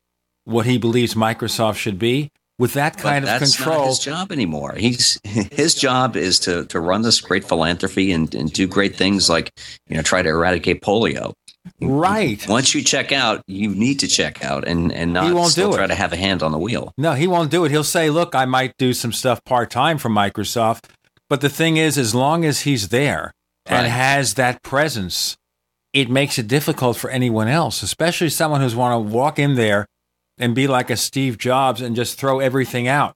what 0.46 0.66
he 0.66 0.78
believes 0.78 1.14
Microsoft 1.14 1.76
should 1.78 2.00
be? 2.00 2.32
With 2.60 2.74
that 2.74 2.98
kind 2.98 3.26
but 3.26 3.34
of 3.34 3.40
that's 3.40 3.56
control, 3.56 3.80
not 3.80 3.88
his 3.88 4.00
job 4.00 4.32
anymore. 4.32 4.76
He's 4.76 5.20
his 5.24 5.74
job 5.74 6.16
is 6.16 6.40
to 6.42 6.66
to 6.66 6.80
run 6.80 7.02
this 7.02 7.20
great 7.20 7.44
philanthropy 7.44 8.12
and, 8.12 8.34
and 8.36 8.52
do 8.54 8.68
great 8.68 8.96
things 8.96 9.30
like 9.30 9.52
you 9.88 9.96
know 9.96 10.04
try 10.04 10.22
to 10.22 10.30
eradicate 10.30 10.84
polio. 10.84 11.34
Right. 11.80 12.44
Once 12.48 12.74
you 12.76 12.84
check 12.84 13.12
out, 13.12 13.44
you 13.48 13.70
need 13.74 14.00
to 14.02 14.08
check 14.08 14.44
out 14.46 14.68
and 14.68 14.92
and 14.92 15.12
not 15.14 15.26
He 15.26 15.34
won't 15.34 15.52
still 15.52 15.70
do 15.70 15.76
it. 15.76 15.78
try 15.78 15.88
to 15.88 15.96
have 15.96 16.14
a 16.14 16.18
hand 16.18 16.44
on 16.44 16.52
the 16.52 16.60
wheel. 16.60 16.94
No, 17.00 17.14
he 17.14 17.26
won't 17.28 17.50
do 17.50 17.66
it. 17.66 17.72
He'll 17.72 17.84
say, 17.84 18.10
"Look, 18.12 18.36
I 18.36 18.46
might 18.46 18.74
do 18.78 18.94
some 18.94 19.12
stuff 19.12 19.44
part 19.44 19.72
time 19.72 19.98
for 19.98 20.10
Microsoft." 20.10 20.86
But 21.30 21.42
the 21.42 21.50
thing 21.50 21.78
is, 21.78 21.98
as 21.98 22.14
long 22.14 22.46
as 22.46 22.62
he's 22.62 22.90
there 22.90 23.34
and 23.66 23.88
has 23.88 24.36
that 24.36 24.62
presence, 24.62 25.36
it 25.94 26.10
makes 26.10 26.38
it 26.38 26.48
difficult 26.48 26.98
for 26.98 27.10
anyone 27.10 27.48
else, 27.48 27.82
especially 27.82 28.30
someone 28.30 28.62
who's 28.62 28.76
want 28.76 28.94
to 28.94 29.14
walk 29.16 29.40
in 29.40 29.56
there 29.56 29.88
and 30.42 30.54
be 30.56 30.68
like 30.68 30.90
a 30.90 30.98
Steve 30.98 31.38
Jobs 31.38 31.82
and 31.82 31.96
just 31.96 32.18
throw 32.20 32.40
everything 32.40 32.88
out. 32.88 33.14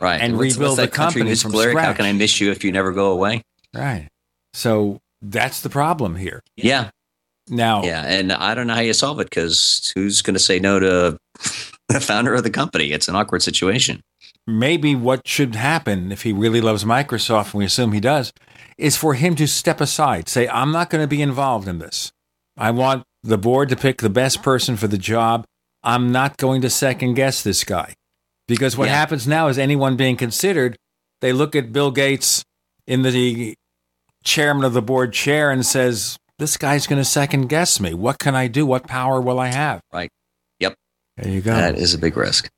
Right. 0.00 0.20
And 0.20 0.36
What's- 0.36 0.54
rebuild 0.56 0.78
what's 0.78 0.90
the 0.90 0.94
company 0.96 1.34
from 1.34 1.52
lyric? 1.52 1.78
How 1.78 1.92
can 1.94 2.04
I 2.04 2.12
miss 2.12 2.40
you 2.40 2.50
if 2.50 2.64
you 2.64 2.72
never 2.72 2.92
go 2.92 3.12
away? 3.12 3.42
Right. 3.74 4.08
So 4.52 4.98
that's 5.22 5.60
the 5.62 5.70
problem 5.70 6.16
here. 6.16 6.42
Yeah. 6.56 6.90
Now, 7.48 7.84
Yeah, 7.84 8.02
and 8.04 8.32
I 8.32 8.54
don't 8.54 8.66
know 8.66 8.74
how 8.74 8.80
you 8.80 8.92
solve 8.92 9.20
it 9.20 9.30
because 9.30 9.92
who's 9.94 10.20
going 10.20 10.34
to 10.34 10.40
say 10.40 10.58
no 10.58 10.80
to 10.80 11.16
the 11.88 12.00
founder 12.00 12.34
of 12.34 12.42
the 12.42 12.50
company? 12.50 12.90
It's 12.92 13.06
an 13.08 13.14
awkward 13.14 13.42
situation. 13.42 14.02
maybe 14.48 14.94
what 14.94 15.26
should 15.26 15.54
happen 15.54 16.10
if 16.12 16.22
he 16.22 16.32
really 16.32 16.60
loves 16.60 16.84
Microsoft, 16.84 17.46
and 17.52 17.54
we 17.54 17.64
assume 17.64 17.92
he 17.92 18.00
does, 18.00 18.32
is 18.78 18.96
for 18.96 19.14
him 19.14 19.34
to 19.36 19.46
step 19.46 19.80
aside, 19.80 20.28
say, 20.28 20.48
I'm 20.48 20.72
not 20.72 20.90
going 20.90 21.02
to 21.02 21.08
be 21.08 21.22
involved 21.22 21.66
in 21.68 21.78
this. 21.78 22.10
I 22.56 22.70
want 22.72 23.04
the 23.22 23.38
board 23.38 23.68
to 23.70 23.76
pick 23.76 23.98
the 24.02 24.10
best 24.10 24.42
person 24.42 24.76
for 24.76 24.86
the 24.88 24.98
job. 24.98 25.44
I'm 25.86 26.12
not 26.12 26.36
going 26.36 26.60
to 26.62 26.68
second 26.70 27.14
guess 27.14 27.42
this 27.42 27.64
guy. 27.64 27.94
Because 28.48 28.76
what 28.76 28.88
Yeah. 28.88 28.96
happens 28.96 29.26
now 29.26 29.48
is 29.48 29.56
anyone 29.58 29.96
being 29.96 30.16
considered, 30.16 30.76
they 31.20 31.32
look 31.32 31.56
at 31.56 31.72
Bill 31.72 31.90
Gates 31.90 32.42
in 32.86 33.02
the 33.02 33.54
chairman 34.24 34.64
of 34.64 34.72
the 34.72 34.82
board 34.82 35.12
chair 35.12 35.50
and 35.50 35.64
says, 35.64 36.18
This 36.38 36.56
guy's 36.58 36.86
going 36.86 37.00
to 37.00 37.04
second 37.04 37.46
guess 37.48 37.80
me. 37.80 37.94
What 37.94 38.18
can 38.18 38.34
I 38.34 38.46
do? 38.46 38.66
What 38.66 38.86
power 38.86 39.20
will 39.22 39.38
I 39.40 39.46
have? 39.46 39.80
Right. 39.92 40.10
Yep. 40.60 40.74
There 41.16 41.32
you 41.32 41.40
go. 41.40 41.54
That 41.54 41.76
is 41.76 41.94
a 41.94 41.98
big 41.98 42.14
risk. 42.16 42.48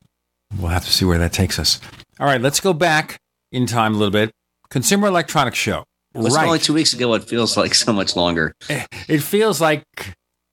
We'll 0.59 0.71
have 0.71 0.85
to 0.85 0.91
see 0.93 1.05
where 1.05 1.19
that 1.19 1.33
takes 1.33 1.59
us. 1.61 1.81
All 2.19 2.27
right, 2.27 2.41
let's 2.41 2.59
go 2.59 2.73
back 2.73 3.19
in 3.53 3.67
time 3.67 3.95
a 3.95 3.99
little 3.99 4.11
bit. 4.11 4.33
Consumer 4.71 5.07
Electronics 5.09 5.59
Show. 5.59 5.85
It 6.15 6.19
was 6.19 6.35
right. 6.35 6.47
only 6.47 6.59
two 6.59 6.73
weeks 6.75 6.93
ago. 6.93 7.15
It 7.15 7.23
feels 7.25 7.57
like 7.57 7.75
so 7.75 7.93
much 7.93 8.17
longer. 8.17 8.53
It 9.09 9.23
feels 9.23 9.61
like 9.61 9.85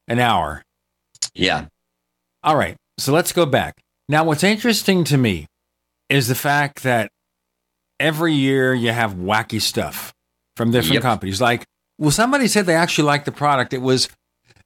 an 0.08 0.20
hour. 0.20 0.62
Yeah. 1.34 1.66
All 2.46 2.56
right, 2.56 2.78
so 3.00 3.12
let's 3.12 3.34
go 3.34 3.46
back. 3.46 3.82
Now, 4.08 4.24
what's 4.24 4.44
interesting 4.44 5.04
to 5.06 5.18
me 5.18 5.48
is 6.10 6.28
the 6.28 6.36
fact 6.36 6.84
that 6.84 7.10
every 8.00 8.34
year 8.34 8.74
you 8.74 8.92
have 8.92 9.16
wacky 9.16 9.60
stuff 9.60 10.14
from 10.56 10.72
different 10.72 10.94
Yep. 10.96 11.02
companies. 11.04 11.42
Like, 11.42 11.66
well, 11.98 12.12
somebody 12.12 12.48
said 12.48 12.66
they 12.68 12.76
actually 12.76 13.06
liked 13.06 13.26
the 13.26 13.32
product. 13.32 13.74
It 13.74 13.82
was 13.82 14.08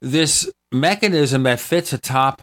this 0.01 0.51
mechanism 0.73 1.43
that 1.43 1.60
fits 1.60 1.93
atop 1.93 2.41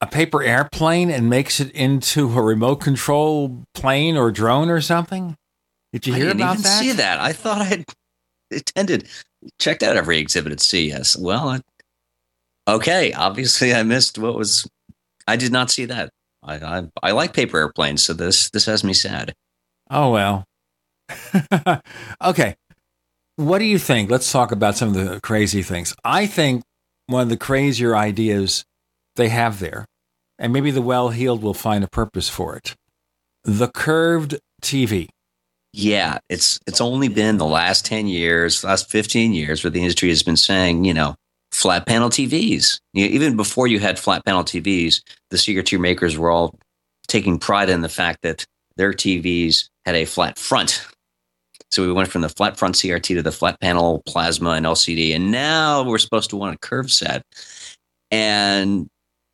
a 0.00 0.06
paper 0.06 0.42
airplane 0.44 1.10
and 1.10 1.28
makes 1.28 1.58
it 1.58 1.72
into 1.72 2.38
a 2.38 2.42
remote 2.42 2.76
control 2.76 3.64
plane 3.74 4.16
or 4.16 4.30
drone 4.30 4.70
or 4.70 4.80
something. 4.80 5.34
Did 5.92 6.06
you 6.06 6.14
hear 6.14 6.24
I 6.24 6.26
didn't 6.28 6.40
about 6.42 6.52
even 6.52 6.62
that? 6.62 6.78
see 6.80 6.92
that. 6.92 7.18
I 7.18 7.32
thought 7.32 7.60
I 7.62 7.64
had 7.64 7.84
attended, 8.52 9.08
checked 9.58 9.82
out 9.82 9.96
every 9.96 10.18
exhibit 10.18 10.52
at 10.52 10.60
CES. 10.60 11.16
Well, 11.16 11.48
I, 11.48 11.60
okay. 12.68 13.12
Obviously, 13.12 13.74
I 13.74 13.82
missed 13.82 14.18
what 14.18 14.36
was. 14.36 14.68
I 15.26 15.36
did 15.36 15.52
not 15.52 15.70
see 15.70 15.86
that. 15.86 16.10
I, 16.42 16.54
I 16.56 16.88
I 17.02 17.10
like 17.12 17.32
paper 17.32 17.58
airplanes, 17.58 18.04
so 18.04 18.12
this 18.12 18.50
this 18.50 18.66
has 18.66 18.84
me 18.84 18.92
sad. 18.92 19.34
Oh 19.90 20.10
well. 20.10 20.44
okay. 22.24 22.56
What 23.36 23.58
do 23.58 23.64
you 23.64 23.78
think? 23.78 24.10
Let's 24.10 24.30
talk 24.30 24.52
about 24.52 24.76
some 24.76 24.88
of 24.88 24.94
the 24.94 25.20
crazy 25.20 25.62
things. 25.62 25.94
I 26.04 26.26
think 26.26 26.62
one 27.06 27.22
of 27.22 27.28
the 27.28 27.36
crazier 27.36 27.96
ideas 27.96 28.64
they 29.16 29.28
have 29.28 29.60
there, 29.60 29.86
and 30.38 30.52
maybe 30.52 30.70
the 30.70 30.82
well 30.82 31.10
heeled 31.10 31.42
will 31.42 31.54
find 31.54 31.84
a 31.84 31.88
purpose 31.88 32.28
for 32.28 32.56
it. 32.56 32.74
The 33.44 33.68
curved 33.68 34.38
TV. 34.62 35.08
Yeah, 35.72 36.18
it's 36.28 36.58
it's 36.66 36.80
only 36.80 37.08
been 37.08 37.38
the 37.38 37.46
last 37.46 37.84
ten 37.84 38.06
years, 38.06 38.64
last 38.64 38.90
fifteen 38.90 39.32
years, 39.32 39.62
where 39.62 39.70
the 39.70 39.80
industry 39.80 40.08
has 40.08 40.22
been 40.22 40.36
saying, 40.36 40.84
you 40.84 40.94
know, 40.94 41.14
flat 41.58 41.86
panel 41.86 42.08
TVs. 42.08 42.80
You 42.92 43.04
know, 43.04 43.12
even 43.12 43.36
before 43.36 43.66
you 43.66 43.80
had 43.80 43.98
flat 43.98 44.24
panel 44.24 44.44
TVs, 44.44 45.02
the 45.30 45.36
CRT 45.36 45.80
makers 45.80 46.16
were 46.16 46.30
all 46.30 46.56
taking 47.08 47.36
pride 47.36 47.68
in 47.68 47.80
the 47.80 47.88
fact 47.88 48.22
that 48.22 48.44
their 48.76 48.92
TVs 48.92 49.68
had 49.84 49.96
a 49.96 50.04
flat 50.04 50.38
front. 50.38 50.86
So 51.72 51.84
we 51.84 51.92
went 51.92 52.10
from 52.10 52.22
the 52.22 52.28
flat 52.28 52.56
front 52.56 52.76
CRT 52.76 53.02
to 53.16 53.22
the 53.22 53.32
flat 53.32 53.60
panel 53.60 54.02
plasma 54.06 54.50
and 54.50 54.64
LCD, 54.64 55.16
and 55.16 55.32
now 55.32 55.82
we're 55.82 55.98
supposed 55.98 56.30
to 56.30 56.36
want 56.36 56.54
a 56.54 56.58
curved 56.58 56.92
set. 56.92 57.22
And 58.12 58.86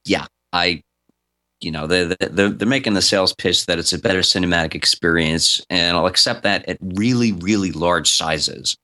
yeah, 0.06 0.26
I 0.52 0.82
you 1.60 1.70
know 1.70 1.86
they're, 1.86 2.06
they're, 2.06 2.48
they're 2.48 2.68
making 2.68 2.94
the 2.94 3.02
sales 3.02 3.34
pitch 3.34 3.66
that 3.66 3.78
it's 3.78 3.92
a 3.92 3.98
better 3.98 4.20
cinematic 4.20 4.74
experience 4.74 5.64
and 5.70 5.96
i'll 5.96 6.06
accept 6.06 6.42
that 6.42 6.68
at 6.68 6.76
really 6.82 7.32
really 7.32 7.70
large 7.70 8.10
sizes 8.10 8.76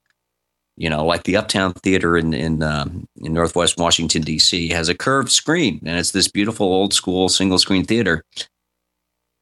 you 0.80 0.88
know 0.90 1.04
like 1.04 1.22
the 1.24 1.36
uptown 1.36 1.72
theater 1.84 2.16
in 2.16 2.32
in, 2.34 2.62
um, 2.62 3.06
in 3.20 3.32
northwest 3.32 3.76
washington 3.78 4.22
d.c 4.22 4.68
has 4.70 4.88
a 4.88 4.94
curved 4.94 5.30
screen 5.30 5.78
and 5.86 5.98
it's 5.98 6.10
this 6.12 6.26
beautiful 6.28 6.66
old 6.66 6.92
school 6.94 7.28
single 7.28 7.58
screen 7.58 7.84
theater 7.84 8.22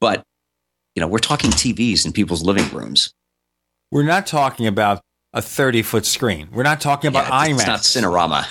but 0.01 0.23
you 0.95 1.01
know 1.01 1.07
we're 1.09 1.19
talking 1.31 1.51
tvs 1.51 2.05
in 2.05 2.13
people's 2.13 2.43
living 2.43 2.69
rooms 2.77 3.13
We're 3.93 4.03
not 4.03 4.27
talking 4.27 4.67
about 4.67 5.01
a 5.33 5.43
30 5.43 5.83
foot 5.83 6.07
screen. 6.07 6.49
We're 6.53 6.63
not 6.63 6.81
talking 6.81 7.09
about 7.09 7.27
Yeah, 7.29 7.49
IMAX. 7.55 7.59
it's 7.59 7.67
not 7.67 7.81
cinerama 7.81 8.47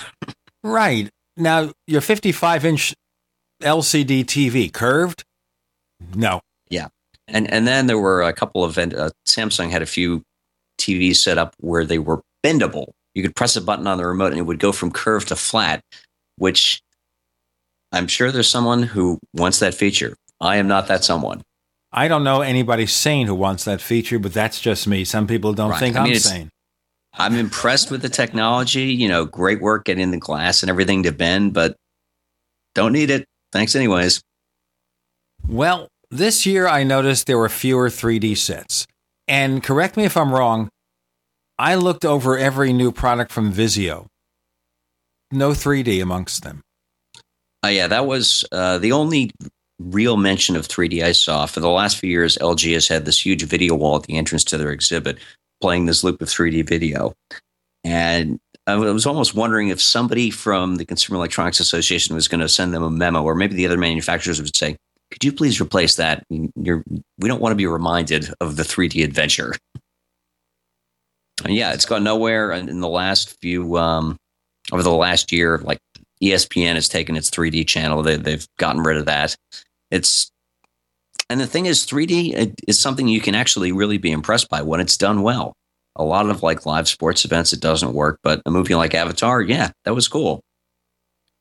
Right. 0.64 1.08
Now, 1.36 1.70
your 1.86 2.00
55 2.00 2.64
inch 2.64 2.94
LCD 3.62 4.24
TV 4.24 4.72
curved? 4.72 5.24
No. 6.14 6.40
Yeah, 6.70 6.88
and 7.26 7.50
and 7.52 7.66
then 7.66 7.86
there 7.86 7.98
were 7.98 8.22
a 8.22 8.32
couple 8.32 8.64
of 8.64 8.76
uh, 8.78 9.10
Samsung 9.26 9.70
had 9.70 9.82
a 9.82 9.86
few 9.86 10.22
TVs 10.80 11.16
set 11.16 11.38
up 11.38 11.54
where 11.58 11.84
they 11.84 11.98
were 11.98 12.20
bendable. 12.44 12.92
You 13.14 13.22
could 13.22 13.34
press 13.34 13.56
a 13.56 13.60
button 13.60 13.86
on 13.86 13.98
the 13.98 14.06
remote 14.06 14.32
and 14.32 14.38
it 14.38 14.42
would 14.42 14.58
go 14.58 14.72
from 14.72 14.90
curved 14.90 15.28
to 15.28 15.36
flat, 15.36 15.80
which 16.36 16.80
I'm 17.92 18.06
sure 18.06 18.30
there's 18.30 18.50
someone 18.50 18.82
who 18.82 19.18
wants 19.34 19.58
that 19.60 19.74
feature. 19.74 20.14
I 20.40 20.56
am 20.56 20.68
not 20.68 20.86
that 20.88 21.04
someone. 21.04 21.42
I 21.90 22.06
don't 22.06 22.22
know 22.22 22.42
anybody 22.42 22.86
sane 22.86 23.26
who 23.26 23.34
wants 23.34 23.64
that 23.64 23.80
feature, 23.80 24.18
but 24.18 24.34
that's 24.34 24.60
just 24.60 24.86
me. 24.86 25.04
Some 25.04 25.26
people 25.26 25.52
don't 25.54 25.70
Right. 25.70 25.80
think 25.80 25.96
I 25.96 26.02
mean, 26.04 26.12
it's- 26.12 26.28
sane. 26.30 26.50
I'm 27.14 27.34
impressed 27.34 27.90
with 27.90 28.02
the 28.02 28.08
technology. 28.10 28.92
You 28.92 29.08
know, 29.08 29.24
great 29.24 29.60
work 29.60 29.86
getting 29.86 30.10
the 30.10 30.18
glass 30.18 30.62
and 30.62 30.70
everything 30.70 31.02
to 31.04 31.12
bend, 31.12 31.54
but 31.54 31.74
don't 32.74 32.92
need 32.92 33.10
it. 33.10 33.24
Thanks, 33.50 33.74
anyways. 33.74 34.20
Well, 35.48 35.88
this 36.10 36.46
year 36.46 36.68
I 36.68 36.84
noticed 36.84 37.26
there 37.26 37.38
were 37.38 37.48
fewer 37.48 37.88
3D 37.88 38.34
sets. 38.36 38.86
And 39.26 39.62
correct 39.62 39.96
me 39.96 40.04
if 40.04 40.16
I'm 40.16 40.32
wrong, 40.32 40.68
I 41.58 41.74
looked 41.74 42.04
over 42.04 42.38
every 42.38 42.72
new 42.72 42.92
product 42.92 43.32
from 43.32 43.52
Vizio. 43.52 44.06
No 45.32 45.50
3D 45.50 46.00
amongst 46.00 46.44
them. 46.44 46.62
Uh, 47.64 47.68
yeah, 47.68 47.88
that 47.88 48.06
was 48.06 48.44
uh, 48.52 48.78
the 48.78 48.92
only 48.92 49.32
real 49.80 50.16
mention 50.16 50.54
of 50.54 50.68
3D 50.68 51.02
I 51.02 51.12
saw. 51.12 51.46
For 51.46 51.58
the 51.58 51.68
last 51.68 51.98
few 51.98 52.10
years, 52.10 52.38
LG 52.38 52.72
has 52.74 52.86
had 52.86 53.04
this 53.04 53.24
huge 53.24 53.42
video 53.44 53.74
wall 53.74 53.96
at 53.96 54.04
the 54.04 54.16
entrance 54.16 54.44
to 54.44 54.58
their 54.58 54.70
exhibit, 54.70 55.18
playing 55.60 55.86
this 55.86 56.04
loop 56.04 56.22
of 56.22 56.28
3D 56.28 56.66
video. 56.68 57.14
And 57.82 58.38
I 58.68 58.76
was 58.76 59.06
almost 59.06 59.34
wondering 59.34 59.68
if 59.68 59.80
somebody 59.80 60.30
from 60.30 60.76
the 60.76 60.84
Consumer 60.84 61.16
Electronics 61.16 61.58
Association 61.58 62.14
was 62.14 62.28
going 62.28 62.40
to 62.40 62.48
send 62.48 62.72
them 62.72 62.82
a 62.82 62.90
memo, 62.90 63.22
or 63.22 63.34
maybe 63.34 63.54
the 63.54 63.66
other 63.66 63.78
manufacturers 63.78 64.40
would 64.40 64.54
say, 64.54 64.76
"Could 65.10 65.24
you 65.24 65.32
please 65.32 65.60
replace 65.60 65.96
that? 65.96 66.24
You're, 66.28 66.84
we 67.18 67.28
don't 67.28 67.40
want 67.40 67.52
to 67.52 67.56
be 67.56 67.66
reminded 67.66 68.30
of 68.40 68.56
the 68.56 68.62
3D 68.62 69.02
adventure." 69.02 69.54
Yeah, 71.46 71.72
it's 71.72 71.86
gone 71.86 72.04
nowhere. 72.04 72.50
And 72.50 72.68
in 72.68 72.80
the 72.80 72.88
last 72.88 73.38
few, 73.40 73.76
um, 73.76 74.16
over 74.72 74.82
the 74.82 74.90
last 74.90 75.32
year, 75.32 75.58
like 75.58 75.78
ESPN 76.22 76.74
has 76.74 76.88
taken 76.88 77.16
its 77.16 77.30
3D 77.30 77.66
channel. 77.66 78.02
They, 78.02 78.16
they've 78.16 78.46
gotten 78.58 78.82
rid 78.82 78.96
of 78.96 79.06
that. 79.06 79.36
It's 79.90 80.30
And 81.30 81.40
the 81.40 81.46
thing 81.46 81.66
is, 81.66 81.86
3D 81.86 82.54
is 82.66 82.78
something 82.78 83.08
you 83.08 83.20
can 83.20 83.34
actually 83.34 83.72
really 83.72 83.98
be 83.98 84.10
impressed 84.12 84.48
by 84.48 84.62
when 84.62 84.80
it's 84.80 84.96
done 84.96 85.22
well. 85.22 85.54
A 85.96 86.04
lot 86.04 86.28
of 86.28 86.42
like 86.42 86.66
live 86.66 86.88
sports 86.88 87.24
events, 87.24 87.52
it 87.52 87.60
doesn't 87.60 87.92
work, 87.92 88.18
but 88.22 88.40
a 88.46 88.50
movie 88.50 88.74
like 88.74 88.94
Avatar, 88.94 89.42
yeah, 89.42 89.70
that 89.84 89.94
was 89.94 90.06
cool. 90.08 90.40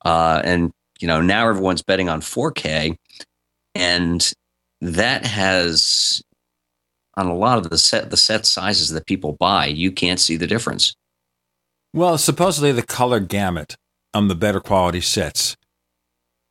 Uh, 0.04 0.42
and 0.44 0.72
you 1.00 1.08
know, 1.08 1.22
now 1.22 1.48
everyone's 1.48 1.84
betting 1.84 2.10
on 2.10 2.22
4K, 2.22 2.96
and 3.76 4.34
that 4.82 5.26
has 5.26 6.22
on 7.18 7.28
a 7.28 7.36
lot 7.36 7.58
of 7.58 7.70
the 7.70 7.78
set 7.78 8.10
the 8.10 8.18
set 8.18 8.46
sizes 8.46 8.90
that 8.90 9.06
people 9.06 9.34
buy, 9.34 9.66
you 9.66 9.92
can't 9.92 10.20
see 10.20 10.38
the 10.38 10.48
difference. 10.48 10.96
Well, 11.94 12.18
supposedly 12.18 12.72
the 12.72 12.84
color 12.84 13.20
gamut 13.20 13.76
on 14.14 14.28
the 14.28 14.36
better 14.36 14.60
quality 14.60 15.02
sets 15.02 15.58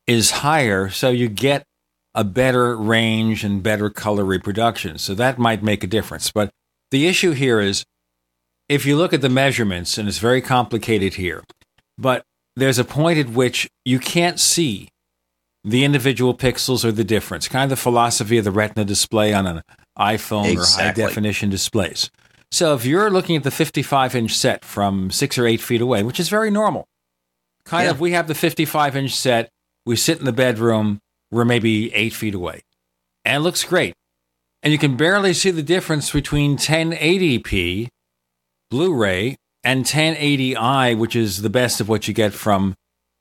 is 0.07 0.31
higher, 0.43 0.91
so 0.91 1.11
you 1.11 1.29
get 1.29 1.65
a 2.15 2.25
better 2.25 2.77
range 2.77 3.45
and 3.45 3.63
better 3.63 3.91
color 3.91 4.25
reproduction. 4.25 4.99
So 4.99 5.15
that 5.15 5.39
might 5.39 5.63
make 5.63 5.85
a 5.85 5.87
difference. 5.89 6.33
But 6.33 6.51
the 6.91 7.07
issue 7.07 7.33
here 7.33 7.61
is 7.61 7.85
if 8.69 8.87
you 8.87 8.97
look 8.97 9.13
at 9.13 9.21
the 9.21 9.29
measurements, 9.29 9.99
and 9.99 10.09
it's 10.09 10.19
very 10.19 10.41
complicated 10.41 11.15
here, 11.15 11.45
but 11.97 12.25
there's 12.57 12.79
a 12.79 12.85
point 12.85 13.19
at 13.19 13.29
which 13.29 13.69
you 13.85 13.99
can't 13.99 14.41
see 14.41 14.89
the 15.67 15.85
individual 15.85 16.33
pixels 16.33 16.85
are 16.85 16.93
the 16.93 17.05
difference. 17.05 17.49
Kind 17.49 17.65
of 17.65 17.71
the 17.71 17.83
philosophy 17.83 18.39
of 18.39 18.45
the 18.45 18.53
retina 18.53 18.85
display 18.85 19.35
on 19.35 19.47
an 19.47 19.63
iPhone 19.99 20.47
Exactly. 20.51 20.83
or 20.83 20.87
high 20.87 20.93
definition 21.09 21.51
displays. 21.51 22.11
So 22.53 22.75
if 22.75 22.85
you're 22.87 23.11
looking 23.11 23.35
at 23.35 23.43
the 23.43 23.51
55 23.51 24.15
inch 24.15 24.33
set 24.37 24.65
from 24.65 25.11
six 25.11 25.37
or 25.37 25.47
eight 25.47 25.61
feet 25.61 25.81
away, 25.81 26.05
which 26.05 26.21
is 26.21 26.29
very 26.29 26.51
normal, 26.51 26.87
kind 27.65 27.87
Yeah. 27.87 27.91
of 27.91 28.01
we 28.01 28.13
have 28.13 28.29
the 28.29 28.35
55 28.35 28.97
inch 28.97 29.15
set, 29.15 29.51
we 29.85 29.97
sit 29.97 30.21
in 30.21 30.25
the 30.25 30.33
bedroom, 30.33 31.01
we're 31.33 31.45
maybe 31.45 31.93
eight 31.93 32.13
feet 32.15 32.35
away, 32.35 32.63
and 33.25 33.37
it 33.39 33.41
looks 33.41 33.65
great. 33.65 33.95
And 34.63 34.73
you 34.73 34.79
can 34.79 34.97
barely 34.97 35.35
see 35.35 35.51
the 35.51 35.63
difference 35.63 36.11
between 36.13 36.57
1080p 36.57 37.89
Blu 38.71 38.95
ray 38.95 39.37
and 39.65 39.85
1080i, 39.85 40.97
which 40.97 41.17
is 41.17 41.43
the 41.43 41.51
best 41.51 41.81
of 41.81 41.89
what 41.89 42.07
you 42.07 42.15
get 42.15 42.33
from 42.33 42.75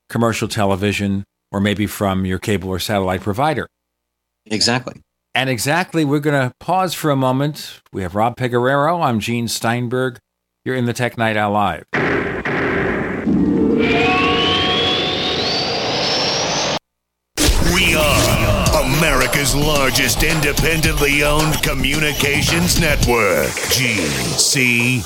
commercial 0.09 0.47
television 0.47 1.23
or 1.51 1.59
maybe 1.59 1.87
from 1.87 2.25
your 2.25 2.39
cable 2.39 2.69
or 2.69 2.79
satellite 2.79 3.21
provider. 3.21 3.67
Exactly. 4.45 5.01
And 5.33 5.49
exactly, 5.49 6.05
we're 6.05 6.19
going 6.19 6.49
to 6.49 6.53
pause 6.59 6.93
for 6.93 7.11
a 7.11 7.15
moment. 7.15 7.81
We 7.91 8.03
have 8.03 8.15
Rob 8.15 8.37
Pegoraro. 8.37 9.03
I'm 9.03 9.19
Gene 9.19 9.49
Steinberg. 9.49 10.19
You're 10.63 10.75
in 10.75 10.85
the 10.85 10.93
Tech 10.93 11.17
Night 11.17 11.35
Owl 11.35 11.51
Live. 11.51 11.83
We 17.73 17.95
are 17.95 18.65
America's 18.97 19.53
largest 19.53 20.23
independently 20.23 21.23
owned 21.23 21.61
communications 21.61 22.79
network, 22.79 23.49
GCN. 23.69 25.05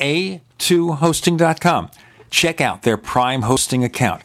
a2hosting.com. 0.00 1.90
Check 2.30 2.60
out 2.60 2.82
their 2.82 2.96
Prime 2.96 3.42
hosting 3.42 3.84
account. 3.84 4.22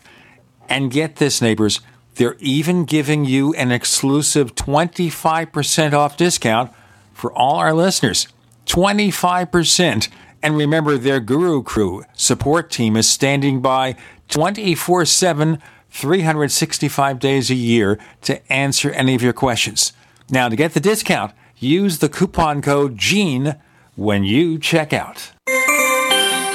And 0.68 0.92
get 0.92 1.18
this, 1.18 1.42
neighbors, 1.42 1.80
they're 2.16 2.38
even 2.40 2.86
giving 2.86 3.26
you 3.26 3.54
an 3.56 3.72
exclusive 3.72 4.56
25% 4.56 5.94
off 5.94 6.18
discount 6.18 6.72
for 7.14 7.32
all 7.34 7.56
our 7.56 7.74
listeners. 7.74 8.28
25%. 8.66 10.10
And 10.42 10.58
remember, 10.58 10.98
their 10.98 11.20
Guru 11.20 11.64
Crew 11.64 12.04
support 12.14 12.70
team 12.70 12.96
is 12.96 13.10
standing 13.10 13.62
by 13.62 13.96
24 14.30 15.06
7, 15.06 15.62
365 15.90 17.20
days 17.20 17.50
a 17.50 17.56
year 17.56 18.00
to 18.22 18.52
answer 18.52 18.92
any 18.92 19.16
of 19.16 19.22
your 19.22 19.34
questions. 19.34 19.94
Now, 20.30 20.50
to 20.50 20.56
get 20.56 20.74
the 20.74 20.80
discount, 20.80 21.34
use 21.58 22.00
the 22.00 22.10
coupon 22.10 22.62
code 22.62 22.98
GENE 22.98 23.56
when 23.96 24.24
you 24.24 24.58
check 24.60 24.94
out. 24.94 25.35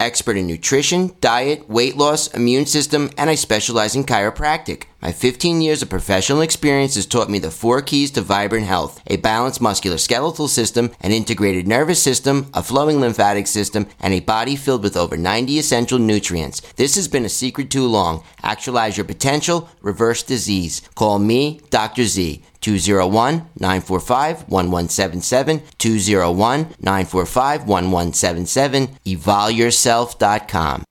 expert 0.00 0.36
in 0.36 0.46
nutrition, 0.46 1.10
diet, 1.20 1.68
weight 1.68 1.96
loss, 1.96 2.28
immune 2.28 2.66
system, 2.66 3.10
and 3.18 3.28
I 3.28 3.34
specialize 3.34 3.96
in 3.96 4.04
chiropractic. 4.04 4.84
My 5.02 5.12
15 5.12 5.60
years 5.60 5.82
of 5.82 5.90
professional 5.90 6.40
experience 6.40 6.94
has 6.94 7.06
taught 7.06 7.30
me 7.30 7.38
the 7.38 7.50
four 7.50 7.82
keys 7.82 8.10
to 8.12 8.20
vibrant 8.20 8.66
health 8.66 9.00
a 9.06 9.16
balanced 9.16 9.60
musculoskeletal 9.60 10.48
system, 10.48 10.90
an 11.00 11.12
integrated 11.12 11.66
nervous 11.66 12.02
system, 12.02 12.50
a 12.54 12.62
flowing 12.62 13.00
lymphatic 13.00 13.46
system, 13.46 13.86
and 14.00 14.14
a 14.14 14.20
body 14.20 14.56
filled 14.56 14.82
with 14.82 14.96
over 14.96 15.16
90 15.16 15.58
essential 15.58 15.98
nutrients. 15.98 16.60
This 16.74 16.94
has 16.94 17.08
been 17.08 17.24
a 17.24 17.28
secret 17.28 17.70
too 17.70 17.86
long. 17.86 18.22
Actualize 18.42 18.96
your 18.96 19.04
potential, 19.04 19.68
reverse 19.82 20.22
disease. 20.22 20.82
Call 20.94 21.18
me, 21.18 21.60
Dr. 21.70 22.04
Z. 22.04 22.42
201 22.60 23.48
945 23.58 24.48
1177, 24.48 25.62
201 25.78 26.60
945 26.80 27.68
1177, 27.68 28.88
evolyourself.com. 29.06 30.84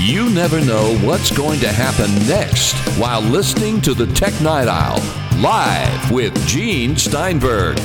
You 0.00 0.30
never 0.30 0.64
know 0.64 0.96
what's 1.02 1.30
going 1.36 1.60
to 1.60 1.70
happen 1.70 2.10
next 2.26 2.74
while 2.98 3.20
listening 3.20 3.80
to 3.82 3.94
the 3.94 4.06
Tech 4.14 4.40
Night 4.40 4.68
Owl 4.68 5.02
live 5.42 6.10
with 6.10 6.34
Gene 6.46 6.96
Steinberg. 6.96 7.78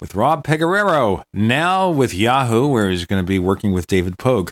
With 0.00 0.14
Rob 0.14 0.44
Pegoraro, 0.44 1.22
now 1.32 1.90
with 1.90 2.14
Yahoo, 2.14 2.66
where 2.66 2.90
he's 2.90 3.06
going 3.06 3.22
to 3.22 3.26
be 3.26 3.38
working 3.38 3.72
with 3.72 3.86
David 3.86 4.18
Pogue 4.18 4.50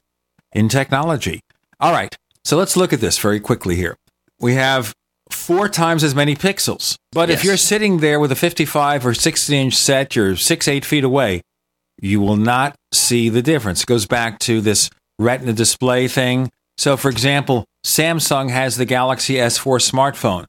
in 0.52 0.68
technology. 0.68 1.40
All 1.80 1.92
right, 1.92 2.16
so 2.44 2.56
let's 2.56 2.76
look 2.76 2.92
at 2.92 3.00
this 3.00 3.18
very 3.18 3.40
quickly 3.40 3.76
here. 3.76 3.96
We 4.40 4.54
have 4.54 4.94
four 5.30 5.68
times 5.68 6.04
as 6.04 6.14
many 6.14 6.34
pixels, 6.34 6.96
but 7.12 7.30
if 7.30 7.44
you're 7.44 7.56
sitting 7.56 7.98
there 7.98 8.20
with 8.20 8.32
a 8.32 8.36
55 8.36 9.06
or 9.06 9.14
60 9.14 9.56
inch 9.56 9.74
set, 9.74 10.16
you're 10.16 10.36
six, 10.36 10.68
eight 10.68 10.84
feet 10.84 11.04
away, 11.04 11.42
you 12.00 12.20
will 12.20 12.36
not 12.36 12.76
see 12.92 13.28
the 13.28 13.42
difference. 13.42 13.82
It 13.82 13.86
goes 13.86 14.06
back 14.06 14.38
to 14.40 14.60
this 14.60 14.90
retina 15.18 15.52
display 15.52 16.08
thing. 16.08 16.50
So, 16.76 16.96
for 16.96 17.10
example, 17.10 17.64
Samsung 17.84 18.50
has 18.50 18.76
the 18.76 18.84
Galaxy 18.84 19.34
S4 19.34 19.78
smartphone 19.80 20.46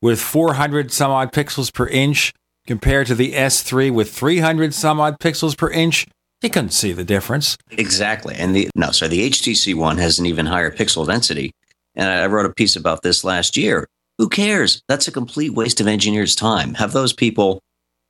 with 0.00 0.20
400 0.20 0.92
some 0.92 1.10
odd 1.10 1.32
pixels 1.32 1.72
per 1.72 1.86
inch 1.88 2.32
compared 2.66 3.06
to 3.08 3.14
the 3.14 3.32
S3 3.32 3.92
with 3.92 4.12
300 4.12 4.74
some 4.74 5.00
odd 5.00 5.18
pixels 5.18 5.56
per 5.56 5.70
inch. 5.70 6.06
You 6.42 6.50
couldn't 6.50 6.70
see 6.70 6.92
the 6.92 7.04
difference. 7.04 7.56
Exactly. 7.70 8.34
And 8.36 8.54
the 8.54 8.68
no, 8.74 8.90
so 8.90 9.08
the 9.08 9.30
HTC 9.30 9.74
one 9.74 9.98
has 9.98 10.18
an 10.18 10.26
even 10.26 10.46
higher 10.46 10.70
pixel 10.70 11.06
density. 11.06 11.52
And 11.94 12.08
I 12.08 12.26
wrote 12.26 12.46
a 12.46 12.52
piece 12.52 12.76
about 12.76 13.02
this 13.02 13.24
last 13.24 13.56
year. 13.56 13.86
Who 14.18 14.28
cares? 14.28 14.82
That's 14.88 15.08
a 15.08 15.12
complete 15.12 15.54
waste 15.54 15.80
of 15.80 15.86
engineers' 15.86 16.34
time. 16.34 16.74
Have 16.74 16.92
those 16.92 17.12
people 17.12 17.60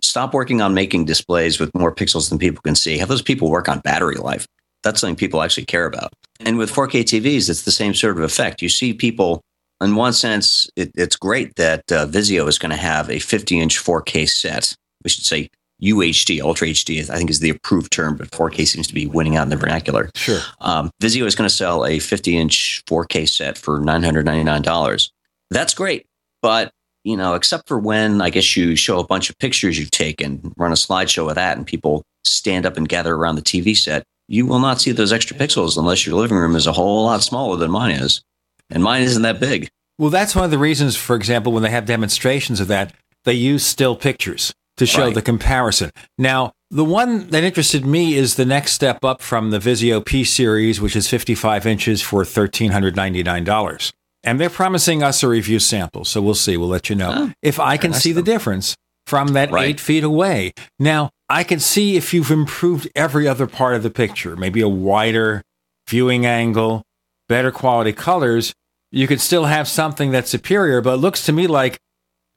stop 0.02 0.34
working 0.34 0.60
on 0.60 0.74
making 0.74 1.04
displays 1.04 1.58
with 1.58 1.74
more 1.74 1.94
pixels 1.94 2.28
than 2.28 2.38
people 2.38 2.62
can 2.62 2.74
see. 2.74 2.98
Have 2.98 3.08
those 3.08 3.22
people 3.22 3.50
work 3.50 3.68
on 3.68 3.80
battery 3.80 4.16
life. 4.16 4.46
That's 4.82 5.00
something 5.00 5.16
people 5.16 5.42
actually 5.42 5.66
care 5.66 5.86
about. 5.86 6.12
And 6.40 6.58
with 6.58 6.72
4K 6.72 7.02
TVs, 7.02 7.48
it's 7.48 7.62
the 7.62 7.70
same 7.70 7.94
sort 7.94 8.16
of 8.16 8.22
effect. 8.22 8.62
You 8.62 8.68
see 8.68 8.92
people, 8.92 9.40
in 9.80 9.94
one 9.94 10.12
sense, 10.12 10.68
it, 10.76 10.90
it's 10.94 11.16
great 11.16 11.54
that 11.56 11.90
uh, 11.92 12.06
Vizio 12.06 12.48
is 12.48 12.58
going 12.58 12.70
to 12.70 12.76
have 12.76 13.10
a 13.10 13.18
50 13.18 13.60
inch 13.60 13.78
4K 13.78 14.28
set. 14.28 14.74
We 15.04 15.10
should 15.10 15.24
say 15.24 15.50
UHD, 15.82 16.40
Ultra 16.40 16.68
HD, 16.68 17.08
I 17.10 17.16
think 17.16 17.28
is 17.28 17.40
the 17.40 17.50
approved 17.50 17.92
term, 17.92 18.16
but 18.16 18.30
4K 18.30 18.66
seems 18.66 18.86
to 18.86 18.94
be 18.94 19.06
winning 19.06 19.36
out 19.36 19.42
in 19.42 19.50
the 19.50 19.56
vernacular. 19.56 20.10
Sure. 20.14 20.40
Um, 20.60 20.90
Vizio 21.02 21.26
is 21.26 21.34
going 21.34 21.48
to 21.48 21.54
sell 21.54 21.84
a 21.84 21.98
50 21.98 22.36
inch 22.36 22.82
4K 22.86 23.28
set 23.28 23.58
for 23.58 23.80
$999. 23.80 25.10
That's 25.50 25.74
great. 25.74 26.06
But, 26.40 26.72
you 27.04 27.16
know, 27.16 27.34
except 27.34 27.68
for 27.68 27.78
when 27.78 28.22
I 28.22 28.30
guess 28.30 28.56
you 28.56 28.76
show 28.76 28.98
a 28.98 29.06
bunch 29.06 29.28
of 29.28 29.38
pictures 29.38 29.78
you've 29.78 29.90
taken, 29.90 30.54
run 30.56 30.72
a 30.72 30.76
slideshow 30.76 31.28
of 31.28 31.34
that, 31.34 31.56
and 31.56 31.66
people 31.66 32.02
stand 32.24 32.66
up 32.66 32.76
and 32.76 32.88
gather 32.88 33.14
around 33.14 33.36
the 33.36 33.42
TV 33.42 33.76
set, 33.76 34.04
you 34.28 34.46
will 34.46 34.58
not 34.58 34.80
see 34.80 34.92
those 34.92 35.12
extra 35.12 35.36
pixels 35.36 35.76
unless 35.76 36.06
your 36.06 36.16
living 36.16 36.36
room 36.36 36.56
is 36.56 36.66
a 36.66 36.72
whole 36.72 37.04
lot 37.04 37.22
smaller 37.22 37.56
than 37.56 37.70
mine 37.70 37.92
is. 37.92 38.22
And 38.70 38.82
mine 38.82 39.02
isn't 39.02 39.22
that 39.22 39.40
big. 39.40 39.68
Well, 39.98 40.10
that's 40.10 40.34
one 40.34 40.44
of 40.44 40.50
the 40.50 40.58
reasons, 40.58 40.96
for 40.96 41.16
example, 41.16 41.52
when 41.52 41.62
they 41.62 41.70
have 41.70 41.86
demonstrations 41.86 42.60
of 42.60 42.68
that, 42.68 42.92
they 43.24 43.32
use 43.32 43.64
still 43.64 43.96
pictures 43.96 44.52
to 44.76 44.86
show 44.86 45.06
Right. 45.06 45.14
the 45.14 45.22
comparison. 45.22 45.90
Now, 46.18 46.52
the 46.70 46.84
one 46.84 47.28
that 47.30 47.44
interested 47.44 47.86
me 47.86 48.14
is 48.14 48.34
the 48.34 48.44
next 48.44 48.72
step 48.72 49.04
up 49.04 49.22
from 49.22 49.50
the 49.50 49.58
Vizio 49.58 50.04
P 50.04 50.24
series, 50.24 50.80
which 50.80 50.96
is 50.96 51.08
55 51.08 51.64
inches 51.64 52.02
for 52.02 52.24
$1,399. 52.24 53.92
And 54.24 54.40
they're 54.40 54.50
promising 54.50 55.02
us 55.02 55.22
a 55.22 55.28
review 55.28 55.58
sample. 55.60 56.04
So 56.04 56.20
we'll 56.20 56.34
see. 56.34 56.56
We'll 56.56 56.68
let 56.68 56.90
you 56.90 56.96
know 56.96 57.12
oh, 57.14 57.32
if 57.42 57.60
I 57.60 57.76
can 57.76 57.92
see 57.92 58.12
the 58.12 58.22
difference 58.22 58.74
from 59.06 59.28
that 59.28 59.54
eight 59.54 59.78
feet 59.78 60.02
away. 60.02 60.52
Now, 60.80 61.10
I 61.28 61.44
can 61.44 61.60
see 61.60 61.96
if 61.96 62.12
you've 62.12 62.30
improved 62.32 62.88
every 62.96 63.28
other 63.28 63.46
part 63.46 63.76
of 63.76 63.82
the 63.84 63.90
picture, 63.90 64.34
maybe 64.36 64.60
a 64.60 64.68
wider 64.68 65.42
viewing 65.88 66.26
angle, 66.26 66.82
better 67.28 67.50
quality 67.50 67.92
colors. 67.92 68.52
You 68.90 69.06
could 69.06 69.20
still 69.20 69.46
have 69.46 69.68
something 69.68 70.10
that's 70.10 70.30
superior, 70.30 70.80
but 70.80 70.94
it 70.94 70.98
looks 70.98 71.24
to 71.26 71.32
me 71.32 71.46
like 71.46 71.78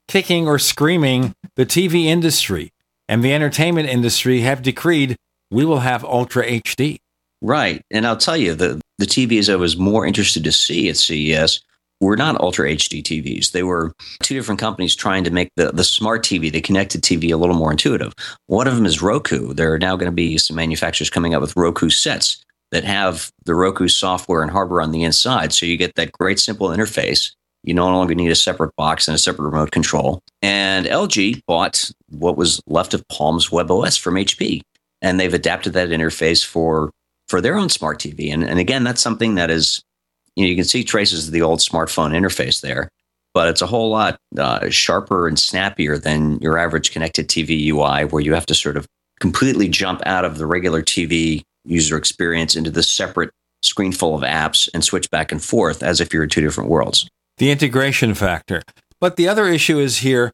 kicking 0.08 0.48
or 0.48 0.58
screaming 0.58 1.32
the 1.56 1.64
TV 1.64 2.04
industry 2.04 2.72
and 3.08 3.24
the 3.24 3.32
entertainment 3.32 3.88
industry 3.88 4.40
have 4.40 4.62
decreed 4.62 5.16
we 5.50 5.64
will 5.64 5.80
have 5.80 6.04
Ultra 6.04 6.46
HD. 6.46 6.98
Right. 7.42 7.82
And 7.90 8.06
I'll 8.06 8.16
tell 8.16 8.36
you, 8.36 8.54
the, 8.54 8.80
the 8.98 9.06
TVs 9.06 9.52
I 9.52 9.56
was 9.56 9.76
more 9.76 10.06
interested 10.06 10.44
to 10.44 10.52
see 10.52 10.88
at 10.88 10.96
CES 10.96 11.60
were 12.00 12.16
not 12.16 12.40
Ultra 12.40 12.70
HD 12.70 13.02
TVs. 13.02 13.52
They 13.52 13.62
were 13.62 13.92
two 14.22 14.34
different 14.34 14.60
companies 14.60 14.94
trying 14.94 15.24
to 15.24 15.30
make 15.30 15.50
the, 15.56 15.72
the 15.72 15.84
smart 15.84 16.24
TV, 16.24 16.50
the 16.50 16.60
connected 16.60 17.02
TV, 17.02 17.32
a 17.32 17.36
little 17.36 17.56
more 17.56 17.70
intuitive. 17.70 18.14
One 18.46 18.66
of 18.66 18.76
them 18.76 18.86
is 18.86 19.02
Roku. 19.02 19.52
There 19.52 19.72
are 19.72 19.78
now 19.78 19.96
going 19.96 20.10
to 20.10 20.14
be 20.14 20.38
some 20.38 20.56
manufacturers 20.56 21.10
coming 21.10 21.34
out 21.34 21.40
with 21.40 21.56
Roku 21.56 21.90
sets 21.90 22.42
that 22.70 22.84
have 22.84 23.30
the 23.44 23.54
Roku 23.54 23.88
software 23.88 24.42
and 24.42 24.50
hardware 24.50 24.82
on 24.82 24.92
the 24.92 25.02
inside. 25.02 25.52
So 25.52 25.66
you 25.66 25.76
get 25.76 25.96
that 25.96 26.12
great 26.12 26.38
simple 26.38 26.68
interface. 26.68 27.32
You 27.62 27.74
no 27.74 27.86
longer 27.86 28.14
need 28.14 28.30
a 28.30 28.36
separate 28.36 28.74
box 28.76 29.06
and 29.06 29.14
a 29.14 29.18
separate 29.18 29.44
remote 29.44 29.70
control. 29.70 30.22
And 30.40 30.86
LG 30.86 31.42
bought 31.46 31.90
what 32.08 32.36
was 32.36 32.62
left 32.66 32.94
of 32.94 33.06
Palm's 33.08 33.48
WebOS 33.50 34.00
from 34.00 34.14
HP, 34.14 34.62
and 35.02 35.20
they've 35.20 35.34
adapted 35.34 35.74
that 35.74 35.88
interface 35.88 36.44
for 36.44 36.90
for 37.28 37.40
their 37.40 37.56
own 37.56 37.68
smart 37.68 38.00
TV. 38.00 38.32
And, 38.32 38.42
and 38.42 38.58
again, 38.58 38.82
that's 38.82 39.00
something 39.00 39.36
that 39.36 39.50
is, 39.50 39.84
you 40.34 40.42
know, 40.42 40.48
you 40.48 40.56
can 40.56 40.64
see 40.64 40.82
traces 40.82 41.28
of 41.28 41.32
the 41.32 41.42
old 41.42 41.60
smartphone 41.60 42.10
interface 42.10 42.60
there, 42.60 42.88
but 43.34 43.46
it's 43.46 43.62
a 43.62 43.68
whole 43.68 43.88
lot 43.88 44.18
uh, 44.36 44.68
sharper 44.68 45.28
and 45.28 45.38
snappier 45.38 45.96
than 45.96 46.40
your 46.40 46.58
average 46.58 46.90
connected 46.90 47.28
TV 47.28 47.68
UI, 47.68 48.04
where 48.04 48.20
you 48.20 48.34
have 48.34 48.46
to 48.46 48.54
sort 48.54 48.76
of 48.76 48.84
completely 49.20 49.68
jump 49.68 50.02
out 50.06 50.24
of 50.24 50.38
the 50.38 50.46
regular 50.46 50.82
TV 50.82 51.42
user 51.64 51.96
experience 51.96 52.56
into 52.56 52.70
the 52.70 52.82
separate 52.82 53.30
screen 53.62 53.92
full 53.92 54.14
of 54.14 54.22
apps 54.22 54.68
and 54.72 54.84
switch 54.84 55.10
back 55.10 55.30
and 55.32 55.42
forth 55.42 55.82
as 55.82 56.00
if 56.00 56.12
you're 56.12 56.22
in 56.22 56.28
two 56.28 56.40
different 56.40 56.70
worlds. 56.70 57.08
The 57.38 57.50
integration 57.50 58.14
factor. 58.14 58.62
But 59.00 59.16
the 59.16 59.28
other 59.28 59.46
issue 59.46 59.78
is 59.78 59.98
here 59.98 60.32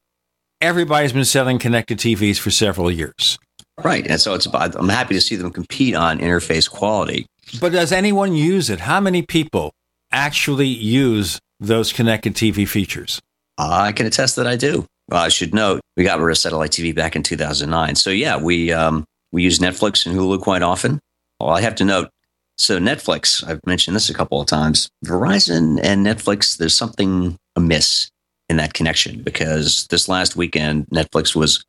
everybody's 0.61 1.12
been 1.12 1.24
selling 1.24 1.59
connected 1.59 1.98
TVs 1.98 2.39
for 2.39 2.51
several 2.51 2.90
years. 2.90 3.39
Right. 3.82 4.07
And 4.07 4.20
so 4.20 4.35
it's 4.35 4.47
about, 4.47 4.74
I'm 4.74 4.89
happy 4.89 5.15
to 5.15 5.20
see 5.20 5.36
them 5.36 5.51
compete 5.53 5.94
on 5.94 6.19
interface 6.19 6.70
quality. 6.70 7.27
But 7.61 7.73
does 7.73 7.93
anyone 7.93 8.35
use 8.35 8.70
it? 8.70 8.81
How 8.81 9.01
many 9.01 9.23
people 9.23 9.73
actually 10.11 10.69
use 10.69 11.39
those 11.61 11.93
connected 11.93 12.35
TV 12.35 12.66
features? 12.66 13.20
I 13.59 13.93
can 13.93 14.07
attest 14.07 14.36
that 14.36 14.47
I 14.47 14.57
do. 14.57 14.86
Well, 15.09 15.23
I 15.23 15.28
should 15.28 15.55
note 15.55 15.81
we 15.97 16.05
got 16.05 16.19
rid 16.20 16.32
of 16.32 16.39
satellite 16.39 16.73
TV 16.73 16.94
back 16.94 17.16
in 17.16 17.23
2009. 17.23 17.94
So 17.94 18.11
yeah, 18.11 18.36
we 18.36 18.73
um, 18.73 19.05
we 19.31 19.43
use 19.43 19.61
Netflix 19.61 20.05
and 20.05 20.16
Hulu 20.16 20.40
quite 20.40 20.62
often. 20.62 21.01
Well, 21.40 21.50
I 21.50 21.60
have 21.60 21.74
to 21.76 21.84
note. 21.84 22.10
So 22.58 22.78
Netflix, 22.78 23.46
I've 23.46 23.60
mentioned 23.66 23.94
this 23.94 24.08
a 24.08 24.14
couple 24.14 24.40
of 24.40 24.46
times. 24.46 24.88
Verizon 25.04 25.78
and 25.82 26.06
Netflix, 26.06 26.56
there's 26.56 26.76
something 26.76 27.36
amiss 27.54 28.10
in 28.48 28.56
that 28.56 28.72
connection 28.72 29.22
because 29.22 29.86
this 29.88 30.08
last 30.08 30.36
weekend 30.36 30.86
Netflix 30.86 31.34
was 31.34 31.64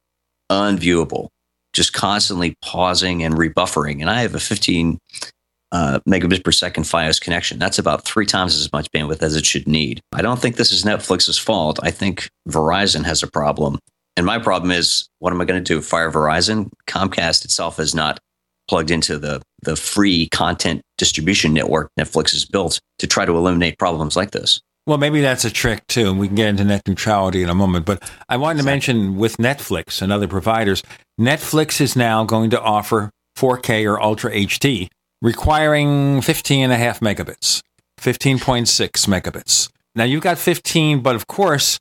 unviewable, 0.50 1.28
just 1.74 1.92
constantly 1.92 2.56
pausing 2.62 3.24
and 3.24 3.38
rebuffering. 3.38 4.02
And 4.02 4.10
I 4.10 4.22
have 4.22 4.36
a 4.36 4.40
15 4.40 4.98
uh, 5.74 6.00
megabits 6.08 6.44
per 6.44 6.52
second 6.52 6.84
FiOS 6.84 7.20
connection. 7.20 7.60
That's 7.60 7.80
about 7.80 8.06
three 8.06 8.26
times 8.26 8.56
as 8.56 8.72
much 8.72 8.90
bandwidth 8.92 9.22
as 9.22 9.36
it 9.36 9.46
should 9.46 9.68
need. 9.68 10.00
I 10.14 10.22
don't 10.22 10.40
think 10.40 10.56
this 10.56 10.72
is 10.72 10.86
Netflix's 10.86 11.38
fault. 11.38 11.80
I 11.84 11.92
think 11.92 12.30
Verizon 12.48 13.04
has 13.06 13.24
a 13.24 13.28
problem. 13.28 13.80
And 14.16 14.26
my 14.26 14.40
problem 14.40 14.72
is, 14.72 15.08
what 15.20 15.34
am 15.34 15.42
I 15.42 15.46
going 15.46 15.64
to 15.64 15.74
do? 15.74 15.82
Fire 15.82 16.12
Verizon? 16.12 16.72
Comcast 16.88 17.46
itself 17.46 17.80
is 17.80 17.94
not 17.94 18.20
plugged 18.68 18.92
into 18.92 19.18
the, 19.18 19.42
the 19.62 19.76
free 19.76 20.28
content 20.30 20.82
distribution 20.98 21.54
network 21.54 21.90
Netflix 22.00 22.32
has 22.32 22.46
built 22.46 22.80
to 23.00 23.08
try 23.08 23.26
to 23.26 23.36
eliminate 23.36 23.78
problems 23.78 24.16
like 24.16 24.32
this. 24.32 24.62
Well, 24.86 24.98
maybe 24.98 25.20
that's 25.20 25.44
a 25.44 25.52
trick 25.52 25.86
too, 25.88 26.10
and 26.10 26.20
we 26.20 26.28
can 26.28 26.36
get 26.36 26.48
into 26.48 26.64
net 26.64 26.88
neutrality 26.88 27.44
in 27.44 27.50
a 27.50 27.56
moment. 27.56 27.86
But 27.86 28.10
I 28.30 28.38
wanted 28.38 28.60
to 28.60 28.66
mention 28.66 29.18
with 29.18 29.36
Netflix 29.36 30.02
and 30.02 30.14
other 30.14 30.30
providers, 30.30 30.82
Netflix 31.20 31.82
is 31.82 31.96
now 31.96 32.24
going 32.24 32.52
to 32.52 32.62
offer 32.62 33.12
4K 33.38 33.86
or 33.86 34.02
Ultra 34.02 34.32
HD 34.32 34.88
requiring 35.22 36.22
15 36.22 36.64
and 36.64 36.72
a 36.72 36.78
half 36.78 37.00
megabits, 37.00 37.62
15.6 38.00 38.66
megabits. 39.08 39.70
Now 39.96 40.04
you've 40.06 40.24
got 40.24 40.38
15, 40.38 41.02
but 41.02 41.16
of 41.16 41.28
course, 41.28 41.80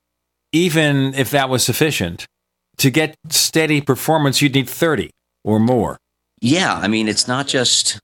even 0.52 1.14
if 1.14 1.30
that 1.30 1.48
was 1.48 1.64
sufficient, 1.64 2.26
to 2.78 2.90
get 2.90 3.14
steady 3.30 3.80
performance, 3.80 4.42
you'd 4.42 4.54
need 4.54 4.68
30 4.68 5.10
or 5.44 5.60
more. 5.60 5.98
Yeah, 6.40 6.74
I 6.74 6.88
mean, 6.88 7.08
it's 7.08 7.26
not 7.26 7.46
just 7.46 8.00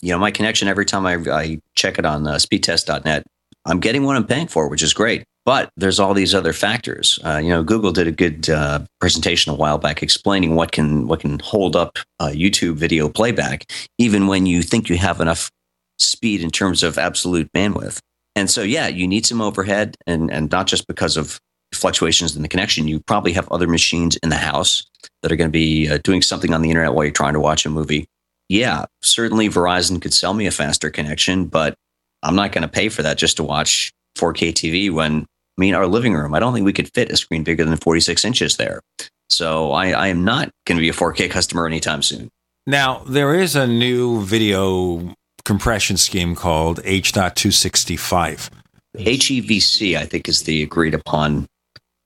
you 0.00 0.10
know 0.10 0.18
my 0.18 0.30
connection. 0.30 0.68
Every 0.68 0.84
time 0.84 1.06
I, 1.06 1.14
I 1.30 1.60
check 1.74 1.98
it 1.98 2.04
on 2.04 2.26
uh, 2.26 2.34
speedtest.net, 2.34 3.24
I'm 3.64 3.80
getting 3.80 4.04
what 4.04 4.16
I'm 4.16 4.26
paying 4.26 4.48
for, 4.48 4.68
which 4.68 4.82
is 4.82 4.94
great. 4.94 5.24
But 5.44 5.70
there's 5.76 5.98
all 5.98 6.14
these 6.14 6.34
other 6.34 6.52
factors. 6.52 7.18
Uh, 7.24 7.38
you 7.42 7.48
know, 7.48 7.64
Google 7.64 7.90
did 7.90 8.06
a 8.06 8.12
good 8.12 8.48
uh, 8.48 8.80
presentation 9.00 9.52
a 9.52 9.56
while 9.56 9.78
back 9.78 10.02
explaining 10.02 10.54
what 10.54 10.70
can 10.70 11.08
what 11.08 11.20
can 11.20 11.40
hold 11.40 11.74
up 11.74 11.98
uh, 12.20 12.28
YouTube 12.28 12.74
video 12.74 13.08
playback, 13.08 13.70
even 13.98 14.28
when 14.28 14.46
you 14.46 14.62
think 14.62 14.88
you 14.88 14.96
have 14.98 15.20
enough 15.20 15.50
speed 15.98 16.42
in 16.42 16.50
terms 16.50 16.82
of 16.82 16.98
absolute 16.98 17.50
bandwidth. 17.52 17.98
And 18.34 18.48
so, 18.48 18.62
yeah, 18.62 18.88
you 18.88 19.06
need 19.06 19.26
some 19.26 19.40
overhead, 19.40 19.96
and 20.06 20.30
and 20.30 20.50
not 20.50 20.68
just 20.68 20.86
because 20.86 21.16
of 21.16 21.40
fluctuations 21.72 22.36
in 22.36 22.42
the 22.42 22.48
connection. 22.48 22.88
You 22.88 23.00
probably 23.00 23.32
have 23.32 23.50
other 23.50 23.66
machines 23.66 24.16
in 24.22 24.28
the 24.28 24.36
house 24.36 24.84
that 25.22 25.32
are 25.32 25.36
going 25.36 25.48
to 25.48 25.52
be 25.52 25.88
uh, 25.88 25.98
doing 26.04 26.22
something 26.22 26.52
on 26.54 26.62
the 26.62 26.70
internet 26.70 26.94
while 26.94 27.04
you're 27.04 27.12
trying 27.12 27.34
to 27.34 27.40
watch 27.40 27.66
a 27.66 27.70
movie. 27.70 28.06
Yeah, 28.48 28.84
certainly 29.02 29.48
Verizon 29.48 30.00
could 30.00 30.12
sell 30.12 30.34
me 30.34 30.46
a 30.46 30.50
faster 30.50 30.90
connection, 30.90 31.46
but 31.46 31.74
I'm 32.22 32.36
not 32.36 32.52
going 32.52 32.62
to 32.62 32.68
pay 32.68 32.88
for 32.88 33.02
that 33.02 33.18
just 33.18 33.36
to 33.38 33.42
watch 33.42 33.92
4K 34.18 34.52
TV 34.52 34.92
when 34.92 35.26
I 35.58 35.60
mean, 35.60 35.74
our 35.74 35.86
living 35.86 36.14
room, 36.14 36.34
I 36.34 36.40
don't 36.40 36.54
think 36.54 36.64
we 36.64 36.72
could 36.72 36.92
fit 36.94 37.12
a 37.12 37.16
screen 37.16 37.44
bigger 37.44 37.64
than 37.64 37.76
46 37.76 38.24
inches 38.24 38.56
there. 38.56 38.80
So 39.28 39.72
I, 39.72 39.90
I 39.90 40.08
am 40.08 40.24
not 40.24 40.50
going 40.66 40.76
to 40.76 40.80
be 40.80 40.88
a 40.88 40.94
4K 40.94 41.30
customer 41.30 41.66
anytime 41.66 42.02
soon. 42.02 42.30
Now, 42.66 43.02
there 43.06 43.34
is 43.34 43.54
a 43.54 43.66
new 43.66 44.22
video 44.22 45.14
compression 45.44 45.96
scheme 45.96 46.34
called 46.34 46.80
H.265. 46.84 48.50
HEVC, 48.96 49.96
I 49.96 50.04
think, 50.06 50.28
is 50.28 50.42
the 50.44 50.62
agreed 50.62 50.94
upon 50.94 51.46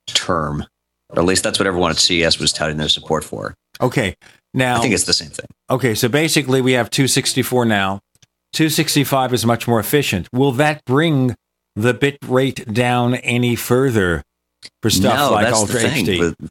term. 0.06 0.64
Or 1.10 1.20
at 1.20 1.24
least 1.24 1.42
that's 1.44 1.58
what 1.58 1.66
everyone 1.66 1.90
at 1.90 1.98
CES 1.98 2.38
was 2.38 2.52
touting 2.52 2.78
their 2.78 2.88
support 2.88 3.24
for. 3.24 3.54
Okay. 3.80 4.16
Now, 4.54 4.78
I 4.78 4.80
think 4.80 4.94
it's 4.94 5.04
the 5.04 5.12
same 5.12 5.30
thing. 5.30 5.46
Okay. 5.70 5.94
So 5.94 6.08
basically, 6.08 6.60
we 6.60 6.72
have 6.72 6.90
264 6.90 7.64
now. 7.66 8.00
265 8.52 9.34
is 9.34 9.44
much 9.44 9.68
more 9.68 9.78
efficient. 9.78 10.28
Will 10.32 10.52
that 10.52 10.84
bring 10.84 11.34
the 11.74 11.92
bit 11.92 12.16
rate 12.26 12.72
down 12.72 13.16
any 13.16 13.54
further 13.54 14.22
for 14.82 14.90
stuff 14.90 15.30
no, 15.30 15.32
like 15.32 15.52
Ultra 15.52 15.80
the. 15.80 15.88
HD? 15.88 16.06
The, 16.18 16.50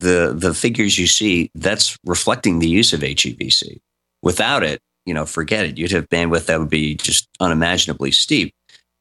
the 0.00 0.34
the 0.36 0.54
figures 0.54 0.98
you 0.98 1.06
see, 1.06 1.50
that's 1.54 1.96
reflecting 2.04 2.58
the 2.58 2.68
use 2.68 2.92
of 2.92 3.00
HEVC. 3.00 3.78
Without 4.22 4.64
it, 4.64 4.80
you 5.06 5.14
know, 5.14 5.26
forget 5.26 5.64
it. 5.64 5.78
You'd 5.78 5.92
have 5.92 6.08
bandwidth 6.08 6.46
that 6.46 6.58
would 6.58 6.70
be 6.70 6.96
just 6.96 7.28
unimaginably 7.40 8.10
steep. 8.10 8.52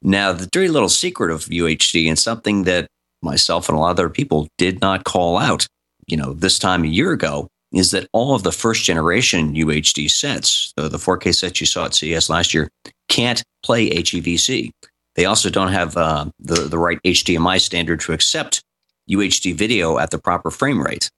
Now, 0.02 0.34
the 0.34 0.48
dirty 0.48 0.68
little 0.68 0.90
secret 0.90 1.32
of 1.32 1.46
UHD 1.46 2.08
and 2.08 2.20
something 2.20 2.64
that 2.64 2.88
myself 3.24 3.70
and 3.70 3.78
a 3.78 3.82
lot 3.82 3.92
of 3.92 4.00
other 4.00 4.10
people 4.10 4.48
did 4.58 4.82
not 4.82 5.04
call 5.04 5.38
out, 5.38 5.68
you 6.08 6.18
know, 6.18 6.34
this 6.34 6.60
time 6.60 6.84
a 6.84 6.88
year 6.88 7.12
ago, 7.12 7.48
is 7.72 7.92
that 7.92 8.08
all 8.14 8.36
of 8.36 8.44
the 8.44 8.52
first 8.52 8.84
generation 8.84 9.56
UHD 9.56 10.10
sets, 10.10 10.74
the, 10.78 10.90
the 10.90 10.98
4K 10.98 11.34
sets 11.34 11.60
you 11.60 11.66
saw 11.66 11.86
at 11.86 11.96
CES 11.96 12.30
last 12.30 12.54
year, 12.54 12.70
can't 13.10 13.44
play 13.64 13.90
HEVC. 13.90 14.72
They 15.16 15.26
also 15.26 15.50
don't 15.50 15.72
have 15.72 15.98
uh, 15.98 16.26
the, 16.40 16.56
the 16.56 16.78
right 16.78 17.00
HDMI 17.04 17.60
standard 17.60 18.00
to 18.02 18.14
accept 18.14 18.64
UHD 19.10 19.56
video 19.56 19.98
at 19.98 20.12
the 20.12 20.20
proper 20.20 20.52
frame 20.52 20.82
rate. 20.82 21.10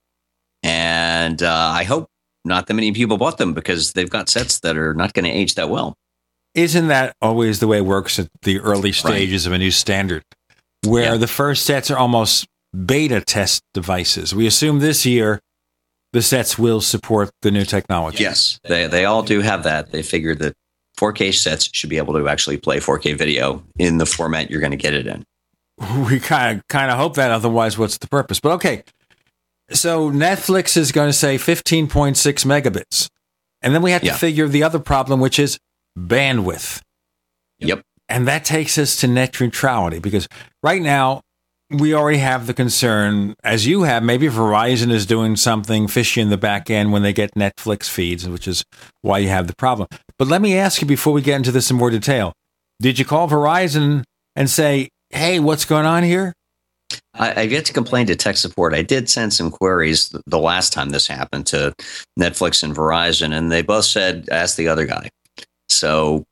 And 0.62 1.42
uh, 1.42 1.72
I 1.74 1.84
hope 1.84 2.08
not 2.44 2.66
that 2.66 2.74
many 2.74 2.92
people 2.92 3.18
bought 3.18 3.38
them 3.38 3.52
because 3.52 3.92
they've 3.92 4.10
got 4.10 4.28
sets 4.28 4.60
that 4.60 4.76
are 4.76 4.94
not 4.94 5.12
going 5.12 5.24
to 5.24 5.30
age 5.30 5.54
that 5.56 5.68
well. 5.68 5.94
Isn't 6.54 6.88
that 6.88 7.14
always 7.20 7.60
the 7.60 7.66
way 7.66 7.78
it 7.78 7.84
works 7.84 8.18
at 8.18 8.28
the 8.42 8.60
early 8.60 8.92
stages 8.92 9.46
right. 9.46 9.52
of 9.52 9.56
a 9.56 9.58
new 9.58 9.70
standard, 9.70 10.24
where 10.86 11.12
yeah. 11.12 11.16
the 11.16 11.26
first 11.26 11.64
sets 11.64 11.90
are 11.90 11.98
almost 11.98 12.46
beta 12.84 13.20
test 13.20 13.62
devices? 13.74 14.34
We 14.34 14.46
assume 14.46 14.78
this 14.78 15.04
year 15.06 15.40
the 16.12 16.22
sets 16.22 16.58
will 16.58 16.80
support 16.80 17.30
the 17.42 17.50
new 17.50 17.64
technology. 17.64 18.22
Yes, 18.22 18.60
they, 18.64 18.86
they 18.86 19.04
all 19.04 19.22
do 19.22 19.40
have 19.40 19.64
that. 19.64 19.92
They 19.92 20.02
figured 20.02 20.38
that 20.38 20.54
4K 20.98 21.34
sets 21.34 21.68
should 21.72 21.90
be 21.90 21.98
able 21.98 22.14
to 22.14 22.28
actually 22.28 22.56
play 22.56 22.78
4K 22.78 23.16
video 23.18 23.62
in 23.78 23.98
the 23.98 24.06
format 24.06 24.50
you're 24.50 24.60
going 24.60 24.70
to 24.70 24.76
get 24.76 24.94
it 24.94 25.06
in. 25.06 25.24
We 26.08 26.20
kind 26.20 26.58
of 26.58 26.68
kind 26.68 26.90
of 26.90 26.96
hope 26.96 27.16
that. 27.16 27.30
Otherwise, 27.30 27.76
what's 27.76 27.98
the 27.98 28.08
purpose? 28.08 28.40
But 28.40 28.52
okay, 28.52 28.82
so 29.70 30.10
Netflix 30.10 30.76
is 30.76 30.90
going 30.90 31.08
to 31.10 31.12
say 31.12 31.36
15.6 31.36 32.16
megabits, 32.46 33.10
and 33.60 33.74
then 33.74 33.82
we 33.82 33.90
have 33.90 34.00
to 34.00 34.06
yeah. 34.06 34.16
figure 34.16 34.48
the 34.48 34.62
other 34.62 34.78
problem, 34.78 35.20
which 35.20 35.38
is 35.38 35.58
bandwidth. 35.98 36.80
Yep. 37.58 37.82
And 38.08 38.28
that 38.28 38.44
takes 38.44 38.78
us 38.78 38.96
to 38.96 39.08
net 39.08 39.40
neutrality 39.40 39.98
because 39.98 40.28
right 40.62 40.80
now 40.80 41.22
we 41.70 41.94
already 41.94 42.18
have 42.18 42.46
the 42.46 42.54
concern, 42.54 43.34
as 43.42 43.66
you 43.66 43.82
have, 43.82 44.02
maybe 44.02 44.28
Verizon 44.28 44.92
is 44.92 45.04
doing 45.04 45.34
something 45.34 45.88
fishy 45.88 46.20
in 46.20 46.30
the 46.30 46.36
back 46.36 46.70
end 46.70 46.92
when 46.92 47.02
they 47.02 47.12
get 47.12 47.34
Netflix 47.34 47.88
feeds, 47.88 48.28
which 48.28 48.46
is 48.46 48.64
why 49.02 49.18
you 49.18 49.28
have 49.28 49.48
the 49.48 49.56
problem. 49.56 49.88
But 50.18 50.28
let 50.28 50.40
me 50.40 50.56
ask 50.56 50.80
you 50.80 50.86
before 50.86 51.12
we 51.12 51.22
get 51.22 51.36
into 51.36 51.50
this 51.50 51.70
in 51.70 51.76
more 51.76 51.90
detail 51.90 52.32
did 52.80 52.98
you 52.98 53.04
call 53.04 53.28
Verizon 53.28 54.04
and 54.34 54.50
say, 54.50 54.90
hey, 55.10 55.40
what's 55.40 55.64
going 55.64 55.86
on 55.86 56.02
here? 56.02 56.34
I, 57.14 57.28
have 57.40 57.50
yet 57.52 57.64
to 57.66 57.72
complain 57.72 58.06
to 58.08 58.16
tech 58.16 58.36
support. 58.36 58.74
I 58.74 58.82
did 58.82 59.08
send 59.08 59.32
some 59.32 59.50
queries 59.50 60.14
the 60.26 60.38
last 60.38 60.72
time 60.72 60.90
this 60.90 61.06
happened 61.06 61.46
to 61.48 61.72
Netflix 62.18 62.62
and 62.62 62.76
Verizon, 62.76 63.32
and 63.32 63.50
they 63.50 63.62
both 63.62 63.86
said, 63.86 64.28
ask 64.30 64.56
the 64.56 64.68
other 64.68 64.84
guy. 64.84 65.08
So, 65.68 66.24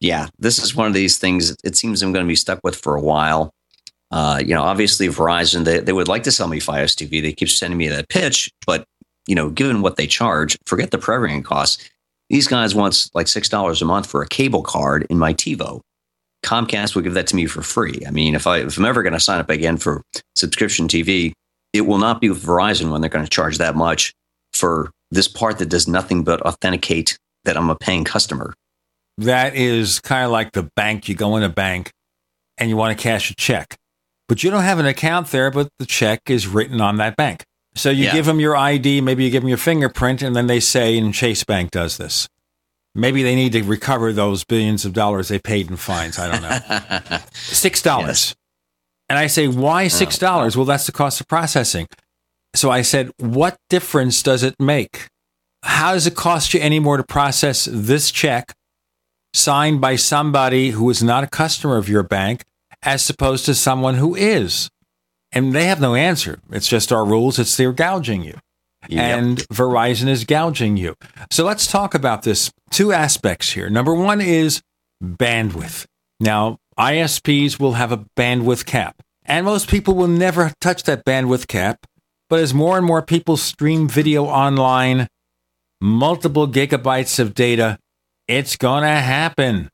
yeah, 0.00 0.28
this 0.38 0.58
is 0.58 0.74
one 0.74 0.86
of 0.86 0.94
these 0.94 1.18
things 1.18 1.56
it 1.62 1.76
seems 1.76 2.02
I'm 2.02 2.12
going 2.12 2.24
to 2.24 2.28
be 2.28 2.36
stuck 2.36 2.60
with 2.64 2.76
for 2.76 2.96
a 2.96 3.00
while. 3.00 3.52
Uh, 4.10 4.42
you 4.44 4.54
know, 4.54 4.62
obviously 4.62 5.06
Verizon, 5.08 5.64
they, 5.64 5.78
they 5.78 5.92
would 5.92 6.08
like 6.08 6.24
to 6.24 6.32
sell 6.32 6.48
me 6.48 6.58
Fios 6.58 6.94
TV. 6.96 7.22
They 7.22 7.32
keep 7.32 7.48
sending 7.48 7.78
me 7.78 7.88
that 7.88 8.08
pitch, 8.08 8.50
but 8.66 8.84
you 9.26 9.34
know, 9.34 9.50
given 9.50 9.82
what 9.82 9.96
they 9.96 10.06
charge, 10.06 10.58
forget 10.66 10.90
the 10.90 10.98
programming 10.98 11.42
costs. 11.42 11.88
These 12.30 12.48
guys 12.48 12.74
want 12.74 13.10
like 13.12 13.28
six 13.28 13.48
dollars 13.48 13.82
a 13.82 13.84
month 13.84 14.06
for 14.06 14.22
a 14.22 14.28
cable 14.28 14.62
card 14.62 15.06
in 15.10 15.18
my 15.18 15.34
TiVo. 15.34 15.80
Comcast 16.44 16.94
will 16.94 17.02
give 17.02 17.14
that 17.14 17.26
to 17.28 17.36
me 17.36 17.46
for 17.46 17.62
free. 17.62 18.00
I 18.06 18.10
mean, 18.10 18.34
if 18.34 18.46
I 18.46 18.58
if 18.58 18.78
I'm 18.78 18.84
ever 18.84 19.02
going 19.02 19.12
to 19.12 19.20
sign 19.20 19.40
up 19.40 19.50
again 19.50 19.76
for 19.76 20.02
subscription 20.34 20.88
TV, 20.88 21.32
it 21.72 21.82
will 21.82 21.98
not 21.98 22.20
be 22.20 22.30
with 22.30 22.42
Verizon 22.42 22.90
when 22.90 23.00
they're 23.00 23.10
going 23.10 23.24
to 23.24 23.30
charge 23.30 23.58
that 23.58 23.76
much 23.76 24.12
for 24.52 24.90
this 25.10 25.28
part 25.28 25.58
that 25.58 25.68
does 25.68 25.86
nothing 25.86 26.24
but 26.24 26.40
authenticate 26.42 27.18
that 27.44 27.56
I'm 27.56 27.70
a 27.70 27.76
paying 27.76 28.04
customer. 28.04 28.54
That 29.20 29.54
is 29.54 30.00
kind 30.00 30.24
of 30.24 30.30
like 30.30 30.52
the 30.52 30.64
bank. 30.76 31.08
You 31.08 31.14
go 31.14 31.36
in 31.36 31.42
a 31.42 31.48
bank 31.48 31.92
and 32.58 32.68
you 32.68 32.76
want 32.76 32.96
to 32.96 33.02
cash 33.02 33.30
a 33.30 33.34
check 33.34 33.76
but 34.30 34.44
you 34.44 34.50
don't 34.52 34.62
have 34.62 34.78
an 34.78 34.86
account 34.86 35.26
there, 35.32 35.50
but 35.50 35.70
the 35.80 35.84
check 35.84 36.30
is 36.30 36.46
written 36.46 36.80
on 36.80 36.98
that 36.98 37.16
bank. 37.16 37.42
So 37.74 37.90
you 37.90 38.04
yeah. 38.04 38.12
give 38.12 38.26
them 38.26 38.38
your 38.38 38.56
ID, 38.56 39.00
maybe 39.00 39.24
you 39.24 39.30
give 39.30 39.42
them 39.42 39.48
your 39.48 39.58
fingerprint, 39.58 40.22
and 40.22 40.36
then 40.36 40.46
they 40.46 40.60
say, 40.60 40.96
and 40.96 41.12
Chase 41.12 41.42
Bank 41.42 41.72
does 41.72 41.96
this. 41.96 42.28
Maybe 42.94 43.24
they 43.24 43.34
need 43.34 43.50
to 43.54 43.64
recover 43.64 44.12
those 44.12 44.44
billions 44.44 44.84
of 44.84 44.92
dollars 44.92 45.26
they 45.26 45.40
paid 45.40 45.68
in 45.68 45.76
fines. 45.76 46.16
I 46.16 46.30
don't 46.30 46.42
know. 46.42 47.18
Six 47.32 47.82
dollars. 47.82 48.06
Yes. 48.06 48.34
And 49.08 49.18
I 49.18 49.26
say, 49.26 49.48
why 49.48 49.86
oh. 49.86 49.88
six 49.88 50.16
dollars? 50.16 50.54
Oh. 50.54 50.60
Well, 50.60 50.66
that's 50.66 50.86
the 50.86 50.92
cost 50.92 51.20
of 51.20 51.26
processing. 51.26 51.88
So 52.54 52.70
I 52.70 52.82
said, 52.82 53.10
what 53.18 53.56
difference 53.68 54.22
does 54.22 54.44
it 54.44 54.54
make? 54.60 55.08
How 55.64 55.94
does 55.94 56.06
it 56.06 56.14
cost 56.14 56.54
you 56.54 56.60
any 56.60 56.78
more 56.78 56.98
to 56.98 57.02
process 57.02 57.68
this 57.68 58.12
check 58.12 58.52
signed 59.34 59.80
by 59.80 59.96
somebody 59.96 60.70
who 60.70 60.88
is 60.90 61.02
not 61.02 61.24
a 61.24 61.28
customer 61.28 61.76
of 61.76 61.88
your 61.88 62.02
bank 62.02 62.44
as 62.82 63.08
opposed 63.10 63.44
to 63.46 63.54
someone 63.54 63.94
who 63.94 64.14
is. 64.14 64.70
And 65.32 65.52
they 65.52 65.66
have 65.66 65.80
no 65.80 65.94
answer. 65.94 66.40
It's 66.50 66.68
just 66.68 66.92
our 66.92 67.04
rules. 67.04 67.38
It's 67.38 67.56
they're 67.56 67.72
gouging 67.72 68.22
you. 68.22 68.38
Yep. 68.88 69.18
And 69.18 69.38
Verizon 69.48 70.08
is 70.08 70.24
gouging 70.24 70.76
you. 70.76 70.96
So 71.30 71.44
let's 71.44 71.66
talk 71.66 71.94
about 71.94 72.22
this. 72.22 72.50
Two 72.70 72.92
aspects 72.92 73.52
here. 73.52 73.68
Number 73.68 73.94
one 73.94 74.20
is 74.20 74.62
bandwidth. 75.02 75.86
Now, 76.18 76.58
ISPs 76.78 77.60
will 77.60 77.74
have 77.74 77.92
a 77.92 78.04
bandwidth 78.16 78.64
cap, 78.64 79.02
and 79.24 79.44
most 79.44 79.68
people 79.68 79.94
will 79.94 80.08
never 80.08 80.52
touch 80.60 80.84
that 80.84 81.04
bandwidth 81.04 81.46
cap. 81.46 81.86
But 82.28 82.40
as 82.40 82.54
more 82.54 82.78
and 82.78 82.86
more 82.86 83.02
people 83.02 83.36
stream 83.36 83.88
video 83.88 84.24
online, 84.24 85.08
multiple 85.80 86.48
gigabytes 86.48 87.18
of 87.18 87.34
data, 87.34 87.78
it's 88.30 88.56
going 88.56 88.82
to 88.82 88.88
happen. 88.88 89.68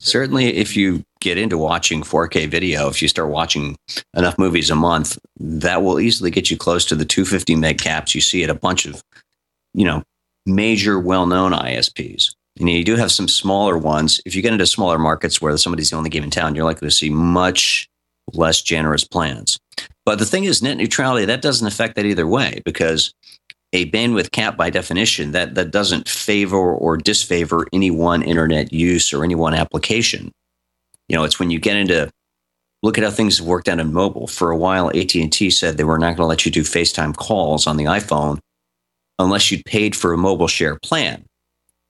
Certainly, 0.00 0.56
if 0.56 0.76
you 0.76 1.04
get 1.20 1.38
into 1.38 1.56
watching 1.56 2.02
4K 2.02 2.48
video, 2.48 2.88
if 2.88 3.00
you 3.00 3.06
start 3.06 3.28
watching 3.28 3.76
enough 4.16 4.36
movies 4.36 4.70
a 4.70 4.74
month, 4.74 5.16
that 5.38 5.82
will 5.82 6.00
easily 6.00 6.30
get 6.30 6.50
you 6.50 6.56
close 6.56 6.84
to 6.86 6.96
the 6.96 7.04
250 7.04 7.54
meg 7.54 7.78
caps 7.78 8.14
you 8.14 8.20
see 8.20 8.42
at 8.42 8.50
a 8.50 8.54
bunch 8.54 8.84
of, 8.86 9.02
you 9.74 9.84
know, 9.84 10.02
major 10.44 10.98
well-known 10.98 11.52
ISPs. 11.52 12.34
And 12.58 12.68
you 12.68 12.82
do 12.82 12.96
have 12.96 13.12
some 13.12 13.28
smaller 13.28 13.78
ones. 13.78 14.20
If 14.26 14.34
you 14.34 14.42
get 14.42 14.52
into 14.52 14.66
smaller 14.66 14.98
markets 14.98 15.40
where 15.40 15.56
somebody's 15.56 15.90
the 15.90 15.96
only 15.96 16.10
game 16.10 16.24
in 16.24 16.30
town, 16.30 16.54
you're 16.54 16.64
likely 16.64 16.88
to 16.88 16.94
see 16.94 17.10
much 17.10 17.88
less 18.32 18.60
generous 18.60 19.04
plans. 19.04 19.58
But 20.04 20.18
the 20.18 20.26
thing 20.26 20.44
is, 20.44 20.62
net 20.62 20.78
neutrality, 20.78 21.26
that 21.26 21.42
doesn't 21.42 21.66
affect 21.66 21.94
that 21.94 22.06
either 22.06 22.26
way 22.26 22.60
because 22.64 23.12
a 23.72 23.90
bandwidth 23.90 24.32
cap 24.32 24.56
by 24.56 24.70
definition 24.70 25.32
that 25.32 25.54
that 25.54 25.70
doesn't 25.70 26.08
favor 26.08 26.74
or 26.74 26.96
disfavor 26.96 27.66
any 27.72 27.90
one 27.90 28.22
internet 28.22 28.72
use 28.72 29.12
or 29.12 29.22
any 29.24 29.34
one 29.34 29.54
application. 29.54 30.32
You 31.08 31.16
know, 31.16 31.24
it's 31.24 31.38
when 31.38 31.50
you 31.50 31.58
get 31.58 31.76
into 31.76 32.10
look 32.82 32.98
at 32.98 33.04
how 33.04 33.10
things 33.10 33.38
have 33.38 33.46
worked 33.46 33.68
out 33.68 33.78
in 33.78 33.92
mobile. 33.92 34.26
For 34.26 34.50
a 34.50 34.56
while, 34.56 34.88
AT 34.88 35.14
and 35.14 35.32
T 35.32 35.50
said 35.50 35.76
they 35.76 35.84
were 35.84 35.98
not 35.98 36.16
going 36.16 36.24
to 36.24 36.26
let 36.26 36.44
you 36.44 36.52
do 36.52 36.62
FaceTime 36.62 37.16
calls 37.16 37.66
on 37.66 37.76
the 37.76 37.84
iPhone 37.84 38.38
unless 39.18 39.50
you'd 39.50 39.64
paid 39.64 39.94
for 39.94 40.12
a 40.12 40.18
mobile 40.18 40.48
share 40.48 40.78
plan. 40.82 41.24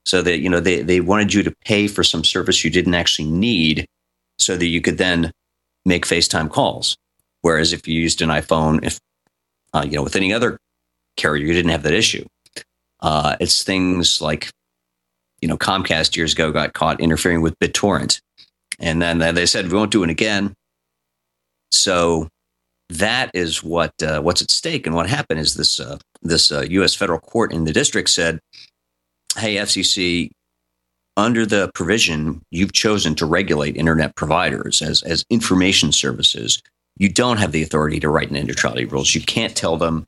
So 0.05 0.21
that 0.23 0.39
you 0.39 0.49
know 0.49 0.59
they 0.59 0.81
they 0.81 0.99
wanted 0.99 1.33
you 1.33 1.43
to 1.43 1.53
pay 1.63 1.87
for 1.87 2.03
some 2.03 2.23
service 2.23 2.63
you 2.63 2.71
didn't 2.71 2.95
actually 2.95 3.29
need, 3.29 3.85
so 4.39 4.57
that 4.57 4.65
you 4.65 4.81
could 4.81 4.97
then 4.97 5.31
make 5.85 6.05
FaceTime 6.05 6.49
calls. 6.49 6.97
Whereas 7.41 7.71
if 7.71 7.87
you 7.87 7.99
used 7.99 8.21
an 8.21 8.29
iPhone, 8.29 8.83
if 8.83 8.99
uh, 9.73 9.83
you 9.85 9.95
know 9.95 10.03
with 10.03 10.15
any 10.15 10.33
other 10.33 10.57
carrier, 11.17 11.45
you 11.45 11.53
didn't 11.53 11.71
have 11.71 11.83
that 11.83 11.93
issue. 11.93 12.25
Uh, 13.01 13.35
it's 13.39 13.63
things 13.63 14.21
like, 14.21 14.51
you 15.41 15.47
know, 15.47 15.57
Comcast 15.57 16.15
years 16.15 16.33
ago 16.33 16.51
got 16.51 16.73
caught 16.73 17.01
interfering 17.01 17.41
with 17.41 17.57
BitTorrent, 17.59 18.21
and 18.79 19.01
then 19.01 19.19
they 19.33 19.45
said 19.45 19.71
we 19.71 19.77
won't 19.77 19.91
do 19.91 20.03
it 20.03 20.09
again. 20.09 20.53
So 21.71 22.27
that 22.89 23.31
is 23.33 23.63
what 23.63 23.91
uh, 24.03 24.21
what's 24.21 24.41
at 24.41 24.51
stake. 24.51 24.85
And 24.85 24.95
what 24.95 25.09
happened 25.09 25.39
is 25.39 25.55
this 25.55 25.79
uh, 25.79 25.97
this 26.21 26.51
U.S. 26.51 26.95
Uh, 26.95 26.97
federal 26.97 27.19
court 27.19 27.53
in 27.53 27.63
the 27.63 27.73
district 27.73 28.09
said, 28.09 28.39
"Hey, 29.37 29.55
FCC." 29.55 30.29
Under 31.17 31.45
the 31.45 31.69
provision 31.75 32.41
you've 32.51 32.71
chosen 32.71 33.15
to 33.15 33.25
regulate 33.25 33.75
internet 33.75 34.15
providers 34.15 34.81
as, 34.81 35.03
as 35.03 35.25
information 35.29 35.91
services, 35.91 36.61
you 36.97 37.09
don't 37.09 37.35
have 37.37 37.51
the 37.51 37.61
authority 37.61 37.99
to 37.99 38.07
write 38.07 38.31
net 38.31 38.45
neutrality 38.45 38.85
rules. 38.85 39.13
You 39.13 39.19
can't 39.21 39.53
tell 39.53 39.75
them 39.75 40.05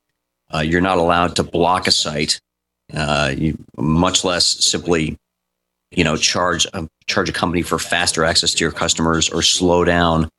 uh, 0.54 0.60
you're 0.60 0.82
not 0.82 0.98
allowed 0.98 1.36
to 1.38 1.44
block 1.44 1.88
a 1.88 1.92
site, 1.92 2.40
uh, 2.94 3.34
you, 3.36 3.58
much 3.78 4.24
less 4.24 4.46
simply, 4.46 5.18
you 5.92 6.04
know, 6.04 6.16
charge 6.16 6.68
a, 6.74 6.88
charge 7.08 7.30
a 7.30 7.34
company 7.34 7.62
for 7.62 7.80
faster 7.80 8.24
access 8.24 8.54
to 8.54 8.64
your 8.64 8.72
customers 8.72 9.30
or 9.30 9.42
slow 9.42 9.84
down 9.84 10.30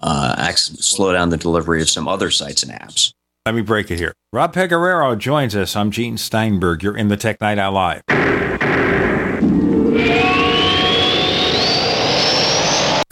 uh, 0.00 0.34
access, 0.38 0.84
slow 0.84 1.12
down 1.12 1.30
the 1.30 1.36
delivery 1.36 1.82
of 1.82 1.90
some 1.90 2.06
other 2.06 2.30
sites 2.30 2.62
and 2.62 2.72
apps. 2.72 3.12
Let 3.46 3.54
me 3.54 3.62
break 3.62 3.90
it 3.90 3.98
here. 3.98 4.12
Rob 4.32 4.52
Pegoraro 4.52 5.16
joins 5.16 5.56
us. 5.56 5.74
I'm 5.74 5.90
Gene 5.90 6.18
Steinberg. 6.18 6.82
You're 6.82 6.96
in 6.96 7.08
the 7.08 7.16
Tech 7.16 7.40
Night 7.40 7.58
Owl 7.58 7.72
Live. 7.72 8.02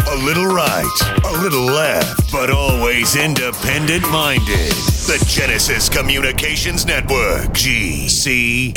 A 0.06 0.16
little 0.24 0.46
right, 0.46 1.22
a 1.46 1.48
little 1.48 1.66
left, 1.66 2.32
but 2.32 2.50
always 2.50 3.14
independent 3.14 4.02
minded. 4.10 4.72
The 5.06 5.24
Genesis 5.28 5.88
Communications 5.88 6.84
Network, 6.84 7.50
GCN. 7.52 8.76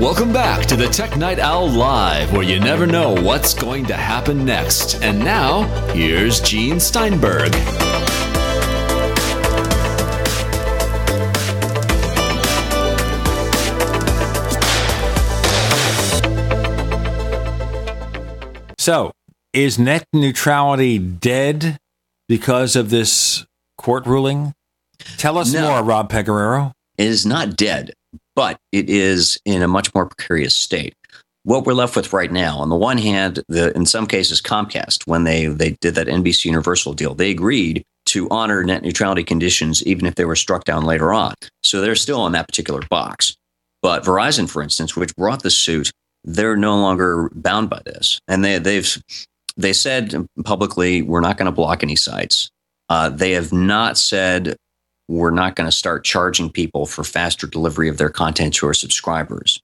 Welcome 0.00 0.32
back 0.32 0.66
to 0.66 0.74
the 0.74 0.88
Tech 0.88 1.16
Night 1.16 1.38
Owl 1.38 1.70
Live, 1.70 2.32
where 2.32 2.42
you 2.42 2.58
never 2.58 2.84
know 2.84 3.14
what's 3.14 3.54
going 3.54 3.86
to 3.86 3.94
happen 3.94 4.44
next. 4.44 5.00
And 5.00 5.20
now, 5.20 5.62
here's 5.92 6.40
Gene 6.40 6.80
Steinberg. 6.80 7.54
So, 18.78 19.12
is 19.52 19.78
net 19.78 20.08
neutrality 20.12 20.98
dead 20.98 21.78
because 22.28 22.74
of 22.74 22.90
this 22.90 23.46
court 23.78 24.06
ruling? 24.06 24.54
Tell 25.18 25.38
us 25.38 25.52
no, 25.52 25.70
more, 25.70 25.84
Rob 25.84 26.10
Pegoraro. 26.10 26.72
It 26.98 27.06
is 27.06 27.24
not 27.24 27.56
dead 27.56 27.92
but 28.34 28.58
it 28.72 28.90
is 28.90 29.38
in 29.44 29.62
a 29.62 29.68
much 29.68 29.94
more 29.94 30.06
precarious 30.06 30.56
state. 30.56 30.94
What 31.44 31.66
we're 31.66 31.74
left 31.74 31.94
with 31.94 32.12
right 32.12 32.32
now, 32.32 32.58
on 32.58 32.70
the 32.70 32.76
one 32.76 32.96
hand, 32.96 33.42
the, 33.48 33.74
in 33.76 33.84
some 33.84 34.06
cases, 34.06 34.40
Comcast, 34.40 35.06
when 35.06 35.24
they, 35.24 35.46
they 35.46 35.72
did 35.80 35.94
that 35.94 36.06
NBC 36.06 36.46
Universal 36.46 36.94
deal, 36.94 37.14
they 37.14 37.30
agreed 37.30 37.84
to 38.06 38.28
honor 38.30 38.62
net 38.64 38.82
neutrality 38.82 39.24
conditions 39.24 39.82
even 39.84 40.06
if 40.06 40.14
they 40.14 40.24
were 40.24 40.36
struck 40.36 40.64
down 40.64 40.84
later 40.84 41.12
on. 41.12 41.34
So 41.62 41.80
they're 41.80 41.94
still 41.94 42.26
in 42.26 42.32
that 42.32 42.46
particular 42.46 42.80
box. 42.88 43.36
But 43.82 44.04
Verizon, 44.04 44.48
for 44.48 44.62
instance, 44.62 44.96
which 44.96 45.14
brought 45.16 45.42
the 45.42 45.50
suit, 45.50 45.90
they're 46.24 46.56
no 46.56 46.78
longer 46.78 47.30
bound 47.34 47.68
by 47.68 47.82
this. 47.84 48.18
And 48.26 48.42
they, 48.42 48.58
they've 48.58 48.96
they 49.56 49.72
said 49.72 50.26
publicly, 50.44 51.02
we're 51.02 51.20
not 51.20 51.36
going 51.36 51.46
to 51.46 51.52
block 51.52 51.82
any 51.82 51.96
sites. 51.96 52.50
Uh, 52.88 53.08
they 53.08 53.32
have 53.32 53.52
not 53.52 53.96
said 53.96 54.56
we're 55.08 55.30
not 55.30 55.56
going 55.56 55.68
to 55.68 55.76
start 55.76 56.04
charging 56.04 56.50
people 56.50 56.86
for 56.86 57.04
faster 57.04 57.46
delivery 57.46 57.88
of 57.88 57.98
their 57.98 58.10
content 58.10 58.54
to 58.54 58.66
our 58.66 58.74
subscribers. 58.74 59.60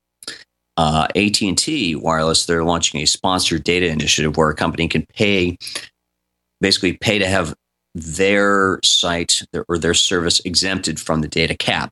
Uh, 0.77 1.07
AT&T 1.15 1.97
Wireless, 1.97 2.47
they're 2.47 2.65
launching 2.65 3.01
a 3.01 3.07
sponsored 3.07 3.65
data 3.65 3.89
initiative 3.89 4.37
where 4.37 4.51
a 4.51 4.55
company 4.55 4.89
can 4.89 5.05
pay, 5.15 5.57
basically 6.61 6.95
pay 6.95 7.19
to 7.19 7.29
have 7.29 7.55
their 7.95 8.81
site 8.83 9.43
or 9.69 9.79
their 9.79 9.95
service 9.95 10.41
exempted 10.45 11.01
from 11.01 11.21
the 11.21 11.29
data 11.29 11.57
cap. 11.57 11.91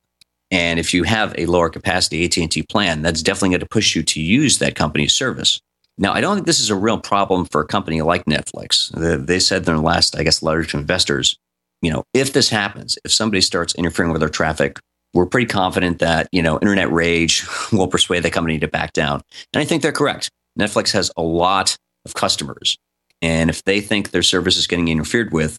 And 0.51 0.79
if 0.79 0.95
you 0.95 1.03
have 1.03 1.35
a 1.37 1.47
lower 1.47 1.69
capacity 1.69 2.25
AT&T 2.25 2.62
plan, 2.65 3.03
that's 3.03 3.23
definitely 3.23 3.51
going 3.51 3.61
to 3.61 3.66
push 3.66 3.95
you 3.95 4.03
to 4.05 4.20
use 4.20 4.59
that 4.59 4.75
company's 4.75 5.15
service. 5.15 5.61
Now, 5.99 6.12
I 6.12 6.20
don't 6.20 6.37
think 6.37 6.47
this 6.47 6.61
is 6.61 6.70
a 6.70 6.77
real 6.77 6.99
problem 6.99 7.45
for 7.45 7.61
a 7.61 7.66
company 7.66 8.01
like 8.03 8.25
Netflix. 8.25 8.91
They 9.27 9.41
said 9.41 9.59
in 9.59 9.65
their 9.65 9.79
last, 9.79 10.16
I 10.16 10.23
guess, 10.23 10.43
letter 10.43 10.65
to 10.65 10.79
investors 10.79 11.37
you 11.83 11.91
know, 11.91 12.05
if 12.15 12.33
this 12.33 12.49
happens, 12.49 12.99
if 13.05 13.13
somebody 13.13 13.41
starts 13.41 13.75
interfering 13.75 14.13
with 14.13 14.23
our 14.23 14.29
traffic, 14.29 14.79
we're 15.15 15.27
pretty 15.27 15.47
confident 15.47 16.01
that, 16.01 16.29
you 16.33 16.43
know, 16.43 16.59
internet 16.61 16.93
rage 16.93 17.45
will 17.73 17.89
persuade 17.89 18.23
the 18.23 18.31
company 18.31 18.59
to 18.59 18.69
back 18.69 18.93
down. 18.93 19.23
And 19.53 19.61
I 19.61 19.65
think 19.65 19.83
they're 19.83 19.93
correct. 19.93 20.31
Netflix 20.59 20.93
has 20.93 21.11
a 21.17 21.23
lot 21.23 21.77
of 22.05 22.15
customers. 22.15 22.77
And 23.23 23.51
if 23.51 23.65
they 23.65 23.81
think 23.81 24.11
their 24.11 24.23
service 24.23 24.57
is 24.57 24.67
getting 24.67 24.89
interfered 24.89 25.33
with, 25.33 25.59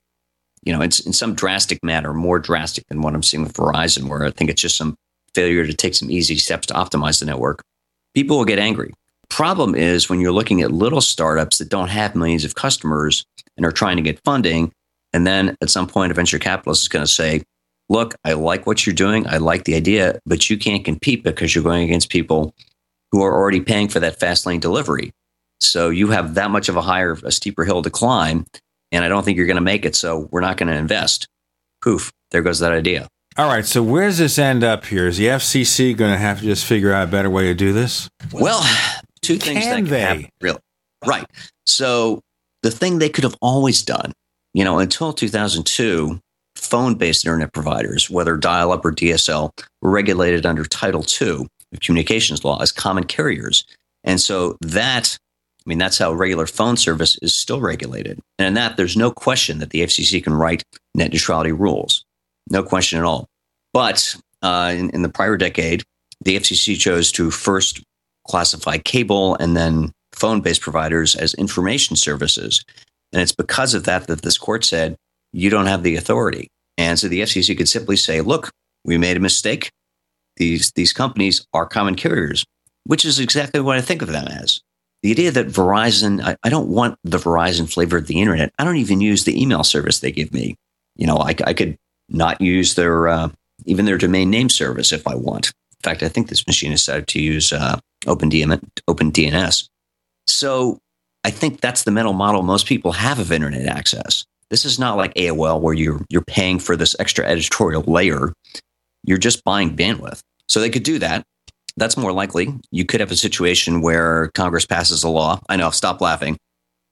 you 0.64 0.74
know, 0.74 0.82
it's 0.82 1.00
in 1.00 1.14
some 1.14 1.36
drastic 1.36 1.84
manner, 1.84 2.14
more 2.14 2.40
drastic 2.40 2.86
than 2.90 3.02
what 3.02 3.16
I'm 3.16 3.24
seeing 3.24 3.44
with 3.44 3.54
Verizon, 3.54 4.08
where 4.08 4.24
I 4.24 4.32
think 4.32 4.50
it's 4.50 4.62
just 4.62 4.78
some 4.78 4.96
failure 5.34 5.66
to 5.66 5.74
take 5.74 5.96
some 5.96 6.12
easy 6.12 6.36
steps 6.38 6.68
to 6.68 6.74
optimize 6.74 7.20
the 7.20 7.26
network, 7.26 7.62
people 8.14 8.38
will 8.38 8.46
get 8.46 8.60
angry. 8.60 8.94
Problem 9.30 9.76
is 9.76 10.10
when 10.10 10.20
you're 10.20 10.32
looking 10.32 10.62
at 10.62 10.72
little 10.72 11.02
startups 11.02 11.60
that 11.60 11.70
don't 11.70 11.90
have 11.90 12.16
millions 12.16 12.44
of 12.44 12.56
customers 12.56 13.26
and 13.56 13.66
are 13.66 13.72
trying 13.72 13.96
to 13.98 14.02
get 14.02 14.20
funding, 14.24 14.72
and 15.14 15.26
then 15.26 15.56
at 15.62 15.70
some 15.70 15.88
point 15.88 16.12
a 16.12 16.16
venture 16.16 16.40
capitalist 16.40 16.84
is 16.84 16.88
going 16.88 17.06
to 17.06 17.12
say, 17.12 17.44
look, 17.90 18.16
I 18.24 18.34
like 18.34 18.68
what 18.68 18.86
you're 18.86 18.96
doing. 18.96 19.28
I 19.28 19.38
like 19.38 19.64
the 19.64 19.76
idea, 19.76 20.20
but 20.26 20.50
you 20.50 20.58
can't 20.58 20.86
compete 20.86 21.24
because 21.24 21.54
you're 21.56 21.64
going 21.64 21.84
against 21.84 22.10
people 22.10 22.54
who 23.12 23.24
are 23.24 23.34
already 23.34 23.62
paying 23.62 23.88
for 23.88 24.00
that 24.00 24.20
fast 24.20 24.46
lane 24.46 24.60
delivery. 24.60 25.12
So 25.60 25.90
you 25.90 26.10
have 26.10 26.36
that 26.36 26.52
much 26.52 26.70
of 26.70 26.76
a 26.76 26.82
higher, 26.82 27.18
a 27.24 27.32
steeper 27.32 27.66
hill 27.66 27.82
to 27.82 27.90
climb. 27.90 28.46
And 28.92 29.04
I 29.04 29.08
don't 29.08 29.24
think 29.24 29.38
you're 29.38 29.48
going 29.48 29.56
to 29.56 29.62
make 29.62 29.86
it. 29.86 29.96
So 29.96 30.28
we're 30.32 30.42
not 30.42 30.58
going 30.58 30.70
to 30.70 30.76
invest. 30.76 31.28
Poof, 31.82 32.12
there 32.32 32.42
goes 32.42 32.60
that 32.60 32.72
idea. 32.72 33.08
All 33.38 33.48
right, 33.48 33.66
so 33.66 33.82
where 33.82 34.08
does 34.08 34.18
this 34.18 34.38
end 34.38 34.64
up 34.64 34.86
here? 34.86 35.08
Is 35.08 35.18
the 35.18 35.28
FCC 35.28 35.96
going 35.96 36.12
to 36.12 36.18
have 36.18 36.40
to 36.40 36.46
just 36.46 36.66
figure 36.66 36.92
out 36.92 37.08
a 37.08 37.12
better 37.12 37.30
way 37.30 37.44
to 37.44 37.54
do 37.54 37.72
this? 37.72 38.10
Well, 38.34 38.62
two 39.22 39.38
things 39.38 39.64
Can 39.64 39.86
that 39.86 39.90
they? 39.90 39.98
can 39.98 40.08
happen. 40.18 40.30
Really, 40.42 40.60
right? 41.06 41.26
So 41.66 42.22
the 42.64 42.72
thing 42.72 43.00
they 43.00 43.08
could 43.08 43.24
have 43.24 43.38
always 43.42 43.82
done, 43.82 44.12
you 44.54 44.64
know, 44.64 44.80
until 44.80 45.14
2002, 45.14 46.20
phone-based 46.56 47.26
internet 47.26 47.54
providers, 47.54 48.10
whether 48.10 48.36
dial-up 48.38 48.84
or 48.84 48.92
DSL, 48.92 49.52
were 49.82 49.92
regulated 49.92 50.46
under 50.46 50.66
Title 50.66 51.06
II 51.22 51.48
of 51.72 51.80
communications 51.82 52.44
law 52.44 52.60
as 52.62 52.72
common 52.72 53.04
carriers, 53.06 53.66
and 54.04 54.20
so 54.20 54.58
that. 54.62 55.18
I 55.66 55.70
mean, 55.70 55.78
that's 55.78 56.00
how 56.00 56.14
regular 56.14 56.48
phone 56.48 56.78
service 56.78 57.20
is 57.22 57.36
still 57.36 57.60
regulated. 57.60 58.18
And 58.40 58.48
in 58.48 58.54
that, 58.56 58.76
there's 58.76 58.96
no 58.96 59.12
question 59.12 59.60
that 59.60 59.70
the 59.70 59.82
FCC 59.82 60.24
can 60.24 60.34
write 60.34 60.64
net 60.96 61.12
neutrality 61.12 61.52
rules. 61.52 62.04
No 62.50 62.64
question 62.64 62.98
at 62.98 63.06
all. 63.06 63.28
But 63.74 64.16
uh, 64.42 64.74
in, 64.76 64.90
in 64.92 65.02
the 65.02 65.10
prior 65.10 65.38
decade, 65.38 65.84
the 66.22 66.38
FCC 66.38 66.78
chose 66.78 67.12
to 67.12 67.30
first 67.30 67.84
classify 68.28 68.78
cable 68.78 69.36
and 69.36 69.56
then 69.56 69.92
phone 70.14 70.42
based 70.42 70.62
providers 70.62 71.16
as 71.16 71.34
information 71.36 71.96
services. 71.96 72.64
And 73.12 73.22
it's 73.22 73.36
because 73.36 73.74
of 73.74 73.86
that 73.86 74.08
that 74.08 74.22
this 74.22 74.38
court 74.38 74.64
said, 74.64 74.96
you 75.32 75.50
don't 75.50 75.66
have 75.66 75.84
the 75.84 75.96
authority. 75.96 76.48
And 76.78 76.98
so 76.98 77.08
the 77.08 77.22
FCC 77.22 77.58
could 77.58 77.70
simply 77.70 77.96
say, 77.96 78.22
look, 78.22 78.52
we 78.86 78.98
made 78.98 79.18
a 79.18 79.22
mistake. 79.22 79.72
These, 80.38 80.72
these 80.72 80.94
companies 80.94 81.46
are 81.54 81.66
common 81.66 81.96
carriers, 81.96 82.46
which 82.86 83.04
is 83.04 83.20
exactly 83.20 83.60
what 83.60 83.78
I 83.78 83.82
think 83.82 84.02
of 84.02 84.10
them 84.10 84.28
as. 84.28 84.62
The 85.04 85.12
idea 85.12 85.32
that 85.32 85.48
Verizon, 85.48 86.22
I, 86.22 86.36
I 86.44 86.50
don't 86.50 86.70
want 86.70 86.98
the 87.04 87.18
Verizon 87.18 87.72
flavor 87.72 87.98
of 87.98 88.08
the 88.08 88.22
internet. 88.22 88.52
I 88.60 88.64
don't 88.64 88.78
even 88.78 89.02
use 89.02 89.24
the 89.24 89.40
email 89.42 89.64
service 89.64 90.00
they 90.00 90.12
give 90.12 90.34
me. 90.34 90.56
You 90.96 91.08
know, 91.08 91.18
I, 91.18 91.36
I 91.46 91.54
could 91.54 91.78
not 92.10 92.42
use 92.42 92.76
their 92.76 93.08
uh, 93.08 93.30
even 93.66 93.86
their 93.86 93.98
domain 93.98 94.30
name 94.30 94.50
service 94.50 94.92
if 94.92 95.08
I 95.08 95.16
want. 95.16 95.48
In 95.48 95.84
fact, 95.84 96.04
I 96.04 96.10
think 96.10 96.28
this 96.28 96.48
machine 96.48 96.74
is 96.74 96.84
set 96.84 97.08
to 97.08 97.22
use 97.22 97.54
uh, 97.54 97.80
OpenDM, 98.06 98.62
OpenDNS. 98.90 99.70
So 100.28 100.80
I 101.24 101.32
think 101.32 101.62
that's 101.62 101.84
the 101.84 101.92
mental 101.92 102.14
model 102.14 102.44
most 102.44 102.66
people 102.66 102.94
have 102.94 103.20
of 103.20 103.32
internet 103.32 103.66
access. 103.66 104.26
This 104.50 104.66
is 104.66 104.80
not 104.80 104.98
like 104.98 105.14
AOL 105.14 105.62
where 105.62 105.74
you're 105.74 106.02
you're 106.10 106.24
paying 106.24 106.60
for 106.60 106.76
this 106.76 106.96
extra 107.00 107.26
editorial 107.26 107.84
layer. 107.84 108.34
You're 109.04 109.18
just 109.18 109.44
buying 109.44 109.76
bandwidth. 109.76 110.22
So 110.48 110.60
they 110.60 110.70
could 110.70 110.84
do 110.84 111.00
that. 111.00 111.24
That's 111.78 111.98
more 111.98 112.12
likely. 112.12 112.54
You 112.72 112.86
could 112.86 113.00
have 113.00 113.12
a 113.12 113.16
situation 113.16 113.82
where 113.82 114.32
Congress 114.34 114.66
passes 114.66 115.04
a 115.04 115.10
law. 115.10 115.40
I 115.48 115.56
know, 115.56 115.70
stop 115.70 116.02
laughing. 116.02 116.38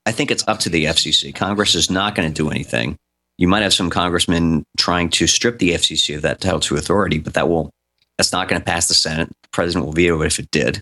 I 0.06 0.12
think 0.12 0.32
it's 0.32 0.48
up 0.48 0.60
to 0.60 0.70
the 0.70 0.86
FCC. 0.86 1.36
Congress 1.36 1.76
is 1.76 1.90
not 1.90 2.16
going 2.16 2.32
to 2.32 2.34
do 2.34 2.50
anything. 2.50 2.96
You 3.38 3.48
might 3.48 3.64
have 3.64 3.74
some 3.74 3.90
congressmen 3.90 4.64
trying 4.78 5.10
to 5.12 5.28
strip 5.28 5.60
the 5.60 5.72
FCC 5.72 6.16
of 6.16 6.22
that 6.22 6.40
Title 6.40 6.62
II 6.64 6.80
authority, 6.80 7.20
but 7.20 7.34
that 7.34 7.50
will 7.50 7.72
that's 8.18 8.32
not 8.32 8.48
going 8.48 8.60
to 8.60 8.66
pass 8.66 8.88
the 8.88 8.94
Senate. 8.94 9.30
The 9.44 9.50
president 9.52 9.86
will 9.86 9.94
veto 9.94 10.22
it 10.22 10.28
if 10.28 10.40
it 10.40 10.50
did. 10.52 10.82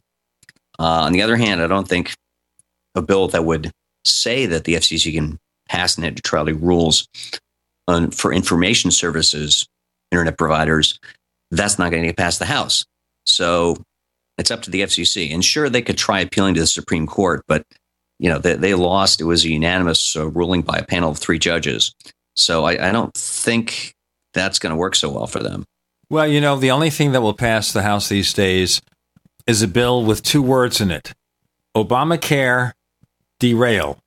Uh, 0.78 1.04
on 1.04 1.12
the 1.12 1.22
other 1.22 1.36
hand, 1.36 1.62
I 1.62 1.68
don't 1.68 1.88
think 1.88 2.14
a 2.96 3.02
bill 3.02 3.28
that 3.30 3.46
would 3.46 3.72
say 4.04 4.46
that 4.46 4.64
the 4.64 4.76
FCC 4.76 5.14
can 5.14 5.40
pass 5.68 5.98
net 5.98 6.16
neutrality 6.16 6.54
rules 6.54 7.08
on, 7.88 8.12
for 8.12 8.34
information 8.34 8.92
services, 8.92 9.68
internet 10.12 10.38
providers, 10.38 11.00
that's 11.52 11.78
not 11.78 11.92
going 11.92 12.04
to 12.04 12.08
get 12.08 12.18
past 12.18 12.40
the 12.40 12.46
House. 12.46 12.86
So 13.26 13.78
it's 14.38 14.52
up 14.52 14.62
to 14.64 14.72
the 14.72 14.82
FCC. 14.82 15.34
And 15.34 15.44
sure, 15.44 15.70
they 15.70 15.82
could 15.82 15.98
try 15.98 16.20
appealing 16.20 16.56
to 16.56 16.62
the 16.62 16.68
Supreme 16.68 17.08
Court, 17.08 17.44
but 17.48 17.66
you 18.20 18.30
know 18.30 18.40
they, 18.40 18.56
they 18.56 18.74
lost. 18.74 19.22
It 19.22 19.26
was 19.26 19.44
a 19.44 19.50
unanimous 19.50 20.16
uh, 20.16 20.30
ruling 20.30 20.62
by 20.62 20.78
a 20.78 20.86
panel 20.86 21.12
of 21.12 21.18
three 21.18 21.40
judges. 21.40 21.94
So 22.36 22.66
I, 22.66 22.90
I 22.90 22.92
don't 22.92 23.14
think 23.14 23.96
that's 24.34 24.60
going 24.60 24.72
to 24.72 24.78
work 24.78 24.96
so 24.96 25.10
well 25.10 25.28
for 25.28 25.40
them. 25.40 25.66
Well, 26.10 26.28
you 26.28 26.40
know, 26.40 26.56
the 26.58 26.72
only 26.72 26.90
thing 26.90 27.14
that 27.14 27.22
will 27.22 27.34
pass 27.34 27.72
the 27.72 27.82
House 27.82 28.10
these 28.10 28.34
days 28.34 28.82
is 29.48 29.62
a 29.62 29.68
bill 29.68 30.04
with 30.04 30.24
two 30.24 30.42
words 30.42 30.82
in 30.82 30.92
it 30.92 31.14
Obamacare 31.76 32.74
derail. 33.50 33.98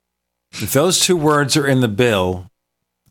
If 0.53 0.73
those 0.73 0.99
two 0.99 1.15
words 1.15 1.55
are 1.55 1.67
in 1.67 1.81
the 1.81 1.87
bill, 1.87 2.47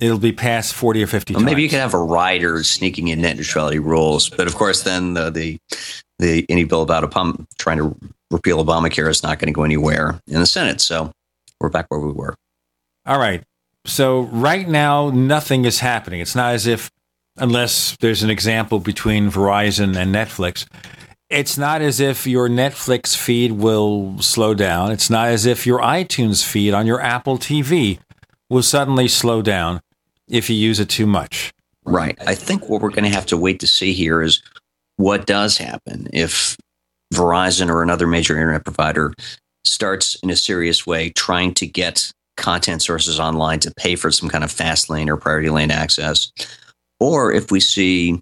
it'll 0.01 0.19
be 0.19 0.33
passed 0.33 0.75
40 0.75 1.03
or 1.03 1.07
50 1.07 1.33
Well, 1.35 1.41
times. 1.41 1.47
maybe 1.51 1.63
you 1.63 1.69
could 1.69 1.79
have 1.81 1.95
a 1.95 1.99
rider 1.99 2.63
sneaking 2.65 3.09
in 3.09 3.21
net 3.21 3.37
neutrality 3.37 3.79
rules, 3.79 4.29
but 4.29 4.47
of 4.47 4.55
course, 4.55 4.83
then 4.83 5.15
the 5.15 5.31
the, 5.31 5.59
the 6.19 6.45
any 6.49 6.65
bill 6.65 6.83
about 6.83 7.05
a 7.05 7.09
pump 7.09 7.47
trying 7.59 7.79
to 7.79 7.97
repeal 8.31 8.65
Obamacare 8.65 9.09
is 9.09 9.23
not 9.23 9.39
going 9.39 9.47
to 9.47 9.57
go 9.57 9.63
anywhere 9.65 10.21
in 10.27 10.41
the 10.41 10.47
Senate. 10.47 10.81
So 10.81 11.13
we're 11.61 11.71
back 11.71 11.87
where 11.89 12.01
we 12.01 12.13
were. 12.13 12.35
All 13.07 13.19
right. 13.19 13.43
So 13.87 14.23
right 14.23 14.69
now, 14.69 15.11
nothing 15.11 15.65
is 15.65 15.81
happening. 15.81 16.21
It's 16.21 16.35
not 16.35 16.53
as 16.55 16.67
if, 16.67 16.91
unless 17.39 17.97
there's 18.01 18.23
an 18.23 18.29
example 18.29 18.81
between 18.81 19.31
Verizon 19.31 19.97
and 19.97 20.15
Netflix, 20.15 20.67
it's 21.31 21.59
not 21.59 21.83
as 21.83 22.01
if 22.01 22.27
your 22.27 22.49
Netflix 22.49 23.17
feed 23.17 23.53
will 23.53 24.17
slow 24.21 24.55
down. 24.55 24.91
It's 24.91 25.11
not 25.11 25.29
as 25.29 25.47
if 25.47 25.67
your 25.67 25.81
iTunes 25.81 26.45
feed 26.45 26.73
on 26.73 26.87
your 26.87 27.01
Apple 27.01 27.39
TV 27.39 27.99
will 28.49 28.63
suddenly 28.63 29.09
slow 29.09 29.43
down 29.43 29.81
if 30.29 30.49
you 30.49 30.57
use 30.57 30.81
it 30.81 30.89
too 30.89 31.07
much. 31.07 31.53
Right. 31.85 32.19
I 32.27 32.35
think 32.35 32.69
what 32.69 32.81
we're 32.81 32.91
going 32.91 33.05
to 33.05 33.11
have 33.11 33.27
to 33.27 33.37
wait 33.37 33.61
to 33.61 33.67
see 33.67 33.93
here 33.93 34.23
is 34.23 34.43
what 34.97 35.27
does 35.27 35.59
happen 35.59 36.09
if 36.13 36.57
Verizon 37.13 37.71
or 37.71 37.83
another 37.83 38.07
major 38.07 38.35
internet 38.35 38.65
provider 38.65 39.13
starts 39.65 40.17
in 40.17 40.31
a 40.31 40.37
serious 40.37 40.87
way 40.87 41.11
trying 41.11 41.55
to 41.55 41.67
get 41.67 42.11
content 42.37 42.83
sources 42.83 43.19
online 43.19 43.59
to 43.61 43.73
pay 43.77 43.97
for 43.97 44.11
some 44.11 44.29
kind 44.29 44.45
of 44.45 44.51
fast 44.51 44.89
lane 44.89 45.09
or 45.09 45.17
priority 45.17 45.51
lane 45.51 45.71
access. 45.71 46.31
Or 47.01 47.33
if 47.33 47.51
we 47.51 47.61
see, 47.61 48.21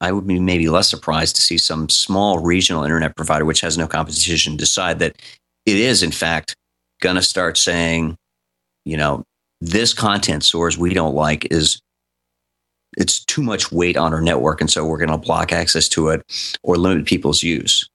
I 0.00 0.12
would 0.12 0.26
be 0.26 0.40
maybe 0.40 0.68
less 0.68 0.88
surprised 0.88 1.36
to 1.36 1.42
see 1.42 1.58
some 1.58 1.88
small 1.88 2.38
regional 2.38 2.84
internet 2.84 3.16
provider, 3.16 3.44
which 3.44 3.60
has 3.60 3.76
no 3.76 3.86
competition, 3.86 4.56
decide 4.56 4.98
that 5.00 5.16
it 5.66 5.76
is, 5.76 6.02
in 6.02 6.10
fact, 6.10 6.56
going 7.00 7.16
to 7.16 7.22
start 7.22 7.58
saying, 7.58 8.16
you 8.84 8.96
know, 8.96 9.24
this 9.60 9.92
content 9.92 10.42
source 10.42 10.78
we 10.78 10.94
don't 10.94 11.14
like 11.14 11.46
is 11.50 11.80
it's 12.96 13.24
too 13.24 13.42
much 13.42 13.70
weight 13.70 13.96
on 13.96 14.12
our 14.12 14.20
network 14.20 14.60
and 14.60 14.70
so 14.70 14.84
we're 14.84 14.98
going 14.98 15.10
to 15.10 15.18
block 15.18 15.52
access 15.52 15.88
to 15.88 16.08
it 16.08 16.22
or 16.62 16.76
limit 16.76 17.06
people's 17.06 17.42
use. 17.42 17.88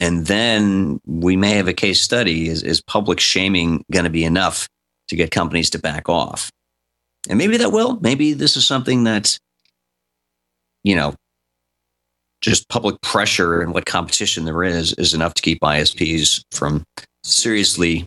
And 0.00 0.26
then 0.26 1.00
we 1.06 1.36
may 1.36 1.52
have 1.52 1.68
a 1.68 1.74
case 1.74 2.00
study 2.00 2.48
is, 2.48 2.62
is 2.62 2.80
public 2.80 3.20
shaming 3.20 3.84
going 3.92 4.04
to 4.04 4.10
be 4.10 4.24
enough 4.24 4.68
to 5.08 5.16
get 5.16 5.30
companies 5.30 5.70
to 5.70 5.78
back 5.78 6.08
off? 6.08 6.50
And 7.28 7.38
maybe 7.38 7.56
that 7.58 7.72
will. 7.72 8.00
Maybe 8.00 8.32
this 8.32 8.56
is 8.56 8.66
something 8.66 9.04
that 9.04 9.38
you 10.82 10.96
know 10.96 11.14
just 12.42 12.68
public 12.68 13.00
pressure 13.00 13.62
and 13.62 13.72
what 13.72 13.86
competition 13.86 14.44
there 14.44 14.62
is 14.62 14.92
is 14.94 15.14
enough 15.14 15.34
to 15.34 15.42
keep 15.42 15.60
isps 15.60 16.42
from 16.52 16.84
seriously 17.24 18.06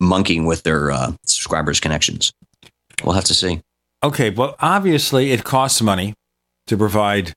monkeying 0.00 0.46
with 0.46 0.62
their 0.62 0.90
uh, 0.90 1.12
subscribers 1.26 1.80
connections 1.80 2.32
we'll 3.04 3.14
have 3.14 3.24
to 3.24 3.34
see 3.34 3.60
Okay, 4.04 4.30
well, 4.30 4.56
obviously 4.58 5.30
it 5.30 5.44
costs 5.44 5.80
money 5.80 6.14
to 6.66 6.76
provide 6.76 7.34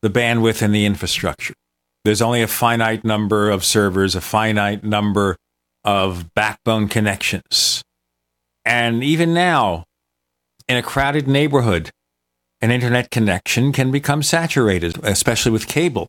the 0.00 0.08
bandwidth 0.08 0.62
and 0.62 0.74
the 0.74 0.86
infrastructure. 0.86 1.52
There's 2.04 2.22
only 2.22 2.40
a 2.40 2.46
finite 2.46 3.04
number 3.04 3.50
of 3.50 3.62
servers, 3.62 4.14
a 4.14 4.22
finite 4.22 4.84
number 4.84 5.36
of 5.84 6.32
backbone 6.34 6.88
connections. 6.88 7.82
And 8.64 9.04
even 9.04 9.34
now, 9.34 9.84
in 10.66 10.78
a 10.78 10.82
crowded 10.82 11.28
neighborhood, 11.28 11.90
an 12.60 12.70
internet 12.70 13.10
connection 13.10 13.72
can 13.72 13.90
become 13.90 14.22
saturated, 14.22 14.98
especially 15.04 15.52
with 15.52 15.66
cable, 15.66 16.08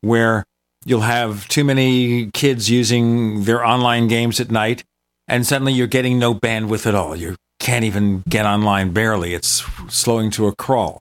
where 0.00 0.44
you'll 0.84 1.00
have 1.00 1.46
too 1.48 1.64
many 1.64 2.30
kids 2.32 2.70
using 2.70 3.44
their 3.44 3.64
online 3.64 4.08
games 4.08 4.40
at 4.40 4.50
night, 4.50 4.84
and 5.28 5.46
suddenly 5.46 5.72
you're 5.72 5.86
getting 5.86 6.18
no 6.18 6.34
bandwidth 6.34 6.86
at 6.86 6.94
all. 6.94 7.14
You're 7.14 7.36
can't 7.62 7.84
even 7.84 8.24
get 8.28 8.44
online 8.44 8.92
barely. 8.92 9.34
It's 9.34 9.64
slowing 9.88 10.32
to 10.32 10.48
a 10.48 10.54
crawl. 10.56 11.00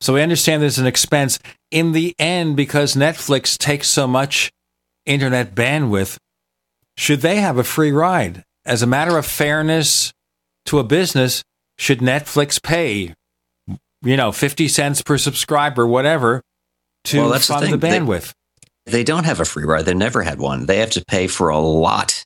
So 0.00 0.14
we 0.14 0.22
understand 0.22 0.62
there's 0.62 0.78
an 0.78 0.86
expense 0.86 1.38
in 1.70 1.92
the 1.92 2.14
end 2.18 2.56
because 2.56 2.94
Netflix 2.94 3.58
takes 3.58 3.86
so 3.86 4.06
much 4.06 4.50
internet 5.04 5.54
bandwidth. 5.54 6.16
Should 6.96 7.20
they 7.20 7.36
have 7.36 7.58
a 7.58 7.64
free 7.64 7.92
ride? 7.92 8.44
As 8.64 8.82
a 8.82 8.86
matter 8.86 9.18
of 9.18 9.26
fairness 9.26 10.10
to 10.66 10.78
a 10.78 10.84
business, 10.84 11.42
should 11.76 11.98
Netflix 11.98 12.62
pay, 12.62 13.14
you 14.02 14.16
know, 14.16 14.32
50 14.32 14.68
cents 14.68 15.02
per 15.02 15.18
subscriber, 15.18 15.86
whatever, 15.86 16.42
to 17.04 17.18
Well, 17.18 17.28
that's 17.30 17.48
the 17.48 17.54
fund 17.54 17.72
the. 17.72 17.76
They- 17.76 17.98
bandwidth? 17.98 18.32
They 18.86 19.04
don't 19.04 19.24
have 19.24 19.40
a 19.40 19.44
free 19.44 19.64
ride. 19.64 19.84
They 19.84 19.94
never 19.94 20.22
had 20.22 20.40
one. 20.40 20.66
They 20.66 20.78
have 20.78 20.90
to 20.90 21.04
pay 21.04 21.26
for 21.26 21.48
a 21.48 21.58
lot 21.58 22.24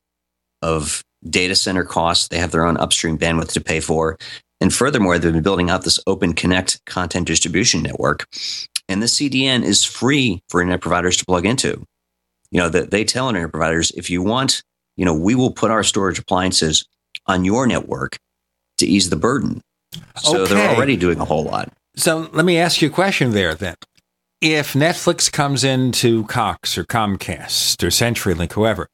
of 0.62 1.02
data 1.28 1.54
center 1.54 1.84
costs. 1.84 2.28
They 2.28 2.38
have 2.38 2.52
their 2.52 2.64
own 2.64 2.76
upstream 2.76 3.18
bandwidth 3.18 3.52
to 3.52 3.60
pay 3.60 3.80
for. 3.80 4.16
And 4.60 4.72
furthermore, 4.72 5.18
they've 5.18 5.32
been 5.32 5.42
building 5.42 5.68
out 5.68 5.82
this 5.82 5.98
Open 6.06 6.32
Connect 6.32 6.82
content 6.86 7.26
distribution 7.26 7.82
network. 7.82 8.26
And 8.88 9.02
the 9.02 9.06
CDN 9.06 9.62
is 9.62 9.84
free 9.84 10.42
for 10.48 10.60
internet 10.60 10.80
providers 10.80 11.16
to 11.18 11.26
plug 11.26 11.44
into. 11.44 11.84
You 12.50 12.60
know, 12.60 12.68
that 12.68 12.90
they 12.90 13.04
tell 13.04 13.28
internet 13.28 13.50
providers, 13.50 13.90
if 13.90 14.08
you 14.08 14.22
want, 14.22 14.62
you 14.96 15.04
know, 15.04 15.14
we 15.14 15.34
will 15.34 15.50
put 15.50 15.70
our 15.70 15.82
storage 15.82 16.18
appliances 16.18 16.86
on 17.26 17.44
your 17.44 17.66
network 17.66 18.16
to 18.78 18.86
ease 18.86 19.10
the 19.10 19.16
burden. 19.16 19.60
So 20.16 20.46
they're 20.46 20.74
already 20.74 20.96
doing 20.96 21.20
a 21.20 21.24
whole 21.24 21.44
lot. 21.44 21.72
So 21.96 22.28
let 22.32 22.44
me 22.44 22.58
ask 22.58 22.82
you 22.82 22.88
a 22.88 22.92
question 22.92 23.30
there 23.32 23.54
then. 23.54 23.76
If 24.40 24.74
Netflix 24.74 25.30
comes 25.30 25.64
into 25.64 26.24
Cox 26.24 26.76
or 26.76 26.84
Comcast 26.84 27.82
or 27.82 27.88
CenturyLink, 27.88 28.52
whoever, 28.52 28.88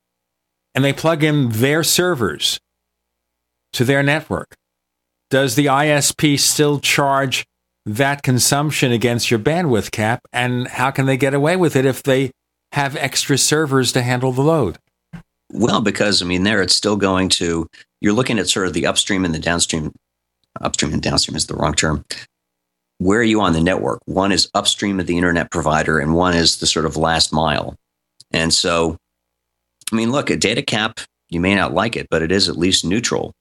and 0.74 0.84
they 0.84 0.92
plug 0.92 1.24
in 1.24 1.48
their 1.50 1.82
servers 1.82 2.60
to 3.72 3.84
their 3.84 4.02
network, 4.02 4.54
does 5.30 5.54
the 5.54 5.66
ISP 5.66 6.38
still 6.38 6.78
charge 6.78 7.44
that 7.86 8.22
consumption 8.22 8.92
against 8.92 9.30
your 9.30 9.40
bandwidth 9.40 9.90
cap? 9.90 10.20
And 10.32 10.68
how 10.68 10.90
can 10.90 11.06
they 11.06 11.16
get 11.16 11.34
away 11.34 11.56
with 11.56 11.76
it 11.76 11.84
if 11.84 12.02
they 12.02 12.30
have 12.72 12.96
extra 12.96 13.38
servers 13.38 13.92
to 13.92 14.02
handle 14.02 14.32
the 14.32 14.42
load? 14.42 14.78
Well, 15.52 15.80
because 15.80 16.22
I 16.22 16.26
mean, 16.26 16.44
there 16.44 16.62
it's 16.62 16.74
still 16.74 16.96
going 16.96 17.28
to, 17.30 17.66
you're 18.00 18.12
looking 18.12 18.38
at 18.38 18.48
sort 18.48 18.66
of 18.66 18.72
the 18.72 18.86
upstream 18.86 19.24
and 19.24 19.34
the 19.34 19.38
downstream. 19.38 19.92
Upstream 20.60 20.92
and 20.92 21.02
downstream 21.02 21.36
is 21.36 21.46
the 21.46 21.54
wrong 21.54 21.74
term. 21.74 22.04
Where 22.98 23.20
are 23.20 23.24
you 23.24 23.40
on 23.40 23.52
the 23.52 23.62
network? 23.62 24.00
One 24.04 24.30
is 24.32 24.50
upstream 24.54 25.00
of 25.00 25.06
the 25.06 25.16
internet 25.16 25.50
provider, 25.50 25.98
and 25.98 26.14
one 26.14 26.34
is 26.34 26.58
the 26.58 26.66
sort 26.66 26.84
of 26.84 26.96
last 26.96 27.32
mile. 27.32 27.74
And 28.30 28.52
so, 28.52 28.96
I 29.90 29.96
mean, 29.96 30.12
look, 30.12 30.28
a 30.28 30.36
data 30.36 30.62
cap, 30.62 31.00
you 31.30 31.40
may 31.40 31.54
not 31.54 31.72
like 31.72 31.96
it, 31.96 32.08
but 32.10 32.22
it 32.22 32.30
is 32.30 32.48
at 32.48 32.58
least 32.58 32.84
neutral. 32.84 33.32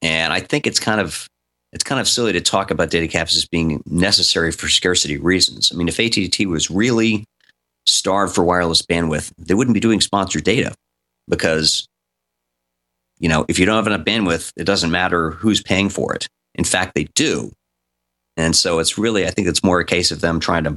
And 0.00 0.32
I 0.32 0.40
think 0.40 0.66
it's 0.66 0.80
kind 0.80 1.00
of, 1.00 1.26
it's 1.72 1.84
kind 1.84 2.00
of 2.00 2.08
silly 2.08 2.32
to 2.32 2.40
talk 2.40 2.70
about 2.70 2.90
data 2.90 3.06
caps 3.06 3.36
as 3.36 3.46
being 3.46 3.82
necessary 3.86 4.50
for 4.50 4.68
scarcity 4.68 5.18
reasons. 5.18 5.70
I 5.72 5.76
mean, 5.76 5.88
if 5.88 6.00
AT&T 6.00 6.46
was 6.46 6.70
really 6.70 7.24
starved 7.86 8.34
for 8.34 8.44
wireless 8.44 8.82
bandwidth, 8.82 9.32
they 9.36 9.54
wouldn't 9.54 9.74
be 9.74 9.80
doing 9.80 10.00
sponsored 10.00 10.44
data 10.44 10.74
because 11.28 11.86
you 13.20 13.28
know 13.28 13.44
if 13.48 13.58
you 13.58 13.66
don't 13.66 13.76
have 13.76 13.86
enough 13.86 14.04
bandwidth 14.04 14.52
it 14.56 14.64
doesn't 14.64 14.90
matter 14.90 15.30
who's 15.30 15.62
paying 15.62 15.88
for 15.88 16.14
it 16.14 16.26
in 16.56 16.64
fact 16.64 16.94
they 16.94 17.04
do 17.14 17.52
and 18.36 18.56
so 18.56 18.80
it's 18.80 18.98
really 18.98 19.26
i 19.26 19.30
think 19.30 19.46
it's 19.46 19.62
more 19.62 19.78
a 19.78 19.84
case 19.84 20.10
of 20.10 20.20
them 20.20 20.40
trying 20.40 20.64
to 20.64 20.76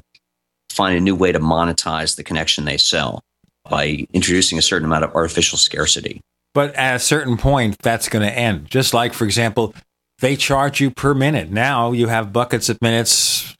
find 0.69 0.95
a 0.95 1.01
new 1.01 1.15
way 1.15 1.31
to 1.31 1.39
monetize 1.39 2.15
the 2.15 2.23
connection 2.23 2.65
they 2.65 2.77
sell 2.77 3.21
by 3.69 4.05
introducing 4.13 4.57
a 4.57 4.61
certain 4.61 4.85
amount 4.85 5.03
of 5.03 5.13
artificial 5.15 5.57
scarcity 5.57 6.21
But 6.53 6.75
at 6.75 6.95
a 6.95 6.99
certain 6.99 7.37
point, 7.37 7.77
that's 7.81 8.09
going 8.09 8.25
to 8.27 8.31
end. 8.31 8.69
Just 8.69 8.93
like, 8.93 9.13
for 9.13 9.25
example, 9.25 9.73
they 10.19 10.35
charge 10.35 10.79
you 10.79 10.91
per 10.91 11.13
minute. 11.13 11.49
Now 11.49 11.91
you 11.91 12.07
have 12.07 12.31
buckets 12.31 12.69
of 12.69 12.81
minutes 12.81 13.55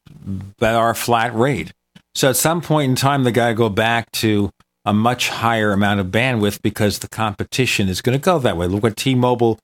that 0.60 0.76
are 0.76 0.94
flat 0.94 1.34
rate. 1.36 1.72
So 2.16 2.30
at 2.30 2.36
some 2.36 2.62
point 2.62 2.90
in 2.90 2.96
time, 2.96 3.24
they 3.24 3.32
got 3.32 3.48
to 3.50 3.54
go 3.56 3.70
back 3.70 4.12
to 4.14 4.52
a 4.86 4.94
much 4.94 5.30
higher 5.30 5.72
amount 5.72 6.00
of 6.00 6.08
bandwidth 6.08 6.62
because 6.62 7.00
the 7.00 7.08
competition 7.08 7.88
is 7.90 8.02
going 8.02 8.18
to 8.20 8.24
go 8.24 8.40
that 8.40 8.58
way. 8.58 8.68
Look 8.68 8.84
what 8.84 8.98
T-Mobile 8.98 9.58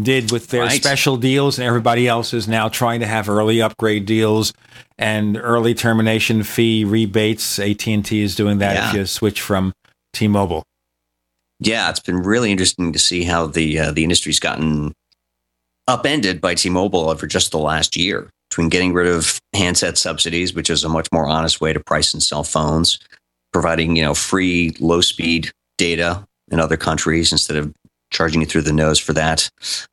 did 0.00 0.30
with 0.30 0.48
their 0.48 0.64
Right. 0.64 0.80
special 0.80 1.16
deals, 1.16 1.58
and 1.58 1.66
everybody 1.66 2.06
else 2.06 2.34
is 2.34 2.46
now 2.46 2.68
trying 2.68 3.00
to 3.00 3.06
have 3.06 3.28
early 3.28 3.62
upgrade 3.62 4.04
deals 4.06 4.52
and 4.98 5.36
early 5.36 5.74
termination 5.74 6.42
fee 6.42 6.84
rebates. 6.84 7.58
AT 7.58 7.86
and 7.94 8.04
T 8.04 8.22
is 8.22 8.34
doing 8.36 8.58
that 8.58 8.90
if 8.90 8.94
you 8.94 9.06
switch 9.06 9.40
from 9.40 9.72
T-Mobile. 10.12 10.62
yeah 11.60 11.88
it's 11.90 12.00
been 12.00 12.22
really 12.22 12.52
interesting 12.52 12.92
to 12.92 12.98
see 12.98 13.24
how 13.24 13.46
the 13.46 13.78
uh, 13.78 13.90
the 13.92 14.04
industry's 14.04 14.38
gotten 14.38 14.92
upended 15.88 16.40
by 16.40 16.54
T-Mobile 16.54 17.08
over 17.10 17.26
just 17.26 17.50
the 17.50 17.58
last 17.58 17.96
year 17.96 18.28
between 18.50 18.68
getting 18.68 18.92
rid 18.92 19.06
of 19.06 19.38
handset 19.54 19.98
subsidies, 19.98 20.54
which 20.54 20.70
is 20.70 20.84
a 20.84 20.88
much 20.88 21.08
more 21.12 21.26
honest 21.28 21.60
way 21.60 21.72
to 21.72 21.80
price 21.80 22.12
and 22.14 22.22
sell 22.22 22.44
phones, 22.44 22.98
providing 23.52 23.96
you 23.96 24.02
know 24.02 24.14
free 24.14 24.74
low 24.80 25.00
speed 25.00 25.50
data 25.76 26.26
in 26.50 26.60
other 26.60 26.76
countries 26.76 27.32
instead 27.32 27.56
of 27.56 27.72
charging 28.10 28.40
you 28.40 28.46
through 28.46 28.62
the 28.62 28.72
nose 28.72 28.98
for 28.98 29.12
that, 29.12 29.50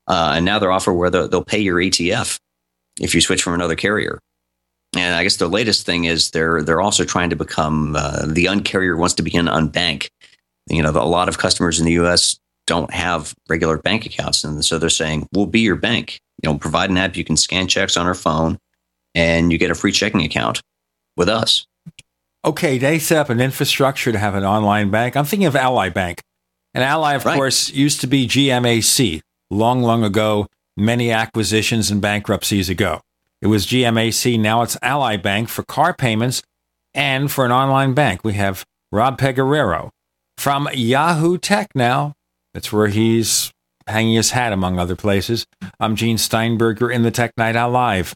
uh, 0.07 0.33
and 0.35 0.45
now 0.45 0.59
they're 0.59 0.71
offering 0.71 0.97
where 0.97 1.09
they'll, 1.09 1.27
they'll 1.27 1.43
pay 1.43 1.59
your 1.59 1.77
ETF 1.77 2.39
if 2.99 3.13
you 3.13 3.21
switch 3.21 3.43
from 3.43 3.53
another 3.53 3.75
carrier. 3.75 4.19
And 4.95 5.15
I 5.15 5.23
guess 5.23 5.37
the 5.37 5.49
latest 5.49 5.85
thing 5.85 6.05
is 6.05 6.31
they're 6.31 6.63
they're 6.63 6.81
also 6.81 7.03
trying 7.03 7.29
to 7.29 7.35
become 7.35 7.95
uh, 7.95 8.25
the 8.25 8.45
uncarrier 8.45 8.97
wants 8.97 9.15
to 9.15 9.23
begin 9.23 9.45
unbank. 9.45 10.07
You 10.67 10.81
know, 10.81 10.89
a 10.89 11.05
lot 11.05 11.29
of 11.29 11.37
customers 11.37 11.79
in 11.79 11.85
the 11.85 11.93
U.S. 11.93 12.39
don't 12.65 12.91
have 12.91 13.33
regular 13.49 13.77
bank 13.77 14.05
accounts, 14.05 14.43
and 14.43 14.63
so 14.63 14.79
they're 14.79 14.89
saying 14.89 15.27
we'll 15.33 15.45
be 15.45 15.59
your 15.59 15.75
bank. 15.75 16.19
You 16.41 16.49
know, 16.49 16.57
provide 16.57 16.89
an 16.89 16.97
app 16.97 17.17
you 17.17 17.23
can 17.23 17.37
scan 17.37 17.67
checks 17.67 17.97
on 17.97 18.07
our 18.07 18.15
phone, 18.15 18.57
and 19.13 19.51
you 19.51 19.57
get 19.57 19.71
a 19.71 19.75
free 19.75 19.91
checking 19.91 20.23
account 20.23 20.61
with 21.17 21.29
us. 21.29 21.65
Okay, 22.45 22.77
they 22.77 22.99
set 22.99 23.17
up 23.17 23.31
an 23.31 23.41
infrastructure 23.41 24.11
to 24.11 24.19
have 24.19 24.35
an 24.35 24.43
online 24.43 24.91
bank. 24.91 25.17
I'm 25.17 25.25
thinking 25.25 25.47
of 25.47 25.55
Ally 25.55 25.89
Bank. 25.89 26.21
And 26.75 26.83
Ally, 26.83 27.15
of 27.15 27.23
course, 27.23 27.71
used 27.71 28.01
to 28.01 28.07
be 28.07 28.27
GMAC 28.27 29.21
long, 29.49 29.81
long 29.81 30.03
ago, 30.03 30.47
many 30.77 31.11
acquisitions 31.11 31.89
and 31.89 31.99
bankruptcies 31.99 32.69
ago. 32.69 33.01
It 33.41 33.47
was 33.47 33.65
GMAC. 33.65 34.39
Now 34.39 34.61
it's 34.61 34.77
Ally 34.83 35.17
Bank 35.17 35.49
for 35.49 35.63
car 35.63 35.93
payments 35.93 36.43
and 36.93 37.31
for 37.31 37.45
an 37.45 37.51
online 37.51 37.95
bank. 37.95 38.23
We 38.23 38.33
have 38.33 38.63
Rob 38.91 39.19
Pegoraro 39.19 39.89
from 40.37 40.69
Yahoo 40.71 41.39
Tech 41.39 41.69
now. 41.73 42.13
That's 42.53 42.71
where 42.71 42.87
he's 42.87 43.51
hanging 43.87 44.15
his 44.15 44.31
hat, 44.31 44.53
among 44.53 44.77
other 44.77 44.95
places. 44.95 45.47
I'm 45.79 45.95
Gene 45.95 46.19
Steinberger 46.19 46.91
in 46.91 47.01
the 47.01 47.11
Tech 47.11 47.31
Night 47.37 47.55
Owl 47.55 47.71
Live. 47.71 48.15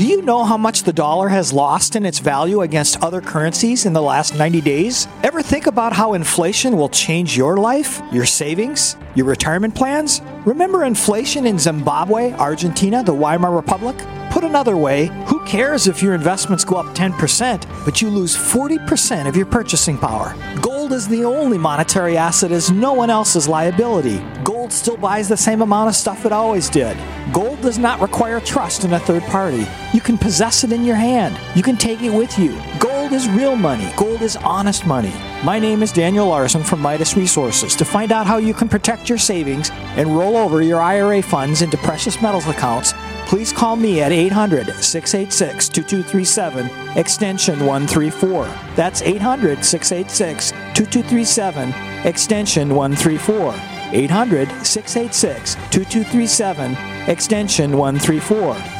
Do 0.00 0.06
you 0.06 0.22
know 0.22 0.44
how 0.44 0.56
much 0.56 0.84
the 0.84 0.94
dollar 0.94 1.28
has 1.28 1.52
lost 1.52 1.94
in 1.94 2.06
its 2.06 2.20
value 2.20 2.62
against 2.62 3.02
other 3.02 3.20
currencies 3.20 3.84
in 3.84 3.92
the 3.92 4.00
last 4.00 4.34
90 4.34 4.62
days? 4.62 5.06
Ever 5.22 5.42
think 5.42 5.66
about 5.66 5.92
how 5.92 6.14
inflation 6.14 6.78
will 6.78 6.88
change 6.88 7.36
your 7.36 7.58
life, 7.58 8.00
your 8.10 8.24
savings, 8.24 8.96
your 9.14 9.26
retirement 9.26 9.74
plans? 9.74 10.22
Remember 10.44 10.84
inflation 10.84 11.46
in 11.46 11.58
Zimbabwe, 11.58 12.32
Argentina, 12.32 13.02
the 13.02 13.14
Weimar 13.14 13.54
Republic? 13.54 13.96
Put 14.30 14.44
another 14.44 14.76
way, 14.76 15.06
who 15.26 15.44
cares 15.44 15.88
if 15.88 16.02
your 16.02 16.14
investments 16.14 16.64
go 16.64 16.76
up 16.76 16.86
10%, 16.94 17.84
but 17.84 18.00
you 18.00 18.08
lose 18.08 18.36
40% 18.36 19.26
of 19.26 19.36
your 19.36 19.46
purchasing 19.46 19.98
power? 19.98 20.36
Gold 20.60 20.92
is 20.92 21.08
the 21.08 21.24
only 21.24 21.58
monetary 21.58 22.16
asset 22.16 22.52
as 22.52 22.70
no 22.70 22.92
one 22.92 23.10
else's 23.10 23.48
liability. 23.48 24.22
Gold 24.44 24.72
still 24.72 24.96
buys 24.96 25.28
the 25.28 25.36
same 25.36 25.62
amount 25.62 25.88
of 25.88 25.96
stuff 25.96 26.24
it 26.24 26.32
always 26.32 26.68
did. 26.70 26.96
Gold 27.32 27.60
does 27.60 27.78
not 27.78 28.00
require 28.00 28.40
trust 28.40 28.84
in 28.84 28.92
a 28.92 29.00
third 29.00 29.24
party. 29.24 29.66
You 29.92 30.00
can 30.00 30.16
possess 30.16 30.62
it 30.62 30.72
in 30.72 30.84
your 30.84 30.96
hand. 30.96 31.36
You 31.56 31.64
can 31.64 31.76
take 31.76 32.00
it 32.02 32.10
with 32.10 32.38
you. 32.38 32.56
Gold 32.78 33.12
is 33.12 33.28
real 33.28 33.56
money. 33.56 33.92
Gold 33.96 34.22
is 34.22 34.36
honest 34.36 34.86
money. 34.86 35.12
My 35.44 35.58
name 35.58 35.82
is 35.82 35.90
Daniel 35.90 36.28
Larson 36.28 36.62
from 36.62 36.80
Midas 36.80 37.16
Resources. 37.16 37.74
To 37.76 37.84
find 37.84 38.12
out 38.12 38.26
how 38.26 38.36
you 38.36 38.54
can 38.54 38.68
protect 38.68 39.08
your 39.10 39.18
savings 39.18 39.70
and 39.96 40.16
roll 40.16 40.38
over 40.38 40.62
your 40.62 40.80
IRA 40.80 41.20
funds 41.20 41.60
into 41.60 41.76
precious 41.76 42.22
metals 42.22 42.46
accounts, 42.46 42.94
please 43.26 43.52
call 43.52 43.76
me 43.76 44.00
at 44.00 44.12
800 44.12 44.68
686 44.82 45.68
2237, 45.68 46.96
extension 46.96 47.66
134. 47.66 48.44
That's 48.76 49.02
800 49.02 49.62
686 49.62 50.52
2237, 50.74 52.06
extension 52.06 52.74
134. 52.74 53.54
800 53.92 54.48
686 54.64 55.54
2237, 55.70 56.76
extension 57.08 57.76
134. 57.76 58.79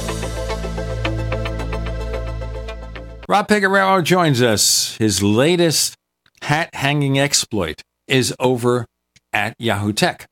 Rob 3.31 3.47
Pegoraro 3.47 4.03
joins 4.03 4.41
us. 4.41 4.97
His 4.97 5.23
latest 5.23 5.95
hat 6.41 6.69
hanging 6.73 7.17
exploit 7.17 7.81
is 8.05 8.35
over 8.41 8.85
at 9.31 9.55
Yahoo 9.57 9.93
Tech, 9.93 10.25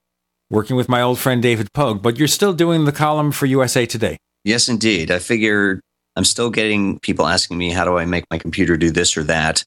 working 0.49 0.75
with 0.75 0.89
my 0.89 1.01
old 1.01 1.17
friend 1.17 1.41
David 1.41 1.71
Pogue. 1.73 2.03
But 2.03 2.17
you're 2.19 2.27
still 2.27 2.51
doing 2.51 2.83
the 2.83 2.91
column 2.91 3.31
for 3.31 3.45
USA 3.45 3.85
Today. 3.85 4.17
Yes, 4.43 4.67
indeed. 4.67 5.11
I 5.11 5.19
figure 5.19 5.79
I'm 6.17 6.25
still 6.25 6.49
getting 6.49 6.99
people 6.99 7.25
asking 7.25 7.57
me, 7.57 7.69
how 7.69 7.85
do 7.85 7.97
I 7.97 8.03
make 8.03 8.25
my 8.29 8.37
computer 8.37 8.75
do 8.75 8.91
this 8.91 9.15
or 9.15 9.23
that? 9.23 9.63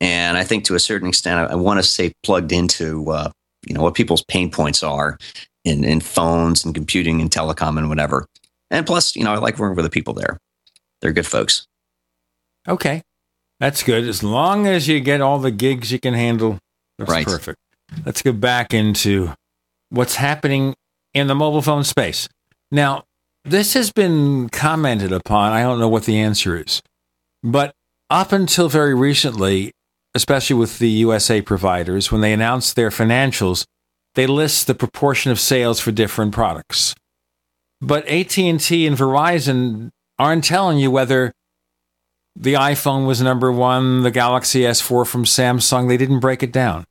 And 0.00 0.36
I 0.36 0.42
think 0.42 0.64
to 0.64 0.74
a 0.74 0.80
certain 0.80 1.06
extent, 1.06 1.48
I, 1.48 1.52
I 1.52 1.54
want 1.54 1.78
to 1.78 1.84
stay 1.84 2.12
plugged 2.24 2.50
into, 2.50 3.08
uh, 3.08 3.30
you 3.68 3.74
know, 3.74 3.82
what 3.84 3.94
people's 3.94 4.24
pain 4.24 4.50
points 4.50 4.82
are 4.82 5.16
in, 5.64 5.84
in 5.84 6.00
phones 6.00 6.64
and 6.64 6.74
computing 6.74 7.20
and 7.20 7.30
telecom 7.30 7.78
and 7.78 7.88
whatever. 7.88 8.26
And 8.72 8.84
plus, 8.84 9.14
you 9.14 9.22
know, 9.22 9.32
I 9.32 9.36
like 9.36 9.60
working 9.60 9.76
with 9.76 9.84
the 9.84 9.90
people 9.90 10.12
there. 10.12 10.38
They're 11.00 11.12
good 11.12 11.24
folks. 11.24 11.68
Okay. 12.68 13.02
That's 13.60 13.82
good. 13.82 14.06
As 14.08 14.22
long 14.22 14.66
as 14.66 14.88
you 14.88 15.00
get 15.00 15.20
all 15.20 15.38
the 15.38 15.50
gigs 15.50 15.92
you 15.92 15.98
can 15.98 16.14
handle, 16.14 16.58
that's 16.98 17.10
Right. 17.10 17.24
perfect. 17.26 17.58
Let's 18.04 18.22
go 18.22 18.32
back 18.32 18.74
into 18.74 19.34
what's 19.90 20.16
happening 20.16 20.74
in 21.12 21.26
the 21.28 21.34
mobile 21.34 21.62
phone 21.62 21.84
space. 21.84 22.28
Now, 22.72 23.04
this 23.44 23.74
has 23.74 23.92
been 23.92 24.48
commented 24.48 25.12
upon. 25.12 25.52
I 25.52 25.62
don't 25.62 25.78
know 25.78 25.88
what 25.88 26.04
the 26.04 26.18
answer 26.18 26.56
is. 26.60 26.82
But 27.42 27.74
up 28.10 28.32
until 28.32 28.68
very 28.68 28.94
recently, 28.94 29.72
especially 30.14 30.56
with 30.56 30.78
the 30.78 30.88
USA 30.88 31.42
providers, 31.42 32.10
when 32.10 32.20
they 32.22 32.32
announce 32.32 32.72
their 32.72 32.90
financials, 32.90 33.64
they 34.14 34.26
list 34.26 34.66
the 34.66 34.74
proportion 34.74 35.30
of 35.30 35.38
sales 35.38 35.78
for 35.80 35.92
different 35.92 36.32
products. 36.32 36.94
But 37.80 38.06
AT&T 38.08 38.86
and 38.86 38.96
Verizon 38.96 39.90
aren't 40.18 40.44
telling 40.44 40.78
you 40.78 40.90
whether 40.90 41.32
the 42.36 42.54
iPhone 42.54 43.06
was 43.06 43.22
number 43.22 43.52
one, 43.52 44.02
the 44.02 44.10
Galaxy 44.10 44.60
S4 44.60 45.06
from 45.06 45.24
Samsung. 45.24 45.88
They 45.88 45.96
didn't 45.96 46.20
break 46.20 46.42
it 46.42 46.52
down. 46.52 46.84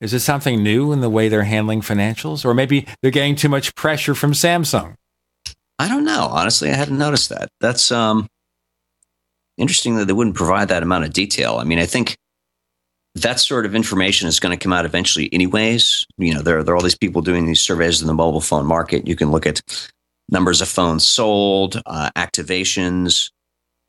Is 0.00 0.12
this 0.12 0.24
something 0.24 0.62
new 0.62 0.92
in 0.92 1.00
the 1.00 1.10
way 1.10 1.28
they're 1.28 1.44
handling 1.44 1.80
financials? 1.80 2.44
Or 2.44 2.54
maybe 2.54 2.86
they're 3.00 3.10
getting 3.10 3.36
too 3.36 3.48
much 3.48 3.74
pressure 3.74 4.14
from 4.14 4.32
Samsung? 4.32 4.94
I 5.78 5.88
don't 5.88 6.04
know. 6.04 6.28
Honestly, 6.30 6.70
I 6.70 6.74
hadn't 6.74 6.98
noticed 6.98 7.30
that. 7.30 7.48
That's 7.60 7.90
um, 7.90 8.26
interesting 9.56 9.96
that 9.96 10.06
they 10.06 10.12
wouldn't 10.12 10.36
provide 10.36 10.68
that 10.68 10.82
amount 10.82 11.04
of 11.04 11.12
detail. 11.12 11.56
I 11.56 11.64
mean, 11.64 11.78
I 11.78 11.86
think 11.86 12.16
that 13.16 13.40
sort 13.40 13.66
of 13.66 13.74
information 13.74 14.28
is 14.28 14.40
going 14.40 14.56
to 14.56 14.62
come 14.62 14.72
out 14.72 14.84
eventually, 14.84 15.32
anyways. 15.32 16.06
You 16.16 16.34
know, 16.34 16.42
there, 16.42 16.62
there 16.62 16.74
are 16.74 16.76
all 16.76 16.82
these 16.82 16.98
people 16.98 17.22
doing 17.22 17.46
these 17.46 17.60
surveys 17.60 18.00
in 18.00 18.06
the 18.06 18.14
mobile 18.14 18.40
phone 18.40 18.66
market. 18.66 19.06
You 19.06 19.16
can 19.16 19.30
look 19.30 19.46
at 19.46 19.62
numbers 20.28 20.60
of 20.60 20.68
phones 20.68 21.06
sold, 21.06 21.80
uh, 21.86 22.10
activations, 22.16 23.30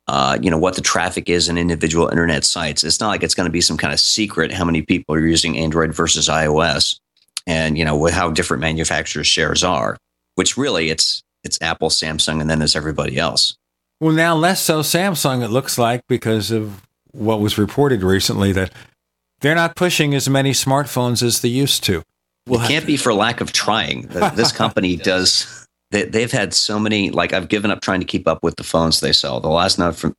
uh, 0.07 0.38
you 0.41 0.52
know, 0.52 0.57
what 0.57 0.76
the 0.76 0.82
traffic 0.82 1.30
is 1.30 1.49
in 1.49 1.57
individual 1.57 2.07
internet 2.10 2.45
sites. 2.45 2.84
It's 2.84 2.99
not 2.99 3.07
like 3.07 3.23
it's 3.23 3.34
going 3.34 3.48
to 3.48 3.52
be 3.52 3.61
some 3.61 3.77
kind 3.77 3.94
of 3.94 3.99
secret 3.99 4.52
how 4.52 4.65
many 4.65 4.82
people 4.82 5.15
are 5.15 5.26
using 5.26 5.57
Android 5.57 5.95
versus 5.95 6.27
iOS 6.27 6.99
and, 7.48 7.77
you 7.77 7.86
know, 7.86 8.06
how 8.07 8.30
different 8.32 8.61
manufacturers' 8.61 9.27
shares 9.27 9.64
are, 9.64 9.98
which 10.36 10.57
really 10.57 10.90
it's, 10.90 11.23
it's 11.44 11.60
Apple, 11.61 11.90
Samsung, 11.90 12.41
and 12.41 12.49
then 12.49 12.60
there's 12.60 12.76
everybody 12.76 13.18
else. 13.18 13.56
Well, 13.99 14.14
now 14.14 14.36
less 14.36 14.61
so 14.61 14.82
Samsung, 14.82 15.44
it 15.44 15.49
looks 15.49 15.77
like, 15.77 16.02
because 16.07 16.52
of 16.52 16.82
what 17.11 17.40
was 17.40 17.57
reported 17.57 18.03
recently 18.03 18.52
that 18.52 18.72
they're 19.41 19.56
not 19.56 19.76
pushing 19.76 20.14
as 20.14 20.30
many 20.30 20.52
smartphones 20.52 21.23
as 21.23 21.41
they 21.41 21.49
used 21.49 21.84
to. 21.86 22.03
Well, 22.48 22.61
it 22.61 22.68
can't 22.68 22.86
be 22.86 22.98
for 22.98 23.14
lack 23.14 23.41
of 23.41 23.52
trying. 23.52 24.03
This 24.07 24.52
company 24.52 24.95
does. 24.98 25.65
They, 26.03 26.22
have 26.22 26.31
had 26.31 26.53
so 26.53 26.80
many. 26.80 27.09
Like 27.09 27.34
I've 27.34 27.47
given 27.47 27.72
up 27.72 27.81
trying 27.81 28.01
to 28.01 28.05
keep 28.05 28.27
up 28.27 28.43
with 28.43 28.55
the 28.57 28.63
phones 28.63 28.99
they 28.99 29.13
sell. 29.13 29.39
The 29.39 29.49
last 29.49 29.80
from 29.97 30.13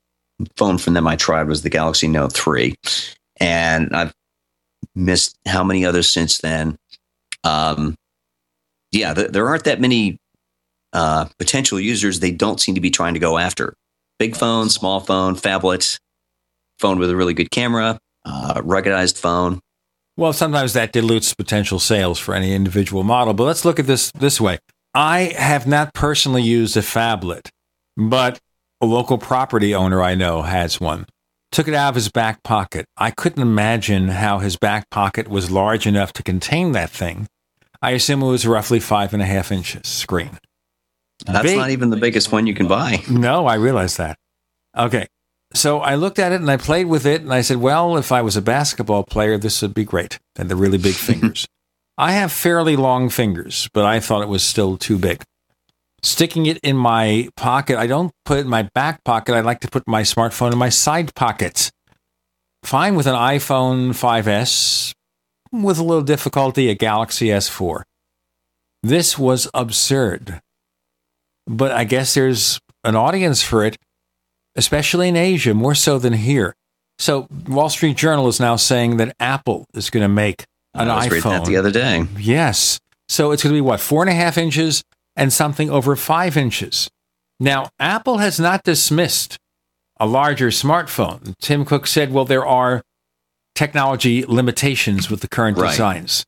phone 0.56 0.78
from 0.78 0.94
them 0.94 1.06
I 1.06 1.16
tried 1.16 1.48
was 1.48 1.62
the 1.62 1.70
Galaxy 1.70 2.08
Note 2.08 2.32
three, 2.32 2.74
and 3.38 3.94
I've 3.94 4.14
missed 4.94 5.36
how 5.46 5.62
many 5.62 5.84
others 5.84 6.10
since 6.10 6.38
then. 6.38 6.76
Um, 7.44 7.94
yeah, 8.92 9.14
th- 9.14 9.30
there 9.30 9.48
aren't 9.48 9.64
that 9.64 9.80
many 9.80 10.18
uh, 10.92 11.26
potential 11.38 11.78
users. 11.78 12.20
They 12.20 12.30
don't 12.30 12.60
seem 12.60 12.74
to 12.74 12.80
be 12.80 12.90
trying 12.90 13.14
to 13.14 13.20
go 13.20 13.38
after 13.38 13.74
big 14.18 14.36
phone, 14.36 14.68
small 14.70 15.00
phone, 15.00 15.36
phablet, 15.36 15.98
phone 16.78 16.98
with 16.98 17.10
a 17.10 17.16
really 17.16 17.34
good 17.34 17.50
camera, 17.50 17.98
uh, 18.24 18.54
ruggedized 18.62 19.18
phone. 19.18 19.60
Well, 20.16 20.32
sometimes 20.32 20.72
that 20.72 20.92
dilutes 20.92 21.34
potential 21.34 21.78
sales 21.78 22.18
for 22.18 22.34
any 22.34 22.54
individual 22.54 23.04
model. 23.04 23.34
But 23.34 23.44
let's 23.44 23.66
look 23.66 23.78
at 23.78 23.86
this 23.86 24.10
this 24.12 24.40
way. 24.40 24.58
I 24.96 25.34
have 25.36 25.66
not 25.66 25.92
personally 25.92 26.40
used 26.40 26.74
a 26.74 26.80
phablet, 26.80 27.50
but 27.98 28.40
a 28.80 28.86
local 28.86 29.18
property 29.18 29.74
owner 29.74 30.00
I 30.00 30.14
know 30.14 30.40
has 30.40 30.80
one. 30.80 31.04
Took 31.52 31.68
it 31.68 31.74
out 31.74 31.90
of 31.90 31.96
his 31.96 32.08
back 32.08 32.42
pocket. 32.42 32.86
I 32.96 33.10
couldn't 33.10 33.42
imagine 33.42 34.08
how 34.08 34.38
his 34.38 34.56
back 34.56 34.88
pocket 34.88 35.28
was 35.28 35.50
large 35.50 35.86
enough 35.86 36.14
to 36.14 36.22
contain 36.22 36.72
that 36.72 36.88
thing. 36.88 37.28
I 37.82 37.90
assume 37.90 38.22
it 38.22 38.26
was 38.28 38.46
roughly 38.46 38.80
five 38.80 39.12
and 39.12 39.22
a 39.22 39.26
half 39.26 39.52
inches 39.52 39.86
screen. 39.86 40.38
That's 41.26 41.42
Big. 41.42 41.58
not 41.58 41.68
even 41.68 41.90
the 41.90 41.98
biggest 41.98 42.32
one 42.32 42.46
you 42.46 42.54
can 42.54 42.66
buy. 42.66 43.02
No, 43.10 43.46
I 43.46 43.56
realize 43.56 43.98
that. 43.98 44.16
Okay. 44.74 45.08
So 45.52 45.80
I 45.80 45.96
looked 45.96 46.18
at 46.18 46.32
it 46.32 46.40
and 46.40 46.50
I 46.50 46.56
played 46.56 46.86
with 46.86 47.04
it 47.04 47.20
and 47.20 47.34
I 47.34 47.42
said, 47.42 47.58
well, 47.58 47.98
if 47.98 48.12
I 48.12 48.22
was 48.22 48.34
a 48.34 48.42
basketball 48.42 49.04
player, 49.04 49.36
this 49.36 49.60
would 49.60 49.74
be 49.74 49.84
great. 49.84 50.18
And 50.36 50.48
the 50.50 50.56
really 50.56 50.78
big 50.78 50.94
fingers. 51.08 51.46
I 51.98 52.12
have 52.12 52.30
fairly 52.30 52.76
long 52.76 53.08
fingers, 53.08 53.68
but 53.72 53.84
I 53.84 54.00
thought 54.00 54.22
it 54.22 54.28
was 54.28 54.42
still 54.42 54.76
too 54.76 54.98
big. 54.98 55.22
Sticking 56.02 56.46
it 56.46 56.58
in 56.58 56.76
my 56.76 57.28
pocket, 57.36 57.78
I 57.78 57.86
don't 57.86 58.12
put 58.24 58.38
it 58.38 58.42
in 58.42 58.48
my 58.48 58.68
back 58.74 59.02
pocket. 59.04 59.34
I 59.34 59.40
like 59.40 59.60
to 59.60 59.68
put 59.68 59.88
my 59.88 60.02
smartphone 60.02 60.52
in 60.52 60.58
my 60.58 60.68
side 60.68 61.14
pockets. 61.14 61.70
Fine 62.62 62.96
with 62.96 63.06
an 63.06 63.14
iPhone 63.14 63.90
5S, 63.90 64.92
with 65.52 65.78
a 65.78 65.84
little 65.84 66.02
difficulty, 66.02 66.68
a 66.68 66.74
Galaxy 66.74 67.28
S4. 67.28 67.82
This 68.82 69.18
was 69.18 69.48
absurd. 69.54 70.40
But 71.46 71.72
I 71.72 71.84
guess 71.84 72.14
there's 72.14 72.60
an 72.84 72.94
audience 72.94 73.42
for 73.42 73.64
it 73.64 73.76
especially 74.56 75.08
in 75.08 75.16
Asia, 75.16 75.54
more 75.54 75.74
so 75.74 75.98
than 75.98 76.14
here. 76.14 76.54
So, 76.98 77.28
Wall 77.46 77.68
Street 77.68 77.96
Journal 77.96 78.26
is 78.26 78.40
now 78.40 78.56
saying 78.56 78.96
that 78.96 79.14
Apple 79.20 79.66
is 79.74 79.90
going 79.90 80.02
to 80.02 80.08
make 80.08 80.44
an 80.76 80.90
I 80.90 80.96
was 80.96 81.06
iPhone. 81.06 81.22
that 81.22 81.44
the 81.44 81.56
other 81.56 81.70
day. 81.70 82.04
Yes. 82.18 82.80
So 83.08 83.32
it's 83.32 83.42
going 83.42 83.54
to 83.54 83.56
be 83.56 83.62
what 83.62 83.80
four 83.80 84.02
and 84.02 84.10
a 84.10 84.14
half 84.14 84.36
inches 84.38 84.82
and 85.14 85.32
something 85.32 85.70
over 85.70 85.96
five 85.96 86.36
inches. 86.36 86.88
Now, 87.38 87.68
Apple 87.78 88.18
has 88.18 88.40
not 88.40 88.64
dismissed 88.64 89.38
a 89.98 90.06
larger 90.06 90.48
smartphone. 90.48 91.34
Tim 91.40 91.64
Cook 91.64 91.86
said, 91.86 92.12
"Well, 92.12 92.24
there 92.24 92.46
are 92.46 92.82
technology 93.54 94.24
limitations 94.24 95.10
with 95.10 95.20
the 95.20 95.28
current 95.28 95.58
right. 95.58 95.70
designs." 95.70 96.24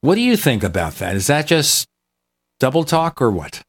What 0.00 0.16
do 0.16 0.20
you 0.20 0.36
think 0.36 0.64
about 0.64 0.94
that? 0.96 1.14
Is 1.14 1.28
that 1.28 1.46
just 1.46 1.86
double 2.58 2.84
talk 2.84 3.22
or 3.22 3.30
what? 3.30 3.62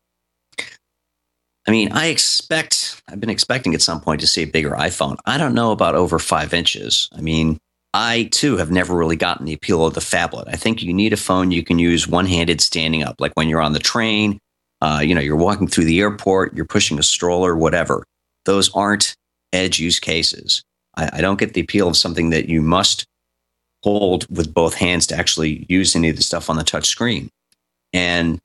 I 1.68 1.72
mean, 1.72 1.92
I 1.92 2.08
expect, 2.08 3.02
I've 3.08 3.20
been 3.20 3.30
expecting 3.30 3.74
at 3.74 3.82
some 3.82 4.02
point 4.02 4.20
to 4.22 4.28
see 4.28 4.42
a 4.42 4.48
bigger 4.48 4.72
iPhone. 4.72 5.18
I 5.26 5.38
don't 5.38 5.54
know 5.54 5.72
about 5.72 5.96
over 5.96 6.20
five 6.20 6.54
inches. 6.54 7.08
I 7.14 7.22
mean, 7.22 7.60
I 7.94 8.30
too 8.32 8.58
have 8.58 8.72
never 8.72 8.96
really 8.96 9.16
gotten 9.16 9.46
the 9.46 9.54
appeal 9.54 9.86
of 9.86 9.94
the 9.94 10.02
phablet. 10.02 10.46
I 10.48 10.56
think 10.56 10.82
you 10.82 10.94
need 10.94 11.14
a 11.14 11.18
phone 11.18 11.52
you 11.52 11.64
can 11.64 11.78
use 11.78 12.08
one 12.08 12.26
handed 12.26 12.60
standing 12.60 13.04
up, 13.04 13.16
like 13.20 13.34
when 13.36 13.48
you're 13.48 13.62
on 13.62 13.74
the 13.74 13.80
train, 13.80 14.40
uh, 14.82 15.02
you 15.04 15.14
know, 15.14 15.22
you're 15.22 15.36
walking 15.36 15.68
through 15.68 15.86
the 15.86 16.00
airport, 16.00 16.56
you're 16.56 16.66
pushing 16.66 16.98
a 16.98 17.04
stroller, 17.04 17.56
whatever. 17.56 18.04
Those 18.46 18.74
aren't 18.74 19.16
edge 19.54 19.80
use 19.80 20.00
cases. 20.00 20.64
I, 20.96 21.10
I 21.14 21.22
don't 21.22 21.40
get 21.40 21.54
the 21.54 21.62
appeal 21.62 21.88
of 21.88 21.96
something 21.96 22.32
that 22.32 22.50
you 22.50 22.62
must 22.62 23.06
hold 23.84 24.26
with 24.36 24.54
both 24.54 24.74
hands 24.74 25.06
to 25.08 25.16
actually 25.16 25.66
use 25.70 25.96
any 25.96 26.10
of 26.10 26.16
the 26.16 26.24
stuff 26.24 26.50
on 26.50 26.58
the 26.58 26.64
touch 26.64 26.88
screen. 26.88 27.30
And 27.94 28.40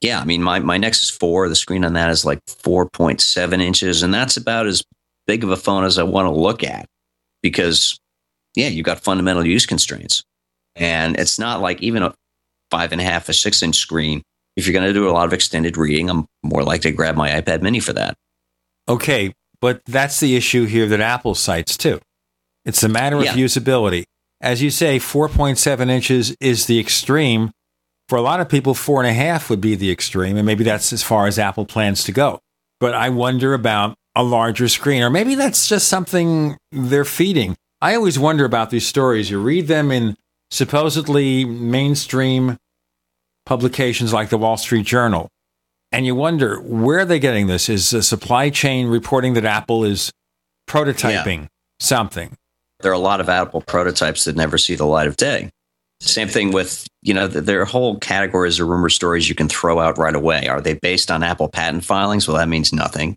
yeah, 0.00 0.20
I 0.20 0.24
mean, 0.24 0.42
my, 0.42 0.60
my 0.60 0.78
Nexus 0.78 1.10
4, 1.10 1.48
the 1.48 1.56
screen 1.56 1.84
on 1.84 1.94
that 1.94 2.10
is 2.10 2.24
like 2.24 2.44
4.7 2.46 3.60
inches, 3.60 4.02
and 4.02 4.14
that's 4.14 4.36
about 4.36 4.66
as 4.66 4.84
big 5.26 5.42
of 5.42 5.50
a 5.50 5.56
phone 5.56 5.82
as 5.82 5.98
I 5.98 6.04
want 6.04 6.26
to 6.26 6.30
look 6.30 6.62
at 6.62 6.86
because, 7.48 7.98
yeah, 8.54 8.68
you've 8.68 8.86
got 8.86 9.00
fundamental 9.00 9.46
use 9.46 9.66
constraints. 9.66 10.24
And 10.74 11.18
it's 11.18 11.38
not 11.38 11.60
like 11.60 11.82
even 11.82 12.02
a 12.02 12.14
five 12.70 12.92
and 12.92 13.00
a 13.00 13.04
half, 13.04 13.28
a 13.28 13.32
six 13.32 13.62
inch 13.62 13.76
screen. 13.76 14.22
If 14.56 14.66
you're 14.66 14.72
going 14.72 14.86
to 14.86 14.92
do 14.92 15.08
a 15.08 15.12
lot 15.12 15.26
of 15.26 15.32
extended 15.32 15.76
reading, 15.76 16.08
I'm 16.08 16.26
more 16.42 16.62
likely 16.62 16.90
to 16.90 16.96
grab 16.96 17.14
my 17.14 17.30
iPad 17.30 17.62
mini 17.62 17.80
for 17.80 17.92
that. 17.92 18.16
Okay, 18.88 19.32
but 19.60 19.82
that's 19.86 20.20
the 20.20 20.36
issue 20.36 20.64
here 20.64 20.86
that 20.86 21.00
Apple 21.00 21.34
cites 21.34 21.76
too. 21.76 22.00
It's 22.64 22.82
a 22.82 22.88
matter 22.88 23.16
of 23.16 23.24
yeah. 23.24 23.34
usability. 23.34 24.04
As 24.40 24.62
you 24.62 24.70
say, 24.70 24.98
4.7 24.98 25.88
inches 25.88 26.36
is 26.40 26.66
the 26.66 26.78
extreme 26.78 27.52
for 28.08 28.16
a 28.16 28.22
lot 28.22 28.40
of 28.40 28.48
people, 28.48 28.74
four 28.74 29.00
and 29.00 29.10
a 29.10 29.12
half 29.12 29.50
would 29.50 29.60
be 29.60 29.74
the 29.74 29.90
extreme, 29.90 30.36
and 30.36 30.46
maybe 30.46 30.62
that's 30.62 30.92
as 30.92 31.02
far 31.02 31.26
as 31.26 31.38
Apple 31.38 31.66
plans 31.66 32.04
to 32.04 32.12
go. 32.12 32.40
But 32.78 32.94
I 32.94 33.08
wonder 33.08 33.52
about 33.54 33.96
a 34.16 34.22
larger 34.22 34.66
screen, 34.66 35.02
or 35.02 35.10
maybe 35.10 35.34
that's 35.34 35.68
just 35.68 35.88
something 35.88 36.56
they're 36.72 37.04
feeding. 37.04 37.54
I 37.82 37.94
always 37.94 38.18
wonder 38.18 38.46
about 38.46 38.70
these 38.70 38.86
stories. 38.86 39.30
You 39.30 39.40
read 39.40 39.68
them 39.68 39.92
in 39.92 40.16
supposedly 40.50 41.44
mainstream 41.44 42.56
publications 43.44 44.14
like 44.14 44.30
the 44.30 44.38
Wall 44.38 44.56
Street 44.56 44.86
Journal, 44.86 45.28
and 45.92 46.06
you 46.06 46.14
wonder 46.14 46.58
where 46.60 47.00
are 47.00 47.04
they 47.04 47.18
getting 47.18 47.46
this? 47.46 47.68
Is 47.68 47.90
the 47.90 48.02
supply 48.02 48.48
chain 48.48 48.88
reporting 48.88 49.34
that 49.34 49.44
Apple 49.44 49.84
is 49.84 50.10
prototyping 50.68 51.42
yeah. 51.42 51.48
something? 51.78 52.34
There 52.80 52.90
are 52.90 52.94
a 52.94 52.98
lot 52.98 53.20
of 53.20 53.28
Apple 53.28 53.60
prototypes 53.60 54.24
that 54.24 54.34
never 54.34 54.56
see 54.56 54.74
the 54.74 54.86
light 54.86 55.08
of 55.08 55.16
day. 55.16 55.50
Same 56.00 56.28
thing 56.28 56.52
with, 56.52 56.86
you 57.02 57.14
know, 57.14 57.26
there 57.26 57.60
are 57.62 57.64
whole 57.64 57.98
categories 57.98 58.60
of 58.60 58.68
rumor 58.68 58.90
stories 58.90 59.30
you 59.30 59.34
can 59.34 59.48
throw 59.48 59.80
out 59.80 59.96
right 59.96 60.14
away. 60.14 60.46
Are 60.46 60.60
they 60.60 60.74
based 60.74 61.10
on 61.10 61.22
Apple 61.22 61.48
patent 61.48 61.84
filings? 61.84 62.28
Well, 62.28 62.36
that 62.36 62.48
means 62.48 62.72
nothing. 62.72 63.16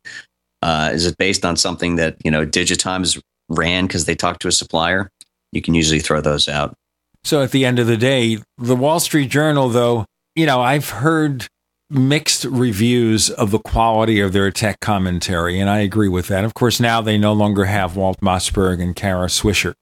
Uh, 0.61 0.91
is 0.93 1.05
it 1.05 1.17
based 1.17 1.45
on 1.45 1.55
something 1.55 1.95
that, 1.95 2.17
you 2.23 2.31
know, 2.31 2.45
Digitimes 2.45 3.21
ran 3.49 3.87
because 3.87 4.05
they 4.05 4.15
talked 4.15 4.41
to 4.41 4.47
a 4.47 4.51
supplier? 4.51 5.09
You 5.51 5.61
can 5.61 5.73
usually 5.73 5.99
throw 5.99 6.21
those 6.21 6.47
out. 6.47 6.75
So 7.23 7.41
at 7.41 7.51
the 7.51 7.65
end 7.65 7.79
of 7.79 7.87
the 7.87 7.97
day, 7.97 8.39
the 8.57 8.75
Wall 8.75 8.99
Street 8.99 9.29
Journal, 9.29 9.69
though, 9.69 10.05
you 10.35 10.45
know, 10.45 10.61
I've 10.61 10.89
heard 10.89 11.47
mixed 11.89 12.45
reviews 12.45 13.29
of 13.29 13.51
the 13.51 13.59
quality 13.59 14.19
of 14.19 14.31
their 14.31 14.51
tech 14.51 14.79
commentary, 14.79 15.59
and 15.59 15.69
I 15.69 15.79
agree 15.79 16.07
with 16.07 16.27
that. 16.27 16.43
Of 16.43 16.53
course, 16.53 16.79
now 16.79 17.01
they 17.01 17.17
no 17.17 17.33
longer 17.33 17.65
have 17.65 17.95
Walt 17.95 18.19
Mossberg 18.21 18.81
and 18.81 18.95
Kara 18.95 19.27
Swisher. 19.27 19.73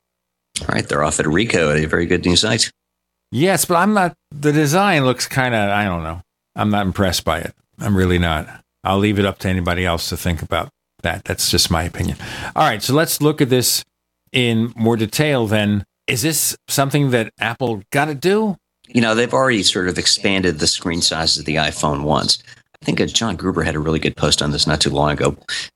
All 0.62 0.68
right, 0.70 0.88
they're 0.88 1.04
off 1.04 1.20
at 1.20 1.28
Re/code 1.28 1.78
at 1.78 1.84
a 1.84 1.88
very 1.88 2.06
good 2.06 2.26
new 2.26 2.36
site. 2.36 2.72
Yes, 3.32 3.66
but 3.66 3.76
I'm 3.76 3.94
not. 3.94 4.14
The 4.32 4.54
design 4.54 5.06
looks 5.06 5.28
kind 5.28 5.54
of. 5.54 5.70
I 5.70 5.84
don't 5.84 6.04
know. 6.04 6.22
I'm 6.56 6.70
not 6.70 6.86
impressed 6.86 7.26
by 7.26 7.40
it. 7.40 7.54
I'm 7.80 7.96
really 7.96 8.18
not. 8.18 8.64
I'll 8.88 9.00
leave 9.00 9.20
it 9.20 9.26
up 9.26 9.40
to 9.40 9.50
anybody 9.50 9.86
else 9.86 10.08
to 10.10 10.18
think 10.18 10.42
about 10.42 10.70
that. 11.04 11.26
That's 11.26 11.52
just 11.52 11.70
my 11.70 11.84
opinion. 11.84 12.18
All 12.56 12.64
right, 12.64 12.82
so 12.82 12.94
let's 12.94 13.22
look 13.22 13.42
at 13.42 13.50
this 13.50 13.84
in 14.32 14.74
more 14.76 14.96
detail. 14.96 15.46
Then, 15.46 15.84
is 16.08 16.22
this 16.22 16.56
something 16.70 17.12
that 17.12 17.34
Apple 17.40 17.84
got 17.92 18.06
to 18.06 18.16
do? 18.16 18.56
You 18.88 19.02
know, 19.02 19.14
they've 19.14 19.34
already 19.34 19.64
sort 19.64 19.90
of 19.90 19.98
expanded 19.98 20.60
the 20.60 20.68
screen 20.68 21.02
size 21.02 21.38
of 21.38 21.44
the 21.44 21.56
iPhone 21.56 22.04
once. 22.04 22.42
I 22.82 22.86
think 22.86 23.02
uh, 23.02 23.08
John 23.08 23.36
Gruber 23.36 23.64
had 23.64 23.76
a 23.76 23.80
really 23.80 24.00
good 24.00 24.16
post 24.16 24.42
on 24.42 24.52
this 24.52 24.66
not 24.66 24.80
too 24.80 24.90
long 24.90 25.12
ago. 25.12 25.36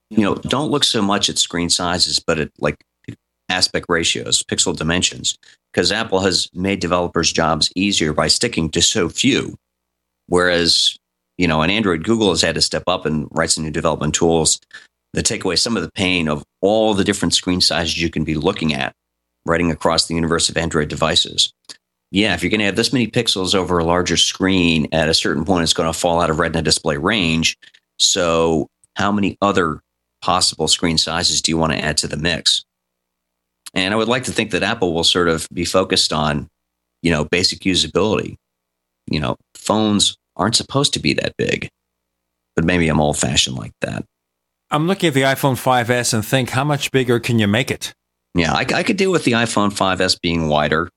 You 0.10 0.24
know, 0.24 0.36
don't 0.36 0.72
look 0.72 0.86
so 0.86 1.02
much 1.02 1.30
at 1.30 1.38
screen 1.38 1.70
sizes, 1.70 2.20
but 2.20 2.40
at 2.40 2.52
like 2.60 2.78
aspect 3.50 3.88
ratios, 3.90 4.44
pixel 4.44 4.76
dimensions 4.76 5.38
because 5.74 5.92
Apple 5.92 6.22
has 6.22 6.50
made 6.54 6.80
developers' 6.80 7.32
jobs 7.32 7.72
easier 7.76 8.14
by 8.14 8.28
sticking 8.28 8.70
to 8.72 8.82
so 8.82 9.10
few. 9.10 9.58
Whereas, 10.28 10.96
you 11.38 11.48
know, 11.48 11.62
on 11.62 11.70
Android, 11.70 12.04
Google 12.04 12.30
has 12.30 12.42
had 12.42 12.56
to 12.56 12.62
step 12.62 12.84
up 12.88 13.06
and 13.06 13.28
write 13.32 13.52
some 13.52 13.64
new 13.64 13.72
development 13.72 14.14
tools 14.14 14.60
that 15.14 15.24
take 15.24 15.44
away 15.44 15.56
some 15.56 15.76
of 15.76 15.84
the 15.84 15.92
pain 15.92 16.28
of 16.28 16.44
all 16.62 16.94
the 16.94 17.04
different 17.04 17.34
screen 17.34 17.62
sizes 17.62 18.02
you 18.02 18.10
can 18.10 18.24
be 18.24 18.36
looking 18.36 18.74
at 18.74 18.94
writing 19.46 19.72
across 19.72 20.08
the 20.08 20.16
universe 20.16 20.50
of 20.50 20.58
Android 20.58 20.88
devices. 20.88 21.52
Yeah, 22.12 22.34
if 22.34 22.44
you're 22.44 22.50
going 22.50 22.60
to 22.60 22.66
have 22.66 22.76
this 22.76 22.94
many 22.94 23.08
pixels 23.08 23.56
over 23.56 23.80
a 23.80 23.86
larger 23.86 24.18
screen, 24.18 24.88
at 24.92 25.10
a 25.10 25.14
certain 25.14 25.46
point, 25.46 25.64
it's 25.64 25.74
going 25.74 25.92
to 25.92 25.98
fall 25.98 26.22
out 26.22 26.30
of 26.30 26.40
Retina 26.40 26.62
display 26.62 26.98
range. 26.98 27.58
So, 28.00 28.68
how 28.96 29.12
many 29.12 29.38
other 29.42 29.80
possible 30.22 30.68
screen 30.68 30.98
sizes 30.98 31.42
do 31.42 31.52
you 31.52 31.58
want 31.58 31.72
to 31.72 31.80
add 31.80 31.98
to 31.98 32.08
the 32.08 32.18
mix? 32.18 32.64
And 33.74 33.94
I 33.94 33.98
would 33.98 34.10
like 34.10 34.26
to 34.26 34.32
think 34.32 34.52
that 34.52 34.64
Apple 34.64 34.94
will 34.94 35.06
sort 35.06 35.30
of 35.30 35.48
be 35.54 35.64
focused 35.64 36.12
on, 36.12 36.50
you 37.02 37.12
know, 37.12 37.24
basic 37.24 37.60
usability. 37.62 38.36
You 39.08 39.22
know, 39.22 39.38
phones 39.56 40.18
aren't 40.42 40.56
supposed 40.56 40.94
to 40.94 41.00
be 41.00 41.14
that 41.14 41.38
big, 41.38 41.70
but 42.56 42.66
maybe 42.66 42.88
I'm 42.90 43.00
old 43.00 43.18
fashioned 43.18 43.56
like 43.56 43.74
that. 43.82 44.04
I'm 44.72 44.88
looking 44.88 45.10
at 45.10 45.14
the 45.14 45.22
iPhone 45.22 45.56
5S 45.56 46.14
and 46.14 46.26
think, 46.26 46.50
how 46.50 46.64
much 46.64 46.92
bigger 46.92 47.20
can 47.20 47.40
you 47.40 47.48
make 47.48 47.70
it? 47.70 47.94
Yeah, 48.34 48.54
I, 48.54 48.66
I 48.74 48.84
could 48.84 48.98
deal 48.98 49.12
with 49.12 49.26
the 49.26 49.34
iPhone 49.34 49.70
5S 49.70 50.20
being 50.22 50.48
wider. 50.48 50.90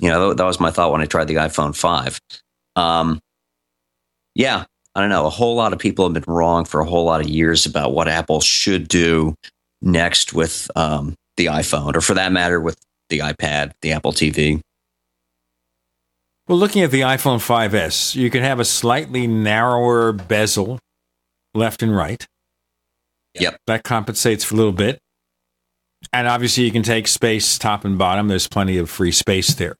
You 0.00 0.08
know, 0.08 0.28
that, 0.28 0.36
that 0.36 0.44
was 0.44 0.60
my 0.60 0.70
thought 0.70 0.92
when 0.92 1.00
I 1.00 1.06
tried 1.06 1.28
the 1.28 1.36
iPhone 1.36 1.74
5. 1.74 2.20
Um, 2.76 3.18
yeah, 4.34 4.64
I 4.94 5.00
don't 5.00 5.08
know. 5.08 5.26
A 5.26 5.30
whole 5.30 5.56
lot 5.56 5.72
of 5.72 5.78
people 5.78 6.04
have 6.04 6.14
been 6.14 6.32
wrong 6.32 6.64
for 6.64 6.80
a 6.80 6.86
whole 6.86 7.04
lot 7.04 7.20
of 7.20 7.28
years 7.28 7.66
about 7.66 7.94
what 7.94 8.08
Apple 8.08 8.40
should 8.40 8.86
do 8.88 9.34
next 9.80 10.32
with 10.32 10.70
um, 10.76 11.14
the 11.36 11.46
iPhone, 11.46 11.96
or 11.96 12.00
for 12.00 12.14
that 12.14 12.32
matter, 12.32 12.60
with 12.60 12.78
the 13.08 13.20
iPad, 13.20 13.72
the 13.82 13.92
Apple 13.92 14.12
TV. 14.12 14.60
Well, 16.46 16.58
looking 16.58 16.82
at 16.82 16.90
the 16.90 17.00
iPhone 17.00 17.38
5S, 17.38 18.14
you 18.14 18.28
can 18.28 18.42
have 18.42 18.60
a 18.60 18.66
slightly 18.66 19.26
narrower 19.26 20.12
bezel 20.12 20.78
left 21.54 21.82
and 21.82 21.96
right. 21.96 22.26
Yep. 23.40 23.56
That 23.66 23.82
compensates 23.82 24.44
for 24.44 24.54
a 24.54 24.58
little 24.58 24.72
bit. 24.72 24.98
And 26.12 26.28
obviously, 26.28 26.64
you 26.64 26.70
can 26.70 26.82
take 26.82 27.08
space 27.08 27.56
top 27.56 27.84
and 27.84 27.96
bottom. 27.96 28.28
There's 28.28 28.46
plenty 28.46 28.76
of 28.76 28.90
free 28.90 29.10
space 29.10 29.54
there. 29.54 29.76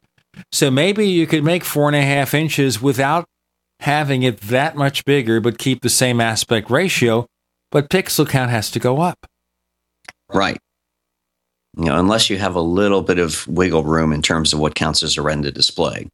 So 0.53 0.71
maybe 0.71 1.07
you 1.07 1.27
could 1.27 1.45
make 1.45 1.65
four 1.65 1.87
and 1.87 1.97
a 1.97 2.03
half 2.03 2.33
inches 2.33 2.81
without 2.81 3.27
having 3.81 4.23
it 4.23 4.41
that 4.43 4.75
much 4.75 5.05
bigger, 5.05 5.41
but 5.41 5.59
keep 5.59 5.83
the 5.83 5.91
same 5.91 6.21
aspect 6.21 6.71
ratio. 6.71 7.27
But 7.71 7.91
pixel 7.91 8.27
count 8.27 8.51
has 8.51 8.71
to 8.71 8.79
go 8.79 9.01
up. 9.01 9.27
Right. 10.33 10.59
You 11.77 11.87
know, 11.87 11.99
unless 11.99 12.31
you 12.31 12.39
have 12.39 12.55
a 12.55 12.61
little 12.61 13.03
bit 13.03 13.19
of 13.19 13.47
wiggle 13.49 13.85
room 13.85 14.13
in 14.13 14.23
terms 14.23 14.53
of 14.53 14.61
what 14.61 14.75
counts 14.75 15.03
as 15.03 15.19
a 15.19 15.23
retina 15.23 15.51
display. 15.51 16.09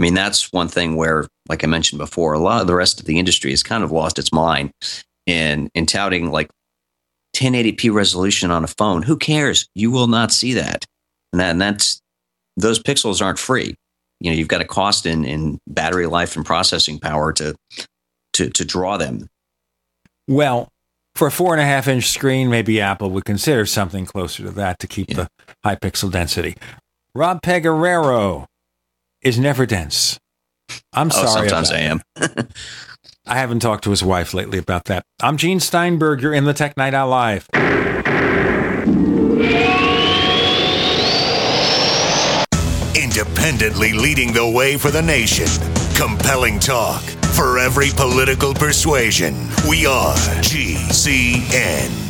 I 0.00 0.02
mean, 0.02 0.14
that's 0.14 0.50
one 0.50 0.68
thing 0.68 0.96
where, 0.96 1.26
like 1.50 1.62
I 1.62 1.66
mentioned 1.66 1.98
before, 1.98 2.32
a 2.32 2.38
lot 2.38 2.62
of 2.62 2.66
the 2.66 2.74
rest 2.74 3.00
of 3.00 3.04
the 3.04 3.18
industry 3.18 3.50
has 3.50 3.62
kind 3.62 3.84
of 3.84 3.92
lost 3.92 4.18
its 4.18 4.32
mind 4.32 4.72
in 5.26 5.68
in 5.74 5.84
touting 5.84 6.30
like 6.30 6.48
1080p 7.36 7.92
resolution 7.92 8.50
on 8.50 8.64
a 8.64 8.66
phone. 8.66 9.02
Who 9.02 9.18
cares? 9.18 9.68
You 9.74 9.90
will 9.90 10.06
not 10.06 10.32
see 10.32 10.54
that. 10.54 10.86
And, 11.34 11.40
that, 11.40 11.50
and 11.50 11.60
that's 11.60 12.00
those 12.56 12.82
pixels 12.82 13.20
aren't 13.20 13.38
free. 13.38 13.74
You 14.20 14.30
know, 14.30 14.36
you've 14.38 14.48
got 14.48 14.62
a 14.62 14.66
cost 14.66 15.04
in 15.04 15.26
in 15.26 15.58
battery 15.66 16.06
life 16.06 16.34
and 16.34 16.46
processing 16.46 16.98
power 16.98 17.34
to 17.34 17.54
to 18.32 18.48
to 18.48 18.64
draw 18.64 18.96
them. 18.96 19.28
Well, 20.26 20.70
for 21.14 21.26
a 21.26 21.30
four 21.30 21.52
and 21.52 21.60
a 21.60 21.66
half 21.66 21.88
inch 21.88 22.08
screen, 22.08 22.48
maybe 22.48 22.80
Apple 22.80 23.10
would 23.10 23.26
consider 23.26 23.66
something 23.66 24.06
closer 24.06 24.44
to 24.44 24.50
that 24.52 24.78
to 24.78 24.86
keep 24.86 25.10
yeah. 25.10 25.16
the 25.16 25.28
high 25.62 25.76
pixel 25.76 26.10
density. 26.10 26.56
Rob 27.14 27.42
Pegoraro 27.42 28.46
is 29.22 29.38
never 29.38 29.66
dense. 29.66 30.18
I'm 30.92 31.08
oh, 31.08 31.10
sorry. 31.10 31.48
Sometimes 31.48 31.70
I 31.70 31.78
am. 31.80 32.02
I 33.26 33.36
haven't 33.36 33.60
talked 33.60 33.84
to 33.84 33.90
his 33.90 34.02
wife 34.02 34.34
lately 34.34 34.58
about 34.58 34.86
that. 34.86 35.04
I'm 35.22 35.36
Gene 35.36 35.60
Steinberg. 35.60 36.22
You're 36.22 36.34
in 36.34 36.44
the 36.44 36.54
Tech 36.54 36.76
Night 36.76 36.94
Owl 36.94 37.08
Live. 37.08 37.48
Independently 42.96 43.92
leading 43.92 44.32
the 44.32 44.50
way 44.54 44.76
for 44.76 44.90
the 44.90 45.02
nation. 45.02 45.46
Compelling 45.94 46.58
talk 46.58 47.02
for 47.34 47.58
every 47.58 47.90
political 47.90 48.54
persuasion. 48.54 49.34
We 49.68 49.86
are 49.86 50.14
GCN. 50.42 52.09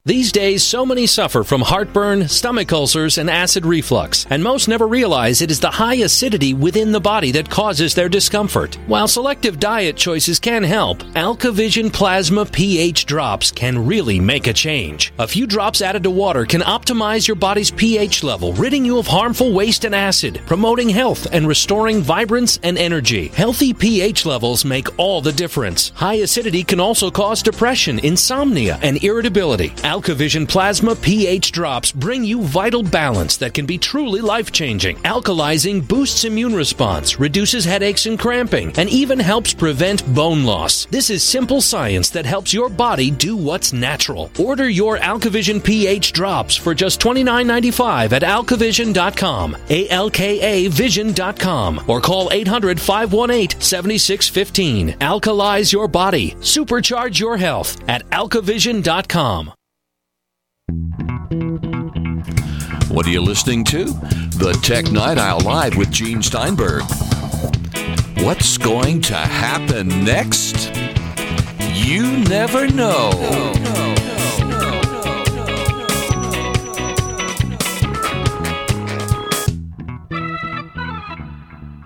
These 0.04 0.32
days, 0.32 0.64
so 0.64 0.84
many 0.84 1.06
suffer 1.06 1.44
from 1.44 1.60
heartburn, 1.60 2.26
stomach 2.26 2.72
ulcers, 2.72 3.18
and 3.18 3.30
acid 3.30 3.64
reflux, 3.64 4.26
and 4.30 4.42
most 4.42 4.66
never 4.66 4.88
realize 4.88 5.40
it 5.40 5.50
is 5.52 5.60
the 5.60 5.70
high 5.70 5.94
acidity 5.94 6.54
within 6.54 6.90
the 6.90 7.00
body 7.00 7.30
that 7.30 7.48
causes 7.48 7.94
their 7.94 8.08
discomfort. 8.08 8.74
While 8.88 9.06
selective 9.06 9.60
diet 9.60 9.96
choices 9.96 10.40
can 10.40 10.64
help, 10.64 11.04
AlkaVision 11.14 11.92
Plasma 11.92 12.44
pH 12.46 13.06
drops 13.06 13.52
can 13.52 13.86
really 13.86 14.18
make 14.18 14.48
a 14.48 14.52
change. 14.52 15.12
A 15.20 15.28
few 15.28 15.46
drops 15.46 15.80
added 15.80 16.02
to 16.02 16.10
water 16.10 16.46
can 16.46 16.62
optimize 16.62 17.28
your 17.28 17.36
body's 17.36 17.70
pH 17.70 18.24
level, 18.24 18.54
ridding 18.54 18.84
you 18.84 18.98
of 18.98 19.06
harmful 19.06 19.52
waste 19.52 19.84
and 19.84 19.94
acid, 19.94 20.40
promoting 20.46 20.88
health 20.88 21.28
and 21.32 21.46
restoring 21.46 22.02
vibrance 22.02 22.58
and 22.64 22.76
energy. 22.76 23.28
Healthy 23.28 23.72
pH 23.72 24.26
levels 24.26 24.64
make 24.64 24.98
all 24.98 25.20
the 25.20 25.30
difference. 25.30 25.90
High 25.90 26.22
acidity 26.24 26.64
can 26.64 26.80
also 26.80 27.08
cause 27.08 27.40
depression, 27.40 28.00
insomnia, 28.00 28.80
and 28.82 29.00
irritability. 29.04 29.72
AlkaVision 29.92 30.48
Plasma 30.48 30.96
pH 30.96 31.52
drops 31.52 31.92
bring 31.92 32.24
you 32.24 32.40
vital 32.40 32.82
balance 32.82 33.36
that 33.36 33.52
can 33.52 33.66
be 33.66 33.76
truly 33.76 34.22
life 34.22 34.50
changing. 34.50 34.96
Alkalizing 35.02 35.86
boosts 35.86 36.24
immune 36.24 36.54
response, 36.54 37.20
reduces 37.20 37.66
headaches 37.66 38.06
and 38.06 38.18
cramping, 38.18 38.72
and 38.78 38.88
even 38.88 39.18
helps 39.18 39.52
prevent 39.52 40.02
bone 40.14 40.44
loss. 40.44 40.86
This 40.86 41.10
is 41.10 41.22
simple 41.22 41.60
science 41.60 42.08
that 42.08 42.24
helps 42.24 42.54
your 42.54 42.70
body 42.70 43.10
do 43.10 43.36
what's 43.36 43.74
natural. 43.74 44.30
Order 44.38 44.66
your 44.70 44.96
AlkaVision 44.96 45.62
pH 45.62 46.14
drops 46.14 46.56
for 46.56 46.72
just 46.74 46.98
$29.95 46.98 48.12
at 48.14 48.22
alkavision.com, 48.22 49.56
A 49.68 49.88
L 49.90 50.08
K 50.08 50.40
A 50.40 50.70
vision.com, 50.70 51.84
or 51.86 52.00
call 52.00 52.30
800 52.32 52.80
518 52.80 53.60
7615. 53.60 54.92
Alkalize 55.00 55.70
your 55.70 55.86
body, 55.86 56.30
supercharge 56.40 57.20
your 57.20 57.36
health 57.36 57.76
at 57.90 58.08
alkavision.com. 58.08 59.52
What 62.92 63.06
are 63.06 63.10
you 63.10 63.22
listening 63.22 63.64
to? 63.64 63.86
The 63.86 64.52
Tech 64.62 64.92
Night 64.92 65.16
Owl 65.16 65.40
Live 65.40 65.78
with 65.78 65.90
Gene 65.90 66.22
Steinberg. 66.22 66.82
What's 68.18 68.58
going 68.58 69.00
to 69.00 69.14
happen 69.14 70.04
next? 70.04 70.70
You 71.72 72.18
never 72.18 72.68
know. 72.68 73.10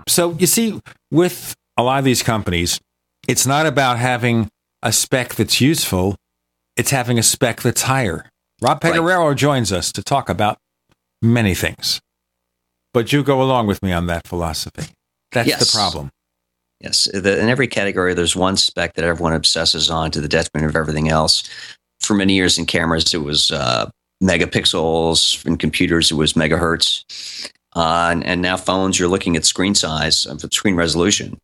So 0.09 0.33
you 0.33 0.45
see, 0.45 0.81
with 1.09 1.55
a 1.77 1.83
lot 1.83 1.99
of 1.99 2.03
these 2.03 2.21
companies, 2.21 2.81
it's 3.29 3.47
not 3.47 3.65
about 3.65 3.97
having 3.97 4.49
a 4.83 4.91
spec 4.91 5.35
that's 5.35 5.61
useful, 5.61 6.17
it's 6.75 6.91
having 6.91 7.17
a 7.17 7.23
spec 7.23 7.61
that's 7.61 7.83
higher. 7.83 8.29
Rob 8.61 8.81
Pegoraro 8.81 9.33
joins 9.33 9.71
us 9.71 9.93
to 9.93 10.03
talk 10.03 10.27
about 10.27 10.57
many 11.21 11.53
things. 11.53 11.99
But 12.93 13.11
you 13.13 13.23
go 13.23 13.41
along 13.41 13.67
with 13.67 13.81
me 13.83 13.91
on 13.91 14.07
that 14.07 14.27
philosophy. 14.27 14.87
That's 15.31 15.47
Yes. 15.49 15.59
the 15.71 15.77
problem. 15.77 16.09
Yes, 16.79 17.07
the, 17.11 17.39
in 17.41 17.49
every 17.49 17.67
category, 17.67 18.13
there's 18.13 18.35
one 18.35 18.55
spec 18.55 18.93
that 18.93 19.03
everyone 19.05 19.33
obsesses 19.33 19.89
on 19.89 20.11
to 20.11 20.21
the 20.21 20.27
detriment 20.27 20.69
of 20.69 20.75
everything 20.75 21.09
else. 21.09 21.43
For 21.99 22.13
many 22.13 22.33
years 22.35 22.57
in 22.59 22.65
cameras, 22.67 23.13
it 23.13 23.23
was 23.23 23.49
uh, 23.51 23.89
megapixels. 24.23 25.43
In 25.45 25.57
computers, 25.57 26.11
it 26.11 26.15
was 26.15 26.33
megahertz. 26.33 27.51
Uh, 27.75 28.09
and, 28.11 28.23
and 28.23 28.41
now 28.41 28.57
phones, 28.57 28.99
you're 28.99 29.07
looking 29.07 29.35
at 29.35 29.45
screen 29.45 29.73
size, 29.75 30.27
screen 30.51 30.75
resolution, 30.75 31.37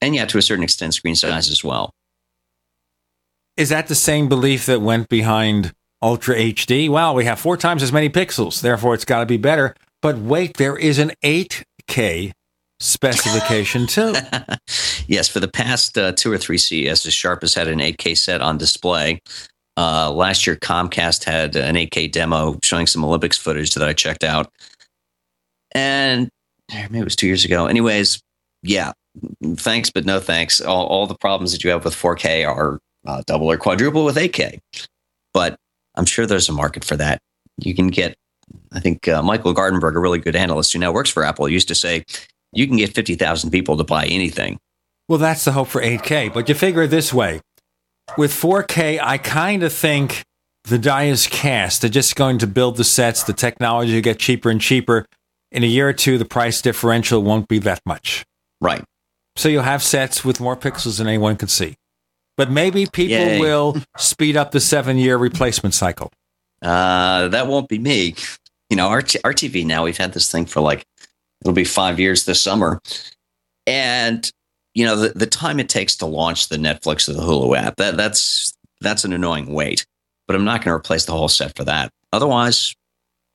and 0.00 0.14
yeah, 0.14 0.24
to 0.26 0.38
a 0.38 0.42
certain 0.42 0.64
extent, 0.64 0.94
screen 0.94 1.14
size 1.14 1.50
as 1.50 1.62
well. 1.62 1.90
Is 3.56 3.68
that 3.70 3.88
the 3.88 3.94
same 3.94 4.28
belief 4.28 4.66
that 4.66 4.80
went 4.80 5.08
behind 5.08 5.72
Ultra 6.02 6.36
HD? 6.36 6.88
Well, 6.88 7.14
we 7.14 7.24
have 7.24 7.38
four 7.40 7.56
times 7.56 7.82
as 7.82 7.92
many 7.92 8.08
pixels, 8.08 8.60
therefore 8.60 8.94
it's 8.94 9.04
got 9.04 9.20
to 9.20 9.26
be 9.26 9.36
better. 9.36 9.74
But 10.00 10.18
wait, 10.18 10.56
there 10.56 10.76
is 10.76 10.98
an 10.98 11.12
8K 11.24 12.32
specification 12.80 13.86
too. 13.88 14.14
Yes, 15.06 15.28
for 15.28 15.40
the 15.40 15.48
past 15.48 15.98
uh, 15.98 16.12
two 16.12 16.30
or 16.30 16.38
three 16.38 16.58
CES, 16.58 17.02
Sharp 17.12 17.42
has 17.42 17.54
had 17.54 17.68
an 17.68 17.78
8K 17.80 18.16
set 18.16 18.40
on 18.40 18.58
display. 18.58 19.20
Uh, 19.76 20.10
last 20.12 20.46
year, 20.46 20.56
Comcast 20.56 21.24
had 21.24 21.56
an 21.56 21.74
8K 21.74 22.10
demo 22.10 22.58
showing 22.62 22.86
some 22.86 23.04
Olympics 23.04 23.38
footage 23.38 23.74
that 23.74 23.88
I 23.88 23.92
checked 23.92 24.24
out. 24.24 24.50
And 25.72 26.28
maybe 26.72 26.98
it 26.98 27.04
was 27.04 27.16
two 27.16 27.26
years 27.26 27.44
ago. 27.44 27.66
Anyways, 27.66 28.20
yeah, 28.62 28.92
thanks, 29.56 29.90
but 29.90 30.04
no 30.04 30.20
thanks. 30.20 30.60
All, 30.60 30.86
all 30.86 31.06
the 31.06 31.14
problems 31.14 31.52
that 31.52 31.64
you 31.64 31.70
have 31.70 31.84
with 31.84 31.94
4K 31.94 32.46
are 32.46 32.78
uh, 33.06 33.22
double 33.26 33.50
or 33.50 33.56
quadruple 33.56 34.04
with 34.04 34.16
8K. 34.16 34.58
But 35.32 35.56
I'm 35.98 36.06
sure 36.06 36.24
there's 36.24 36.48
a 36.48 36.52
market 36.52 36.84
for 36.84 36.96
that. 36.96 37.20
You 37.58 37.74
can 37.74 37.88
get, 37.88 38.16
I 38.72 38.80
think 38.80 39.08
uh, 39.08 39.22
Michael 39.22 39.54
Gartenberg, 39.54 39.96
a 39.96 40.00
really 40.00 40.20
good 40.20 40.36
analyst 40.36 40.72
who 40.72 40.78
now 40.78 40.92
works 40.92 41.10
for 41.10 41.24
Apple, 41.24 41.48
used 41.48 41.68
to 41.68 41.74
say, 41.74 42.04
you 42.52 42.66
can 42.66 42.76
get 42.76 42.94
50,000 42.94 43.50
people 43.50 43.76
to 43.76 43.84
buy 43.84 44.06
anything. 44.06 44.58
Well, 45.08 45.18
that's 45.18 45.44
the 45.44 45.52
hope 45.52 45.68
for 45.68 45.82
8K. 45.82 46.32
But 46.32 46.48
you 46.48 46.54
figure 46.54 46.82
it 46.82 46.88
this 46.88 47.12
way 47.12 47.40
with 48.16 48.32
4K, 48.32 49.00
I 49.02 49.18
kind 49.18 49.62
of 49.62 49.72
think 49.72 50.24
the 50.64 50.78
die 50.78 51.04
is 51.04 51.26
cast. 51.26 51.82
They're 51.82 51.90
just 51.90 52.16
going 52.16 52.38
to 52.38 52.46
build 52.46 52.76
the 52.76 52.84
sets, 52.84 53.24
the 53.24 53.32
technology 53.32 53.94
will 53.94 54.02
get 54.02 54.18
cheaper 54.18 54.50
and 54.50 54.60
cheaper. 54.60 55.04
In 55.50 55.64
a 55.64 55.66
year 55.66 55.88
or 55.88 55.92
two, 55.92 56.18
the 56.18 56.24
price 56.24 56.60
differential 56.60 57.22
won't 57.22 57.48
be 57.48 57.58
that 57.60 57.80
much. 57.86 58.24
Right. 58.60 58.84
So 59.36 59.48
you'll 59.48 59.62
have 59.62 59.82
sets 59.82 60.24
with 60.24 60.40
more 60.40 60.56
pixels 60.56 60.98
than 60.98 61.06
anyone 61.06 61.36
can 61.36 61.48
see. 61.48 61.76
But 62.38 62.52
maybe 62.52 62.86
people 62.86 63.16
Yay. 63.16 63.40
will 63.40 63.76
speed 63.96 64.36
up 64.36 64.52
the 64.52 64.60
seven 64.60 64.96
year 64.96 65.18
replacement 65.18 65.74
cycle. 65.74 66.12
Uh, 66.62 67.26
that 67.28 67.48
won't 67.48 67.68
be 67.68 67.80
me. 67.80 68.14
You 68.70 68.76
know, 68.76 68.86
our, 68.86 69.02
our 69.24 69.34
TV 69.34 69.66
now, 69.66 69.84
we've 69.84 69.98
had 69.98 70.12
this 70.12 70.30
thing 70.30 70.46
for 70.46 70.60
like, 70.60 70.84
it'll 71.42 71.52
be 71.52 71.64
five 71.64 71.98
years 71.98 72.26
this 72.26 72.40
summer. 72.40 72.80
And, 73.66 74.30
you 74.72 74.86
know, 74.86 74.94
the, 74.94 75.08
the 75.10 75.26
time 75.26 75.58
it 75.58 75.68
takes 75.68 75.96
to 75.96 76.06
launch 76.06 76.48
the 76.48 76.56
Netflix 76.58 77.08
or 77.08 77.14
the 77.14 77.22
Hulu 77.22 77.58
app, 77.58 77.76
that, 77.76 77.96
that's, 77.96 78.56
that's 78.80 79.04
an 79.04 79.12
annoying 79.12 79.52
wait. 79.52 79.84
But 80.28 80.36
I'm 80.36 80.44
not 80.44 80.60
going 80.60 80.70
to 80.70 80.78
replace 80.78 81.06
the 81.06 81.12
whole 81.12 81.28
set 81.28 81.56
for 81.56 81.64
that. 81.64 81.90
Otherwise, 82.12 82.72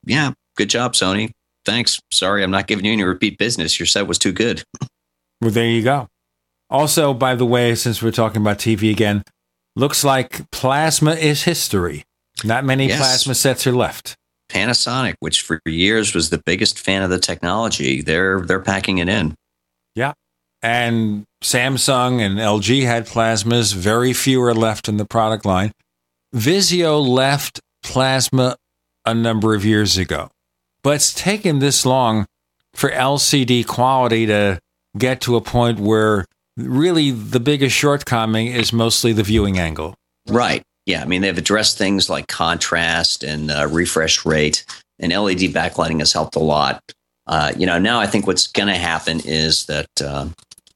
yeah, 0.05 0.31
good 0.55 0.69
job, 0.69 0.93
Sony. 0.93 1.31
Thanks. 1.65 1.99
Sorry, 2.11 2.41
I'm 2.41 2.51
not 2.51 2.67
giving 2.67 2.85
you 2.85 2.93
any 2.93 3.03
repeat 3.03 3.37
business. 3.37 3.79
Your 3.79 3.85
set 3.85 4.07
was 4.07 4.17
too 4.17 4.31
good. 4.31 4.63
Well, 5.41 5.51
there 5.51 5.67
you 5.67 5.83
go. 5.83 6.07
Also, 6.73 7.13
by 7.13 7.35
the 7.35 7.45
way, 7.45 7.75
since 7.75 8.01
we're 8.01 8.11
talking 8.11 8.41
about 8.41 8.57
TV 8.57 8.89
again, 8.91 9.23
looks 9.75 10.03
like 10.03 10.49
plasma 10.51 11.11
is 11.13 11.43
history. 11.43 12.03
Not 12.43 12.65
many 12.65 12.87
Yes. 12.87 12.97
plasma 12.97 13.35
sets 13.35 13.67
are 13.67 13.71
left. 13.71 14.15
Panasonic, 14.49 15.13
which 15.19 15.41
for 15.41 15.59
years 15.65 16.13
was 16.13 16.29
the 16.29 16.41
biggest 16.45 16.79
fan 16.79 17.01
of 17.03 17.09
the 17.09 17.19
technology, 17.19 18.01
they're 18.01 18.41
they're 18.41 18.59
packing 18.59 18.97
it 18.97 19.07
in. 19.07 19.35
Yeah. 19.95 20.13
And 20.61 21.25
Samsung 21.43 22.21
and 22.21 22.39
LG 22.39 22.83
had 22.85 23.05
plasmas. 23.07 23.73
Very 23.73 24.13
few 24.13 24.41
are 24.41 24.53
left 24.53 24.87
in 24.89 24.97
the 24.97 25.05
product 25.05 25.45
line. 25.45 25.71
Vizio 26.35 27.05
left 27.05 27.59
plasma 27.83 28.55
a 29.05 29.13
number 29.13 29.53
of 29.53 29.63
years 29.65 29.97
ago. 29.97 30.29
But 30.83 30.95
it's 30.95 31.13
taken 31.13 31.59
this 31.59 31.85
long 31.85 32.25
for 32.73 32.89
LCD 32.89 33.63
quality 33.65 34.25
to 34.25 34.59
get 34.97 35.21
to 35.21 35.35
a 35.35 35.41
point 35.41 35.79
where 35.79 36.25
really 36.57 37.11
the 37.11 37.39
biggest 37.39 37.75
shortcoming 37.75 38.47
is 38.47 38.73
mostly 38.73 39.13
the 39.13 39.23
viewing 39.23 39.59
angle. 39.59 39.95
Right. 40.27 40.63
Yeah. 40.85 41.01
I 41.01 41.05
mean, 41.05 41.21
they've 41.21 41.37
addressed 41.37 41.77
things 41.77 42.09
like 42.09 42.27
contrast 42.27 43.23
and 43.23 43.51
uh, 43.51 43.67
refresh 43.69 44.25
rate, 44.25 44.65
and 44.99 45.11
LED 45.11 45.51
backlighting 45.51 45.99
has 45.99 46.13
helped 46.13 46.35
a 46.35 46.39
lot. 46.39 46.81
Uh, 47.25 47.53
you 47.57 47.65
know, 47.65 47.79
now 47.79 47.99
I 47.99 48.07
think 48.07 48.27
what's 48.27 48.47
going 48.47 48.67
to 48.67 48.75
happen 48.75 49.21
is 49.23 49.65
that 49.67 49.87
uh, 50.01 50.27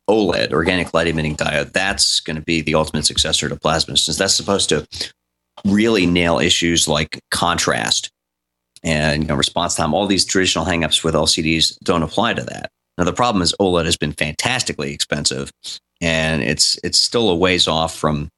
OLED, 0.10 0.54
organic 0.54 0.94
light 0.94 1.08
emitting 1.08 1.36
diode, 1.36 1.74
that's 1.74 2.22
going 2.22 2.38
to 2.38 2.42
be 2.42 2.62
the 2.62 2.76
ultimate 2.76 3.06
successor 3.06 3.50
to 3.50 3.56
plasma, 3.56 3.98
since 3.98 4.18
that's 4.18 4.34
supposed 4.34 4.70
to 4.70 4.88
really 5.66 6.06
nail 6.06 6.40
issues 6.40 6.88
like 6.88 7.20
contrast 7.32 8.12
and 8.84 9.24
you 9.24 9.28
know 9.28 9.36
response 9.36 9.76
time. 9.76 9.94
All 9.94 10.08
these 10.08 10.26
traditional 10.26 10.66
hangups 10.66 11.04
with 11.04 11.16
LCDs 11.16 11.78
don't 11.80 12.04
apply 12.04 12.34
to 12.34 12.44
that. 12.44 12.72
Now 12.98 13.03
the 13.03 13.14
problem 13.14 13.42
is 13.42 13.53
OLED 13.59 13.85
has 13.85 13.98
been 13.98 14.14
fantastically 14.14 14.93
expensive, 14.93 15.51
and 16.01 16.42
it's 16.42 16.80
it's 16.84 17.00
still 17.00 17.30
a 17.30 17.35
ways 17.35 17.67
off 17.67 17.95
from 17.95 18.30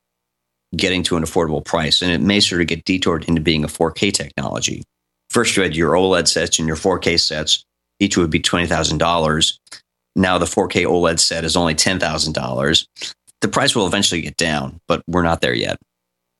getting 0.75 1.03
to 1.03 1.17
an 1.17 1.23
affordable 1.23 1.63
price, 1.63 2.01
and 2.01 2.11
it 2.11 2.21
may 2.21 2.39
sort 2.39 2.61
of 2.61 2.67
get 2.67 2.85
detoured 2.85 3.25
into 3.25 3.41
being 3.41 3.63
a 3.63 3.67
4K 3.67 4.13
technology. 4.13 4.83
First, 5.29 5.55
you 5.55 5.63
had 5.63 5.75
your 5.75 5.93
OLED 5.93 6.27
sets 6.27 6.59
and 6.59 6.67
your 6.67 6.77
4K 6.77 7.19
sets; 7.19 7.63
each 7.99 8.17
would 8.17 8.29
be 8.29 8.39
twenty 8.39 8.67
thousand 8.67 8.97
dollars. 8.97 9.59
Now 10.15 10.37
the 10.37 10.45
4K 10.45 10.85
OLED 10.85 11.19
set 11.19 11.45
is 11.45 11.55
only 11.55 11.75
ten 11.75 11.99
thousand 11.99 12.33
dollars. 12.33 12.87
The 13.41 13.47
price 13.47 13.75
will 13.75 13.87
eventually 13.87 14.21
get 14.21 14.35
down, 14.35 14.81
but 14.87 15.01
we're 15.07 15.23
not 15.23 15.39
there 15.39 15.53
yet. 15.53 15.77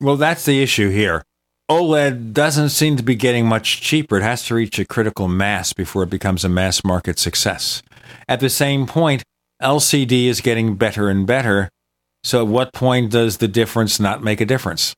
Well, 0.00 0.16
that's 0.16 0.44
the 0.44 0.62
issue 0.62 0.90
here. 0.90 1.24
OLED 1.70 2.32
doesn't 2.32 2.70
seem 2.70 2.96
to 2.96 3.02
be 3.02 3.14
getting 3.14 3.46
much 3.46 3.80
cheaper. 3.80 4.18
It 4.18 4.22
has 4.22 4.44
to 4.46 4.54
reach 4.54 4.78
a 4.78 4.84
critical 4.84 5.28
mass 5.28 5.72
before 5.72 6.02
it 6.02 6.10
becomes 6.10 6.44
a 6.44 6.48
mass 6.48 6.82
market 6.82 7.18
success. 7.18 7.80
At 8.28 8.40
the 8.40 8.50
same 8.50 8.86
point, 8.86 9.22
LCD 9.62 10.26
is 10.26 10.40
getting 10.40 10.76
better 10.76 11.08
and 11.08 11.26
better. 11.26 11.68
So, 12.22 12.42
at 12.42 12.48
what 12.48 12.72
point 12.72 13.10
does 13.10 13.38
the 13.38 13.48
difference 13.48 13.98
not 13.98 14.22
make 14.22 14.40
a 14.40 14.46
difference? 14.46 14.94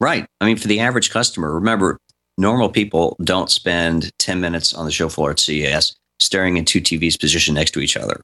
Right. 0.00 0.26
I 0.40 0.46
mean, 0.46 0.56
for 0.56 0.68
the 0.68 0.80
average 0.80 1.10
customer, 1.10 1.54
remember, 1.54 1.98
normal 2.36 2.68
people 2.68 3.16
don't 3.22 3.50
spend 3.50 4.10
10 4.18 4.40
minutes 4.40 4.74
on 4.74 4.84
the 4.84 4.90
show 4.90 5.08
floor 5.08 5.30
at 5.30 5.40
CES 5.40 5.96
staring 6.20 6.58
at 6.58 6.66
two 6.66 6.80
TVs 6.80 7.18
positioned 7.18 7.54
next 7.54 7.72
to 7.72 7.80
each 7.80 7.96
other. 7.96 8.20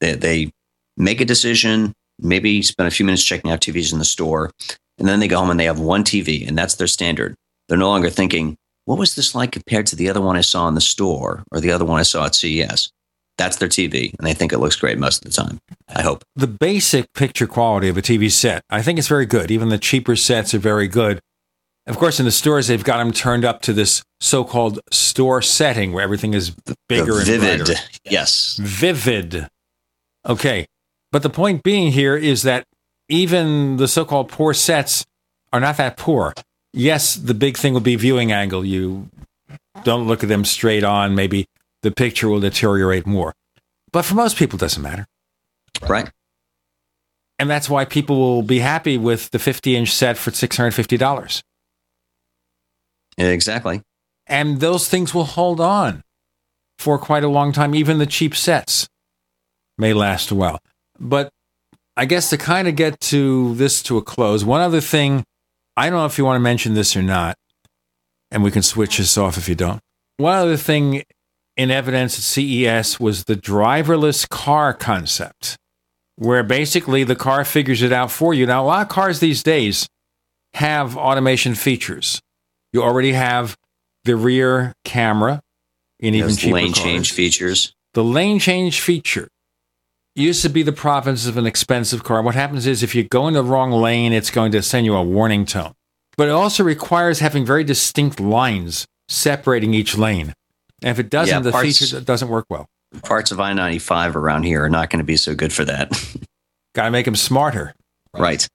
They, 0.00 0.14
they 0.14 0.50
make 0.96 1.20
a 1.20 1.24
decision, 1.24 1.92
maybe 2.18 2.62
spend 2.62 2.86
a 2.86 2.90
few 2.90 3.06
minutes 3.06 3.24
checking 3.24 3.50
out 3.50 3.60
TVs 3.60 3.92
in 3.92 3.98
the 3.98 4.04
store, 4.04 4.50
and 4.98 5.08
then 5.08 5.20
they 5.20 5.28
go 5.28 5.38
home 5.38 5.50
and 5.50 5.58
they 5.58 5.64
have 5.64 5.80
one 5.80 6.04
TV, 6.04 6.46
and 6.46 6.56
that's 6.56 6.74
their 6.74 6.86
standard. 6.86 7.34
They're 7.68 7.78
no 7.78 7.88
longer 7.88 8.10
thinking, 8.10 8.56
what 8.84 8.98
was 8.98 9.14
this 9.14 9.34
like 9.34 9.52
compared 9.52 9.86
to 9.86 9.96
the 9.96 10.08
other 10.08 10.20
one 10.20 10.36
I 10.36 10.42
saw 10.42 10.68
in 10.68 10.74
the 10.74 10.80
store 10.80 11.44
or 11.52 11.60
the 11.60 11.70
other 11.72 11.84
one 11.84 12.00
I 12.00 12.04
saw 12.04 12.26
at 12.26 12.34
CES? 12.34 12.90
That's 13.40 13.56
their 13.56 13.70
TV, 13.70 14.12
and 14.18 14.26
they 14.26 14.34
think 14.34 14.52
it 14.52 14.58
looks 14.58 14.76
great 14.76 14.98
most 14.98 15.24
of 15.24 15.32
the 15.32 15.42
time. 15.42 15.58
I 15.88 16.02
hope. 16.02 16.22
The 16.36 16.46
basic 16.46 17.10
picture 17.14 17.46
quality 17.46 17.88
of 17.88 17.96
a 17.96 18.02
TV 18.02 18.30
set, 18.30 18.62
I 18.68 18.82
think 18.82 18.98
it's 18.98 19.08
very 19.08 19.24
good. 19.24 19.50
Even 19.50 19.70
the 19.70 19.78
cheaper 19.78 20.14
sets 20.14 20.52
are 20.52 20.58
very 20.58 20.86
good. 20.88 21.20
Of 21.86 21.96
course, 21.96 22.20
in 22.20 22.26
the 22.26 22.32
stores, 22.32 22.66
they've 22.66 22.84
got 22.84 22.98
them 22.98 23.12
turned 23.12 23.46
up 23.46 23.62
to 23.62 23.72
this 23.72 24.02
so-called 24.20 24.80
store 24.90 25.40
setting 25.40 25.94
where 25.94 26.04
everything 26.04 26.34
is 26.34 26.50
bigger 26.86 27.16
and 27.16 27.26
vivid. 27.26 27.70
Yes. 28.04 28.58
Vivid. 28.60 29.48
Okay. 30.28 30.66
But 31.10 31.22
the 31.22 31.30
point 31.30 31.62
being 31.62 31.92
here 31.92 32.16
is 32.16 32.42
that 32.42 32.64
even 33.08 33.78
the 33.78 33.88
so-called 33.88 34.28
poor 34.28 34.52
sets 34.52 35.06
are 35.50 35.60
not 35.60 35.78
that 35.78 35.96
poor. 35.96 36.34
Yes, 36.74 37.14
the 37.14 37.32
big 37.32 37.56
thing 37.56 37.72
will 37.72 37.80
be 37.80 37.96
viewing 37.96 38.32
angle. 38.32 38.66
You 38.66 39.08
don't 39.82 40.06
look 40.06 40.22
at 40.22 40.28
them 40.28 40.44
straight 40.44 40.84
on. 40.84 41.14
Maybe 41.14 41.46
the 41.82 41.90
picture 41.90 42.28
will 42.28 42.40
deteriorate 42.40 43.06
more. 43.06 43.34
But 43.92 44.04
for 44.04 44.14
most 44.14 44.36
people, 44.36 44.56
it 44.56 44.60
doesn't 44.60 44.82
matter. 44.82 45.06
Right. 45.88 46.10
And 47.38 47.48
that's 47.48 47.70
why 47.70 47.84
people 47.84 48.18
will 48.18 48.42
be 48.42 48.58
happy 48.58 48.98
with 48.98 49.30
the 49.30 49.38
50 49.38 49.74
inch 49.74 49.92
set 49.92 50.18
for 50.18 50.30
$650. 50.30 51.42
Exactly. 53.18 53.82
And 54.26 54.60
those 54.60 54.88
things 54.88 55.14
will 55.14 55.24
hold 55.24 55.60
on 55.60 56.02
for 56.78 56.98
quite 56.98 57.24
a 57.24 57.28
long 57.28 57.52
time. 57.52 57.74
Even 57.74 57.98
the 57.98 58.06
cheap 58.06 58.36
sets 58.36 58.88
may 59.78 59.92
last 59.92 60.30
a 60.30 60.34
while. 60.34 60.60
But 60.98 61.30
I 61.96 62.04
guess 62.04 62.30
to 62.30 62.38
kind 62.38 62.68
of 62.68 62.76
get 62.76 63.00
to 63.00 63.54
this 63.54 63.82
to 63.84 63.96
a 63.98 64.02
close, 64.02 64.44
one 64.44 64.60
other 64.60 64.80
thing, 64.80 65.24
I 65.76 65.88
don't 65.88 65.98
know 65.98 66.06
if 66.06 66.18
you 66.18 66.24
want 66.24 66.36
to 66.36 66.40
mention 66.40 66.74
this 66.74 66.96
or 66.96 67.02
not, 67.02 67.36
and 68.30 68.42
we 68.44 68.50
can 68.50 68.62
switch 68.62 68.98
this 68.98 69.16
off 69.16 69.36
if 69.38 69.48
you 69.48 69.54
don't. 69.54 69.80
One 70.18 70.36
other 70.36 70.56
thing 70.56 71.02
in 71.60 71.70
evidence 71.70 72.16
at 72.16 72.24
CES 72.24 72.98
was 72.98 73.24
the 73.24 73.36
driverless 73.36 74.26
car 74.26 74.72
concept, 74.72 75.58
where 76.16 76.42
basically 76.42 77.04
the 77.04 77.14
car 77.14 77.44
figures 77.44 77.82
it 77.82 77.92
out 77.92 78.10
for 78.10 78.32
you. 78.32 78.46
Now, 78.46 78.64
a 78.64 78.66
lot 78.66 78.82
of 78.82 78.88
cars 78.88 79.20
these 79.20 79.42
days 79.42 79.86
have 80.54 80.96
automation 80.96 81.54
features. 81.54 82.18
You 82.72 82.82
already 82.82 83.12
have 83.12 83.58
the 84.04 84.16
rear 84.16 84.72
camera 84.86 85.42
in 85.98 86.14
even 86.14 86.34
cheaper 86.34 86.54
lane 86.54 86.72
cars. 86.72 86.82
change 86.82 87.12
features. 87.12 87.74
The 87.92 88.04
lane 88.04 88.38
change 88.38 88.80
feature 88.80 89.28
used 90.14 90.40
to 90.40 90.48
be 90.48 90.62
the 90.62 90.72
province 90.72 91.26
of 91.26 91.36
an 91.36 91.44
expensive 91.44 92.02
car. 92.02 92.22
What 92.22 92.34
happens 92.34 92.66
is 92.66 92.82
if 92.82 92.94
you 92.94 93.04
go 93.04 93.28
in 93.28 93.34
the 93.34 93.44
wrong 93.44 93.70
lane, 93.70 94.14
it's 94.14 94.30
going 94.30 94.52
to 94.52 94.62
send 94.62 94.86
you 94.86 94.94
a 94.94 95.02
warning 95.02 95.44
tone. 95.44 95.74
But 96.16 96.28
it 96.28 96.32
also 96.32 96.64
requires 96.64 97.18
having 97.18 97.44
very 97.44 97.64
distinct 97.64 98.18
lines 98.18 98.86
separating 99.08 99.74
each 99.74 99.98
lane. 99.98 100.32
And 100.82 100.90
if 100.90 100.98
it 100.98 101.10
doesn't, 101.10 101.34
Yeah, 101.34 101.40
the 101.40 101.52
parts- 101.52 101.78
feature 101.78 102.00
doesn't 102.00 102.28
work 102.28 102.46
well. 102.48 102.66
Parts 103.02 103.30
of 103.30 103.38
I 103.38 103.52
95 103.52 104.16
around 104.16 104.42
here 104.44 104.64
are 104.64 104.70
not 104.70 104.90
going 104.90 104.98
to 104.98 105.04
be 105.04 105.16
so 105.16 105.34
good 105.34 105.52
for 105.52 105.64
that. 105.64 105.90
Got 106.74 106.84
to 106.84 106.90
make 106.90 107.04
them 107.04 107.16
smarter. 107.16 107.74
Right. 108.16 108.46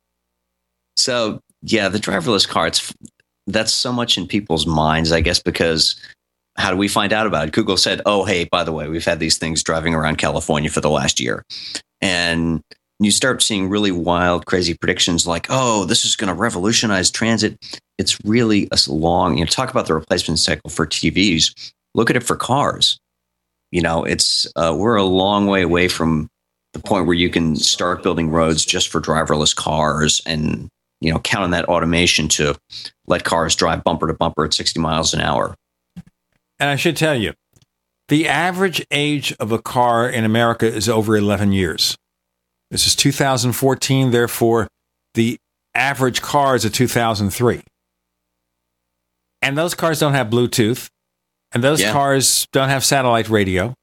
So, 0.97 1.39
yeah, 1.61 1.87
the 1.89 1.99
driverless 1.99 2.47
car, 2.47 2.67
it's, 2.67 2.93
that's 3.47 3.71
so 3.73 3.93
much 3.93 4.17
in 4.17 4.27
people's 4.27 4.65
minds, 4.65 5.11
I 5.11 5.21
guess, 5.21 5.41
because 5.41 5.95
how 6.57 6.71
do 6.71 6.77
we 6.77 6.87
find 6.87 7.13
out 7.13 7.27
about 7.27 7.47
it? 7.47 7.53
Google 7.53 7.77
said, 7.77 8.01
oh, 8.05 8.25
hey, 8.25 8.45
by 8.45 8.63
the 8.63 8.71
way, 8.71 8.87
we've 8.87 9.05
had 9.05 9.19
these 9.19 9.37
things 9.37 9.63
driving 9.63 9.93
around 9.93 10.17
California 10.17 10.69
for 10.69 10.81
the 10.81 10.89
last 10.89 11.19
year. 11.19 11.43
And 12.01 12.61
you 12.99 13.11
start 13.11 13.41
seeing 13.41 13.69
really 13.69 13.91
wild, 13.91 14.45
crazy 14.45 14.73
predictions 14.73 15.27
like, 15.27 15.47
oh, 15.49 15.85
this 15.85 16.05
is 16.05 16.15
going 16.15 16.29
to 16.29 16.33
revolutionize 16.33 17.11
transit. 17.11 17.57
It's 17.97 18.17
really 18.23 18.69
a 18.71 18.77
long, 18.87 19.37
you 19.37 19.43
know, 19.43 19.49
talk 19.49 19.69
about 19.69 19.87
the 19.87 19.93
replacement 19.93 20.39
cycle 20.39 20.69
for 20.69 20.85
TVs. 20.85 21.73
Look 21.95 22.09
at 22.09 22.15
it 22.15 22.23
for 22.23 22.35
cars. 22.35 22.99
You 23.71 23.81
know, 23.81 24.03
it's, 24.03 24.45
uh, 24.55 24.75
we're 24.77 24.95
a 24.95 25.03
long 25.03 25.47
way 25.47 25.63
away 25.63 25.87
from 25.87 26.29
the 26.75 26.79
point 26.81 27.07
where 27.07 27.15
you 27.15 27.29
can 27.29 27.55
start 27.55 28.03
building 28.03 28.29
roads 28.29 28.65
just 28.65 28.89
for 28.89 28.99
driverless 28.99 29.55
cars 29.55 30.21
and 30.25 30.67
you 30.99 31.11
know 31.11 31.19
count 31.19 31.45
on 31.45 31.51
that 31.51 31.65
automation 31.65 32.27
to 32.27 32.55
let 33.07 33.23
cars 33.23 33.55
drive 33.55 33.83
bumper 33.83 34.07
to 34.07 34.13
bumper 34.13 34.43
at 34.43 34.53
60 34.53 34.79
miles 34.81 35.13
an 35.13 35.21
hour 35.21 35.55
And 36.59 36.69
I 36.69 36.75
should 36.75 36.97
tell 36.97 37.15
you, 37.15 37.33
the 38.09 38.27
average 38.27 38.85
age 38.91 39.33
of 39.39 39.51
a 39.53 39.61
car 39.61 40.09
in 40.09 40.25
America 40.25 40.67
is 40.67 40.89
over 40.89 41.15
11 41.15 41.53
years. 41.53 41.97
This 42.71 42.87
is 42.87 42.95
2014, 42.95 44.11
therefore, 44.11 44.67
the 45.13 45.37
average 45.73 46.21
car 46.21 46.55
is 46.55 46.65
a 46.65 46.69
2003. 46.69 47.61
And 49.41 49.57
those 49.57 49.73
cars 49.75 49.99
don't 49.99 50.13
have 50.13 50.27
Bluetooth, 50.27 50.89
and 51.53 51.63
those 51.63 51.81
Yeah. 51.81 51.91
cars 51.91 52.47
don't 52.51 52.69
have 52.69 52.83
satellite 52.83 53.29
radio. 53.29 53.73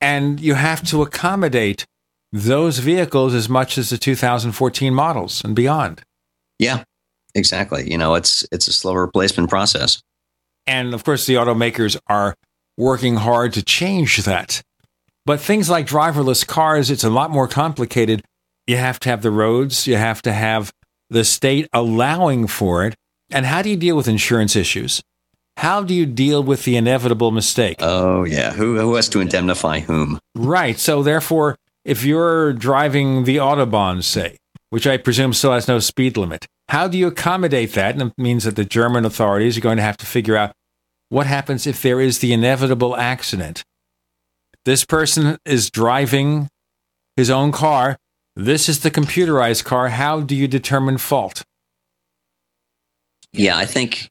And 0.00 0.40
you 0.40 0.54
have 0.54 0.82
to 0.90 1.02
accommodate 1.02 1.86
those 2.32 2.78
vehicles 2.78 3.32
as 3.34 3.48
much 3.48 3.78
as 3.78 3.90
the 3.90 3.98
2014 3.98 4.92
models 4.94 5.42
and 5.44 5.54
beyond. 5.54 6.02
yeah 6.58 6.84
exactly 7.36 7.90
you 7.90 7.98
know 7.98 8.14
it's 8.14 8.46
it's 8.52 8.68
a 8.68 8.72
slow 8.72 8.94
replacement 8.94 9.48
process 9.50 10.00
And 10.66 10.94
of 10.94 11.04
course, 11.04 11.26
the 11.26 11.34
automakers 11.34 11.96
are 12.06 12.34
working 12.78 13.16
hard 13.16 13.52
to 13.52 13.62
change 13.62 14.12
that. 14.24 14.62
But 15.26 15.40
things 15.40 15.68
like 15.68 15.86
driverless 15.86 16.46
cars, 16.46 16.90
it's 16.90 17.04
a 17.04 17.10
lot 17.10 17.30
more 17.30 17.46
complicated. 17.48 18.22
You 18.66 18.76
have 18.78 18.98
to 19.00 19.08
have 19.10 19.20
the 19.22 19.30
roads, 19.30 19.86
you 19.86 19.96
have 19.96 20.22
to 20.22 20.32
have 20.32 20.72
the 21.10 21.24
state 21.24 21.68
allowing 21.72 22.46
for 22.46 22.86
it. 22.86 22.94
And 23.30 23.44
how 23.46 23.60
do 23.62 23.68
you 23.68 23.76
deal 23.76 23.96
with 23.96 24.08
insurance 24.08 24.56
issues? 24.56 25.02
How 25.56 25.82
do 25.82 25.94
you 25.94 26.04
deal 26.06 26.42
with 26.42 26.64
the 26.64 26.76
inevitable 26.76 27.30
mistake? 27.30 27.76
oh 27.80 28.24
yeah 28.24 28.52
who, 28.52 28.78
who 28.78 28.94
has 28.94 29.08
to 29.10 29.20
indemnify 29.20 29.80
whom 29.80 30.18
Right. 30.34 30.78
So, 30.78 31.02
therefore, 31.02 31.56
if 31.84 32.04
you're 32.04 32.52
driving 32.52 33.24
the 33.24 33.36
Autobahn, 33.36 34.02
say, 34.02 34.36
which 34.70 34.86
I 34.86 34.96
presume 34.96 35.32
still 35.32 35.52
has 35.52 35.68
no 35.68 35.78
speed 35.78 36.16
limit, 36.16 36.46
how 36.68 36.88
do 36.88 36.98
you 36.98 37.06
accommodate 37.06 37.72
that? 37.74 37.94
And 37.94 38.10
it 38.10 38.18
means 38.18 38.44
that 38.44 38.56
the 38.56 38.64
German 38.64 39.04
authorities 39.04 39.56
are 39.56 39.60
going 39.60 39.76
to 39.76 39.82
have 39.82 39.96
to 39.98 40.06
figure 40.06 40.36
out 40.36 40.52
what 41.08 41.26
happens 41.26 41.66
if 41.66 41.80
there 41.82 42.00
is 42.00 42.18
the 42.18 42.32
inevitable 42.32 42.96
accident. 42.96 43.62
This 44.64 44.84
person 44.84 45.38
is 45.44 45.70
driving 45.70 46.48
his 47.16 47.30
own 47.30 47.52
car. 47.52 47.96
This 48.34 48.68
is 48.68 48.80
the 48.80 48.90
computerized 48.90 49.64
car. 49.64 49.90
How 49.90 50.20
do 50.20 50.34
you 50.34 50.48
determine 50.48 50.98
fault? 50.98 51.44
yeah 53.32 53.56
i 53.56 53.66
think 53.66 54.08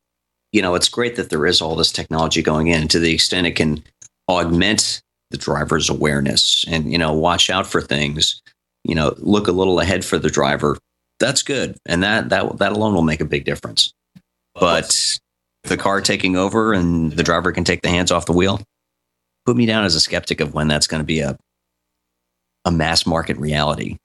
you 0.53 0.61
know 0.61 0.75
it's 0.75 0.87
great 0.87 1.17
that 1.17 1.29
there 1.29 1.45
is 1.45 1.61
all 1.61 1.75
this 1.75 1.91
technology 1.91 2.41
going 2.41 2.67
in 2.67 2.87
to 2.87 2.99
the 2.99 3.13
extent 3.13 3.47
it 3.47 3.55
can 3.55 3.83
augment 4.29 5.01
the 5.31 5.37
driver's 5.37 5.89
awareness 5.89 6.63
and 6.67 6.91
you 6.91 6.97
know 6.97 7.11
watch 7.11 7.49
out 7.49 7.67
for 7.67 7.81
things 7.81 8.41
you 8.85 8.95
know 8.95 9.13
look 9.17 9.47
a 9.47 9.51
little 9.51 9.79
ahead 9.79 10.05
for 10.05 10.17
the 10.17 10.29
driver. 10.29 10.77
That's 11.19 11.41
good. 11.41 11.77
And 11.85 12.03
that 12.03 12.29
that 12.29 12.59
that 12.59 12.71
alone 12.71 12.93
will 12.93 13.01
make 13.01 13.21
a 13.21 13.25
big 13.25 13.43
difference. 13.43 13.93
But 14.55 15.19
the 15.63 15.77
car 15.77 16.01
taking 16.01 16.35
over 16.37 16.73
and 16.73 17.11
the 17.11 17.23
driver 17.23 17.51
can 17.51 17.63
take 17.63 17.81
the 17.81 17.89
hands 17.89 18.11
off 18.11 18.25
the 18.25 18.33
wheel 18.33 18.61
put 19.45 19.55
me 19.55 19.65
down 19.65 19.83
as 19.83 19.95
a 19.95 19.99
skeptic 19.99 20.39
of 20.39 20.53
when 20.53 20.67
that's 20.67 20.87
going 20.87 21.01
to 21.01 21.05
be 21.05 21.19
a 21.19 21.37
a 22.65 22.71
mass 22.71 23.05
market 23.05 23.37
reality. 23.37 23.97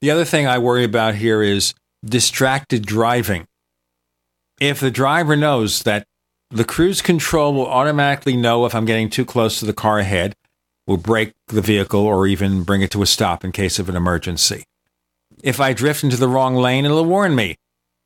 The 0.00 0.10
other 0.10 0.24
thing 0.24 0.46
I 0.46 0.58
worry 0.58 0.84
about 0.84 1.14
here 1.14 1.42
is 1.42 1.74
distracted 2.04 2.86
driving. 2.86 3.44
If 4.64 4.80
the 4.80 4.90
driver 4.90 5.36
knows 5.36 5.82
that 5.82 6.06
the 6.50 6.64
cruise 6.64 7.02
control 7.02 7.52
will 7.52 7.66
automatically 7.66 8.34
know 8.34 8.64
if 8.64 8.74
I'm 8.74 8.86
getting 8.86 9.10
too 9.10 9.26
close 9.26 9.58
to 9.58 9.66
the 9.66 9.74
car 9.74 9.98
ahead, 9.98 10.34
will 10.86 10.96
brake 10.96 11.34
the 11.48 11.60
vehicle 11.60 12.00
or 12.00 12.26
even 12.26 12.62
bring 12.62 12.80
it 12.80 12.90
to 12.92 13.02
a 13.02 13.06
stop 13.06 13.44
in 13.44 13.52
case 13.52 13.78
of 13.78 13.90
an 13.90 13.94
emergency. 13.94 14.64
If 15.42 15.60
I 15.60 15.74
drift 15.74 16.02
into 16.02 16.16
the 16.16 16.28
wrong 16.28 16.54
lane, 16.54 16.86
it'll 16.86 17.04
warn 17.04 17.34
me. 17.34 17.56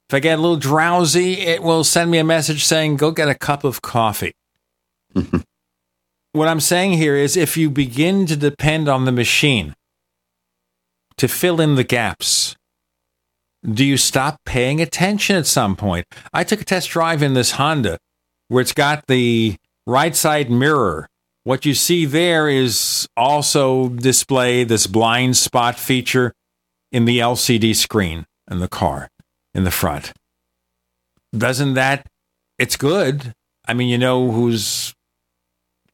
If 0.08 0.14
I 0.14 0.18
get 0.18 0.40
a 0.40 0.42
little 0.42 0.56
drowsy, 0.56 1.34
it 1.34 1.62
will 1.62 1.84
send 1.84 2.10
me 2.10 2.18
a 2.18 2.24
message 2.24 2.64
saying, 2.64 2.96
go 2.96 3.12
get 3.12 3.28
a 3.28 3.36
cup 3.36 3.62
of 3.62 3.80
coffee. 3.80 4.34
what 6.32 6.48
I'm 6.48 6.58
saying 6.58 6.94
here 6.94 7.14
is 7.14 7.36
if 7.36 7.56
you 7.56 7.70
begin 7.70 8.26
to 8.26 8.34
depend 8.34 8.88
on 8.88 9.04
the 9.04 9.12
machine 9.12 9.76
to 11.18 11.28
fill 11.28 11.60
in 11.60 11.76
the 11.76 11.84
gaps, 11.84 12.56
do 13.64 13.84
you 13.84 13.96
stop 13.96 14.40
paying 14.44 14.80
attention 14.80 15.36
at 15.36 15.46
some 15.46 15.76
point? 15.76 16.06
I 16.32 16.44
took 16.44 16.60
a 16.60 16.64
test 16.64 16.90
drive 16.90 17.22
in 17.22 17.34
this 17.34 17.52
Honda 17.52 17.98
where 18.48 18.60
it's 18.60 18.72
got 18.72 19.06
the 19.06 19.56
right 19.86 20.14
side 20.14 20.50
mirror. 20.50 21.08
What 21.44 21.64
you 21.64 21.74
see 21.74 22.04
there 22.04 22.48
is 22.48 23.08
also 23.16 23.88
display 23.88 24.64
this 24.64 24.86
blind 24.86 25.36
spot 25.36 25.78
feature 25.78 26.32
in 26.92 27.04
the 27.04 27.18
LCD 27.18 27.74
screen 27.74 28.26
in 28.50 28.60
the 28.60 28.68
car 28.68 29.08
in 29.54 29.64
the 29.64 29.70
front. 29.70 30.12
doesn't 31.36 31.74
that, 31.74 32.06
it's 32.58 32.76
good. 32.76 33.32
I 33.66 33.74
mean, 33.74 33.88
you 33.88 33.98
know 33.98 34.30
who's, 34.30 34.94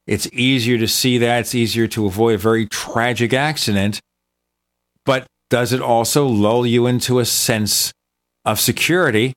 it's 0.07 0.27
easier 0.31 0.77
to 0.77 0.87
see 0.87 1.17
that. 1.17 1.41
It's 1.41 1.55
easier 1.55 1.87
to 1.87 2.05
avoid 2.05 2.35
a 2.35 2.37
very 2.37 2.67
tragic 2.67 3.33
accident. 3.33 3.99
But 5.05 5.25
does 5.49 5.73
it 5.73 5.81
also 5.81 6.25
lull 6.27 6.65
you 6.65 6.87
into 6.87 7.19
a 7.19 7.25
sense 7.25 7.93
of 8.43 8.59
security? 8.59 9.33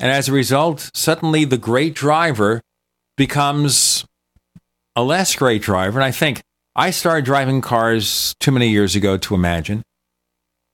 And 0.00 0.10
as 0.10 0.28
a 0.28 0.32
result, 0.32 0.90
suddenly 0.94 1.44
the 1.44 1.58
great 1.58 1.94
driver 1.94 2.60
becomes 3.16 4.04
a 4.94 5.02
less 5.02 5.34
great 5.34 5.62
driver. 5.62 5.98
And 5.98 6.04
I 6.04 6.10
think 6.10 6.40
I 6.76 6.90
started 6.90 7.24
driving 7.24 7.60
cars 7.60 8.34
too 8.40 8.52
many 8.52 8.68
years 8.68 8.94
ago 8.94 9.16
to 9.16 9.34
imagine. 9.34 9.82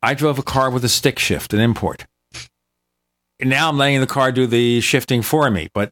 I 0.02 0.14
drove 0.14 0.38
a 0.38 0.42
car 0.42 0.70
with 0.70 0.84
a 0.84 0.88
stick 0.88 1.18
shift, 1.18 1.54
an 1.54 1.60
import. 1.60 2.04
And 3.40 3.50
now 3.50 3.68
I'm 3.68 3.78
letting 3.78 4.00
the 4.00 4.06
car 4.06 4.30
do 4.32 4.46
the 4.46 4.80
shifting 4.80 5.22
for 5.22 5.50
me. 5.50 5.68
But 5.72 5.90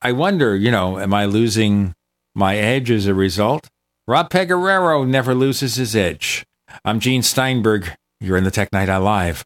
I 0.00 0.12
wonder, 0.12 0.54
you 0.56 0.70
know, 0.70 0.98
am 0.98 1.12
I 1.12 1.24
losing 1.24 1.94
my 2.34 2.56
edge 2.56 2.90
as 2.90 3.06
a 3.06 3.14
result? 3.14 3.68
Rob 4.06 4.30
Pegoraro 4.30 5.06
never 5.06 5.34
loses 5.34 5.76
his 5.76 5.94
edge. 5.94 6.44
I'm 6.84 7.00
Gene 7.00 7.22
Steinberg. 7.22 7.94
You're 8.22 8.36
in 8.36 8.44
the 8.44 8.52
Tech 8.52 8.72
Night 8.72 8.88
Owl 8.88 9.02
Live. 9.02 9.42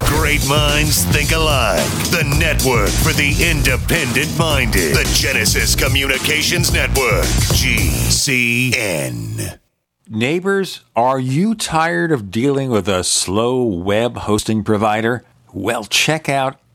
Great 0.00 0.48
minds 0.48 1.04
think 1.04 1.30
alike. 1.30 1.86
The 2.10 2.24
network 2.36 2.90
for 2.90 3.12
the 3.12 3.32
independent 3.48 4.36
minded. 4.36 4.96
The 4.96 5.08
Genesis 5.14 5.76
Communications 5.76 6.72
Network. 6.72 7.22
GCN. 7.54 9.60
Neighbors, 10.08 10.80
are 10.96 11.20
you 11.20 11.54
tired 11.54 12.10
of 12.10 12.32
dealing 12.32 12.70
with 12.70 12.88
a 12.88 13.04
slow 13.04 13.62
web 13.62 14.16
hosting 14.16 14.64
provider? 14.64 15.22
Well, 15.52 15.84
check 15.84 16.28
out 16.28 16.58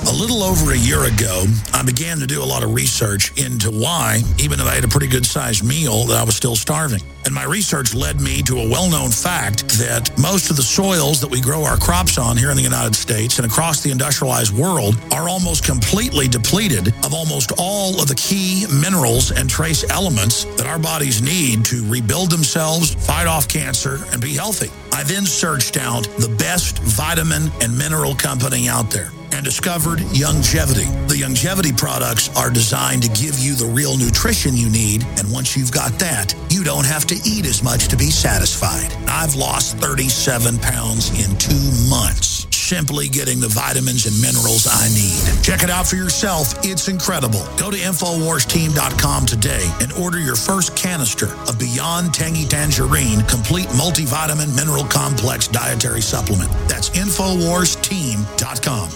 A 0.00 0.12
little 0.12 0.42
over 0.42 0.72
a 0.72 0.78
year 0.78 1.04
ago, 1.04 1.44
I 1.72 1.82
began 1.82 2.18
to 2.18 2.26
do 2.26 2.42
a 2.42 2.44
lot 2.44 2.62
of 2.62 2.72
research 2.72 3.32
into 3.36 3.70
why, 3.70 4.22
even 4.38 4.58
though 4.58 4.66
I 4.66 4.74
had 4.74 4.84
a 4.84 4.88
pretty 4.88 5.08
good 5.08 5.26
sized 5.26 5.64
meal, 5.64 6.04
that 6.04 6.16
I 6.16 6.24
was 6.24 6.36
still 6.36 6.56
starving. 6.56 7.02
And 7.28 7.34
my 7.34 7.44
research 7.44 7.94
led 7.94 8.22
me 8.22 8.40
to 8.44 8.58
a 8.58 8.66
well 8.66 8.88
known 8.88 9.10
fact 9.10 9.68
that 9.76 10.10
most 10.18 10.48
of 10.48 10.56
the 10.56 10.62
soils 10.62 11.20
that 11.20 11.30
we 11.30 11.42
grow 11.42 11.62
our 11.62 11.76
crops 11.76 12.16
on 12.16 12.38
here 12.38 12.50
in 12.50 12.56
the 12.56 12.62
United 12.62 12.94
States 12.94 13.38
and 13.38 13.46
across 13.46 13.82
the 13.82 13.90
industrialized 13.90 14.56
world 14.56 14.98
are 15.12 15.28
almost 15.28 15.62
completely 15.62 16.26
depleted 16.26 16.88
of 17.04 17.12
almost 17.12 17.52
all 17.58 18.00
of 18.00 18.08
the 18.08 18.14
key 18.14 18.64
minerals 18.80 19.30
and 19.30 19.50
trace 19.50 19.84
elements 19.90 20.46
that 20.56 20.66
our 20.66 20.78
bodies 20.78 21.20
need 21.20 21.66
to 21.66 21.84
rebuild 21.92 22.30
themselves, 22.30 22.94
fight 22.94 23.26
off 23.26 23.46
cancer, 23.46 23.98
and 24.10 24.22
be 24.22 24.32
healthy. 24.32 24.70
I 24.90 25.02
then 25.02 25.26
searched 25.26 25.76
out 25.76 26.04
the 26.16 26.34
best 26.38 26.78
vitamin 26.78 27.50
and 27.60 27.76
mineral 27.76 28.14
company 28.14 28.70
out 28.70 28.90
there 28.90 29.10
and 29.32 29.44
discovered 29.44 29.98
Youngevity. 29.98 30.88
The 31.08 31.14
Youngevity 31.14 31.76
products 31.76 32.34
are 32.36 32.50
designed 32.50 33.02
to 33.02 33.08
give 33.08 33.38
you 33.38 33.54
the 33.54 33.66
real 33.66 33.96
nutrition 33.96 34.56
you 34.56 34.70
need, 34.70 35.04
and 35.18 35.30
once 35.30 35.56
you've 35.56 35.72
got 35.72 35.92
that, 35.98 36.34
you 36.50 36.64
don't 36.64 36.86
have 36.86 37.06
to 37.06 37.14
eat 37.24 37.46
as 37.46 37.62
much 37.62 37.88
to 37.88 37.96
be 37.96 38.10
satisfied. 38.10 38.92
I've 39.08 39.34
lost 39.34 39.78
37 39.78 40.58
pounds 40.58 41.10
in 41.10 41.36
two 41.38 41.90
months 41.90 42.38
simply 42.68 43.08
getting 43.08 43.40
the 43.40 43.48
vitamins 43.48 44.04
and 44.04 44.14
minerals 44.20 44.68
I 44.70 44.88
need. 44.92 45.24
Check 45.42 45.62
it 45.62 45.70
out 45.70 45.86
for 45.86 45.96
yourself. 45.96 46.52
It's 46.62 46.88
incredible. 46.88 47.42
Go 47.56 47.70
to 47.70 47.78
InfoWarsTeam.com 47.78 49.24
today 49.24 49.66
and 49.80 49.90
order 49.94 50.18
your 50.18 50.36
first 50.36 50.76
canister 50.76 51.32
of 51.48 51.58
Beyond 51.58 52.12
Tangy 52.12 52.44
Tangerine 52.44 53.22
Complete 53.22 53.68
Multivitamin 53.68 54.54
Mineral 54.54 54.84
Complex 54.84 55.48
Dietary 55.48 56.02
Supplement. 56.02 56.50
That's 56.68 56.90
InfoWarsTeam.com. 56.90 58.90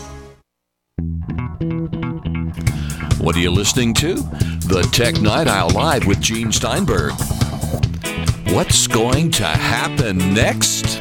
What 3.24 3.36
are 3.36 3.40
you 3.40 3.50
listening 3.50 3.94
to? 3.94 4.16
The 4.16 4.86
Tech 4.92 5.22
Night 5.22 5.46
Owl 5.46 5.70
Live 5.70 6.06
with 6.06 6.20
Gene 6.20 6.52
Steinberg. 6.52 7.12
What's 8.52 8.86
going 8.86 9.30
to 9.32 9.46
happen 9.46 10.18
next? 10.34 11.00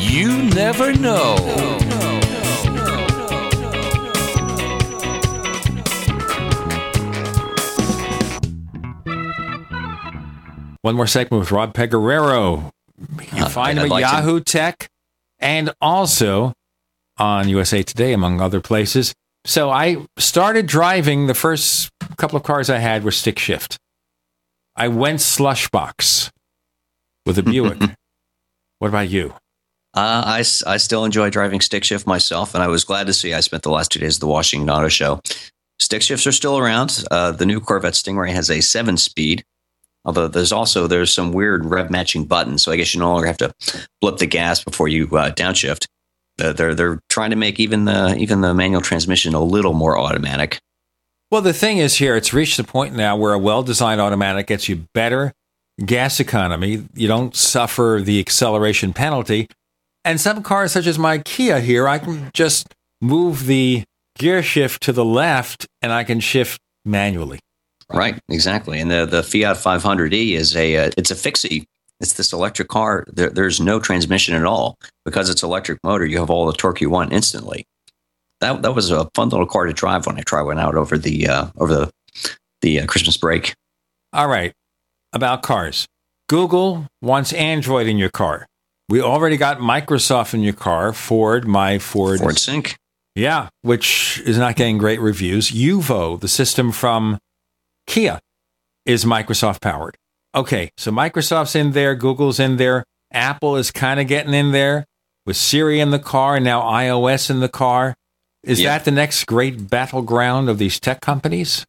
You 0.00 0.42
never 0.44 0.94
know. 0.94 1.36
One 10.82 10.94
more 10.94 11.06
segment 11.06 11.40
with 11.40 11.50
Rob 11.52 11.74
Pegoraro. 11.74 12.70
You 13.34 13.44
Uh, 13.44 13.48
find 13.48 13.78
him 13.78 13.86
at 13.86 13.90
like 13.90 14.04
to- 14.04 14.10
Yahoo 14.16 14.40
Tech 14.40 14.88
and 15.38 15.72
also 15.80 16.52
on 17.18 17.48
USA 17.48 17.82
Today, 17.82 18.12
among 18.12 18.40
other 18.40 18.60
places. 18.60 19.12
So 19.44 19.70
I 19.70 20.06
started 20.18 20.66
driving. 20.66 21.26
The 21.26 21.34
first 21.34 21.90
couple 22.16 22.36
of 22.36 22.42
cars 22.44 22.70
I 22.70 22.78
had 22.78 23.02
were 23.04 23.10
stick 23.10 23.38
shift. 23.38 23.76
I 24.76 24.88
went 24.88 25.20
slush 25.20 25.68
box 25.70 26.30
with 27.28 27.38
a 27.38 27.42
Buick. 27.42 27.78
what 28.80 28.88
about 28.88 29.10
you? 29.10 29.34
Uh, 29.94 30.22
I, 30.24 30.40
s- 30.40 30.62
I 30.64 30.78
still 30.78 31.04
enjoy 31.04 31.30
driving 31.30 31.60
stick 31.60 31.84
shift 31.84 32.06
myself, 32.06 32.54
and 32.54 32.62
I 32.62 32.68
was 32.68 32.84
glad 32.84 33.06
to 33.06 33.12
see 33.12 33.34
I 33.34 33.40
spent 33.40 33.62
the 33.62 33.70
last 33.70 33.92
two 33.92 34.00
days 34.00 34.16
at 34.16 34.20
the 34.20 34.26
Washington 34.28 34.70
Auto 34.70 34.88
Show. 34.88 35.20
Stick 35.78 36.02
shifts 36.02 36.26
are 36.26 36.32
still 36.32 36.58
around. 36.58 37.04
Uh, 37.10 37.30
the 37.32 37.46
new 37.46 37.60
Corvette 37.60 37.92
Stingray 37.94 38.30
has 38.32 38.50
a 38.50 38.60
seven 38.60 38.96
speed, 38.96 39.44
although 40.04 40.26
there's 40.26 40.52
also 40.52 40.86
there's 40.86 41.12
some 41.12 41.32
weird 41.32 41.64
rev 41.66 41.90
matching 41.90 42.24
buttons, 42.24 42.62
so 42.62 42.72
I 42.72 42.76
guess 42.76 42.94
you 42.94 43.00
no 43.00 43.12
longer 43.12 43.26
have 43.26 43.36
to 43.38 43.52
blip 44.00 44.16
the 44.16 44.26
gas 44.26 44.64
before 44.64 44.88
you 44.88 45.04
uh, 45.16 45.30
downshift. 45.30 45.86
Uh, 46.40 46.52
they're 46.52 46.74
they're 46.74 46.98
trying 47.10 47.30
to 47.30 47.36
make 47.36 47.60
even 47.60 47.84
the 47.84 48.16
even 48.16 48.40
the 48.40 48.54
manual 48.54 48.80
transmission 48.80 49.34
a 49.34 49.42
little 49.42 49.74
more 49.74 49.98
automatic. 49.98 50.58
Well, 51.30 51.42
the 51.42 51.52
thing 51.52 51.78
is 51.78 51.96
here, 51.96 52.16
it's 52.16 52.32
reached 52.32 52.56
the 52.56 52.64
point 52.64 52.94
now 52.94 53.16
where 53.16 53.34
a 53.34 53.38
well 53.38 53.62
designed 53.62 54.00
automatic 54.00 54.46
gets 54.46 54.68
you 54.68 54.86
better 54.94 55.34
gas 55.84 56.20
economy. 56.20 56.84
You 56.94 57.08
don't 57.08 57.34
suffer 57.34 58.00
the 58.02 58.20
acceleration 58.20 58.92
penalty. 58.92 59.48
And 60.04 60.20
some 60.20 60.42
cars, 60.42 60.72
such 60.72 60.86
as 60.86 60.98
my 60.98 61.18
Kia 61.18 61.60
here, 61.60 61.86
I 61.88 61.98
can 61.98 62.30
just 62.32 62.74
move 63.00 63.46
the 63.46 63.84
gear 64.18 64.42
shift 64.42 64.82
to 64.84 64.92
the 64.92 65.04
left 65.04 65.66
and 65.82 65.92
I 65.92 66.04
can 66.04 66.20
shift 66.20 66.60
manually. 66.84 67.40
Right, 67.92 68.18
exactly. 68.28 68.80
And 68.80 68.90
the 68.90 69.06
the 69.06 69.22
Fiat 69.22 69.56
500e 69.56 70.34
is 70.34 70.54
a 70.54 70.76
uh, 70.76 70.90
it's 70.98 71.10
a 71.10 71.14
fixie. 71.14 71.66
It's 72.00 72.12
this 72.12 72.32
electric 72.32 72.68
car. 72.68 73.04
There, 73.08 73.30
there's 73.30 73.60
no 73.60 73.80
transmission 73.80 74.34
at 74.34 74.44
all 74.44 74.76
because 75.04 75.30
it's 75.30 75.42
electric 75.42 75.78
motor. 75.82 76.04
You 76.04 76.18
have 76.18 76.30
all 76.30 76.46
the 76.46 76.52
torque 76.52 76.80
you 76.80 76.90
want 76.90 77.12
instantly. 77.12 77.66
That 78.40 78.62
that 78.62 78.74
was 78.74 78.90
a 78.90 79.08
fun 79.14 79.30
little 79.30 79.46
car 79.46 79.64
to 79.64 79.72
drive 79.72 80.06
when 80.06 80.18
I 80.18 80.20
tried 80.20 80.42
one 80.42 80.58
out 80.58 80.74
over 80.74 80.98
the 80.98 81.28
uh, 81.28 81.46
over 81.56 81.74
the 81.74 81.90
the 82.60 82.80
uh, 82.80 82.86
Christmas 82.86 83.16
break. 83.16 83.54
All 84.12 84.28
right, 84.28 84.52
about 85.12 85.42
cars. 85.42 85.86
Google 86.28 86.86
wants 87.00 87.32
Android 87.32 87.86
in 87.86 87.98
your 87.98 88.10
car. 88.10 88.46
We 88.88 89.00
already 89.00 89.36
got 89.36 89.58
Microsoft 89.58 90.34
in 90.34 90.40
your 90.40 90.54
car. 90.54 90.92
Ford, 90.92 91.46
my 91.46 91.78
Ford. 91.78 92.20
Ford 92.20 92.38
Sync. 92.38 92.76
Yeah, 93.14 93.48
which 93.62 94.22
is 94.24 94.38
not 94.38 94.56
getting 94.56 94.78
great 94.78 95.00
reviews. 95.00 95.50
Uvo, 95.50 96.20
the 96.20 96.28
system 96.28 96.70
from 96.72 97.18
Kia, 97.86 98.20
is 98.86 99.04
Microsoft 99.04 99.60
powered. 99.60 99.96
Okay, 100.34 100.70
so 100.76 100.90
Microsoft's 100.92 101.54
in 101.56 101.72
there, 101.72 101.94
Google's 101.94 102.38
in 102.38 102.58
there, 102.58 102.84
Apple 103.10 103.56
is 103.56 103.70
kind 103.70 103.98
of 103.98 104.06
getting 104.06 104.34
in 104.34 104.52
there 104.52 104.84
with 105.26 105.36
Siri 105.36 105.80
in 105.80 105.90
the 105.90 105.98
car 105.98 106.36
and 106.36 106.44
now 106.44 106.62
iOS 106.62 107.30
in 107.30 107.40
the 107.40 107.48
car. 107.48 107.94
Is 108.44 108.60
Yeah. 108.60 108.70
that 108.78 108.84
the 108.84 108.90
next 108.92 109.24
great 109.24 109.68
battleground 109.68 110.48
of 110.48 110.58
these 110.58 110.78
tech 110.78 111.00
companies? 111.00 111.66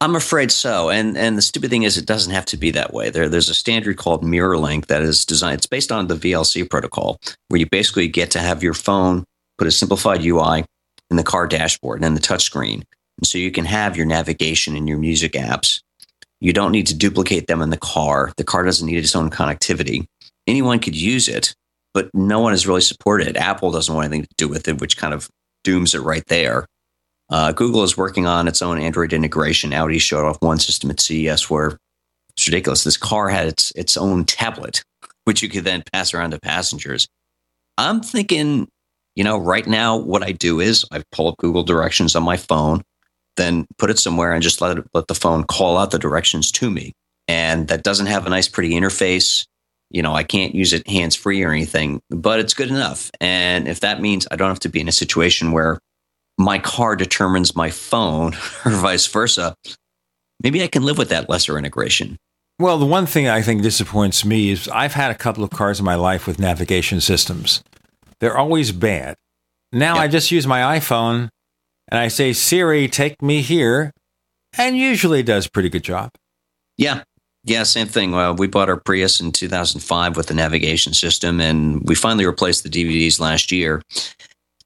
I'm 0.00 0.14
afraid 0.14 0.52
so. 0.52 0.90
And 0.90 1.16
and 1.16 1.36
the 1.36 1.42
stupid 1.42 1.70
thing 1.70 1.82
is, 1.82 1.96
it 1.96 2.06
doesn't 2.06 2.32
have 2.32 2.44
to 2.46 2.56
be 2.56 2.70
that 2.72 2.92
way. 2.92 3.10
There, 3.10 3.28
there's 3.28 3.48
a 3.48 3.54
standard 3.54 3.96
called 3.96 4.22
MirrorLink 4.22 4.86
that 4.86 5.02
is 5.02 5.24
designed. 5.24 5.58
It's 5.58 5.66
based 5.66 5.90
on 5.90 6.06
the 6.06 6.14
VNC 6.14 6.68
protocol, 6.70 7.18
where 7.48 7.60
you 7.60 7.66
basically 7.68 8.08
get 8.08 8.30
to 8.32 8.38
have 8.38 8.62
your 8.62 8.74
phone 8.74 9.24
put 9.58 9.66
a 9.66 9.70
simplified 9.70 10.24
UI 10.24 10.64
in 11.10 11.16
the 11.16 11.22
car 11.22 11.46
dashboard 11.46 11.98
and 11.98 12.04
then 12.04 12.14
the 12.14 12.20
touchscreen, 12.20 12.82
and 13.18 13.26
so 13.26 13.38
you 13.38 13.50
can 13.50 13.64
have 13.64 13.96
your 13.96 14.06
navigation 14.06 14.76
and 14.76 14.88
your 14.88 14.98
music 14.98 15.32
apps. 15.32 15.80
You 16.40 16.52
don't 16.52 16.72
need 16.72 16.86
to 16.88 16.94
duplicate 16.94 17.46
them 17.46 17.62
in 17.62 17.70
the 17.70 17.78
car. 17.78 18.32
The 18.36 18.44
car 18.44 18.64
doesn't 18.64 18.86
need 18.86 18.98
its 18.98 19.16
own 19.16 19.30
connectivity. 19.30 20.06
Anyone 20.46 20.78
could 20.80 20.94
use 20.94 21.28
it, 21.28 21.54
but 21.94 22.10
no 22.12 22.40
one 22.40 22.52
has 22.52 22.66
really 22.66 22.82
supported 22.82 23.26
it. 23.26 23.36
Apple 23.36 23.70
doesn't 23.70 23.94
want 23.94 24.04
anything 24.04 24.24
to 24.24 24.34
do 24.36 24.48
with 24.48 24.68
it, 24.68 24.80
which 24.80 24.98
kind 24.98 25.14
of 25.14 25.30
dooms 25.64 25.94
it 25.94 26.00
right 26.00 26.24
there. 26.26 26.66
Uh, 27.28 27.52
Google 27.52 27.82
is 27.82 27.96
working 27.96 28.26
on 28.26 28.46
its 28.46 28.62
own 28.62 28.78
Android 28.78 29.12
integration. 29.12 29.72
Audi 29.72 29.98
showed 29.98 30.24
off 30.24 30.40
one 30.40 30.58
system 30.58 30.90
at 30.90 31.00
CES 31.00 31.50
where 31.50 31.78
it's 32.36 32.46
ridiculous. 32.46 32.84
This 32.84 32.96
car 32.96 33.28
had 33.28 33.48
its 33.48 33.72
its 33.72 33.96
own 33.96 34.24
tablet, 34.24 34.82
which 35.24 35.42
you 35.42 35.48
could 35.48 35.64
then 35.64 35.82
pass 35.92 36.14
around 36.14 36.30
to 36.32 36.40
passengers. 36.40 37.08
I'm 37.78 38.00
thinking, 38.00 38.68
you 39.16 39.24
know, 39.24 39.38
right 39.38 39.66
now 39.66 39.96
what 39.96 40.22
I 40.22 40.32
do 40.32 40.60
is 40.60 40.84
I 40.92 41.02
pull 41.12 41.28
up 41.28 41.38
Google 41.38 41.62
directions 41.62 42.14
on 42.14 42.22
my 42.22 42.36
phone, 42.36 42.82
then 43.36 43.66
put 43.78 43.90
it 43.90 43.98
somewhere 43.98 44.32
and 44.32 44.42
just 44.42 44.60
let 44.60 44.78
it, 44.78 44.84
let 44.94 45.08
the 45.08 45.14
phone 45.14 45.44
call 45.44 45.78
out 45.78 45.90
the 45.90 45.98
directions 45.98 46.52
to 46.52 46.70
me. 46.70 46.92
And 47.28 47.68
that 47.68 47.82
doesn't 47.82 48.06
have 48.06 48.26
a 48.26 48.30
nice, 48.30 48.48
pretty 48.48 48.70
interface. 48.70 49.46
You 49.90 50.02
know, 50.02 50.14
I 50.14 50.22
can't 50.22 50.54
use 50.54 50.72
it 50.72 50.88
hands 50.88 51.16
free 51.16 51.42
or 51.42 51.50
anything, 51.50 52.00
but 52.10 52.40
it's 52.40 52.54
good 52.54 52.68
enough. 52.68 53.10
And 53.20 53.68
if 53.68 53.80
that 53.80 54.00
means 54.00 54.26
I 54.30 54.36
don't 54.36 54.48
have 54.48 54.60
to 54.60 54.68
be 54.68 54.80
in 54.80 54.88
a 54.88 54.92
situation 54.92 55.52
where 55.52 55.78
my 56.38 56.58
car 56.58 56.96
determines 56.96 57.56
my 57.56 57.70
phone 57.70 58.34
or 58.64 58.72
vice 58.72 59.06
versa, 59.06 59.54
maybe 60.42 60.62
I 60.62 60.68
can 60.68 60.82
live 60.84 60.98
with 60.98 61.08
that 61.08 61.28
lesser 61.28 61.58
integration. 61.58 62.18
Well, 62.58 62.78
the 62.78 62.86
one 62.86 63.06
thing 63.06 63.28
I 63.28 63.42
think 63.42 63.62
disappoints 63.62 64.24
me 64.24 64.50
is 64.50 64.68
I've 64.68 64.94
had 64.94 65.10
a 65.10 65.14
couple 65.14 65.44
of 65.44 65.50
cars 65.50 65.78
in 65.78 65.84
my 65.84 65.94
life 65.94 66.26
with 66.26 66.38
navigation 66.38 67.00
systems. 67.00 67.62
They're 68.20 68.36
always 68.36 68.72
bad. 68.72 69.16
Now 69.72 69.96
I 69.96 70.08
just 70.08 70.30
use 70.30 70.46
my 70.46 70.78
iPhone 70.78 71.28
and 71.88 72.00
I 72.00 72.08
say, 72.08 72.32
Siri, 72.32 72.88
take 72.88 73.20
me 73.20 73.42
here, 73.42 73.92
and 74.56 74.76
usually 74.76 75.20
it 75.20 75.26
does 75.26 75.46
a 75.46 75.50
pretty 75.50 75.68
good 75.68 75.84
job. 75.84 76.10
Yeah. 76.76 77.02
Yeah, 77.44 77.62
same 77.62 77.86
thing. 77.86 78.12
Uh, 78.12 78.32
we 78.32 78.48
bought 78.48 78.68
our 78.68 78.80
Prius 78.80 79.20
in 79.20 79.30
2005 79.30 80.16
with 80.16 80.26
the 80.26 80.34
navigation 80.34 80.94
system, 80.94 81.40
and 81.40 81.80
we 81.86 81.94
finally 81.94 82.26
replaced 82.26 82.64
the 82.64 82.68
DVDs 82.68 83.20
last 83.20 83.52
year. 83.52 83.82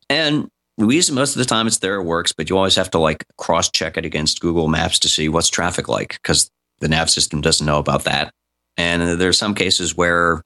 And 0.08 0.48
we 0.86 0.96
use 0.96 1.08
it 1.08 1.14
most 1.14 1.34
of 1.34 1.38
the 1.38 1.44
time. 1.44 1.66
It's 1.66 1.78
there, 1.78 1.96
it 1.96 2.04
works, 2.04 2.32
but 2.32 2.48
you 2.48 2.56
always 2.56 2.76
have 2.76 2.90
to 2.90 2.98
like 2.98 3.24
cross 3.36 3.70
check 3.70 3.96
it 3.96 4.04
against 4.04 4.40
Google 4.40 4.68
Maps 4.68 4.98
to 5.00 5.08
see 5.08 5.28
what's 5.28 5.48
traffic 5.48 5.88
like 5.88 6.14
because 6.22 6.50
the 6.80 6.88
nav 6.88 7.10
system 7.10 7.40
doesn't 7.40 7.66
know 7.66 7.78
about 7.78 8.04
that. 8.04 8.32
And 8.76 9.20
there 9.20 9.28
are 9.28 9.34
some 9.34 9.54
cases 9.54 9.96
where, 9.96 10.42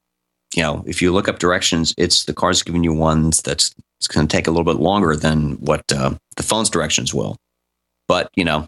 you 0.55 0.61
know, 0.61 0.83
if 0.85 1.01
you 1.01 1.13
look 1.13 1.27
up 1.27 1.39
directions, 1.39 1.93
it's 1.97 2.25
the 2.25 2.33
car's 2.33 2.63
giving 2.63 2.83
you 2.83 2.93
ones 2.93 3.41
that's 3.41 3.73
it's 3.97 4.07
going 4.07 4.27
to 4.27 4.35
take 4.35 4.47
a 4.47 4.51
little 4.51 4.65
bit 4.65 4.81
longer 4.81 5.15
than 5.15 5.53
what 5.53 5.83
uh, 5.91 6.15
the 6.35 6.43
phone's 6.43 6.69
directions 6.69 7.13
will. 7.13 7.37
But, 8.07 8.29
you 8.35 8.43
know, 8.43 8.67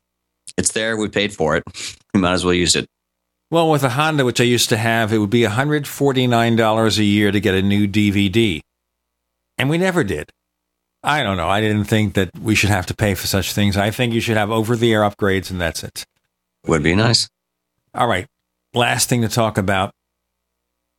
it's 0.57 0.71
there. 0.71 0.97
We 0.97 1.09
paid 1.09 1.33
for 1.33 1.57
it. 1.57 1.63
We 2.13 2.21
might 2.21 2.33
as 2.33 2.43
well 2.43 2.53
use 2.53 2.75
it. 2.75 2.87
Well, 3.51 3.69
with 3.69 3.83
a 3.83 3.89
Honda, 3.89 4.25
which 4.25 4.41
I 4.41 4.45
used 4.45 4.69
to 4.69 4.77
have, 4.77 5.13
it 5.13 5.19
would 5.19 5.29
be 5.29 5.43
$149 5.43 6.97
a 6.97 7.03
year 7.03 7.31
to 7.31 7.39
get 7.39 7.53
a 7.53 7.61
new 7.61 7.87
DVD. 7.87 8.61
And 9.59 9.69
we 9.69 9.77
never 9.77 10.03
did. 10.03 10.31
I 11.03 11.23
don't 11.23 11.37
know. 11.37 11.47
I 11.47 11.61
didn't 11.61 11.85
think 11.85 12.15
that 12.15 12.31
we 12.39 12.55
should 12.55 12.69
have 12.69 12.85
to 12.87 12.95
pay 12.95 13.13
for 13.15 13.27
such 13.27 13.53
things. 13.53 13.77
I 13.77 13.91
think 13.91 14.13
you 14.13 14.19
should 14.19 14.37
have 14.37 14.51
over 14.51 14.75
the 14.75 14.91
air 14.93 15.01
upgrades, 15.01 15.51
and 15.51 15.61
that's 15.61 15.83
it. 15.83 16.05
Would 16.65 16.83
be 16.83 16.95
nice. 16.95 17.29
All 17.93 18.07
right. 18.07 18.27
Last 18.73 19.07
thing 19.09 19.21
to 19.21 19.29
talk 19.29 19.57
about, 19.57 19.91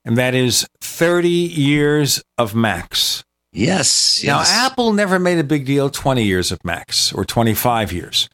and 0.05 0.17
that 0.17 0.35
is 0.35 0.67
30 0.81 1.29
years 1.29 2.23
of 2.39 2.55
Macs. 2.55 3.23
Yes. 3.53 4.23
Now, 4.25 4.39
yes. 4.39 4.53
Apple 4.53 4.93
never 4.93 5.19
made 5.19 5.39
a 5.39 5.45
big 5.45 5.67
deal 5.67 5.91
20 5.91 6.23
years 6.23 6.51
of 6.53 6.65
Macs 6.65 7.13
or 7.13 7.25
25 7.25 7.93
years. 7.93 8.29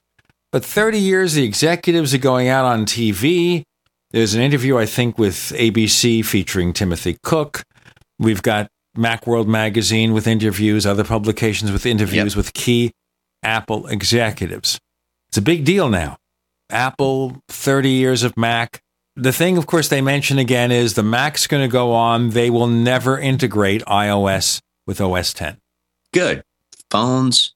But 0.53 0.65
30 0.65 0.99
years, 0.99 1.35
the 1.35 1.45
executives 1.45 2.15
are 2.15 2.19
going 2.19 2.49
out 2.49 2.65
on 2.65 2.87
TV. 2.87 3.65
There's 4.13 4.35
an 4.35 4.43
interview, 4.43 4.79
I 4.79 4.87
think, 4.87 5.19
with 5.19 5.53
ABC 5.57 6.25
featuring 6.25 6.73
Timothy 6.73 7.19
Cook. 7.23 7.65
We've 8.19 8.43
got 8.43 8.69
Macworld 8.95 9.47
Magazine 9.47 10.13
with 10.13 10.27
interviews, 10.27 10.87
other 10.87 11.05
publications 11.05 11.73
with 11.73 11.87
interviews 11.87 12.37
with 12.37 12.53
key 12.55 12.93
Apple 13.43 13.87
executives. 13.89 14.79
It's 15.29 15.39
a 15.39 15.43
big 15.43 15.65
deal 15.65 15.89
now. 15.89 16.17
Apple, 16.71 17.43
30 17.49 17.91
years 17.91 18.23
of 18.23 18.37
Mac. 18.37 18.81
The 19.17 19.33
thing, 19.33 19.59
of 19.59 19.67
course, 19.67 19.89
they 19.89 20.01
mention 20.01 20.39
again 20.39 20.73
is 20.73 20.95
the 20.95 21.03
Mac's 21.03 21.47
going 21.47 21.63
to 21.63 21.73
go 21.73 21.93
on. 21.93 22.31
They 22.31 22.51
will 22.51 22.67
never 22.67 23.19
integrate 23.19 23.83
iOS 23.85 24.61
with 24.87 25.01
OS 25.01 25.33
10. 25.35 25.59
good. 26.13 26.43
Phones 26.91 27.55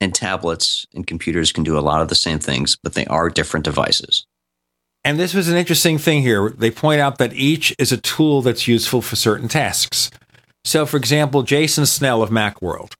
and 0.00 0.14
tablets 0.14 0.86
and 0.94 1.06
computers 1.06 1.52
can 1.52 1.64
do 1.64 1.78
a 1.78 1.80
lot 1.80 2.02
of 2.02 2.08
the 2.08 2.14
same 2.14 2.38
things, 2.38 2.76
but 2.82 2.94
they 2.94 3.06
are 3.06 3.30
different 3.30 3.64
devices. 3.64 4.26
And 5.04 5.18
this 5.18 5.34
was 5.34 5.48
an 5.48 5.56
interesting 5.56 5.98
thing 5.98 6.22
here. 6.22 6.50
They 6.50 6.70
point 6.70 7.00
out 7.00 7.18
that 7.18 7.32
each 7.34 7.74
is 7.78 7.92
a 7.92 7.96
tool 7.96 8.42
that's 8.42 8.68
useful 8.68 9.00
for 9.02 9.16
certain 9.16 9.48
tasks. 9.48 10.10
So, 10.64 10.86
for 10.86 10.96
example, 10.96 11.42
Jason 11.42 11.86
Snell 11.86 12.22
of 12.22 12.30
Macworld 12.30 12.94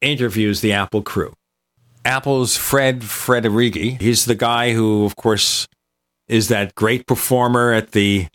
interviews 0.00 0.60
the 0.60 0.72
Apple 0.72 1.02
crew. 1.02 1.32
Apple's 2.04 2.56
Fred 2.56 3.00
Federighi, 3.00 4.00
he's 4.00 4.24
the 4.24 4.34
guy 4.34 4.72
who, 4.72 5.04
of 5.04 5.16
course, 5.16 5.66
is 6.28 6.48
that 6.48 6.74
great 6.74 7.06
performer 7.06 7.72
at 7.72 7.92
the 7.92 8.26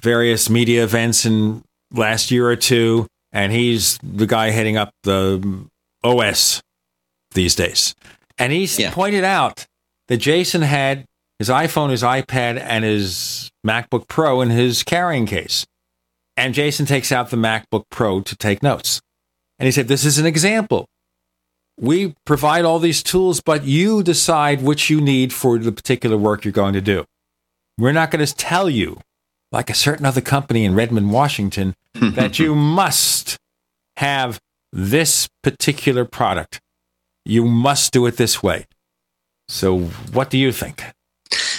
various 0.00 0.48
media 0.48 0.84
events 0.84 1.24
in 1.24 1.62
last 1.92 2.30
year 2.30 2.48
or 2.48 2.56
two, 2.56 3.06
and 3.32 3.52
he's 3.52 3.98
the 4.02 4.26
guy 4.26 4.50
heading 4.50 4.76
up 4.76 4.90
the 5.02 5.66
OS 6.04 6.60
these 7.32 7.54
days. 7.54 7.94
And 8.38 8.52
he's 8.52 8.78
yeah. 8.78 8.92
pointed 8.92 9.24
out 9.24 9.66
that 10.08 10.18
Jason 10.18 10.62
had 10.62 11.04
his 11.38 11.48
iPhone, 11.48 11.90
his 11.90 12.02
iPad, 12.02 12.60
and 12.60 12.84
his 12.84 13.50
MacBook 13.66 14.06
Pro 14.08 14.40
in 14.40 14.50
his 14.50 14.82
carrying 14.82 15.26
case. 15.26 15.66
And 16.36 16.54
Jason 16.54 16.86
takes 16.86 17.12
out 17.12 17.30
the 17.30 17.36
MacBook 17.36 17.84
Pro 17.90 18.20
to 18.20 18.36
take 18.36 18.62
notes. 18.62 19.00
And 19.58 19.66
he 19.66 19.72
said, 19.72 19.88
This 19.88 20.04
is 20.04 20.18
an 20.18 20.26
example. 20.26 20.86
We 21.78 22.14
provide 22.24 22.64
all 22.64 22.78
these 22.78 23.02
tools, 23.02 23.40
but 23.40 23.64
you 23.64 24.02
decide 24.02 24.62
which 24.62 24.90
you 24.90 25.00
need 25.00 25.32
for 25.32 25.58
the 25.58 25.72
particular 25.72 26.16
work 26.16 26.44
you're 26.44 26.52
going 26.52 26.74
to 26.74 26.80
do. 26.80 27.04
We're 27.76 27.92
not 27.92 28.10
going 28.12 28.24
to 28.24 28.34
tell 28.34 28.70
you, 28.70 29.00
like 29.50 29.70
a 29.70 29.74
certain 29.74 30.06
other 30.06 30.20
company 30.20 30.64
in 30.64 30.74
Redmond, 30.74 31.10
Washington, 31.10 31.74
that 31.94 32.38
you 32.38 32.54
must 32.54 33.36
have 33.96 34.38
this 34.72 35.28
particular 35.42 36.04
product. 36.04 36.60
You 37.24 37.44
must 37.44 37.92
do 37.92 38.06
it 38.06 38.16
this 38.16 38.42
way. 38.42 38.66
So, 39.48 39.80
what 40.12 40.30
do 40.30 40.38
you 40.38 40.52
think? 40.52 40.84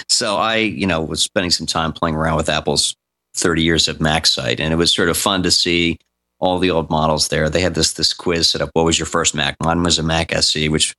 So 0.08 0.36
I, 0.36 0.56
you 0.56 0.86
know, 0.86 1.02
was 1.02 1.22
spending 1.22 1.50
some 1.50 1.66
time 1.66 1.92
playing 1.92 2.14
around 2.14 2.36
with 2.36 2.48
Apple's 2.48 2.96
30 3.36 3.62
years 3.62 3.88
of 3.88 4.00
Mac 4.00 4.26
site, 4.26 4.60
and 4.60 4.72
it 4.72 4.76
was 4.76 4.92
sort 4.92 5.08
of 5.08 5.16
fun 5.16 5.42
to 5.42 5.50
see 5.50 5.98
all 6.38 6.58
the 6.58 6.70
old 6.70 6.90
models 6.90 7.28
there. 7.28 7.48
They 7.48 7.60
had 7.60 7.74
this 7.74 7.92
this 7.94 8.12
quiz 8.12 8.50
set 8.50 8.60
up. 8.60 8.70
What 8.72 8.84
was 8.84 8.98
your 8.98 9.06
first 9.06 9.34
Mac? 9.34 9.56
Mine 9.62 9.82
was 9.82 9.98
a 9.98 10.02
Mac 10.02 10.32
SE, 10.32 10.68
which 10.68 10.94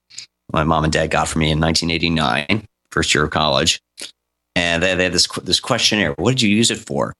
my 0.52 0.64
mom 0.64 0.84
and 0.84 0.94
dad 0.94 1.12
got 1.12 1.28
for 1.28 1.40
me 1.40 1.52
in 1.52 1.60
1989, 1.60 2.68
first 2.92 3.14
year 3.14 3.26
of 3.26 3.32
college. 3.32 3.80
And 4.56 4.82
they, 4.82 4.96
they 4.96 5.04
had 5.04 5.14
this 5.14 5.28
this 5.44 5.60
questionnaire. 5.60 6.14
What 6.14 6.32
did 6.32 6.42
you 6.42 6.50
use 6.50 6.72
it 6.72 6.80
for? 6.80 7.14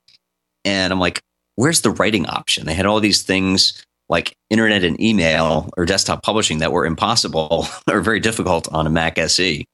And 0.66 0.92
I'm 0.92 1.00
like, 1.00 1.22
where's 1.56 1.82
the 1.82 1.92
writing 1.92 2.26
option? 2.28 2.66
They 2.66 2.74
had 2.74 2.86
all 2.86 3.00
these 3.00 3.22
things 3.22 3.84
like 4.10 4.34
internet 4.50 4.84
and 4.84 5.00
email 5.02 5.70
or 5.78 5.86
desktop 5.86 6.24
publishing 6.24 6.60
that 6.60 6.72
were 6.72 6.86
impossible 6.86 7.68
or 7.90 8.02
very 8.02 8.20
difficult 8.20 8.72
on 8.74 8.88
a 8.88 8.90
Mac 8.90 9.18
SE. 9.18 9.66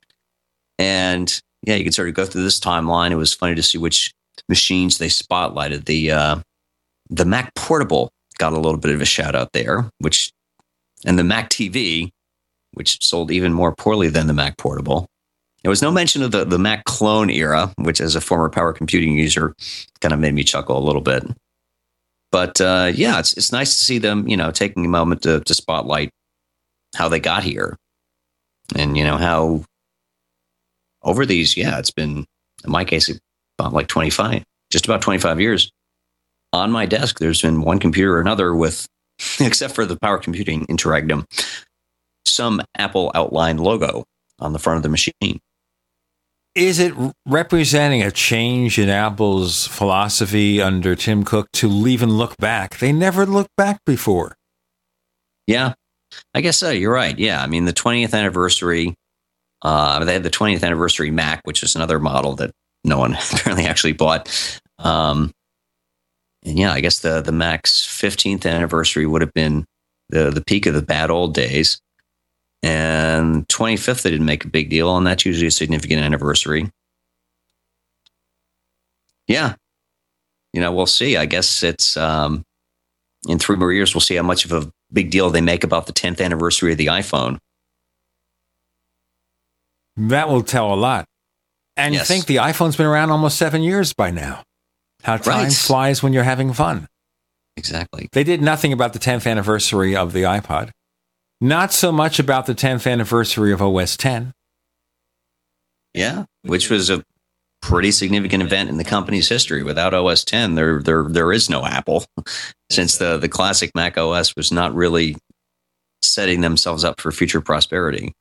And 0.79 1.41
yeah, 1.61 1.75
you 1.75 1.83
could 1.83 1.93
sort 1.93 2.09
of 2.09 2.15
go 2.15 2.25
through 2.25 2.43
this 2.43 2.59
timeline. 2.59 3.11
It 3.11 3.15
was 3.15 3.33
funny 3.33 3.55
to 3.55 3.63
see 3.63 3.77
which 3.77 4.13
machines 4.49 4.97
they 4.97 5.07
spotlighted. 5.07 5.85
The 5.85 6.11
uh, 6.11 6.35
the 7.09 7.25
Mac 7.25 7.53
Portable 7.55 8.11
got 8.37 8.53
a 8.53 8.59
little 8.59 8.79
bit 8.79 8.93
of 8.93 9.01
a 9.01 9.05
shout 9.05 9.35
out 9.35 9.51
there, 9.53 9.89
which 9.99 10.31
and 11.05 11.19
the 11.19 11.23
Mac 11.23 11.49
TV, 11.49 12.11
which 12.73 13.03
sold 13.03 13.31
even 13.31 13.53
more 13.53 13.75
poorly 13.75 14.09
than 14.09 14.27
the 14.27 14.33
Mac 14.33 14.57
Portable. 14.57 15.07
There 15.63 15.69
was 15.69 15.81
no 15.81 15.91
mention 15.91 16.21
of 16.23 16.31
the, 16.31 16.43
the 16.43 16.59
Mac 16.59 16.83
clone 16.83 17.29
era, 17.29 17.73
which 17.77 18.01
as 18.01 18.15
a 18.15 18.21
former 18.21 18.49
power 18.49 18.73
computing 18.73 19.17
user 19.17 19.55
kind 20.01 20.13
of 20.13 20.19
made 20.19 20.33
me 20.33 20.43
chuckle 20.43 20.77
a 20.77 20.83
little 20.83 21.01
bit. 21.01 21.23
But 22.31 22.59
uh, 22.59 22.91
yeah, 22.93 23.19
it's 23.19 23.33
it's 23.33 23.51
nice 23.51 23.77
to 23.77 23.83
see 23.83 23.99
them, 23.99 24.27
you 24.27 24.35
know, 24.35 24.51
taking 24.51 24.85
a 24.85 24.89
moment 24.89 25.21
to, 25.23 25.39
to 25.41 25.53
spotlight 25.53 26.09
how 26.95 27.07
they 27.07 27.19
got 27.19 27.43
here, 27.43 27.77
and 28.75 28.97
you 28.97 29.03
know 29.03 29.17
how 29.17 29.63
over 31.03 31.25
these, 31.25 31.55
yeah, 31.55 31.77
it's 31.77 31.91
been 31.91 32.25
in 32.63 32.71
my 32.71 32.83
case 32.85 33.09
about 33.57 33.73
like 33.73 33.87
25, 33.87 34.43
just 34.71 34.85
about 34.85 35.01
25 35.01 35.39
years. 35.39 35.71
On 36.51 36.71
my 36.71 36.85
desk, 36.85 37.19
there's 37.19 37.41
been 37.41 37.61
one 37.61 37.79
computer 37.79 38.17
or 38.17 38.21
another 38.21 38.53
with, 38.55 38.87
except 39.39 39.75
for 39.75 39.85
the 39.85 39.97
power 39.97 40.17
computing 40.17 40.65
interregnum, 40.69 41.25
some 42.25 42.61
Apple 42.77 43.11
outline 43.15 43.57
logo 43.57 44.05
on 44.39 44.53
the 44.53 44.59
front 44.59 44.77
of 44.77 44.83
the 44.83 44.89
machine. 44.89 45.39
Is 46.55 46.79
it 46.79 46.93
representing 47.25 48.03
a 48.03 48.11
change 48.11 48.77
in 48.77 48.87
Apple's 48.87 49.65
philosophy 49.65 50.61
under 50.61 50.95
Tim 50.95 51.23
Cook 51.23 51.47
to 51.53 51.67
even 51.87 52.11
look 52.11 52.37
back? 52.37 52.77
They 52.77 52.91
never 52.91 53.25
looked 53.25 53.55
back 53.57 53.79
before. 53.87 54.35
Yeah, 55.47 55.73
I 56.35 56.41
guess 56.41 56.59
so. 56.59 56.69
You're 56.69 56.93
right. 56.93 57.17
Yeah. 57.17 57.41
I 57.41 57.47
mean, 57.47 57.65
the 57.65 57.73
20th 57.73 58.13
anniversary 58.13 58.95
uh, 59.63 60.03
they 60.03 60.13
had 60.13 60.23
the 60.23 60.29
20th 60.29 60.63
anniversary 60.63 61.09
Mac, 61.09 61.41
which 61.45 61.63
is 61.63 61.75
another 61.75 61.99
model 61.99 62.35
that 62.35 62.51
no 62.83 62.97
one 62.97 63.13
apparently 63.33 63.65
actually 63.65 63.93
bought. 63.93 64.61
Um, 64.79 65.31
and 66.43 66.59
yeah, 66.59 66.73
I 66.73 66.81
guess 66.81 66.99
the 66.99 67.21
the 67.21 67.31
Mac's 67.31 67.85
15th 67.85 68.45
anniversary 68.49 69.05
would 69.05 69.21
have 69.21 69.33
been 69.33 69.65
the 70.09 70.29
the 70.29 70.43
peak 70.43 70.65
of 70.65 70.73
the 70.73 70.81
bad 70.81 71.09
old 71.09 71.33
days. 71.33 71.79
And 72.61 73.45
25th, 73.49 74.03
they 74.03 74.09
didn't 74.09 74.25
make 74.25 74.45
a 74.45 74.49
big 74.49 74.69
deal, 74.69 74.95
and 74.95 75.05
that's 75.05 75.25
usually 75.25 75.47
a 75.47 75.51
significant 75.51 76.01
anniversary. 76.01 76.69
Yeah, 79.27 79.55
you 80.53 80.61
know, 80.61 80.71
we'll 80.71 80.85
see. 80.85 81.17
I 81.17 81.25
guess 81.25 81.63
it's 81.63 81.97
um, 81.97 82.45
in 83.27 83.39
three 83.39 83.55
more 83.55 83.73
years, 83.73 83.93
we'll 83.93 84.01
see 84.01 84.15
how 84.15 84.23
much 84.23 84.45
of 84.45 84.51
a 84.51 84.71
big 84.91 85.09
deal 85.09 85.29
they 85.29 85.41
make 85.41 85.63
about 85.63 85.87
the 85.87 85.93
10th 85.93 86.23
anniversary 86.23 86.71
of 86.71 86.77
the 86.77 86.87
iPhone. 86.87 87.37
That 89.97 90.29
will 90.29 90.43
tell 90.43 90.73
a 90.73 90.75
lot. 90.75 91.05
And 91.75 91.93
yes. 91.93 92.01
you 92.01 92.15
think 92.15 92.25
the 92.27 92.35
iPhone's 92.37 92.75
been 92.75 92.85
around 92.85 93.09
almost 93.09 93.37
seven 93.37 93.63
years 93.63 93.93
by 93.93 94.11
now. 94.11 94.43
How 95.03 95.17
time 95.17 95.45
right. 95.45 95.53
flies 95.53 96.01
when 96.01 96.13
you're 96.13 96.23
having 96.23 96.53
fun. 96.53 96.87
Exactly. 97.57 98.09
They 98.13 98.23
did 98.23 98.41
nothing 98.41 98.73
about 98.73 98.93
the 98.93 98.99
10th 98.99 99.29
anniversary 99.29 99.95
of 99.95 100.13
the 100.13 100.23
iPod. 100.23 100.71
Not 101.41 101.73
so 101.73 101.91
much 101.91 102.19
about 102.19 102.45
the 102.45 102.55
10th 102.55 102.89
anniversary 102.89 103.51
of 103.51 103.61
OS 103.61 103.97
10. 103.97 104.31
Yeah, 105.93 106.25
which 106.43 106.69
was 106.69 106.89
a 106.89 107.03
pretty 107.61 107.91
significant 107.91 108.43
event 108.43 108.69
in 108.69 108.77
the 108.77 108.83
company's 108.83 109.29
history. 109.29 109.63
Without 109.63 109.93
OS 109.93 110.23
10, 110.23 110.55
there 110.55 110.81
there 110.81 111.03
there 111.07 111.31
is 111.31 111.49
no 111.49 111.65
Apple, 111.65 112.05
since 112.71 112.97
the 112.97 113.17
the 113.17 113.29
classic 113.29 113.71
Mac 113.75 113.97
OS 113.97 114.35
was 114.35 114.51
not 114.51 114.73
really 114.73 115.15
setting 116.01 116.41
themselves 116.41 116.83
up 116.83 116.99
for 116.99 117.11
future 117.11 117.41
prosperity. 117.41 118.13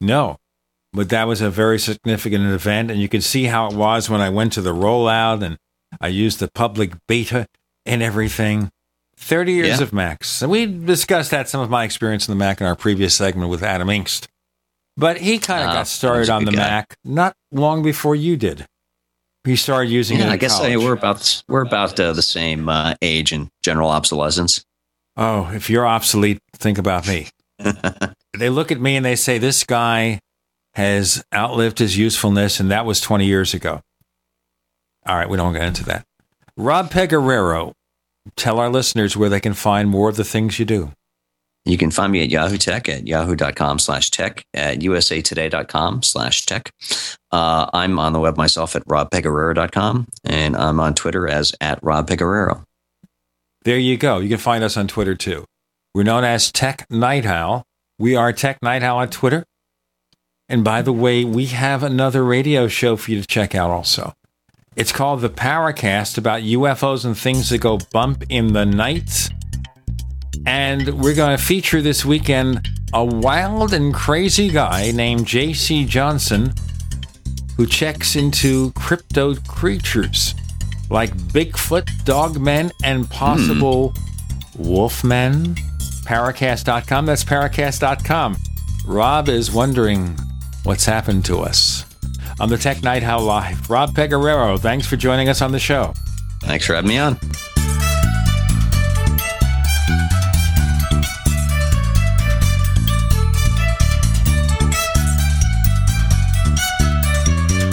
No, 0.00 0.38
but 0.92 1.08
that 1.10 1.26
was 1.26 1.40
a 1.40 1.50
very 1.50 1.78
significant 1.78 2.44
event, 2.46 2.90
and 2.90 3.00
you 3.00 3.08
can 3.08 3.20
see 3.20 3.44
how 3.44 3.68
it 3.68 3.74
was 3.74 4.10
when 4.10 4.20
I 4.20 4.28
went 4.28 4.52
to 4.54 4.60
the 4.60 4.74
rollout 4.74 5.42
and 5.42 5.56
I 6.00 6.08
used 6.08 6.38
the 6.38 6.50
public 6.54 6.92
beta 7.06 7.46
and 7.86 8.02
everything. 8.02 8.70
30 9.16 9.52
years 9.52 9.78
yeah. 9.78 9.82
of 9.82 9.92
Macs. 9.92 10.40
And 10.40 10.50
we 10.50 10.64
discussed 10.64 11.30
that 11.30 11.48
some 11.48 11.60
of 11.60 11.68
my 11.68 11.84
experience 11.84 12.26
in 12.26 12.32
the 12.32 12.38
Mac 12.38 12.60
in 12.60 12.66
our 12.66 12.74
previous 12.74 13.14
segment 13.14 13.50
with 13.50 13.62
Adam 13.62 13.88
Engst. 13.88 14.26
But 14.96 15.18
he 15.18 15.38
kind 15.38 15.62
of 15.62 15.70
uh, 15.70 15.74
got 15.74 15.88
started 15.88 16.30
on 16.30 16.46
the 16.46 16.52
guy. 16.52 16.58
Mac 16.58 16.96
not 17.04 17.36
long 17.52 17.82
before 17.82 18.16
you 18.16 18.36
did. 18.36 18.66
He 19.44 19.56
started 19.56 19.90
using 19.90 20.18
yeah, 20.18 20.26
it. 20.26 20.30
I 20.30 20.36
guess 20.36 20.60
I, 20.60 20.76
we're 20.76 20.94
about 20.94 21.42
we're 21.48 21.62
about 21.62 21.98
uh, 21.98 22.12
the 22.12 22.22
same 22.22 22.68
uh, 22.68 22.94
age 23.00 23.32
and 23.32 23.48
general 23.62 23.90
obsolescence. 23.90 24.64
Oh, 25.16 25.50
if 25.52 25.70
you're 25.70 25.86
obsolete, 25.86 26.40
think 26.54 26.78
about 26.78 27.06
me. 27.06 27.28
they 28.38 28.48
look 28.50 28.70
at 28.70 28.80
me 28.80 28.96
and 28.96 29.04
they 29.04 29.16
say, 29.16 29.38
This 29.38 29.64
guy 29.64 30.20
has 30.74 31.22
outlived 31.34 31.78
his 31.78 31.98
usefulness, 31.98 32.60
and 32.60 32.70
that 32.70 32.86
was 32.86 33.00
20 33.00 33.26
years 33.26 33.54
ago. 33.54 33.80
All 35.06 35.16
right, 35.16 35.28
we 35.28 35.36
don't 35.36 35.52
get 35.52 35.62
into 35.62 35.84
that. 35.84 36.04
Rob 36.56 36.90
Pegoraro, 36.90 37.72
tell 38.36 38.58
our 38.58 38.68
listeners 38.68 39.16
where 39.16 39.28
they 39.28 39.40
can 39.40 39.54
find 39.54 39.88
more 39.88 40.08
of 40.08 40.16
the 40.16 40.24
things 40.24 40.58
you 40.58 40.64
do. 40.64 40.92
You 41.64 41.76
can 41.76 41.90
find 41.90 42.10
me 42.12 42.22
at 42.22 42.30
Yahoo 42.30 42.56
Tech 42.56 42.88
at 42.88 43.06
yahoo.com 43.06 43.78
slash 43.78 44.10
tech, 44.10 44.44
at 44.54 44.78
usatoday.com 44.78 46.02
slash 46.02 46.46
tech. 46.46 46.72
Uh, 47.30 47.68
I'm 47.72 47.98
on 47.98 48.12
the 48.12 48.20
web 48.20 48.36
myself 48.36 48.74
at 48.76 48.84
robpegoraro.com, 48.86 50.08
and 50.24 50.56
I'm 50.56 50.80
on 50.80 50.94
Twitter 50.94 51.28
as 51.28 51.54
at 51.60 51.78
Rob 51.82 52.08
Pegoraro. 52.08 52.64
There 53.64 53.78
you 53.78 53.98
go. 53.98 54.18
You 54.18 54.30
can 54.30 54.38
find 54.38 54.64
us 54.64 54.76
on 54.78 54.88
Twitter 54.88 55.14
too. 55.14 55.44
We're 55.94 56.04
known 56.04 56.24
as 56.24 56.50
Tech 56.50 56.86
Night 56.90 57.26
Owl. 57.26 57.64
We 57.98 58.16
are 58.16 58.32
Tech 58.32 58.62
Night 58.62 58.82
Owl 58.82 58.98
on 58.98 59.10
Twitter. 59.10 59.44
And 60.50 60.64
by 60.64 60.82
the 60.82 60.92
way, 60.92 61.24
we 61.24 61.46
have 61.46 61.84
another 61.84 62.24
radio 62.24 62.66
show 62.66 62.96
for 62.96 63.12
you 63.12 63.20
to 63.20 63.26
check 63.26 63.54
out 63.54 63.70
also. 63.70 64.14
It's 64.74 64.90
called 64.90 65.20
The 65.20 65.30
Paracast 65.30 66.18
about 66.18 66.42
UFOs 66.42 67.04
and 67.04 67.16
things 67.16 67.50
that 67.50 67.58
go 67.58 67.78
bump 67.92 68.24
in 68.28 68.52
the 68.52 68.66
night. 68.66 69.30
And 70.46 71.00
we're 71.00 71.14
going 71.14 71.36
to 71.36 71.42
feature 71.42 71.80
this 71.80 72.04
weekend 72.04 72.68
a 72.92 73.04
wild 73.04 73.72
and 73.72 73.94
crazy 73.94 74.50
guy 74.50 74.90
named 74.90 75.24
J.C. 75.24 75.84
Johnson 75.84 76.52
who 77.56 77.64
checks 77.66 78.16
into 78.16 78.72
crypto 78.72 79.36
creatures 79.46 80.34
like 80.90 81.16
Bigfoot, 81.16 81.84
dogmen, 82.04 82.72
and 82.82 83.08
possible 83.08 83.92
mm. 83.92 84.66
wolfmen 84.66 85.56
Paracast.com. 86.04 87.06
That's 87.06 87.22
Paracast.com. 87.22 88.36
Rob 88.86 89.28
is 89.28 89.52
wondering 89.52 90.18
what's 90.64 90.84
happened 90.84 91.24
to 91.26 91.38
us. 91.38 91.84
On 92.38 92.48
the 92.48 92.56
Tech 92.56 92.82
Night 92.82 93.02
Owl 93.02 93.22
Live, 93.22 93.68
Rob 93.68 93.90
Pegoraro, 93.90 94.58
thanks 94.58 94.86
for 94.86 94.96
joining 94.96 95.28
us 95.28 95.42
on 95.42 95.52
the 95.52 95.58
show. 95.58 95.94
Thanks 96.42 96.66
for 96.66 96.74
having 96.74 96.88
me 96.88 96.98
on. 96.98 97.18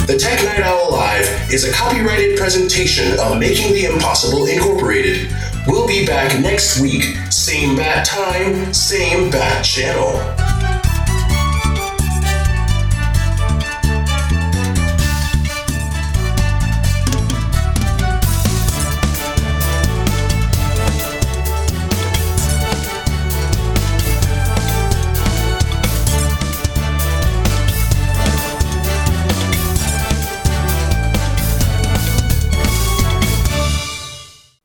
The 0.07 0.17
Tech 0.17 0.43
Night 0.45 0.61
Owl 0.61 0.91
Live 0.91 1.51
is 1.51 1.65
a 1.65 1.73
copyrighted 1.73 2.37
presentation 2.37 3.19
of 3.19 3.37
Making 3.37 3.73
the 3.73 3.85
Impossible 3.85 4.45
Incorporated. 4.45 5.33
We'll 5.67 5.87
be 5.87 6.05
back 6.05 6.39
next 6.39 6.79
week, 6.79 7.03
same 7.29 7.75
bat 7.75 8.05
time, 8.05 8.73
same 8.73 9.29
bat 9.29 9.65
channel. 9.65 10.56